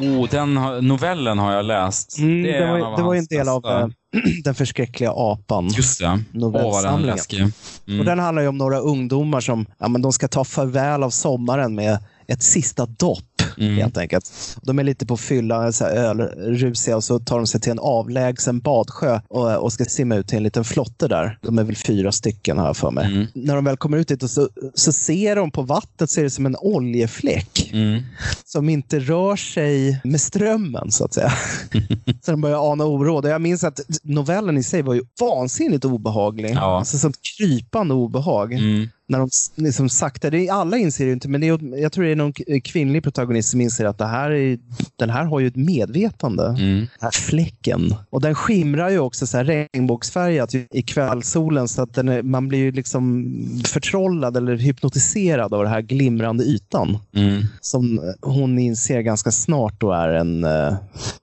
Oh, 0.00 0.28
den 0.30 0.54
novellen 0.88 1.38
har 1.38 1.52
jag 1.52 1.64
läst. 1.64 2.18
Mm, 2.18 2.42
det, 2.42 2.58
det, 2.58 2.66
var, 2.66 2.96
det 2.96 3.02
var 3.02 3.14
en 3.14 3.26
del 3.26 3.48
av 3.48 3.62
bästa. 3.62 3.80
eh, 3.80 3.88
Den 4.44 4.54
förskräckliga 4.54 5.12
apan. 5.16 5.68
Just 5.68 5.98
det. 6.00 6.06
Åh, 6.06 6.12
vad 6.12 6.22
den 6.32 6.40
novellsamlingen. 6.40 7.52
Mm. 7.88 8.00
Och 8.00 8.06
den 8.06 8.18
handlar 8.18 8.42
ju 8.42 8.48
om 8.48 8.58
några 8.58 8.78
ungdomar 8.78 9.40
som 9.40 9.66
ja, 9.78 9.88
men 9.88 10.02
de 10.02 10.12
ska 10.12 10.28
ta 10.28 10.44
farväl 10.44 11.02
av 11.02 11.10
sommaren 11.10 11.74
med 11.74 11.98
ett 12.28 12.42
sista 12.42 12.86
dopp. 12.86 13.33
Mm. 13.58 13.76
Helt 13.76 13.96
enkelt. 13.96 14.56
De 14.62 14.78
är 14.78 14.84
lite 14.84 15.06
på 15.06 15.16
fylla, 15.16 15.72
så 15.72 15.84
här 15.84 15.92
ölrusiga 15.92 16.96
och 16.96 17.04
så 17.04 17.18
tar 17.18 17.36
de 17.36 17.46
sig 17.46 17.60
till 17.60 17.72
en 17.72 17.78
avlägsen 17.78 18.60
badsjö 18.60 19.20
och, 19.28 19.56
och 19.56 19.72
ska 19.72 19.84
simma 19.84 20.16
ut 20.16 20.28
till 20.28 20.36
en 20.36 20.42
liten 20.42 20.64
flotte 20.64 21.08
där. 21.08 21.38
De 21.42 21.58
är 21.58 21.64
väl 21.64 21.76
fyra 21.76 22.12
stycken 22.12 22.58
här 22.58 22.74
för 22.74 22.90
mig. 22.90 23.06
Mm. 23.06 23.26
När 23.34 23.54
de 23.54 23.64
väl 23.64 23.76
kommer 23.76 23.98
ut 23.98 24.08
dit 24.08 24.22
och 24.22 24.30
så, 24.30 24.48
så 24.74 24.92
ser 24.92 25.36
de 25.36 25.50
på 25.50 25.62
vattnet 25.62 26.10
så 26.10 26.20
är 26.20 26.24
det 26.24 26.30
som 26.30 26.46
en 26.46 26.56
oljefläck 26.60 27.70
Mm. 27.72 28.02
som 28.44 28.68
inte 28.68 28.98
rör 28.98 29.36
sig 29.36 30.00
med 30.04 30.20
strömmen 30.20 30.90
så 30.90 31.04
att 31.04 31.14
säga. 31.14 31.32
så 32.24 32.30
de 32.30 32.40
börjar 32.40 32.72
ana 32.72 32.84
oråd. 32.84 33.26
Jag 33.26 33.40
minns 33.40 33.64
att 33.64 33.80
novellen 34.02 34.58
i 34.58 34.62
sig 34.62 34.82
var 34.82 34.94
ju 34.94 35.02
vansinnigt 35.20 35.84
obehaglig. 35.84 36.50
Ja. 36.54 36.78
Alltså 36.78 36.98
sånt 36.98 37.16
krypande 37.38 37.94
obehag. 37.94 38.52
Mm. 38.52 38.88
När 39.08 39.18
de 39.18 39.28
liksom 39.54 39.88
sakta, 39.88 40.30
det 40.30 40.46
är, 40.46 40.52
alla 40.52 40.78
inser 40.78 41.04
ju 41.06 41.12
inte, 41.12 41.28
men 41.28 41.40
det 41.40 41.48
är, 41.48 41.78
jag 41.78 41.92
tror 41.92 42.04
det 42.04 42.10
är 42.10 42.16
någon 42.16 42.32
kvinnlig 42.64 43.02
protagonist 43.02 43.23
som 43.42 43.60
inser 43.60 43.84
att 43.84 43.98
det 43.98 44.06
här 44.06 44.30
är, 44.30 44.58
den 44.96 45.10
här 45.10 45.24
har 45.24 45.40
ju 45.40 45.46
ett 45.46 45.56
medvetande. 45.56 46.46
Mm. 46.46 46.78
Den 46.78 46.88
här 47.00 47.10
fläcken. 47.10 47.94
Och 48.10 48.20
den 48.20 48.34
skimrar 48.34 48.90
ju 48.90 48.98
också 48.98 49.26
så 49.26 49.36
här 49.36 49.44
regnbågsfärgat 49.44 50.54
i 50.54 50.82
kvällssolen 50.82 51.68
så 51.68 51.82
att 51.82 51.94
är, 51.98 52.22
man 52.22 52.48
blir 52.48 52.58
ju 52.58 52.72
liksom 52.72 53.34
förtrollad 53.64 54.36
eller 54.36 54.56
hypnotiserad 54.56 55.54
av 55.54 55.62
den 55.62 55.72
här 55.72 55.80
glimrande 55.80 56.44
ytan 56.44 56.98
Mm. 57.16 57.42
som 57.60 58.14
hon 58.22 58.58
inser 58.58 59.00
ganska 59.00 59.30
snart 59.30 59.80
då 59.80 59.92
är 59.92 60.08
en, 60.08 60.44
eh, 60.44 60.74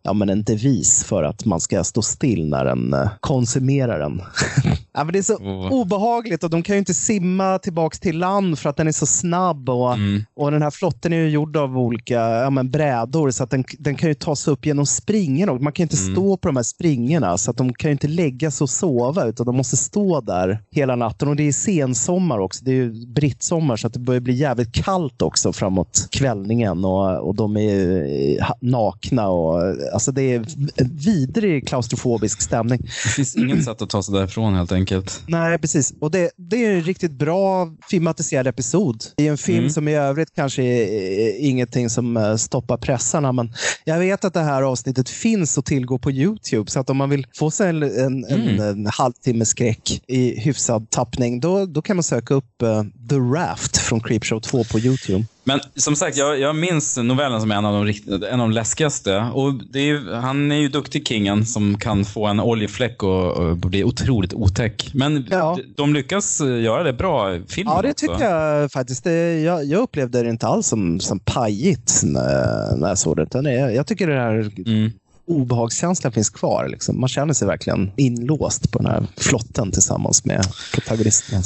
ja, 0.03 0.13
men 0.13 0.29
en 0.29 0.43
devis 0.43 1.03
för 1.03 1.23
att 1.23 1.45
man 1.45 1.59
ska 1.59 1.83
stå 1.83 2.01
still 2.01 2.49
när 2.49 2.65
den 2.65 2.93
eh, 2.93 3.09
konsumerar 3.19 3.99
den. 3.99 4.21
ja, 4.93 5.03
men 5.03 5.13
det 5.13 5.19
är 5.19 5.23
så 5.23 5.37
Åh. 5.41 5.71
obehagligt 5.71 6.43
och 6.43 6.49
de 6.49 6.63
kan 6.63 6.75
ju 6.75 6.79
inte 6.79 6.93
simma 6.93 7.59
tillbaks 7.59 7.99
till 7.99 8.17
land 8.19 8.59
för 8.59 8.69
att 8.69 8.77
den 8.77 8.87
är 8.87 8.91
så 8.91 9.05
snabb 9.05 9.69
och, 9.69 9.93
Mm. 9.93 10.23
och 10.35 10.51
den 10.51 10.61
här 10.61 10.71
flotten 10.71 11.13
är 11.13 11.17
ju 11.17 11.29
gjord 11.29 11.57
av 11.57 11.77
olika 11.77 12.13
ja, 12.13 12.49
men 12.49 12.71
brädor 12.71 13.31
så 13.31 13.43
att 13.43 13.49
den, 13.49 13.63
den 13.79 13.95
kan 13.95 14.09
ju 14.09 14.13
ta 14.15 14.35
sig 14.35 14.53
upp 14.53 14.65
genom 14.65 14.85
springorna. 14.85 15.51
och 15.51 15.61
Man 15.61 15.73
kan 15.73 15.83
ju 15.83 15.85
inte 15.85 16.03
Mm. 16.03 16.15
stå 16.15 16.37
på 16.37 16.47
de 16.47 16.55
här 16.55 16.63
springorna 16.63 17.37
så 17.37 17.51
att 17.51 17.57
de 17.57 17.73
kan 17.73 17.89
ju 17.89 17.91
inte 17.91 18.07
lägga 18.07 18.51
sig 18.51 18.65
och 18.65 18.69
sova 18.69 19.25
utan 19.25 19.45
de 19.45 19.55
måste 19.57 19.77
stå 19.77 20.21
där 20.21 20.59
hela 20.71 20.95
natten 20.95 21.27
och 21.27 21.35
det 21.35 21.47
är 21.47 21.51
sensommar 21.51 22.39
också. 22.39 22.65
Det 22.65 22.71
är 22.71 22.75
ju 22.75 23.05
brittsommar 23.07 23.75
så 23.77 23.87
att 23.87 23.93
det 23.93 23.99
börjar 23.99 24.21
bli 24.21 24.33
jävligt 24.33 24.71
kallt 24.73 25.21
också 25.21 25.53
framåt 25.53 26.07
kvällningen 26.11 26.85
och, 26.85 27.27
och 27.27 27.35
de 27.35 27.57
är 27.57 28.01
eh, 28.39 28.47
nakna 28.61 29.27
och 29.29 29.61
alltså 29.93 30.11
det 30.11 30.21
är 30.21 30.35
en 30.75 30.89
vidrig 30.97 31.67
klaustrofobisk 31.67 32.41
stämning. 32.41 32.79
Det 32.81 33.09
finns 33.15 33.35
inget 33.35 33.63
sätt 33.63 33.81
att 33.81 33.89
ta 33.89 34.03
sig 34.03 34.13
därifrån 34.13 34.53
helt 34.55 34.71
enkelt. 34.71 34.80
Nej, 35.27 35.57
precis. 35.59 35.93
Och 36.01 36.11
det, 36.11 36.31
det 36.37 36.65
är 36.65 36.71
en 36.71 36.81
riktigt 36.83 37.11
bra 37.11 37.67
filmatiserad 37.89 38.47
episod. 38.47 39.03
Det 39.15 39.27
är 39.27 39.31
en 39.31 39.37
film 39.37 39.57
Mm. 39.59 39.69
som 39.69 39.87
i 39.87 39.95
övrigt 39.95 40.35
kanske 40.35 40.63
är, 40.63 41.39
ingenting 41.39 41.89
som 41.89 42.17
eh, 42.17 42.35
stoppar 42.35 42.77
pressarna, 42.77 43.31
men 43.31 43.53
jag 43.85 43.99
vet 43.99 44.25
att 44.25 44.33
det 44.33 44.39
här 44.43 44.61
avsnittet 44.61 45.09
finns 45.09 45.57
att 45.57 45.65
tillgå 45.65 45.99
på 45.99 46.11
YouTube, 46.11 46.71
så 46.71 46.79
att 46.79 46.89
om 46.89 46.97
man 46.97 47.09
vill 47.09 47.27
få 47.37 47.51
sig 47.51 47.69
en, 47.69 47.83
en, 47.83 48.25
Mm. 48.25 48.59
en 48.59 48.85
halvtimme 48.85 49.45
skräck 49.45 50.01
i 50.07 50.39
hyfsad 50.39 50.89
tappning, 50.89 51.39
då, 51.39 51.65
då 51.65 51.81
kan 51.81 51.95
man 51.95 52.03
söka 52.03 52.33
upp 52.33 52.61
eh, 52.61 52.83
The 53.09 53.15
Raft 53.15 53.77
från 53.77 53.99
Creepshow 53.99 54.39
2 54.39 54.63
på 54.63 54.79
YouTube. 54.79 55.25
Men 55.43 55.59
som 55.75 55.95
sagt, 55.95 56.17
jag, 56.17 56.39
jag 56.39 56.55
minns 56.55 56.97
novellen 56.97 57.41
som 57.41 57.51
en 57.51 57.65
av 57.65 57.73
de, 57.73 57.85
rikt- 57.85 58.07
en 58.07 58.39
av 58.41 58.49
de 58.49 58.51
läskigaste. 58.51 59.17
Och 59.33 59.53
är, 59.73 59.79
ju- 59.79 60.11
han 60.13 60.51
är 60.51 60.55
ju 60.55 60.67
duktig, 60.69 61.07
kingen, 61.07 61.45
som 61.45 61.77
kan 61.77 62.05
få 62.05 62.27
en 62.27 62.39
oljefläck 62.39 63.03
och, 63.03 63.37
och 63.37 63.57
bli 63.57 63.83
otroligt 63.83 64.33
otäck. 64.33 64.91
Men 64.93 65.25
Ja. 65.29 65.57
de, 65.57 65.73
de 65.77 65.93
lyckas 65.93 66.41
eh, 66.41 66.61
göra 66.61 66.83
det 66.83 66.93
bra 66.93 67.35
i 67.35 67.41
filmen 67.47 67.73
Ja, 67.75 67.81
det 67.81 67.91
också. 67.91 68.07
tycker 68.07 68.29
jag 68.29 68.71
faktiskt. 68.71 69.03
Det, 69.03 69.39
jag, 69.41 69.65
jag 69.65 69.81
upplevde 69.81 70.23
det 70.23 70.29
inte 70.29 70.47
alls 70.47 70.67
som, 70.67 70.99
som 70.99 71.19
pajigt 71.19 72.01
när, 72.03 72.77
när 72.77 72.87
jag 72.87 72.97
såg 72.97 73.15
det. 73.17 73.23
Utan 73.23 73.43
det. 73.43 73.53
Jag 73.73 73.87
tycker 73.87 74.07
det 74.07 74.19
här 74.19 74.51
Mm. 74.65 74.91
Obehagskänslan 75.27 76.13
finns 76.13 76.29
kvar. 76.29 76.67
Liksom. 76.69 76.99
Man 76.99 77.09
känner 77.09 77.33
sig 77.33 77.47
verkligen 77.47 77.91
inlåst 77.97 78.71
på 78.71 78.77
den 78.79 78.87
här 78.91 79.03
flotten 79.17 79.71
tillsammans 79.71 80.25
med 80.25 80.41
protagonisten. 80.73 81.41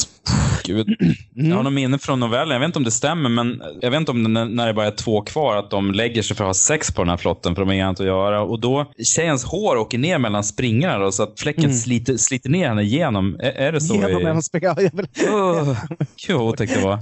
Gud. 0.63 0.87
Mm. 1.01 1.49
Jag 1.49 1.55
har 1.55 1.63
något 1.63 1.73
minne 1.73 1.97
från 1.99 2.19
novellen. 2.19 2.53
Jag 2.53 2.59
vet 2.59 2.67
inte 2.67 2.79
om 2.79 2.83
det 2.83 2.91
stämmer, 2.91 3.29
men 3.29 3.61
jag 3.81 3.91
vet 3.91 3.99
inte 3.99 4.11
om 4.11 4.23
det, 4.33 4.45
när- 4.45 4.67
det 4.67 4.73
bara 4.73 4.87
är 4.87 4.91
två 4.91 5.21
kvar, 5.21 5.55
att 5.57 5.69
de 5.71 5.91
lägger 5.91 6.21
sig 6.21 6.35
för 6.35 6.43
att 6.43 6.47
ha 6.49 6.53
sex 6.53 6.91
på 6.91 7.01
den 7.01 7.09
här 7.09 7.17
flotten, 7.17 7.55
för 7.55 7.61
de 7.61 7.67
har 7.67 7.73
inget 7.73 7.85
annat 7.85 7.99
att 7.99 8.05
göra. 8.05 8.41
Och 8.41 8.59
då, 8.59 8.91
tjejens 9.03 9.43
hår 9.43 9.75
åker 9.77 9.97
ner 9.97 10.17
mellan 10.19 10.43
springorna 10.43 10.97
då, 10.97 11.11
så 11.11 11.23
att 11.23 11.39
fläcken 11.39 11.63
Mm. 11.63 11.75
sliter, 11.77 12.17
sliter 12.17 12.49
ner 12.49 12.67
henne 12.67 12.81
igenom. 12.83 13.35
Är, 13.39 13.51
är 13.51 13.71
det 13.71 13.81
så? 13.81 13.93
Genom 13.95 14.09
i-. 14.09 14.41
Jag 14.61 14.91
vill- 14.95 15.07
Åh, 15.31 15.77
Gud 16.27 16.37
vad 16.37 16.47
otäckt 16.47 16.73
det 16.73 16.81
var. 16.81 16.99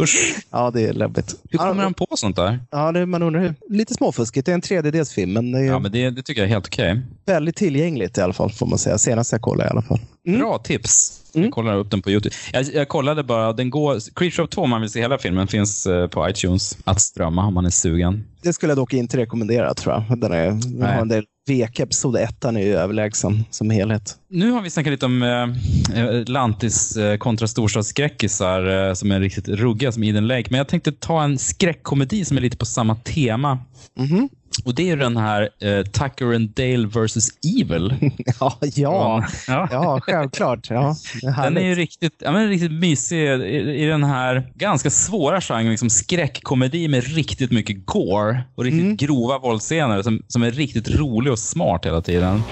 Usch. 0.00 0.34
Ja, 0.50 0.70
det 0.70 0.82
är 0.82 0.92
läbbigt. 0.92 1.34
Hur 1.50 1.58
kommer 1.58 1.82
han 1.82 1.94
på 1.94 2.06
sånt 2.14 2.36
där? 2.36 2.60
Ja, 2.70 2.92
det, 2.92 3.06
man 3.06 3.22
undrar 3.22 3.40
hur. 3.40 3.54
Lite 3.68 3.94
småfuskigt. 3.94 4.46
Det 4.46 4.52
är 4.52 4.54
en 4.54 4.60
tredjedelsfilm, 4.60 5.32
men 5.32 5.52
det 5.52 5.58
är 5.58 5.62
Ja, 5.64 5.78
men 5.78 5.92
det, 5.92 6.10
det 6.14 6.22
tycker 6.22 6.40
jag 6.40 6.46
är 6.46 6.54
helt 6.54 6.66
okej. 6.66 7.02
väldigt 7.26 7.56
tillgängligt 7.56 8.18
i 8.18 8.20
alla 8.20 8.32
fall, 8.32 8.52
får 8.52 8.66
man 8.66 8.78
säga. 8.78 8.98
Senast 8.98 9.32
jag 9.32 9.40
kollade 9.40 9.68
i 9.68 9.70
alla 9.70 9.82
fall. 9.82 10.00
Bra 10.24 10.58
tips. 10.58 11.20
Mm. 11.34 11.44
Jag 11.44 11.52
kollar 11.52 11.74
upp 11.76 11.90
den 11.90 12.02
på 12.02 12.10
YouTube. 12.10 12.34
Jag, 12.52 12.64
jag 12.74 12.88
kollade 12.88 13.22
bara, 13.22 13.52
den 13.52 13.70
går, 13.70 14.14
Creature 14.14 14.46
2 14.46 14.62
om 14.62 14.70
man 14.70 14.80
vill 14.80 14.90
se 14.90 15.00
hela 15.00 15.18
filmen 15.18 15.48
finns 15.48 15.86
eh, 15.86 16.06
på 16.06 16.28
iTunes 16.28 16.78
att 16.84 17.00
strömma 17.00 17.46
om 17.46 17.54
man 17.54 17.66
är 17.66 17.70
sugen. 17.70 18.24
Det 18.42 18.52
skulle 18.52 18.70
jag 18.70 18.78
dock 18.78 18.92
inte 18.92 19.16
rekommendera, 19.16 19.74
tror 19.74 19.94
jag. 19.94 20.18
Den, 20.18 20.32
är, 20.32 20.46
den 20.46 20.82
har 20.82 21.00
en 21.00 21.08
del 21.08 21.24
veka. 21.48 21.82
Episod 21.82 22.16
ettan 22.16 22.56
är 22.56 22.60
ju 22.60 22.76
överlägsen 22.76 23.44
som 23.50 23.70
helhet. 23.70 24.16
Nu 24.28 24.50
har 24.50 24.62
vi 24.62 24.70
snackat 24.70 24.90
lite 24.90 25.06
om 25.06 25.22
eh, 25.22 26.24
Lantis 26.26 26.96
eh, 26.96 27.16
kontra 27.16 27.48
storstadsskräckisar 27.48 28.88
eh, 28.88 28.94
som 28.94 29.12
är 29.12 29.20
riktigt 29.20 29.48
ruggiga 29.48 29.92
som 29.92 30.02
Eden 30.02 30.26
Lake. 30.26 30.46
Men 30.50 30.58
jag 30.58 30.68
tänkte 30.68 30.92
ta 30.92 31.22
en 31.22 31.38
skräckkomedi 31.38 32.24
som 32.24 32.36
är 32.36 32.40
lite 32.40 32.56
på 32.56 32.66
samma 32.66 32.96
tema. 32.96 33.58
Mhm. 33.96 34.28
Och 34.64 34.74
det 34.74 34.90
är 34.90 34.96
den 34.96 35.16
här 35.16 35.48
eh, 35.60 35.82
Tucker 35.82 36.34
and 36.34 36.50
Dale 36.50 36.86
vs. 36.86 37.28
Evil. 37.60 37.94
Ja, 38.40 38.58
ja. 38.60 39.24
Ja. 39.48 39.68
ja 39.70 40.00
självklart. 40.18 40.70
Ja, 40.70 40.94
Den 41.22 41.56
är 41.56 41.62
ju 41.62 41.74
riktigt, 41.74 42.12
ja, 42.18 42.32
men 42.32 42.48
riktigt 42.48 42.72
mysig 42.72 43.18
i, 43.18 43.82
i 43.82 43.86
den 43.86 44.04
här 44.04 44.50
ganska 44.54 44.90
svåra 44.90 45.40
genren, 45.40 45.70
liksom 45.70 45.90
skräckkomedi 45.90 46.88
med 46.88 47.04
riktigt 47.14 47.52
mycket 47.52 47.86
gore 47.86 48.42
och 48.54 48.64
riktigt 48.64 48.80
Mm. 48.84 48.96
grova 48.96 49.38
våldsscener 49.38 50.02
som, 50.02 50.22
som 50.28 50.42
är 50.42 50.50
riktigt 50.50 50.88
rolig 50.90 51.32
och 51.32 51.38
smart 51.38 51.86
hela 51.86 52.00
tiden. 52.02 52.42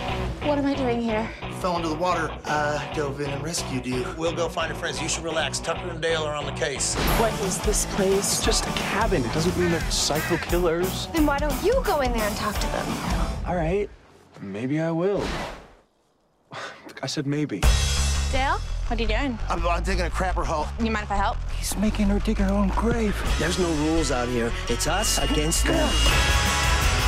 What 0.47 0.59
am 0.59 0.69
I 0.69 0.75
doing 0.75 1.03
here? 1.11 1.27
Fell 1.61 1.77
into 1.77 1.89
the 1.95 2.01
water. 2.01 2.31
I 2.47 2.99
dove 3.01 3.25
in 3.25 3.31
and 3.31 3.45
rescued 3.45 3.87
you. 3.87 3.97
We'll 4.19 4.37
go 4.37 4.49
find 4.49 4.69
your 4.71 4.79
friends. 4.81 5.01
You 5.01 5.09
should 5.09 5.25
relax. 5.35 5.61
Tucker 5.61 5.91
and 5.93 6.03
Dale 6.03 6.25
are 6.27 6.37
on 6.39 6.45
the 6.55 6.65
case. 6.67 6.99
What 7.21 7.33
is 7.49 7.59
this 7.59 7.87
place? 7.97 8.19
It's 8.19 8.47
just 8.47 8.65
a 8.67 8.73
cabin. 8.93 9.21
It 9.25 9.33
doesn't 9.35 9.57
mean 9.59 9.71
they're 9.71 9.91
psycho 9.91 10.37
killers. 10.51 11.09
Then 11.15 11.27
why 11.27 11.39
don't 11.39 11.65
you 11.67 11.75
go 11.85 12.01
in 12.01 12.13
there 12.13 12.27
and 12.27 12.37
talk 12.37 12.55
to 12.61 12.67
them? 12.67 12.87
All 13.49 13.57
right. 13.57 13.89
Maybe 14.41 14.81
I 14.81 14.91
will. 14.91 15.21
I 17.03 17.07
said 17.07 17.27
maybe. 17.27 17.59
Dale, 18.31 18.61
what 18.87 18.97
are 18.97 19.03
you 19.03 19.09
doing? 19.09 19.37
I'm, 19.49 19.67
I'm 19.67 19.83
taking 19.83 20.07
a 20.07 20.11
crapper 20.11 20.45
hole. 20.45 20.69
You 20.79 20.93
mind 20.93 21.05
if 21.05 21.11
I 21.11 21.17
help? 21.17 21.37
He's 21.59 21.77
making 21.77 22.07
her 22.07 22.21
dig 22.21 22.39
her 22.39 22.49
own 22.49 22.69
grave. 22.69 23.17
There's 23.41 23.59
no 23.59 23.69
rules 23.85 24.13
out 24.13 24.29
here. 24.29 24.53
It's 24.69 24.87
us 24.87 25.19
against 25.19 25.65
them. 25.65 25.75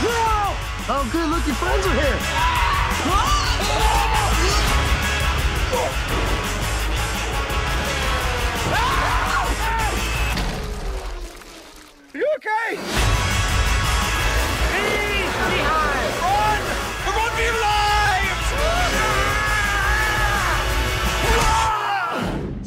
No! 0.03 0.51
Oh, 0.91 1.09
good. 1.13 1.31
Look, 1.31 1.47
your 1.47 1.55
friends 1.55 1.87
are 1.87 1.95
here. 1.95 2.19
Are 12.15 12.19
you 12.19 12.29
okay? 12.37 13.04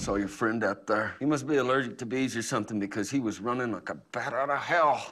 Saw 0.07 0.15
your 0.15 0.29
friend 0.29 0.63
out 0.63 0.87
there. 0.87 1.15
He 1.19 1.25
must 1.25 1.45
be 1.45 1.57
allergic 1.57 1.97
to 1.97 2.05
bees 2.05 2.37
or 2.37 2.41
something 2.41 2.79
because 2.79 3.11
he 3.11 3.19
was 3.19 3.41
running 3.41 3.73
like 3.73 3.89
a 3.89 3.95
bat 4.13 4.31
out 4.31 4.49
of 4.49 4.59
hell. 4.59 5.11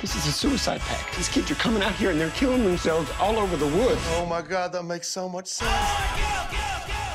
This 0.00 0.16
is 0.16 0.26
a 0.26 0.32
suicide 0.32 0.80
pact. 0.80 1.14
These 1.18 1.28
kids 1.28 1.50
are 1.50 1.56
coming 1.56 1.82
out 1.82 1.92
here 1.96 2.12
and 2.12 2.18
they're 2.18 2.30
killing 2.30 2.64
themselves 2.64 3.10
all 3.20 3.38
over 3.38 3.58
the 3.58 3.66
woods. 3.66 4.00
Oh 4.12 4.24
my 4.24 4.40
God, 4.40 4.72
that 4.72 4.84
makes 4.84 5.08
so 5.08 5.28
much 5.28 5.48
sense. 5.48 5.70
Oh 5.70 6.41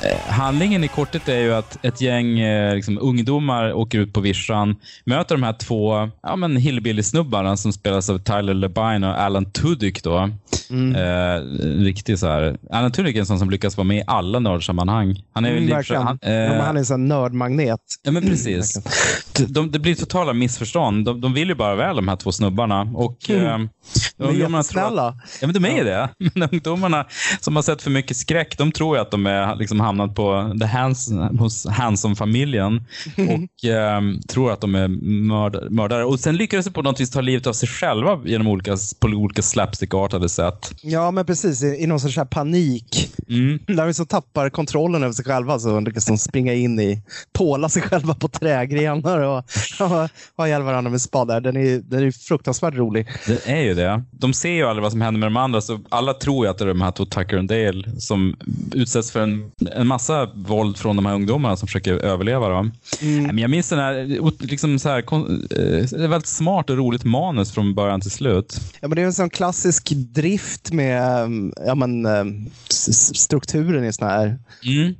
Eh, 0.00 0.32
handlingen 0.32 0.84
i 0.84 0.88
kortet 0.88 1.28
är 1.28 1.38
ju 1.38 1.54
att 1.54 1.84
ett 1.84 2.00
gäng 2.00 2.38
eh, 2.40 2.74
liksom, 2.74 2.98
ungdomar 2.98 3.72
åker 3.72 3.98
ut 3.98 4.12
på 4.12 4.20
vischan, 4.20 4.76
möter 5.04 5.34
de 5.34 5.42
här 5.42 5.52
två 5.52 6.10
ja, 6.22 6.36
men 6.36 6.56
hillbilly-snubbarna 6.56 7.56
som 7.56 7.72
spelas 7.72 8.10
av 8.10 8.18
Tyler 8.18 8.54
Labine 8.54 9.04
och 9.08 9.20
Alan 9.20 9.50
Tudyk. 9.52 10.02
Då. 10.02 10.30
Mm. 10.70 10.94
Eh, 10.96 11.40
riktigt 11.84 12.18
så 12.18 12.26
här. 12.26 12.56
Han 12.72 12.84
är 12.84 12.90
tydligen 12.90 13.20
en 13.20 13.26
sån 13.26 13.38
som 13.38 13.50
lyckas 13.50 13.76
vara 13.76 13.84
med 13.84 13.96
i 13.98 14.02
alla 14.06 14.38
nördsammanhang. 14.38 15.22
Han 15.32 15.44
är 15.44 15.48
Mm, 15.58 15.66
verkligen. 15.70 16.02
han, 16.02 16.18
Ja, 16.22 16.28
eh, 16.28 16.64
han 16.64 16.76
är 16.76 16.80
en 16.80 16.86
sån 16.86 17.08
nördmagnet. 17.08 17.80
Ja, 18.02 18.10
men 18.10 18.22
precis. 18.22 18.74
De, 19.36 19.44
de, 19.44 19.70
det 19.70 19.78
blir 19.78 19.94
totala 19.94 20.32
missförstånd. 20.32 21.04
De, 21.04 21.20
de 21.20 21.32
vill 21.34 21.48
ju 21.48 21.54
bara 21.54 21.74
väl, 21.74 21.96
de 21.96 22.08
här 22.08 22.16
två 22.16 22.32
snubbarna. 22.32 22.80
Och, 22.94 23.30
Mm. 23.30 23.44
eh, 23.62 23.68
De 24.16 24.28
är 24.28 24.32
jättesnälla. 24.32 25.06
Att, 25.08 25.14
ja, 25.40 25.46
men 25.46 25.54
de 25.62 25.64
är 25.64 25.76
ju 25.78 25.84
det. 25.84 26.08
Men 26.34 26.48
ungdomarna 26.52 27.06
som 27.40 27.56
har 27.56 27.62
sett 27.62 27.82
för 27.82 27.90
mycket 27.90 28.16
skräck, 28.16 28.58
de 28.58 28.72
tror 28.72 28.96
ju 28.96 29.02
att 29.02 29.10
de 29.10 29.26
är 29.26 29.56
liksom 29.56 29.80
hamnat 29.88 30.14
på 30.14 30.56
the 30.60 30.66
Hans, 30.66 31.12
hos 31.38 31.66
Hanson-familjen 31.66 32.76
och 33.16 33.68
eh, 33.68 34.00
tror 34.28 34.52
att 34.52 34.60
de 34.60 34.74
är 34.74 34.88
mörd, 35.28 35.70
mördare. 35.70 36.04
Och 36.04 36.20
sen 36.20 36.36
lyckades 36.36 36.66
de 36.66 36.72
på 36.72 36.82
något 36.82 37.00
vis 37.00 37.10
ta 37.10 37.20
livet 37.20 37.46
av 37.46 37.52
sig 37.52 37.68
själva 37.68 38.20
genom 38.24 38.46
olika, 38.46 38.76
på 38.98 39.08
olika 39.08 39.42
slapstickartade 39.42 40.28
sätt. 40.28 40.72
Ja, 40.82 41.10
men 41.10 41.26
precis. 41.26 41.62
I, 41.62 41.66
i 41.66 41.86
någon 41.86 42.00
sorts 42.00 42.16
här 42.16 42.24
panik. 42.24 43.10
Mm. 43.28 43.58
När 43.66 43.86
de 43.86 43.94
så 43.94 44.04
tappar 44.04 44.50
kontrollen 44.50 45.02
över 45.02 45.12
sig 45.12 45.24
själva 45.24 45.58
så 45.58 45.80
lyckas 45.80 46.06
de 46.06 46.18
springa 46.18 46.54
in 46.54 46.80
i, 46.80 47.02
påla 47.32 47.68
sig 47.68 47.82
själva 47.82 48.14
på 48.14 48.28
trägrenar 48.28 49.18
och, 49.20 49.36
och 49.80 50.08
ha 50.36 50.46
ihjäl 50.46 50.62
varandra 50.62 50.90
med 50.90 51.00
spadar. 51.00 51.40
Den 51.40 51.56
är, 51.56 51.78
den 51.78 52.06
är 52.06 52.10
fruktansvärt 52.10 52.74
rolig. 52.74 53.06
Det 53.26 53.48
är 53.50 53.60
ju 53.60 53.74
det. 53.74 54.02
De 54.10 54.32
ser 54.34 54.50
ju 54.50 54.64
aldrig 54.64 54.82
vad 54.82 54.92
som 54.92 55.00
händer 55.00 55.18
med 55.18 55.26
de 55.26 55.36
andra, 55.36 55.60
så 55.60 55.80
alla 55.88 56.14
tror 56.14 56.46
ju 56.46 56.50
att 56.50 56.58
det 56.58 56.64
är 56.64 56.68
de 56.68 56.80
här 56.80 56.90
två 56.90 57.04
Tucker 57.04 57.38
och 57.38 57.44
Dale 57.44 58.00
som 58.00 58.36
utsätts 58.74 59.10
för 59.10 59.20
en, 59.20 59.50
en 59.80 59.86
massa 59.86 60.26
våld 60.34 60.76
från 60.76 60.96
de 60.96 61.06
här 61.06 61.14
ungdomarna 61.14 61.56
som 61.56 61.66
försöker 61.68 61.94
överleva. 61.94 62.48
Dem. 62.48 62.72
Mm. 63.02 63.24
Men 63.24 63.38
jag 63.38 63.50
minns 63.50 63.68
den 63.68 63.78
här, 63.78 64.20
liksom 64.46 64.78
så 64.78 64.88
här, 64.88 64.98
eh, 64.98 65.18
det 65.90 66.04
är 66.04 66.08
väldigt 66.08 66.26
smart 66.28 66.70
och 66.70 66.76
roligt 66.76 67.04
manus 67.04 67.52
från 67.52 67.74
början 67.74 68.00
till 68.00 68.10
slut. 68.10 68.60
Ja, 68.80 68.88
men 68.88 68.96
det 68.96 69.02
är 69.02 69.06
en 69.06 69.12
sån 69.12 69.30
klassisk 69.30 69.90
drift 69.94 70.72
med 70.72 71.22
um, 71.24 71.52
ja, 71.66 71.74
men, 71.74 72.06
s- 72.70 73.16
strukturen 73.18 73.84
i 73.84 73.92
såna 73.92 74.10
här 74.10 74.38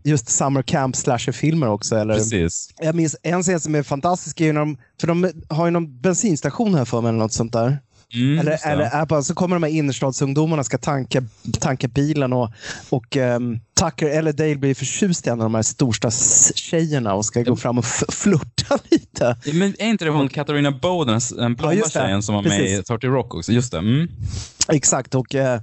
just 0.05 0.29
summer 0.29 0.63
camp 0.63 0.97
slasher-filmer 0.97 1.69
också. 1.69 1.97
Eller, 1.97 2.15
Precis. 2.15 2.71
Jag 2.81 2.95
minns 2.95 3.17
en 3.23 3.43
scen 3.43 3.61
som 3.61 3.75
är 3.75 3.83
fantastisk, 3.83 4.41
är 4.41 4.45
ju 4.45 4.53
när 4.53 4.61
de, 4.61 4.77
för 5.01 5.07
de 5.07 5.31
har 5.49 5.65
ju 5.67 5.71
någon 5.71 6.01
bensinstation 6.01 6.75
här 6.75 6.85
för 6.85 7.01
mig 7.01 7.09
eller 7.09 7.19
något 7.19 7.33
sånt 7.33 7.53
där. 7.53 7.79
Mm, 8.15 8.39
eller 8.39 8.51
det. 8.51 8.57
eller 8.57 9.21
så 9.23 9.35
kommer 9.35 9.57
de 9.57 9.63
här 9.63 9.71
innerstadsungdomarna 9.71 10.65
ska 10.65 10.79
tanka, 10.79 11.23
tanka 11.61 11.89
bilen 11.89 12.33
och, 12.33 12.51
och 12.91 13.17
um, 13.17 13.61
Tucker 13.79 14.07
eller 14.07 14.33
Dale 14.33 14.57
blir 14.57 14.75
förtjust 14.75 15.27
i 15.27 15.31
en 15.31 15.41
av 15.41 15.45
de 15.45 15.55
här 15.55 15.63
storstadstjejerna 15.63 17.15
och 17.15 17.25
ska 17.25 17.43
gå 17.43 17.57
fram 17.57 17.79
och 17.79 17.85
flirta 18.09 18.79
lite. 18.91 19.37
Men 19.53 19.75
är 19.79 19.87
inte 19.87 20.05
det 20.05 20.11
hon 20.11 20.29
Katarina 20.29 20.71
Bow, 20.71 21.07
den, 21.07 21.21
blonda 21.55 21.75
det. 21.85 21.91
tjejen 21.91 22.23
som 22.23 22.35
var 22.35 22.43
med 22.43 22.61
i 22.61 22.63
Precis. 22.63 22.85
30 22.87 23.07
Rock 23.07 23.35
också? 23.35 23.53
Just 23.53 23.73
det. 23.73 23.79
Mm. 23.79 24.09
Exakt, 24.73 25.15
och, 25.15 25.35
eh, 25.35 25.61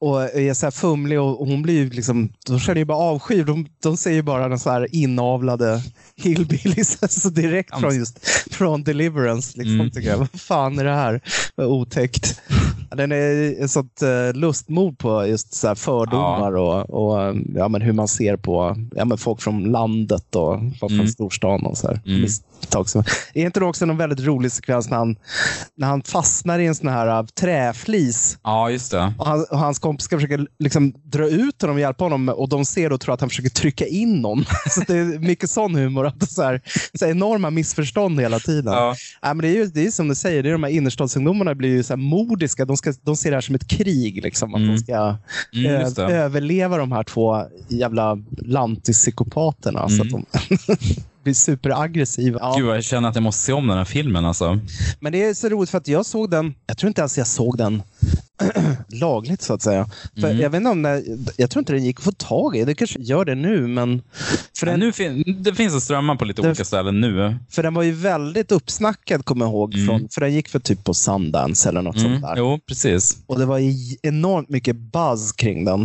och 0.00 0.22
är 0.22 0.54
så 0.54 0.66
här 0.66 0.70
fumlig 0.70 1.20
och, 1.20 1.46
hon 1.46 1.62
blir 1.62 1.74
ju 1.74 1.90
liksom, 1.90 2.32
de 2.46 2.60
känner 2.60 2.78
ju 2.78 2.84
bara 2.84 2.98
avsky. 2.98 3.42
De, 3.42 3.66
de 3.82 3.96
ser 3.96 4.10
ju 4.12 4.22
bara 4.22 4.48
den 4.48 4.58
så 4.58 4.70
här 4.70 4.94
inavlade 4.94 5.82
hillbillies 6.16 6.98
så 7.22 7.28
direkt 7.28 7.68
Ja, 7.72 7.78
från 7.80 7.96
just 7.96 8.28
från 8.50 8.84
Deliverance. 8.84 9.58
Liksom, 9.58 9.74
Mm. 9.74 9.90
tycker 9.90 10.08
jag. 10.08 10.18
Vad 10.18 10.30
fan 10.40 10.78
är 10.78 10.84
det 10.84 10.94
här? 10.94 11.20
Vad 11.54 11.66
otäckt. 11.66 12.40
Ja, 12.90 12.96
Den 12.96 13.12
är 13.12 13.64
ett 13.64 13.70
sånt 13.70 14.02
uh, 14.02 14.32
lustmord 14.40 14.98
på 14.98 15.26
just 15.26 15.54
så 15.54 15.68
här 15.68 15.74
fördomar 15.74 16.56
och, 16.56 16.90
och 16.90 17.22
eh, 17.22 17.34
ja, 17.56 17.68
men 17.68 17.82
hur 17.82 17.92
man 17.92 18.08
ser 18.08 18.36
på 18.36 18.76
ja, 18.96 19.04
men 19.04 19.18
folk 19.18 19.40
från 19.40 19.64
landet 19.64 20.36
och 20.36 20.58
folk 20.80 20.92
Mm. 20.92 20.98
från 21.04 21.08
storstan. 21.08 21.66
Och 21.66 21.78
så 21.78 21.86
här. 21.88 22.00
Mm. 22.06 22.26
Misstag. 22.62 22.88
som- 22.88 23.04
Är 23.34 23.44
inte 23.46 23.60
det 23.60 23.66
också 23.66 23.86
någon 23.86 23.96
väldigt 23.96 24.20
rolig 24.20 24.52
sekvens 24.52 24.90
när 24.90 24.96
han, 24.96 25.16
när 25.76 25.86
han 25.88 26.02
fastnar 26.02 26.58
i 26.58 26.66
en 26.66 26.74
sån 26.74 26.88
här 26.88 27.20
uh, 27.20 27.26
träflis 27.26 28.38
Ja, 28.44 28.70
just 28.70 28.90
det. 28.90 29.14
och, 29.18 29.26
han, 29.26 29.44
och 29.50 29.58
hans 29.58 29.78
kompis 29.78 30.04
ska 30.04 30.16
försöka 30.16 30.46
liksom 30.58 30.92
dra 31.04 31.28
ut 31.28 31.60
honom 31.62 31.76
och 31.76 31.80
hjälpa 31.80 32.04
honom 32.04 32.28
och 32.28 32.48
de 32.48 32.64
ser 32.64 32.92
och 32.92 33.00
tror 33.00 33.14
att 33.14 33.20
han 33.20 33.28
försöker 33.30 33.50
trycka 33.50 33.86
in 33.86 34.20
någon. 34.20 34.44
Så 34.70 34.80
det 34.86 34.98
är 34.98 35.18
mycket 35.18 35.50
sån 35.50 35.74
humor. 35.74 36.06
Att 36.06 36.30
så 36.30 36.42
här, 36.42 36.60
så 36.98 37.04
här 37.04 37.12
enorma 37.12 37.50
missförstånd 37.50 38.20
hela 38.20 38.38
tiden. 38.38 38.72
Ja. 38.72 38.94
Ja, 39.22 39.34
men 39.34 39.38
det, 39.38 39.48
är 39.48 39.54
ju, 39.54 39.66
det 39.66 39.86
är 39.86 39.90
som 39.90 40.08
du 40.08 40.14
säger, 40.14 40.42
det 40.42 40.48
är 40.48 40.52
de 40.52 40.62
här 40.62 40.70
innerstadsungdomarna 40.70 41.54
blir 41.54 41.70
ju 41.70 41.82
så 41.82 41.96
modiska. 41.96 42.64
De, 42.64 42.76
ska, 42.76 42.92
de 43.02 43.16
ser 43.16 43.30
det 43.30 43.36
här 43.36 43.40
som 43.40 43.54
ett 43.54 43.68
krig. 43.68 44.22
Liksom, 44.22 44.54
att 44.54 44.60
Mm. 44.62 44.74
de 44.74 44.78
ska 44.82 45.16
Mm, 45.54 46.10
överleva 46.10 46.76
de 46.76 46.92
här 46.92 47.02
två 47.04 47.44
jävla. 47.68 48.18
Så 49.88 50.02
att 50.02 50.10
de 50.10 50.26
blir 51.22 51.34
superaggressiva. 51.34 52.38
Ja. 52.42 52.54
Gud, 52.58 52.68
jag 52.68 52.84
känner 52.84 53.08
att 53.08 53.14
jag 53.14 53.22
måste 53.22 53.42
se 53.42 53.52
om 53.52 53.66
den 53.66 53.78
här 53.78 53.84
filmen. 53.84 54.24
Alltså. 54.24 54.58
Men 55.00 55.12
det 55.12 55.22
är 55.24 55.34
så 55.34 55.48
roligt 55.48 55.70
för 55.70 55.78
att 55.78 55.88
jag 55.88 56.06
såg 56.06 56.30
den, 56.30 56.54
jag 56.66 56.78
tror 56.78 56.88
inte 56.88 57.00
ens 57.00 57.18
jag 57.18 57.26
såg 57.26 57.58
den 57.58 57.82
lagligt 58.88 59.42
så 59.42 59.54
att 59.54 59.62
säga. 59.62 59.88
För 60.20 60.26
Mm. 60.28 60.38
jag, 60.40 60.50
vet 60.50 60.58
inte 60.58 60.70
om 60.70 60.82
det, 60.82 61.02
jag 61.36 61.50
tror 61.50 61.60
inte 61.60 61.72
den 61.72 61.84
gick 61.84 61.98
att 61.98 62.04
få 62.04 62.12
tag 62.12 62.56
i. 62.56 62.64
Det 62.64 62.74
kanske 62.74 62.98
gör 63.00 63.24
det 63.24 63.34
nu, 63.34 63.66
men 63.66 64.02
för 64.58 64.66
Ja, 64.66 64.70
den, 64.72 64.80
nu 64.80 64.92
fin- 64.92 65.42
det 65.42 65.54
finns 65.54 65.74
att 65.74 65.82
strömma 65.82 66.16
på 66.16 66.24
lite 66.24 66.42
Den- 66.42 66.50
olika 66.50 66.64
ställen 66.64 67.00
nu. 67.00 67.36
för 67.50 67.62
den 67.62 67.74
var 67.74 67.82
ju 67.82 67.92
väldigt 67.92 68.52
uppsnackad, 68.52 69.24
kommer 69.24 69.44
jag 69.44 69.52
ihåg. 69.52 69.74
Mm. 69.74 69.86
Från, 69.86 70.08
för 70.08 70.20
den 70.20 70.32
gick 70.34 70.48
för 70.48 70.58
typ 70.58 70.84
på 70.84 70.94
Sundance 70.94 71.68
eller 71.68 71.82
något 71.82 71.96
Mm. 71.96 72.12
sånt 72.12 72.22
där. 72.22 72.34
Jo, 72.36 72.60
precis. 72.68 73.16
Och 73.26 73.38
det 73.38 73.46
var 73.46 73.60
enormt 74.02 74.48
mycket 74.48 74.76
buzz 74.76 75.32
kring 75.32 75.64
den. 75.64 75.80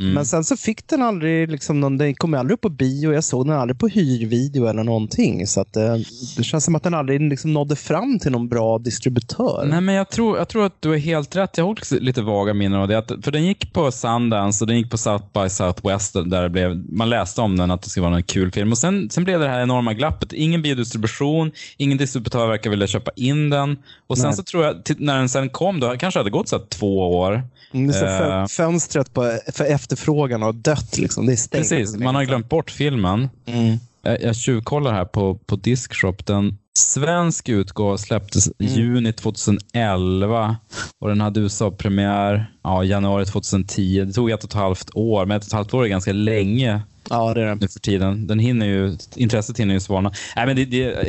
Mm. 0.00 0.12
Men 0.12 0.26
sen 0.26 0.44
så 0.44 0.56
fick 0.56 0.86
den 0.88 1.02
aldrig, 1.02 1.50
liksom, 1.50 1.80
någon, 1.80 1.98
den 1.98 2.14
kom 2.14 2.34
aldrig 2.34 2.54
upp 2.54 2.60
på 2.60 2.68
bio. 2.68 3.12
Jag 3.12 3.24
såg 3.24 3.46
den 3.46 3.56
aldrig 3.56 3.78
på 3.78 3.88
hyrvideo 3.88 4.66
eller 4.66 4.84
någonting. 4.84 5.46
Så 5.46 5.60
att, 5.60 5.76
eh, 5.76 5.96
det 6.36 6.44
känns 6.44 6.64
som 6.64 6.74
att 6.74 6.82
den 6.82 6.94
aldrig 6.94 7.20
liksom, 7.20 7.52
nådde 7.52 7.76
fram 7.76 8.18
till 8.18 8.32
någon 8.32 8.48
bra 8.48 8.78
distributör. 8.78 9.66
Nej, 9.70 9.80
men 9.80 9.94
jag 9.94 10.10
tror, 10.10 10.38
jag 10.38 10.48
tror 10.48 10.66
att 10.66 10.82
du 10.82 10.94
är 10.94 10.98
helt 10.98 11.36
rätt. 11.36 11.57
Jag 11.58 11.64
har 11.64 11.72
också 11.72 11.98
lite 12.00 12.22
vaga 12.22 12.54
minnen 12.54 12.80
av 12.80 12.88
det. 12.88 12.98
Att, 12.98 13.12
för 13.22 13.30
den 13.30 13.44
gick 13.46 13.72
på 13.72 13.90
Sundance 13.90 14.64
och 14.64 14.68
den 14.68 14.76
gick 14.76 14.90
på 14.90 14.98
South 14.98 15.24
by 15.34 15.48
Southwest 15.48 16.14
där 16.14 16.42
det 16.42 16.48
blev, 16.48 16.84
man 16.92 17.10
läste 17.10 17.40
om 17.40 17.56
den, 17.56 17.70
att 17.70 17.82
det 17.82 17.90
skulle 17.90 18.06
vara 18.06 18.16
en 18.16 18.22
kul 18.22 18.52
film. 18.52 18.72
Och 18.72 18.78
sen, 18.78 19.10
sen 19.10 19.24
blev 19.24 19.40
det 19.40 19.48
här 19.48 19.60
enorma 19.60 19.94
glappet. 19.94 20.32
Ingen 20.32 20.62
biodistribution, 20.62 21.52
ingen 21.76 21.98
distributör 21.98 22.46
verkar 22.46 22.70
vilja 22.70 22.86
köpa 22.86 23.10
in 23.16 23.50
den. 23.50 23.76
Och 24.06 24.18
sen 24.18 24.26
Nej. 24.26 24.36
så 24.36 24.42
tror 24.42 24.64
jag, 24.64 24.76
när 24.98 25.18
den 25.18 25.28
sen 25.28 25.48
kom, 25.48 25.80
då 25.80 25.96
kanske 25.96 26.18
det 26.18 26.20
hade 26.20 26.30
gått 26.30 26.48
så 26.48 26.58
två 26.58 27.18
år. 27.18 27.42
Mm, 27.72 27.92
så 27.92 28.04
fö- 28.04 28.48
fönstret 28.48 29.14
på, 29.14 29.38
för 29.52 29.64
efterfrågan 29.64 30.42
har 30.42 30.52
dött. 30.52 30.98
Liksom. 30.98 31.26
Det 31.26 31.32
är 31.32 31.36
stängt. 31.36 31.68
Precis, 31.68 31.96
man 31.96 32.14
har 32.14 32.24
glömt 32.24 32.48
bort 32.48 32.70
filmen. 32.70 33.28
Mm. 33.46 33.78
Jag, 34.02 34.22
jag 34.22 34.36
tjuvkollar 34.36 34.92
här 34.92 35.04
på, 35.04 35.34
på 35.34 35.56
Discshop. 35.56 36.26
Den 36.26 36.58
svensk 36.78 37.48
utgåva 37.48 37.98
släpptes 37.98 38.50
Mm. 38.60 38.72
juni 38.72 39.12
2011 39.12 40.56
och 41.00 41.08
den 41.08 41.20
hade 41.20 41.40
USA-premiär 41.40 42.50
ja, 42.62 42.84
januari 42.84 43.26
2010. 43.26 44.04
Det 44.04 44.12
tog 44.12 44.30
ett 44.30 44.44
och 44.44 44.50
ett 44.50 44.54
halvt 44.54 44.90
år, 44.94 45.26
men 45.26 45.36
ett 45.36 45.42
och 45.42 45.46
ett 45.48 45.52
halvt 45.52 45.74
år 45.74 45.84
är 45.84 45.88
ganska 45.88 46.12
länge 46.12 46.80
Ja, 47.10 47.34
det 47.34 47.42
är 47.42 47.46
det. 47.46 47.54
nu 47.54 47.68
för 47.68 47.80
tiden. 47.80 48.26
Den 48.26 48.38
hinner 48.38 48.66
ju, 48.66 48.96
intresset 49.14 49.58
hinner 49.60 49.74
ju 49.74 49.80
svalna. 49.80 50.12
Nej, 50.36 50.46
men 50.46 50.56
det, 50.56 50.64
det, 50.64 51.08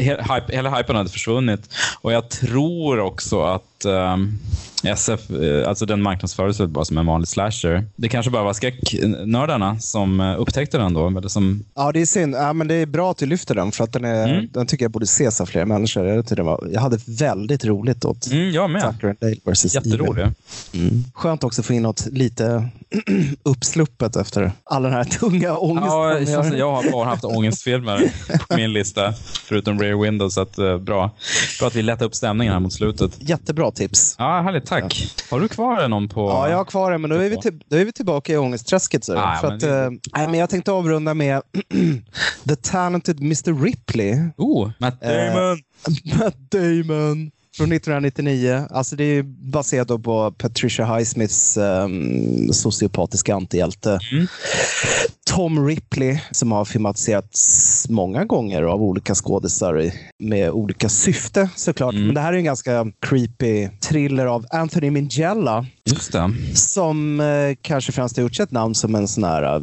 hela 0.50 0.78
hypen 0.78 0.96
hade 0.96 1.10
försvunnit 1.10 1.70
och 2.02 2.14
jag 2.14 2.30
tror 2.30 3.00
också 3.00 3.42
att 3.42 3.86
ehm, 3.86 4.40
SF, 4.84 5.30
eh, 5.30 5.70
alltså 5.70 5.86
den 5.86 6.02
marknadsfördes 6.02 6.60
väl 6.60 6.68
bara 6.68 6.86
som 6.86 6.98
en 6.98 7.06
vanlig 7.06 7.28
slasher. 7.28 7.86
Det 7.96 8.10
kanske 8.10 8.32
bara 8.32 8.44
var 8.44 8.54
skräcknördarna 8.54 9.80
som 9.80 10.20
eh, 10.20 10.40
upptäckte 10.42 10.78
den 10.78 10.94
då. 10.94 11.08
Eller 11.08 11.28
som, 11.28 11.64
Ja, 11.76 11.92
det 11.92 12.02
är 12.02 12.06
synd. 12.06 12.36
Ja, 12.36 12.54
men 12.54 12.68
det 12.68 12.76
är 12.76 12.86
bra 12.86 13.12
att 13.12 13.18
du 13.18 13.26
lyfter 13.26 13.56
den, 13.56 13.72
för 13.72 13.84
att 13.84 13.94
den, 13.94 14.06
är, 14.06 14.20
Mm. 14.30 14.48
den 14.54 14.68
tycker 14.68 14.86
jag 14.86 14.92
borde 14.92 15.04
ses 15.04 15.42
av 15.42 15.46
fler 15.46 15.66
människor. 15.66 16.06
Jag, 16.08 16.44
var, 16.44 16.70
jag 16.74 16.82
hade 16.82 17.00
väldigt 17.06 17.66
roligt 17.66 18.06
åt 18.06 18.32
mm, 18.32 18.52
jag 18.52 18.70
med. 18.70 18.82
Tucker 18.82 19.08
and 19.08 19.18
Dale 19.22 19.36
vs. 19.54 19.76
Jätterolig. 19.76 20.28
Mm. 20.74 21.04
Skönt 21.14 21.44
också 21.44 21.62
att 21.62 21.66
få 21.66 21.74
in 21.74 21.84
något 21.84 22.06
lite 22.12 22.70
uppsluppet 23.44 24.16
efter 24.16 24.52
all 24.64 24.84
den 24.84 24.92
här 24.94 25.04
tunga 25.04 25.58
ångesten. 25.58 26.34
Ja, 26.34 26.44
som 26.44 26.58
jag 26.58 26.72
har 26.72 26.92
bara 26.92 27.06
haft 27.06 27.24
ångestfilmer 27.26 28.12
på 28.50 28.56
min 28.56 28.74
lista, 28.74 29.14
förutom 29.44 29.80
Rear 29.80 30.02
Window. 30.04 30.30
Så 30.30 30.42
att, 30.42 30.58
eh, 30.58 30.78
bra. 30.78 31.12
bra 31.60 31.68
att 31.68 31.76
vi 31.76 31.82
lättar 31.82 32.06
upp 32.06 32.16
stämningen 32.16 32.54
här 32.54 32.60
mot 32.60 32.74
slutet. 32.74 33.12
Jättebra 33.20 33.72
tips. 33.72 34.16
Ja, 34.18 34.42
härligt. 34.42 34.69
Tack. 34.70 35.16
Har 35.32 35.40
du 35.40 35.48
kvar 35.48 35.88
någon 35.88 36.10
på... 36.10 36.30
Ja, 36.30 36.50
jag 36.50 36.58
har 36.58 36.66
kvar 36.66 36.92
den, 36.92 37.02
men 37.02 37.10
då 37.10 37.16
är 37.16 37.30
vi, 37.30 37.38
till, 37.38 37.62
då 37.68 37.78
är 37.78 37.86
vi 37.86 37.92
tillbaka 37.92 38.34
i 38.34 38.38
ångestträsket. 38.38 39.04
Så. 39.04 39.18
Ah, 39.18 39.36
för 39.42 39.48
men 39.48 39.56
att, 39.56 39.62
det- 39.62 39.80
eh, 39.84 39.90
nej, 40.16 40.28
men 40.28 40.34
jag 40.40 40.50
tänkte 40.50 40.72
avrunda 40.72 41.14
med 41.14 41.42
The 42.50 42.56
Talented 42.56 43.20
Mr 43.20 43.64
Ripley. 43.64 44.16
Oh, 44.38 44.70
Matt 44.80 45.02
Damon. 45.02 45.52
Eh, 45.52 45.58
Matt 46.20 46.52
Damon. 46.52 47.32
Från 47.60 47.72
1999. 47.72 48.68
Alltså 48.70 48.96
det 48.96 49.04
är 49.04 49.24
baserat 49.52 50.04
på 50.04 50.32
Patricia 50.32 50.86
Highsmiths 50.96 51.58
um, 51.58 52.54
sociopatiska 52.54 53.36
antihjälte. 53.36 54.00
Mm. 54.12 54.28
Tom 55.26 55.68
Ripley 55.68 56.20
som 56.32 56.52
har 56.52 56.66
filmatiserats 56.66 57.86
många 57.90 58.26
gånger 58.26 58.64
av 58.64 58.84
olika 58.84 59.16
skådisar 59.16 59.92
med 60.20 60.52
olika 60.52 60.90
syfte 60.90 61.50
såklart. 61.56 61.94
Mm. 61.94 62.06
Men 62.06 62.16
det 62.16 62.22
här 62.22 62.34
är 62.34 62.38
en 62.38 62.44
ganska 62.44 62.92
creepy 63.00 63.70
thriller 63.80 64.26
av 64.26 64.46
Anthony 64.50 64.92
Minghella 64.92 65.66
Just 65.94 66.12
det. 66.12 66.32
som 66.56 67.20
eh, 67.20 67.56
kanske 67.62 67.92
främst 67.92 68.18
har 68.18 68.24
gjort 68.24 68.36
sig 68.36 68.44
ett 68.44 68.52
namn 68.52 68.76
som 68.76 68.96
en 68.96 69.08
sån 69.08 69.24
här 69.24 69.44
eh, 69.44 69.62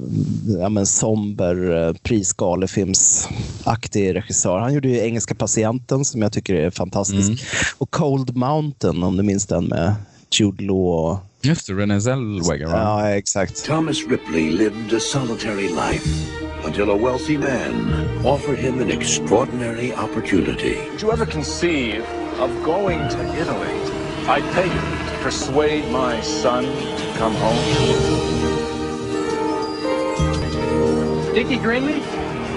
ja, 0.60 0.68
men 0.68 0.86
somber 0.86 1.86
eh, 1.88 1.94
prisgalefilmsaktig 2.02 4.14
regissör. 4.14 4.58
Han 4.58 4.74
gjorde 4.74 4.88
ju 4.88 4.98
Engelska 4.98 5.34
patienten 5.34 6.04
som 6.04 6.22
jag 6.22 6.32
tycker 6.32 6.54
är 6.54 6.70
fantastisk. 6.70 7.28
Mm. 7.28 7.38
Och 7.78 7.90
Cold 7.90 8.36
Mountain 8.36 9.02
om 9.02 9.16
du 9.16 9.22
minns 9.22 9.46
den 9.46 9.64
med 9.64 9.94
Jude 10.30 10.64
Law 10.64 11.18
Just 11.42 11.66
det, 11.66 11.72
Renée 11.72 12.00
Zellweger. 12.00 12.66
Ja, 12.66 13.08
exakt. 13.08 13.64
Thomas 13.64 13.96
Ripley 14.08 14.50
lived 14.50 14.92
a 14.92 15.00
solitary 15.00 15.68
life 15.68 16.08
until 16.64 16.90
a 16.90 16.96
wealthy 16.96 17.38
man 17.38 17.92
offered 18.24 18.58
him 18.58 18.80
an 18.80 18.90
extraordinary 18.90 19.92
opportunity. 19.92 20.76
Did 20.92 21.02
you 21.02 21.12
ever 21.12 21.26
conceive 21.26 22.02
of 22.40 22.50
going 22.64 22.98
to 23.08 23.18
Italy? 23.42 23.74
I 24.28 24.40
it 24.40 24.72
to 24.72 25.05
persuade 25.22 25.90
my 25.90 26.20
son 26.20 26.64
to 26.64 27.18
come 27.18 27.34
home. 27.34 27.56
Dickie 31.34 31.58
Greenleaf? 31.58 32.04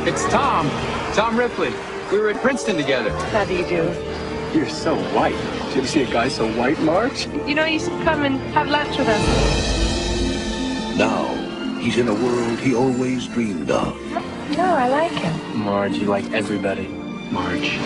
It's 0.07 0.23
Tom. 0.29 0.69
Tom 1.13 1.37
Ripley. 1.37 1.73
We 2.11 2.19
were 2.19 2.29
at 2.29 2.41
Princeton 2.41 2.77
together. 2.77 3.11
How 3.31 3.45
do 3.45 3.53
you 3.55 3.67
do? 3.67 3.83
You're 4.53 4.69
so 4.69 4.95
white. 5.13 5.35
Did 5.35 5.75
you 5.75 5.81
ever 5.81 5.87
see 5.87 6.03
a 6.03 6.11
guy 6.11 6.27
so 6.29 6.47
white, 6.53 6.79
Marge? 6.79 7.27
You 7.45 7.55
know, 7.55 7.65
you 7.65 7.79
should 7.79 8.01
come 8.03 8.23
and 8.23 8.39
have 8.53 8.67
lunch 8.69 8.97
with 8.97 9.07
us. 9.07 10.97
Now, 10.97 11.27
he's 11.79 11.97
in 11.97 12.07
a 12.07 12.13
world 12.13 12.59
he 12.59 12.73
always 12.73 13.27
dreamed 13.27 13.69
of. 13.69 13.95
No, 14.57 14.65
I 14.65 14.87
like 14.87 15.11
him. 15.11 15.57
Marge, 15.57 15.97
you 15.97 16.07
like 16.07 16.31
everybody. 16.31 16.87
Marge, 17.31 17.77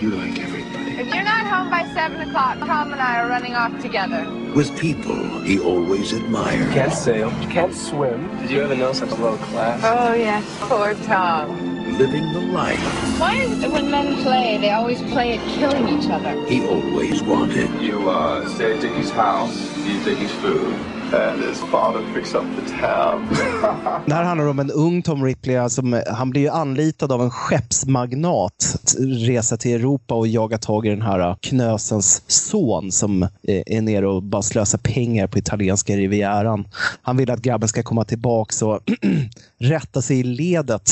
you 0.00 0.10
like 0.10 0.38
everybody. 0.38 0.65
If 0.98 1.14
you're 1.14 1.24
not 1.24 1.46
home 1.46 1.68
by 1.68 1.86
7 1.92 2.20
o'clock, 2.26 2.58
Tom 2.60 2.90
and 2.90 3.02
I 3.02 3.20
are 3.20 3.28
running 3.28 3.54
off 3.54 3.78
together. 3.82 4.24
With 4.54 4.74
people 4.78 5.40
he 5.42 5.60
always 5.60 6.14
admired. 6.14 6.72
Can't 6.72 6.90
sail. 6.90 7.30
Can't 7.50 7.74
swim. 7.74 8.34
Did 8.38 8.50
you 8.50 8.62
ever 8.62 8.74
know 8.74 8.94
such 8.94 9.10
a 9.10 9.14
low 9.16 9.36
class? 9.36 9.82
Oh, 9.84 10.14
yes. 10.14 10.42
Poor 10.60 10.94
Tom. 11.04 11.74
Living 11.98 12.32
the 12.32 12.40
life 12.40 12.78
Why 13.20 13.34
is 13.36 13.52
it 13.52 13.60
that 13.60 13.70
when 13.72 13.90
men 13.90 14.22
play, 14.22 14.56
they 14.58 14.70
always 14.70 15.00
play 15.12 15.38
at 15.38 15.46
killing 15.58 15.86
each 15.88 16.08
other? 16.10 16.34
he 16.46 16.66
always 16.66 17.22
wanted. 17.22 17.70
You 17.80 18.08
uh, 18.08 18.48
stay 18.48 18.74
at 18.74 18.80
Dickie's 18.80 19.10
house, 19.10 19.54
eat 19.86 20.02
Dickie's 20.04 20.32
food, 20.32 20.74
and 21.12 21.42
his 21.42 21.60
father 21.60 22.02
picks 22.14 22.34
up 22.34 22.44
the 22.56 22.80
tab. 22.80 23.20
Det 24.06 24.14
här 24.14 24.24
handlar 24.24 24.46
om 24.46 24.58
en 24.58 24.70
ung 24.70 25.02
Tom 25.02 25.24
Ripley. 25.24 25.68
Som, 25.68 26.02
han 26.06 26.30
blir 26.30 26.42
ju 26.42 26.48
anlitad 26.48 27.12
av 27.12 27.22
en 27.22 27.30
skeppsmagnat 27.30 28.74
att 28.74 28.94
resa 28.98 29.56
till 29.56 29.74
Europa 29.74 30.14
och 30.14 30.26
jaga 30.26 30.58
tag 30.58 30.86
i 30.86 30.90
den 30.90 31.02
här 31.02 31.18
äh, 31.18 31.36
knösens 31.40 32.22
son 32.26 32.92
som 32.92 33.22
eh, 33.22 33.28
är 33.66 33.80
nere 33.80 34.08
och 34.08 34.22
bara 34.22 34.42
slösar 34.42 34.78
pengar 34.78 35.26
på 35.26 35.38
italienska 35.38 35.96
rivieran. 35.96 36.68
Han 37.02 37.16
vill 37.16 37.30
att 37.30 37.42
grabben 37.42 37.68
ska 37.68 37.82
komma 37.82 38.04
tillbaka 38.04 38.66
och 38.66 38.80
rätta 39.58 40.02
sig 40.02 40.20
i 40.20 40.22
ledet 40.22 40.90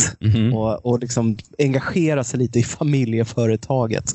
och, 0.55 0.87
och 0.87 0.99
liksom 0.99 1.37
engagera 1.59 2.25
sig 2.25 2.39
lite 2.39 2.59
i 2.59 2.63
familjeföretaget. 2.63 4.15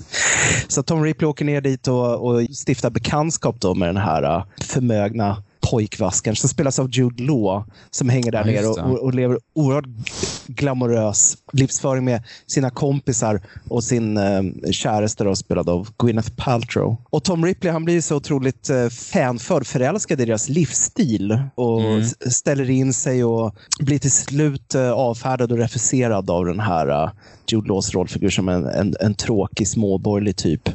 Så 0.68 0.84
Tom 0.84 1.04
Ripley 1.04 1.30
åker 1.30 1.46
ner 1.46 1.62
dit 1.62 1.88
och, 1.88 2.28
och 2.28 2.42
stiftar 2.68 2.90
bekantskap 2.90 3.56
då 3.60 3.76
med 3.76 3.90
den 3.90 3.98
här 3.98 4.24
äh, 4.24 4.44
förmögna 4.62 5.44
pojkvaskaren 5.62 6.36
som 6.36 6.50
spelas 6.50 6.80
av 6.80 6.90
Jude 6.92 7.24
Law 7.24 7.64
som 7.92 8.10
hänger 8.10 8.32
där 8.32 8.40
Ja, 8.40 8.46
nere 8.46 8.68
och, 8.68 9.04
och, 9.04 9.14
lever 9.14 9.40
oerhört 9.56 9.86
glamorös 10.48 11.38
livsföring 11.54 12.06
med 12.06 12.24
sina 12.48 12.70
kompisar 12.70 13.42
och 13.70 13.84
sin 13.84 14.18
eh, 14.18 14.42
käraste 14.72 15.24
då, 15.24 15.36
spelad 15.36 15.70
av 15.70 15.88
Gwyneth 15.98 16.32
Paltrow. 16.36 16.98
Och 17.10 17.24
Tom 17.24 17.46
Ripley 17.46 17.74
han 17.74 17.86
blir 17.86 18.02
så 18.02 18.16
otroligt 18.16 18.70
eh, 18.70 18.90
fanförd, 18.90 19.66
förälskad 19.68 20.22
i 20.22 20.26
deras 20.26 20.50
livsstil 20.50 21.40
och 21.56 21.80
Mm. 21.82 22.04
ställer 22.32 22.70
in 22.70 22.94
sig 22.94 23.24
och 23.24 23.56
blir 23.80 24.00
till 24.00 24.12
slut 24.12 24.76
eh, 24.76 24.92
avfärdad 24.92 25.52
och 25.52 25.58
refuserad 25.58 26.30
av 26.30 26.46
den 26.46 26.60
här 26.60 27.04
eh, 27.04 27.10
Jude 27.54 27.68
Laws 27.68 27.94
rollfigur 27.94 28.30
som 28.30 28.50
en, 28.50 28.66
en, 28.66 28.96
en 29.00 29.14
tråkig 29.14 29.68
småborgerlig 29.68 30.36
typ. 30.36 30.70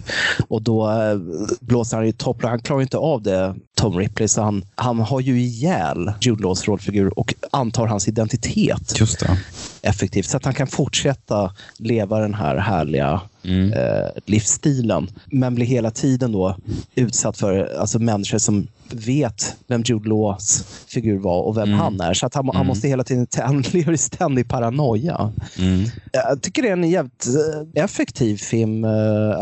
Och 0.48 0.62
då 0.62 0.90
eh, 0.90 1.18
blåser 1.60 1.96
han 1.96 2.06
i 2.06 2.12
topplar. 2.12 2.50
Han 2.50 2.58
klarar 2.58 2.82
inte 2.82 2.96
av 2.96 3.22
det, 3.22 3.54
Tom 3.74 3.98
Ripley, 3.98 4.28
så 4.28 4.42
han, 4.42 4.64
han 4.74 4.98
har 4.98 5.20
ju 5.20 5.40
ihjäl 5.40 6.12
Jude 6.20 6.42
Laws 6.42 6.68
rollfigur 6.68 7.18
och 7.18 7.34
antar 7.50 7.86
hans 7.86 8.08
identitet 8.08 9.00
Just 9.00 9.20
det. 9.20 9.38
effektivt. 9.82 10.26
Så 10.26 10.36
att 10.36 10.44
han 10.44 10.54
kan 10.54 10.66
fortsätta 10.66 11.52
leva 11.76 12.18
den 12.18 12.34
här 12.34 12.56
härliga 12.56 13.20
eh, 13.44 14.22
livsstilen. 14.26 15.08
Men 15.26 15.54
blir 15.54 15.66
hela 15.66 15.90
tiden 15.90 16.32
då 16.32 16.56
utsatt 16.94 17.38
för 17.38 17.76
alltså, 17.80 17.98
människor 17.98 18.38
som 18.38 18.66
vet 18.94 19.56
vem 19.66 19.82
Jude 19.82 20.08
Laws 20.08 20.64
figur 20.88 21.18
var 21.18 21.42
och 21.42 21.56
vem 21.56 21.72
han 21.72 22.00
är. 22.00 22.14
Så 22.14 22.26
att 22.26 22.34
han, 22.34 22.50
han 22.54 22.66
måste 22.66 22.88
hela 22.88 23.04
tiden, 23.04 23.26
han 23.38 23.60
lever 23.60 23.92
i 23.92 23.98
ständig 23.98 24.48
paranoia. 24.48 25.32
Mm. 25.58 25.84
Jag 26.12 26.42
tycker 26.42 26.62
det 26.62 26.68
är 26.68 26.72
en 26.72 26.90
jävligt 26.90 27.26
eh, 27.74 27.84
effektiv 27.84 28.36
film. 28.36 28.84
Eh, 28.84 28.90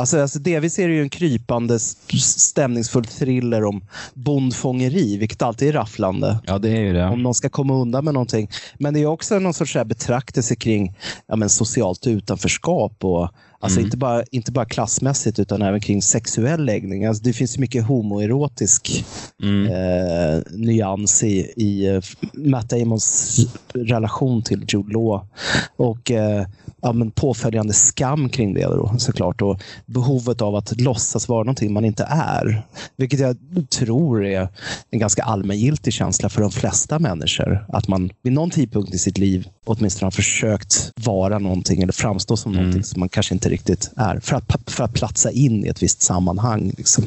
Alltså, 0.03 0.21
alltså 0.21 0.39
delvis 0.39 0.79
är 0.79 0.89
det 0.89 0.95
ju 0.95 1.03
en 1.03 1.11
krypande, 1.11 1.79
stämningsfull 2.23 3.05
thriller 3.05 3.65
om 3.65 3.85
bondfångeri, 4.15 5.17
vilket 5.17 5.43
alltid 5.43 5.69
är 5.69 5.73
rafflande. 5.73 6.39
Ja, 6.47 6.59
det 6.59 6.71
är 6.71 6.81
ju 6.81 6.93
det. 6.93 7.05
Om 7.05 7.23
någon 7.23 7.35
ska 7.35 7.49
komma 7.49 7.75
undan 7.75 8.05
med 8.05 8.15
någonting. 8.15 8.51
Men 8.79 8.95
det 8.95 9.01
är 9.01 9.07
också 9.07 9.39
någon 9.39 9.55
sorts 9.55 9.77
betraktelse 9.85 10.57
kring 10.57 10.95
ja, 11.27 11.37
men 11.37 11.49
socialt 11.49 12.07
utanförskap. 12.07 13.05
Och, 13.05 13.29
alltså 13.63 13.79
Mm. 13.79 13.87
inte, 13.87 13.97
bara, 13.97 14.23
inte 14.31 14.53
bara 14.53 14.65
klassmässigt 14.65 15.39
utan 15.39 15.63
även 15.63 15.81
kring 15.81 16.03
sexuell 16.03 16.65
läggning. 16.65 17.05
Alltså 17.05 17.23
det 17.23 17.33
finns 17.33 17.59
mycket 17.59 17.85
homoerotisk 17.87 19.05
Mm. 19.43 19.67
eh, 19.73 20.43
nyans 20.51 21.23
i, 21.23 21.53
i 21.57 21.87
eh, 21.87 22.01
Matt 22.33 22.69
Damons 22.71 23.37
relation 23.75 24.43
till 24.43 24.65
Jude 24.69 24.93
Law. 24.93 25.27
Och 25.77 26.11
eh, 26.11 26.47
ja, 26.83 26.93
men 26.93 27.11
påföljande 27.11 27.73
skam 27.73 28.29
kring 28.29 28.55
det 28.55 28.63
då, 28.63 28.95
såklart. 28.99 29.43
Och 29.43 29.63
behovet 29.87 30.43
av 30.43 30.57
att 30.57 30.81
låtsas 30.81 31.29
vara 31.29 31.45
någonting 31.45 31.73
man 31.73 31.85
inte 31.85 32.05
är. 32.11 32.67
Vilket 32.97 33.21
jag 33.21 33.37
tror 33.79 34.25
är 34.25 34.49
en 34.91 34.99
ganska 34.99 35.23
allmängiltig 35.23 35.93
känsla 35.93 36.29
för 36.29 36.41
de 36.41 36.51
flesta 36.51 36.99
människor. 36.99 37.67
Att 37.69 37.89
man 37.89 38.11
vid 38.23 38.33
någon 38.33 38.51
tidpunkt 38.51 38.95
i 38.95 38.99
sitt 38.99 39.19
liv 39.19 39.49
åtminstone 39.65 40.07
har 40.07 40.11
försökt 40.11 40.93
vara 41.05 41.39
någonting 41.39 41.83
eller 41.83 41.93
framstå 41.93 42.37
som 42.37 42.53
någonting 42.53 42.85
som 42.85 43.01
man 43.01 43.09
kanske 43.09 43.35
inte 43.35 43.49
riktigt 43.49 43.91
är. 43.97 44.21
För 44.21 44.37
att, 44.37 44.71
för 44.71 44.85
att 44.85 44.95
platsa 44.95 45.31
in 45.31 45.65
i 45.65 45.69
ett 45.69 45.83
visst 45.83 46.03
sammanhang. 46.03 46.73
Liksom. 46.79 47.05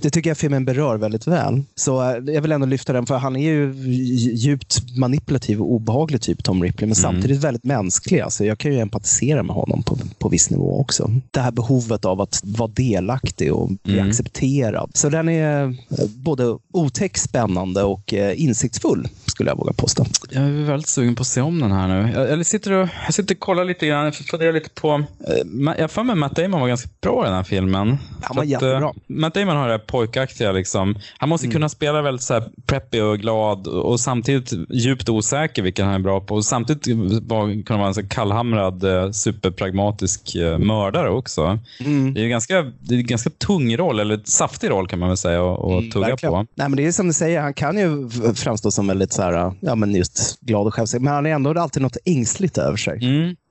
Det 0.00 0.10
tycker 0.10 0.30
jag 0.30 0.36
filmen 0.38 0.64
berör 0.64 0.96
väldigt 0.96 1.26
väl. 1.26 1.62
Så 1.74 2.02
eh, 2.02 2.34
jag 2.34 2.42
vill 2.42 2.52
ändå 2.52 2.66
lyfta 2.66 2.92
den, 2.92 3.06
för 3.06 3.16
han 3.16 3.36
är 3.36 3.52
ju 3.52 3.74
djupt 4.34 4.98
manipulativ 4.98 5.60
och 5.60 5.72
obehaglig 5.72 6.20
typ, 6.20 6.44
Tom 6.44 6.62
Ripley, 6.62 6.86
men 6.86 6.94
samtidigt 6.94 7.44
väldigt 7.44 7.64
mänsklig. 7.64 8.20
Alltså, 8.20 8.44
jag 8.44 8.58
kan 8.58 8.72
ju 8.72 8.78
empatisera 8.78 9.42
med 9.42 9.56
honom 9.56 9.82
på, 9.82 9.98
på 10.18 10.28
viss 10.28 10.50
nivå 10.50 10.80
också. 10.80 11.10
Det 11.30 11.40
här 11.40 11.50
behovet 11.52 12.04
av 12.04 12.20
att 12.20 12.40
vara 12.44 12.70
delaktig 12.74 13.52
och 13.52 13.70
bli 13.82 14.00
accepterad. 14.00 14.90
Så 14.94 15.08
den 15.08 15.28
är 15.28 15.64
eh, 15.64 15.70
både 16.16 16.58
otäck, 16.72 17.18
spännande 17.18 17.82
och 17.82 18.14
eh, 18.14 18.42
insiktsfull, 18.42 19.08
skulle 19.26 19.50
jag 19.50 19.56
våga 19.56 19.72
påstå. 19.72 20.04
Jag 20.30 20.42
är 20.44 20.48
väldigt 20.48 20.88
sugen 20.88 21.14
på 21.14 21.20
att 21.20 21.26
se 21.26 21.40
om 21.40 21.60
den 21.60 21.72
här 21.72 21.88
nu. 21.88 22.12
Jag, 22.14 22.30
eller 22.30 22.44
sitter 22.44 22.72
och, 22.72 22.88
jag 23.04 23.14
sitter 23.14 23.34
och 23.34 23.40
kollar 23.40 23.64
lite 23.64 23.86
grann, 23.86 24.04
jag 24.04 24.14
funderar 24.14 24.52
lite 24.52 24.70
på... 24.70 25.04
Jag 25.76 25.80
har 25.80 25.88
för 25.88 26.02
mig 26.02 26.12
att 26.12 26.18
Matt 26.18 26.36
Damon 26.36 26.60
var 26.60 26.68
ganska 26.68 26.88
bra 27.00 27.24
i 27.24 27.26
den 27.26 27.36
här 27.36 27.42
filmen. 27.42 27.98
Han 28.22 28.36
var 28.36 28.44
jättebra. 28.44 28.92
Matt 29.06 29.34
Damon 29.34 29.56
har 29.56 29.68
det 29.68 29.78
pojkaktiga. 29.86 30.52
Liksom. 30.52 30.98
Han 31.18 31.28
måste 31.28 31.48
kunna 31.48 31.68
spela 31.68 32.02
väldigt 32.02 32.22
så 32.22 32.34
här 32.34 32.44
preppy 32.66 33.00
och 33.00 33.18
glad 33.18 33.66
och, 33.66 34.00
samtidigt 34.00 34.52
djupt 34.70 35.08
osäker, 35.08 35.62
vilket 35.62 35.84
han 35.84 35.94
är 35.94 35.98
bra 35.98 36.20
på. 36.20 36.34
Och 36.34 36.44
samtidigt 36.44 36.88
var, 37.22 37.62
kunna 37.64 37.78
vara 37.78 37.88
en 37.88 37.94
så 37.94 38.08
kallhamrad, 38.08 38.84
eh, 38.84 39.10
superpragmatisk 39.10 40.34
eh, 40.34 40.58
mördare 40.58 41.10
också. 41.10 41.58
Det 42.14 42.20
är 42.20 42.24
ju 42.24 42.28
ganska, 42.28 42.62
det 42.62 42.94
är 42.94 42.98
en 42.98 43.06
ganska 43.06 43.30
tung 43.30 43.76
roll, 43.76 44.00
eller 44.00 44.20
saftig 44.24 44.70
roll 44.70 44.88
kan 44.88 44.98
man 44.98 45.08
väl 45.08 45.16
säga, 45.16 45.52
att 45.52 45.58
att 45.60 45.92
tugga 45.92 46.06
Verkligen. 46.06 46.32
på. 46.32 46.46
Nej, 46.54 46.68
men 46.68 46.76
det 46.76 46.86
är 46.86 46.92
som 46.92 47.06
du 47.06 47.12
säger, 47.12 47.40
han 47.40 47.54
kan 47.54 47.78
ju 47.78 48.10
framstå 48.34 48.70
som 48.70 48.86
väldigt 48.86 49.12
så 49.12 49.22
här, 49.22 49.52
ja, 49.60 49.74
men 49.74 49.94
just 49.94 50.40
glad 50.40 50.66
och 50.66 50.74
självsäker, 50.74 51.04
men 51.04 51.14
han 51.14 51.26
är 51.26 51.30
ändå 51.30 51.60
alltid 51.60 51.82
något 51.82 51.96
ängsligt 52.04 52.58
över 52.58 52.76
sig. 52.76 52.98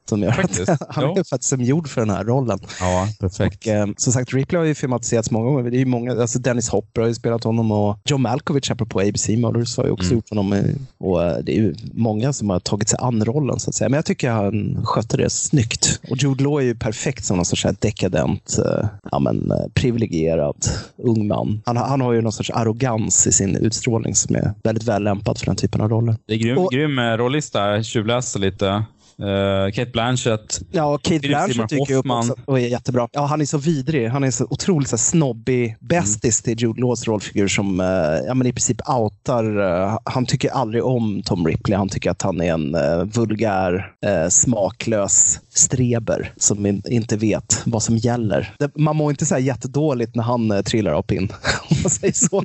Som 0.09 0.23
gör 0.23 0.31
Faktiskt. 0.31 0.69
att 0.69 0.81
han 0.95 1.03
Ja. 1.03 1.11
är 1.19 1.23
faktiskt 1.23 1.49
som 1.49 1.61
gjord 1.61 1.87
för 1.89 2.01
den 2.01 2.09
här 2.09 2.23
rollen. 2.23 2.59
Ja, 2.79 3.07
perfekt. 3.19 3.57
Och, 3.57 3.67
eh, 3.67 3.87
som 3.97 4.13
sagt, 4.13 4.33
Ripley 4.33 4.59
har 4.59 4.65
ju 4.65 4.75
filmatiserats 4.75 5.31
många 5.31 5.45
gånger. 5.45 5.71
Det 5.71 5.77
är 5.77 5.79
ju 5.79 5.85
många, 5.85 6.11
alltså 6.21 6.39
Dennis 6.39 6.69
Hopper 6.69 7.01
har 7.01 7.07
ju 7.07 7.13
spelat 7.13 7.43
honom 7.43 7.71
och 7.71 7.99
John 8.05 8.21
Malkovich, 8.21 8.71
apropå 8.71 8.99
ABC 8.99 9.29
Mothers, 9.37 9.77
har 9.77 9.85
ju 9.85 9.91
också 9.91 10.05
Mm. 10.05 10.15
gjort 10.15 10.29
honom. 10.29 10.63
Och 10.97 11.23
eh, 11.23 11.37
det 11.43 11.51
är 11.51 11.55
ju 11.61 11.75
många 11.93 12.33
som 12.33 12.49
har 12.49 12.59
tagit 12.59 12.89
sig 12.89 12.99
an 13.01 13.25
rollen, 13.25 13.59
så 13.59 13.69
att 13.69 13.75
säga. 13.75 13.89
Men 13.89 13.95
jag 13.97 14.05
tycker 14.05 14.31
han 14.31 14.81
skötte 14.85 15.17
det 15.17 15.29
snyggt. 15.29 15.99
Och 16.09 16.17
Jude 16.17 16.43
Law 16.43 16.59
är 16.59 16.65
ju 16.65 16.75
perfekt 16.75 17.25
som 17.25 17.35
någon 17.37 17.45
sorts 17.45 17.65
dekadent, 17.79 18.57
eh, 18.65 18.87
ja, 19.11 19.19
men, 19.19 19.51
eh, 19.51 19.57
privilegierad 19.73 20.65
ung 20.97 21.27
man. 21.27 21.61
Han, 21.65 21.77
har- 21.77 21.87
han 21.87 22.01
har 22.01 22.13
ju 22.13 22.21
någon 22.21 22.31
sorts 22.31 22.49
arrogans 22.49 23.27
i 23.27 23.31
sin 23.31 23.55
utstrålning 23.55 24.15
som 24.15 24.35
är 24.35 24.53
väldigt 24.63 24.83
väl 24.83 25.03
lämpad 25.03 25.37
för 25.37 25.45
den 25.45 25.55
typen 25.55 25.81
av 25.81 25.89
roller. 25.89 26.15
Det 26.25 26.33
är 26.33 26.37
grym, 26.37 26.67
grym 26.71 26.99
eh, 26.99 27.03
rollista. 27.17 27.69
Jag 27.69 27.85
tjuvläste 27.85 28.39
lite. 28.39 28.83
Uh, 29.19 29.71
Kate 29.71 29.91
Blanchett. 29.91 30.61
Ja, 30.71 30.97
Kate 30.97 31.27
Blanchett 31.27 31.71
jag 31.71 31.91
upp 31.91 32.05
också 32.09 32.35
och 32.45 32.59
är 32.59 32.67
jättebra. 32.67 33.07
Ja, 33.11 33.25
han 33.25 33.41
är 33.41 33.45
så 33.45 33.57
vidrig. 33.57 34.07
Han 34.07 34.23
är 34.23 34.31
så 34.31 34.47
otroligt 34.49 34.89
så 34.89 34.95
här, 34.95 35.01
snobbig 35.01 35.77
bästis 35.79 36.41
till 36.41 36.61
Jude 36.61 36.81
Laws 36.81 37.07
rollfigur 37.07 37.47
som 37.47 37.79
eh, 37.79 37.87
ja, 38.27 38.33
men 38.33 38.47
i 38.47 38.53
princip 38.53 38.89
outar. 38.89 39.61
eh, 39.61 39.97
han 40.05 40.25
tycker 40.25 40.49
aldrig 40.49 40.83
om 40.83 41.21
Tom 41.25 41.47
Ripley. 41.47 41.77
Han 41.77 41.89
tycker 41.89 42.11
att 42.11 42.21
han 42.21 42.41
är 42.41 42.53
en 42.53 42.75
uh, 42.75 43.03
vulgär, 43.03 43.91
smaklös 44.29 45.39
streber 45.53 46.33
som 46.37 46.65
in, 46.65 46.81
inte 46.85 47.17
vet 47.17 47.61
vad 47.65 47.83
som 47.83 47.97
gäller. 47.97 48.55
Det, 48.59 48.77
man 48.77 48.95
mår 48.95 49.11
inte 49.11 49.25
så 49.25 49.35
här 49.35 49.41
jättedåligt 49.41 50.15
när 50.15 50.23
han 50.23 50.51
uh, 50.51 50.61
trillar 50.61 50.91
av 50.91 51.01
pinn, 51.01 51.23
om 51.69 51.77
man 51.83 51.89
säger 51.89 52.13
så. 52.13 52.43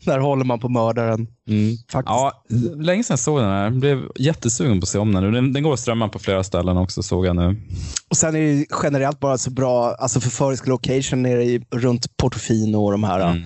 Där 0.04 0.18
håller 0.18 0.44
man 0.44 0.60
på 0.60 0.68
mördaren. 0.68 1.26
Faktiskt. 1.92 2.10
Ja, 2.10 2.44
länge 2.80 3.04
sedan 3.04 3.12
jag 3.12 3.18
såg 3.18 3.40
den 3.40 3.50
här. 3.50 3.64
Jag 3.64 3.72
blev 3.72 4.02
jättesugen 4.18 4.80
på 4.80 4.86
se 4.90 4.98
om 4.98 5.12
den 5.12 5.22
nu. 5.22 5.30
Den, 5.30 5.52
den 5.52 5.62
går 5.62 5.72
att 5.72 5.80
strömma 5.80 6.08
på 6.08 6.18
flera 6.18 6.44
ställen 6.44 6.76
också, 6.76 7.02
såg 7.02 7.26
jag 7.26 7.36
nu. 7.36 7.56
Och 8.08 8.16
sen 8.16 8.36
är 8.36 8.40
det 8.40 8.66
generellt 8.82 9.20
bara 9.20 9.38
så 9.38 9.50
bra, 9.50 9.94
alltså 9.98 10.20
förförisk 10.20 10.66
location 10.66 11.22
nere 11.22 11.44
i, 11.44 11.62
runt 11.70 12.16
Portofino 12.16 12.76
och 12.76 12.92
de 12.92 13.04
här 13.04 13.20
Mm. 13.30 13.42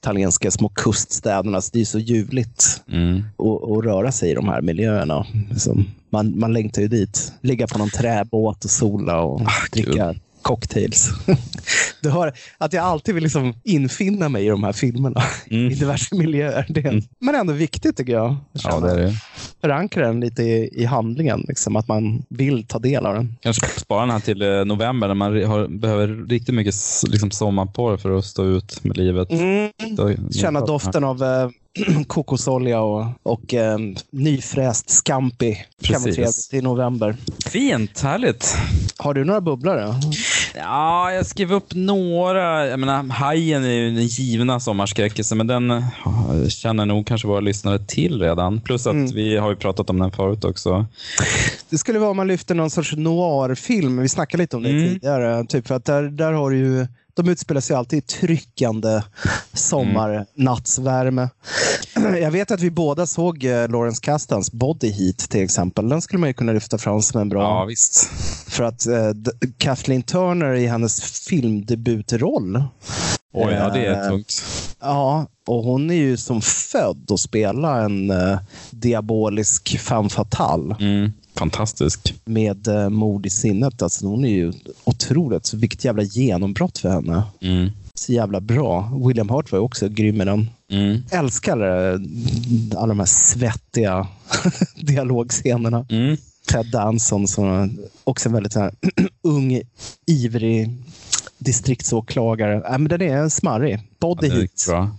italienska 0.00 0.50
små 0.50 0.68
kuststäderna. 0.68 1.60
Så 1.60 1.70
det 1.72 1.80
är 1.80 1.84
så 1.84 1.98
ljuvligt 1.98 2.82
Mm. 2.92 3.18
att, 3.38 3.70
att 3.78 3.84
röra 3.84 4.12
sig 4.12 4.30
i 4.30 4.34
de 4.34 4.48
här 4.48 4.60
miljöerna. 4.62 5.26
Liksom, 5.50 5.84
man, 6.10 6.38
man 6.38 6.52
längtar 6.52 6.82
ju 6.82 6.88
dit. 6.88 7.32
Ligga 7.40 7.66
på 7.66 7.78
någon 7.78 7.90
träbåt 7.90 8.64
och 8.64 8.70
sola 8.70 9.20
och 9.20 9.40
Ah, 9.40 9.50
dricka 9.72 10.14
cocktails. 10.48 11.10
du 12.02 12.10
hör 12.10 12.32
att 12.58 12.72
jag 12.72 12.84
alltid 12.84 13.14
vill 13.14 13.24
liksom 13.24 13.54
infinna 13.64 14.28
mig 14.28 14.46
i 14.46 14.48
de 14.48 14.64
här 14.64 14.72
filmerna. 14.72 15.22
I 15.46 15.68
diverse 15.68 16.14
miljöer. 16.14 16.66
Det 16.68 16.80
är, 16.84 17.02
Men 17.20 17.34
ändå 17.34 17.52
viktigt 17.52 17.96
tycker 17.96 18.12
jag. 18.12 18.26
Mm. 18.28 18.40
Ja, 18.52 18.80
det 18.80 18.90
är 18.92 18.96
det. 18.96 19.14
Förankra 19.60 20.06
den 20.06 20.20
lite 20.20 20.42
i, 20.42 20.70
i 20.82 20.84
handlingen. 20.84 21.44
Liksom, 21.48 21.76
att 21.76 21.88
man 21.88 22.22
vill 22.28 22.66
ta 22.66 22.78
del 22.78 23.06
av 23.06 23.14
den. 23.14 23.36
Kanske 23.40 23.66
spara 23.80 24.00
den 24.00 24.10
här 24.10 24.20
till 24.20 24.42
eh, 24.42 24.64
november 24.64 25.08
när 25.08 25.14
man 25.14 25.44
har, 25.44 25.68
behöver 25.68 26.28
riktigt 26.28 26.54
mycket 26.54 26.74
liksom, 27.08 27.30
sommarporr 27.30 27.96
för 27.96 28.18
att 28.18 28.24
stå 28.24 28.44
ut 28.44 28.84
med 28.84 28.96
livet. 28.96 29.28
Då- 29.96 30.12
Känna 30.32 30.60
doften 30.60 31.04
av 31.04 31.22
eh, 31.22 31.48
kokosolja 32.06 32.80
och, 32.80 33.06
och 33.22 33.54
eh, 33.54 33.78
nyfräst 34.10 34.90
scampi. 34.90 35.54
Kan 35.82 35.92
vara 36.02 36.04
Precis. 36.14 36.48
trevligt 36.48 36.54
i 36.54 36.60
november. 36.68 37.16
Fint, 37.46 38.00
härligt. 38.00 38.56
Har 38.96 39.14
du 39.14 39.24
några 39.24 39.40
bubblare? 39.40 39.94
Ja, 40.58 41.12
jag 41.12 41.26
skrev 41.26 41.52
upp 41.52 41.74
några. 41.74 42.66
Jag 42.66 42.80
menar, 42.80 43.02
Hajen 43.02 43.64
är 43.64 43.68
ju 43.68 43.90
den 43.90 44.06
givna 44.06 44.60
sommarskräckisen, 44.60 45.38
men 45.38 45.46
den 45.46 45.82
känner 46.48 46.86
nog 46.86 47.06
kanske 47.06 47.28
våra 47.28 47.40
lyssnare 47.40 47.78
till 47.78 48.20
redan. 48.22 48.60
Plus 48.60 48.86
att 48.86 48.92
Mm. 48.92 49.14
vi 49.14 49.36
har 49.36 49.50
ju 49.50 49.56
pratat 49.56 49.90
om 49.90 49.98
den 49.98 50.10
förut 50.12 50.44
också. 50.44 50.86
Det 51.70 51.78
skulle 51.78 51.98
vara 51.98 52.10
om 52.10 52.16
man 52.16 52.26
lyfter 52.28 52.54
någon 52.54 52.70
sorts 52.70 52.92
noirfilm. 52.96 53.98
Vi 54.02 54.08
snackade 54.08 54.42
lite 54.42 54.56
om 54.56 54.62
det 54.62 54.70
Mm. 54.70 54.88
tidigare. 54.88 55.44
Typ 55.44 55.66
för 55.66 55.74
att 55.74 55.84
där, 55.84 56.02
där 56.02 56.32
har 56.32 56.50
du 56.50 56.56
ju 56.58 56.86
de 57.22 57.28
utspelar 57.28 57.60
sig 57.60 57.76
alltid 57.76 57.98
i 57.98 58.02
tryckande 58.02 59.02
sommarnattsvärme. 59.52 61.28
Jag 62.20 62.30
vet 62.30 62.50
att 62.50 62.60
vi 62.60 62.70
båda 62.70 63.06
såg 63.06 63.44
eh, 63.44 63.68
Lawrence 63.68 64.00
Kastans 64.02 64.52
Body 64.52 64.90
Heat 64.90 65.18
till 65.18 65.42
exempel. 65.44 65.88
Den 65.88 66.02
skulle 66.02 66.20
man 66.20 66.28
ju 66.28 66.34
kunna 66.34 66.52
lyfta 66.52 66.78
fram 66.78 67.02
som 67.02 67.20
en 67.20 67.28
bra... 67.28 67.42
Ja, 67.42 67.64
visst. 67.64 68.04
För 68.48 68.64
att 68.64 68.86
eh, 68.86 69.10
Kathleen 69.58 70.02
Turner 70.02 70.54
i 70.54 70.66
hennes 70.66 71.02
filmdebutroll. 71.02 72.62
Oj, 73.32 73.52
ja, 73.52 73.70
det 73.70 73.86
är 73.86 74.02
Eh, 74.02 74.08
tungt. 74.08 74.42
Ja, 74.80 75.26
och 75.46 75.64
hon 75.64 75.90
är 75.90 75.94
ju 75.94 76.16
som 76.16 76.40
född 76.42 77.10
att 77.12 77.20
spela 77.20 77.82
en 77.82 78.10
eh, 78.10 78.38
diabolisk 78.70 79.78
femme 79.78 80.08
fatale 80.08 80.76
Mm, 80.80 81.12
fantastisk. 81.38 82.14
med 82.24 82.68
eh, 82.68 82.88
mord 82.88 83.26
i 83.26 83.30
sinnet. 83.30 83.82
Alltså, 83.82 84.06
hon 84.06 84.24
är 84.24 84.28
ju 84.28 84.52
otroligt, 84.84 85.46
så 85.46 85.56
vilket 85.56 85.84
jävla 85.84 86.02
genombrott 86.02 86.78
för 86.78 86.88
henne. 86.88 87.22
Mm. 87.40 87.70
Så 87.94 88.12
jävla 88.12 88.40
bra. 88.40 88.92
William 89.06 89.28
Hurt 89.28 89.52
var 89.52 89.58
ju 89.58 89.64
också 89.64 89.88
grym 89.88 90.20
i 90.20 90.24
den. 90.24 90.50
Mm. 90.70 91.02
Älskar 91.10 91.58
eh, 91.58 92.00
alla 92.76 92.86
de 92.86 92.98
här 92.98 93.06
svettiga 93.06 94.06
dialogscenerna. 94.76 95.86
Mm. 95.88 96.16
Ted 96.46 96.66
Danson 96.66 97.28
som 97.28 97.78
också 98.04 98.28
en 98.28 98.32
väldigt 98.32 98.54
här, 98.54 98.74
ung, 99.22 99.62
ivrig 100.06 100.70
distriktsåklagare. 101.38 102.54
Äh, 102.54 102.78
men 102.78 102.84
den 102.84 103.02
är 103.02 103.28
smarrig. 103.28 103.80
Body 104.00 104.48
Ja, 104.68 104.90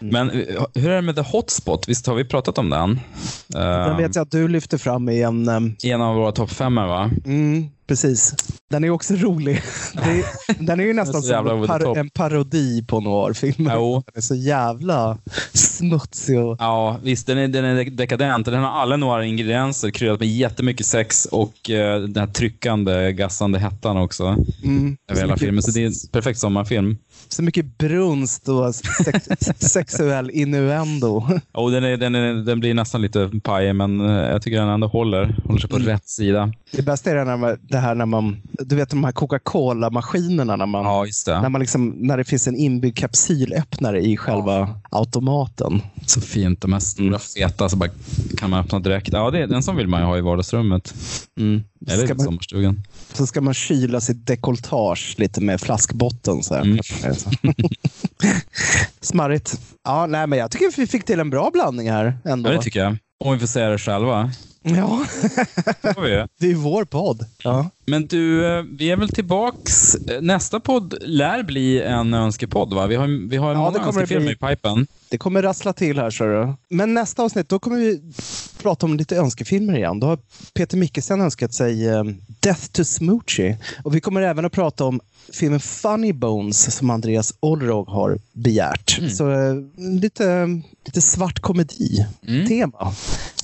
är 0.00 0.04
bra. 0.10 0.24
Men 0.24 0.30
eh, 0.30 0.64
hur 0.74 0.90
är 0.90 0.94
det 0.96 1.02
med 1.02 1.16
The 1.16 1.22
Hotspot? 1.22 1.88
Visst 1.88 2.06
har 2.06 2.14
vi 2.14 2.24
pratat 2.24 2.58
om 2.58 2.70
den? 2.70 3.00
Den 3.48 3.90
Uh, 3.90 3.96
vet 3.96 4.14
jag 4.14 4.22
att 4.22 4.30
du 4.30 4.48
lyfter 4.48 4.78
fram 4.78 5.08
i 5.08 5.22
en... 5.22 5.48
ehm, 5.48 5.76
en 5.84 6.00
av 6.02 6.16
våra 6.16 6.32
topp 6.32 6.50
fem, 6.50 6.74
va? 6.74 7.10
Mm, 7.24 7.66
precis. 7.86 8.34
Den 8.70 8.84
är 8.84 8.90
också 8.90 9.14
rolig. 9.14 9.54
Är, 9.94 10.24
den 10.64 10.80
är 10.80 10.84
ju 10.84 10.92
nästan 10.94 11.22
så 11.22 11.28
som 11.28 11.66
par, 11.66 11.98
en 11.98 12.10
parodi 12.10 12.84
på 12.86 13.00
noirfilmer. 13.00 13.74
Jo. 13.74 14.02
Den 14.06 14.18
är 14.18 14.20
så 14.20 14.34
jävla 14.34 15.18
smutsig. 15.52 16.38
Och, 16.38 16.56
Ja, 16.58 16.96
visst. 17.02 17.26
Den 17.26 17.38
är, 17.38 17.48
den 17.48 17.64
är 17.64 17.84
dekadent. 17.84 18.46
Den 18.46 18.62
har 18.62 18.70
alla 18.70 18.96
några 18.96 19.24
ingredienser 19.24 19.90
kryddat 19.90 20.20
med 20.20 20.28
jättemycket 20.28 20.86
sex 20.86 21.26
och 21.26 21.70
eh, 21.70 22.00
den 22.00 22.16
här 22.16 22.26
tryckande, 22.26 23.12
gassande 23.12 23.58
hettan 23.58 23.96
också. 23.96 24.36
mm, 24.64 24.96
Över 25.10 25.20
hela 25.20 25.36
filmen. 25.36 25.62
Så 25.62 25.70
det 25.70 25.82
är 25.82 25.86
en 25.86 25.92
perfekt 26.12 26.38
sommarfilm. 26.38 26.96
Så 27.28 27.42
mycket 27.42 27.78
brunst 27.78 28.48
och 28.48 28.74
sex, 28.74 29.28
sexuell 29.72 30.30
innuendo. 30.30 31.22
Och 31.52 31.70
den, 31.70 31.84
är, 31.84 31.96
den, 31.96 32.14
är, 32.14 32.34
den 32.34 32.60
blir 32.60 32.74
nästan 32.74 33.02
lite 33.02 33.30
pajig, 33.42 33.74
men 33.74 34.00
eh, 34.00 34.06
jag 34.30 34.42
tycker 34.42 34.60
den 34.60 34.68
ändå 34.68 34.86
håller. 34.86 35.36
Håller 35.46 35.60
sig 35.60 35.70
på 35.70 35.76
Mm. 35.76 35.88
rätt 35.88 36.08
sida. 36.08 36.52
Det 36.72 36.82
bästa 36.82 37.10
är 37.10 37.24
när 37.24 37.36
man, 37.36 37.56
det 37.62 37.78
här 37.78 37.94
när 37.94 38.06
man, 38.06 38.36
du 38.52 38.76
vet 38.76 38.90
de 38.90 39.04
här 39.04 39.12
Coca-Cola-maskinerna 39.12 40.56
när 40.56 40.66
man, 40.66 40.84
Ja, 40.84 41.06
det. 41.26 41.40
när 41.40 41.48
man 41.48 41.60
liksom, 41.60 41.88
när 41.88 42.16
det 42.16 42.24
finns 42.24 42.48
en 42.48 42.56
inbyggd 42.56 42.96
kapsylöppnare 42.98 44.00
i 44.00 44.16
själva 44.16 44.80
automaten. 44.90 45.82
Så 46.06 46.20
fint. 46.20 46.60
De 46.60 46.72
här 46.72 46.80
stora 46.80 47.18
feta 47.18 47.68
så 47.68 47.76
bara 47.76 47.90
kan 48.38 48.50
man 48.50 48.60
öppna 48.60 48.78
direkt. 48.80 49.08
Ja, 49.12 49.30
det, 49.30 49.46
den 49.46 49.62
som 49.62 49.76
vill 49.76 49.88
man 49.88 50.00
ju 50.00 50.06
ha 50.06 50.18
i 50.18 50.20
vardagsrummet. 50.20 50.94
Mm. 51.38 51.62
Eller 51.88 52.04
i 52.04 52.08
man- 52.08 52.18
sommarstugan. 52.24 52.82
Så 53.16 53.26
ska 53.26 53.40
man 53.40 53.54
kyla 53.54 54.00
sitt 54.00 54.26
dekolletage 54.26 55.14
lite 55.18 55.40
med 55.40 55.60
flaskbotten. 55.60 56.42
Så. 56.42 56.54
Mm. 56.54 56.78
Smarrigt. 59.00 59.60
Ja, 59.84 60.06
nej, 60.06 60.26
men 60.26 60.38
jag 60.38 60.50
tycker 60.50 60.76
vi 60.76 60.86
fick 60.86 61.04
till 61.04 61.20
en 61.20 61.30
bra 61.30 61.50
blandning 61.52 61.90
här 61.90 62.18
ändå. 62.24 62.50
Ja, 62.50 62.56
det 62.56 62.62
tycker 62.62 62.80
jag. 62.80 62.96
Om 63.24 63.32
vi 63.32 63.38
får 63.38 63.46
säga 63.46 63.68
det 63.68 63.78
själva. 63.78 64.32
Ja, 64.62 65.04
Det 65.82 66.00
vi 66.00 66.26
det 66.38 66.50
är 66.50 66.54
vår 66.54 66.84
podd. 66.84 67.26
Ja. 67.44 67.70
Men 67.86 68.06
du, 68.06 68.46
eh, 68.46 68.62
vi 68.62 68.90
är 68.90 68.96
väl 68.96 69.08
tillbaks. 69.08 69.94
Eh, 69.94 70.20
Nästa 70.20 70.60
podd 70.60 70.94
lär 71.00 71.42
bli 71.42 71.82
en 71.82 72.14
önskepodd, 72.14 72.72
va? 72.72 72.86
Vi 72.86 72.96
har, 72.96 73.28
vi 73.28 73.36
har 73.36 73.52
Ja, 73.52 73.70
många 73.70 73.86
önskefilmer 73.86 74.32
i 74.32 74.36
pipen. 74.36 74.86
Det 75.08 75.18
kommer 75.18 75.42
rassla 75.42 75.72
till 75.72 75.98
här, 75.98 76.10
så 76.10 76.24
du. 76.24 76.54
Men 76.76 76.94
nästa 76.94 77.22
avsnitt, 77.22 77.48
då 77.48 77.58
kommer 77.58 77.76
vi 77.76 78.00
prata 78.62 78.86
om 78.86 78.96
lite 78.96 79.16
önskefilmer 79.16 79.76
igen. 79.76 80.00
Då 80.00 80.06
har 80.06 80.18
Peter 80.54 80.76
Mickelsen 80.76 81.20
önskat 81.20 81.54
sig 81.54 81.88
eh, 81.88 82.04
Death 82.40 82.66
to 82.66 82.84
Smoochie. 82.84 83.58
Och 83.84 83.94
vi 83.94 84.00
kommer 84.00 84.22
även 84.22 84.44
att 84.44 84.52
prata 84.52 84.84
om 84.84 85.00
filmen 85.32 85.60
Funny 85.60 86.12
Bones 86.12 86.76
som 86.76 86.90
Andreas 86.90 87.34
Olrog 87.40 87.88
har 87.88 88.18
begärt. 88.32 88.98
Mm. 88.98 89.10
Så 89.10 89.26
lite, 89.76 90.46
lite 90.84 91.00
svart 91.00 91.40
komedi-tema 91.40 92.92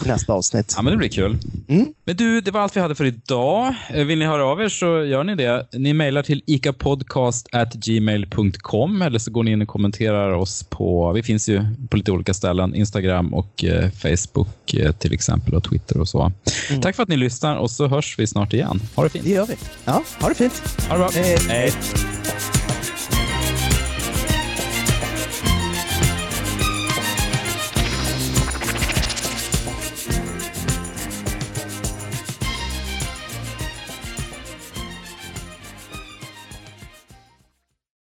i 0.05 0.09
nästa 0.09 0.33
avsnitt. 0.33 0.75
Ja, 0.77 0.83
men 0.83 0.91
det 0.91 0.97
blir 0.97 1.09
kul. 1.09 1.39
Mm. 1.69 1.87
Men 2.05 2.17
du, 2.17 2.41
det 2.41 2.51
var 2.51 2.61
allt 2.61 2.77
vi 2.77 2.81
hade 2.81 2.95
för 2.95 3.05
idag. 3.05 3.75
Vill 3.95 4.19
ni 4.19 4.25
höra 4.31 4.44
av 4.44 4.62
er 4.62 4.69
så 4.69 5.05
gör 5.05 5.24
ni 5.24 5.35
det. 5.35 5.66
Ni 5.73 5.94
mejlar 5.94 6.23
till 6.23 6.43
icapodcast@gmail.com 6.47 9.02
eller 9.02 9.19
så 9.19 9.31
går 9.31 9.43
ni 9.43 9.51
in 9.51 9.62
och 9.62 9.69
kommenterar 9.69 10.32
oss 10.32 10.62
på, 10.62 11.12
vi 11.12 11.23
finns 11.23 11.48
ju 11.48 11.65
på 11.90 11.97
lite 11.97 12.12
olika 12.12 12.35
ställen, 12.35 12.74
Instagram 12.74 13.35
och 13.35 13.65
eh, 13.65 13.90
Facebook 13.90 14.74
eh, 14.74 14.93
till 14.93 15.12
exempel 15.12 15.55
och 15.55 15.65
Twitter 15.65 16.01
och 16.01 16.09
så. 16.09 16.32
Mm. 16.70 16.82
Tack 16.82 16.97
för 16.97 17.02
att 17.02 17.09
ni 17.09 17.16
lyssnar 17.16 17.57
och 17.57 17.70
så 17.70 17.86
hörs 17.86 18.19
vi 18.19 18.27
snart 18.27 18.52
igen. 18.52 18.81
Ha 18.94 19.02
det 19.02 19.11
fint. 19.11 19.24
Det 19.24 19.31
gör 19.31 19.47
vi. 19.47 19.55
Ja, 19.85 20.02
ha 20.20 20.28
det 20.28 20.35
fint. 20.35 20.62
Ha 20.89 20.94
det 20.94 20.98
bra. 20.98 21.11
Hej. 21.15 21.39
Hej. 21.48 21.73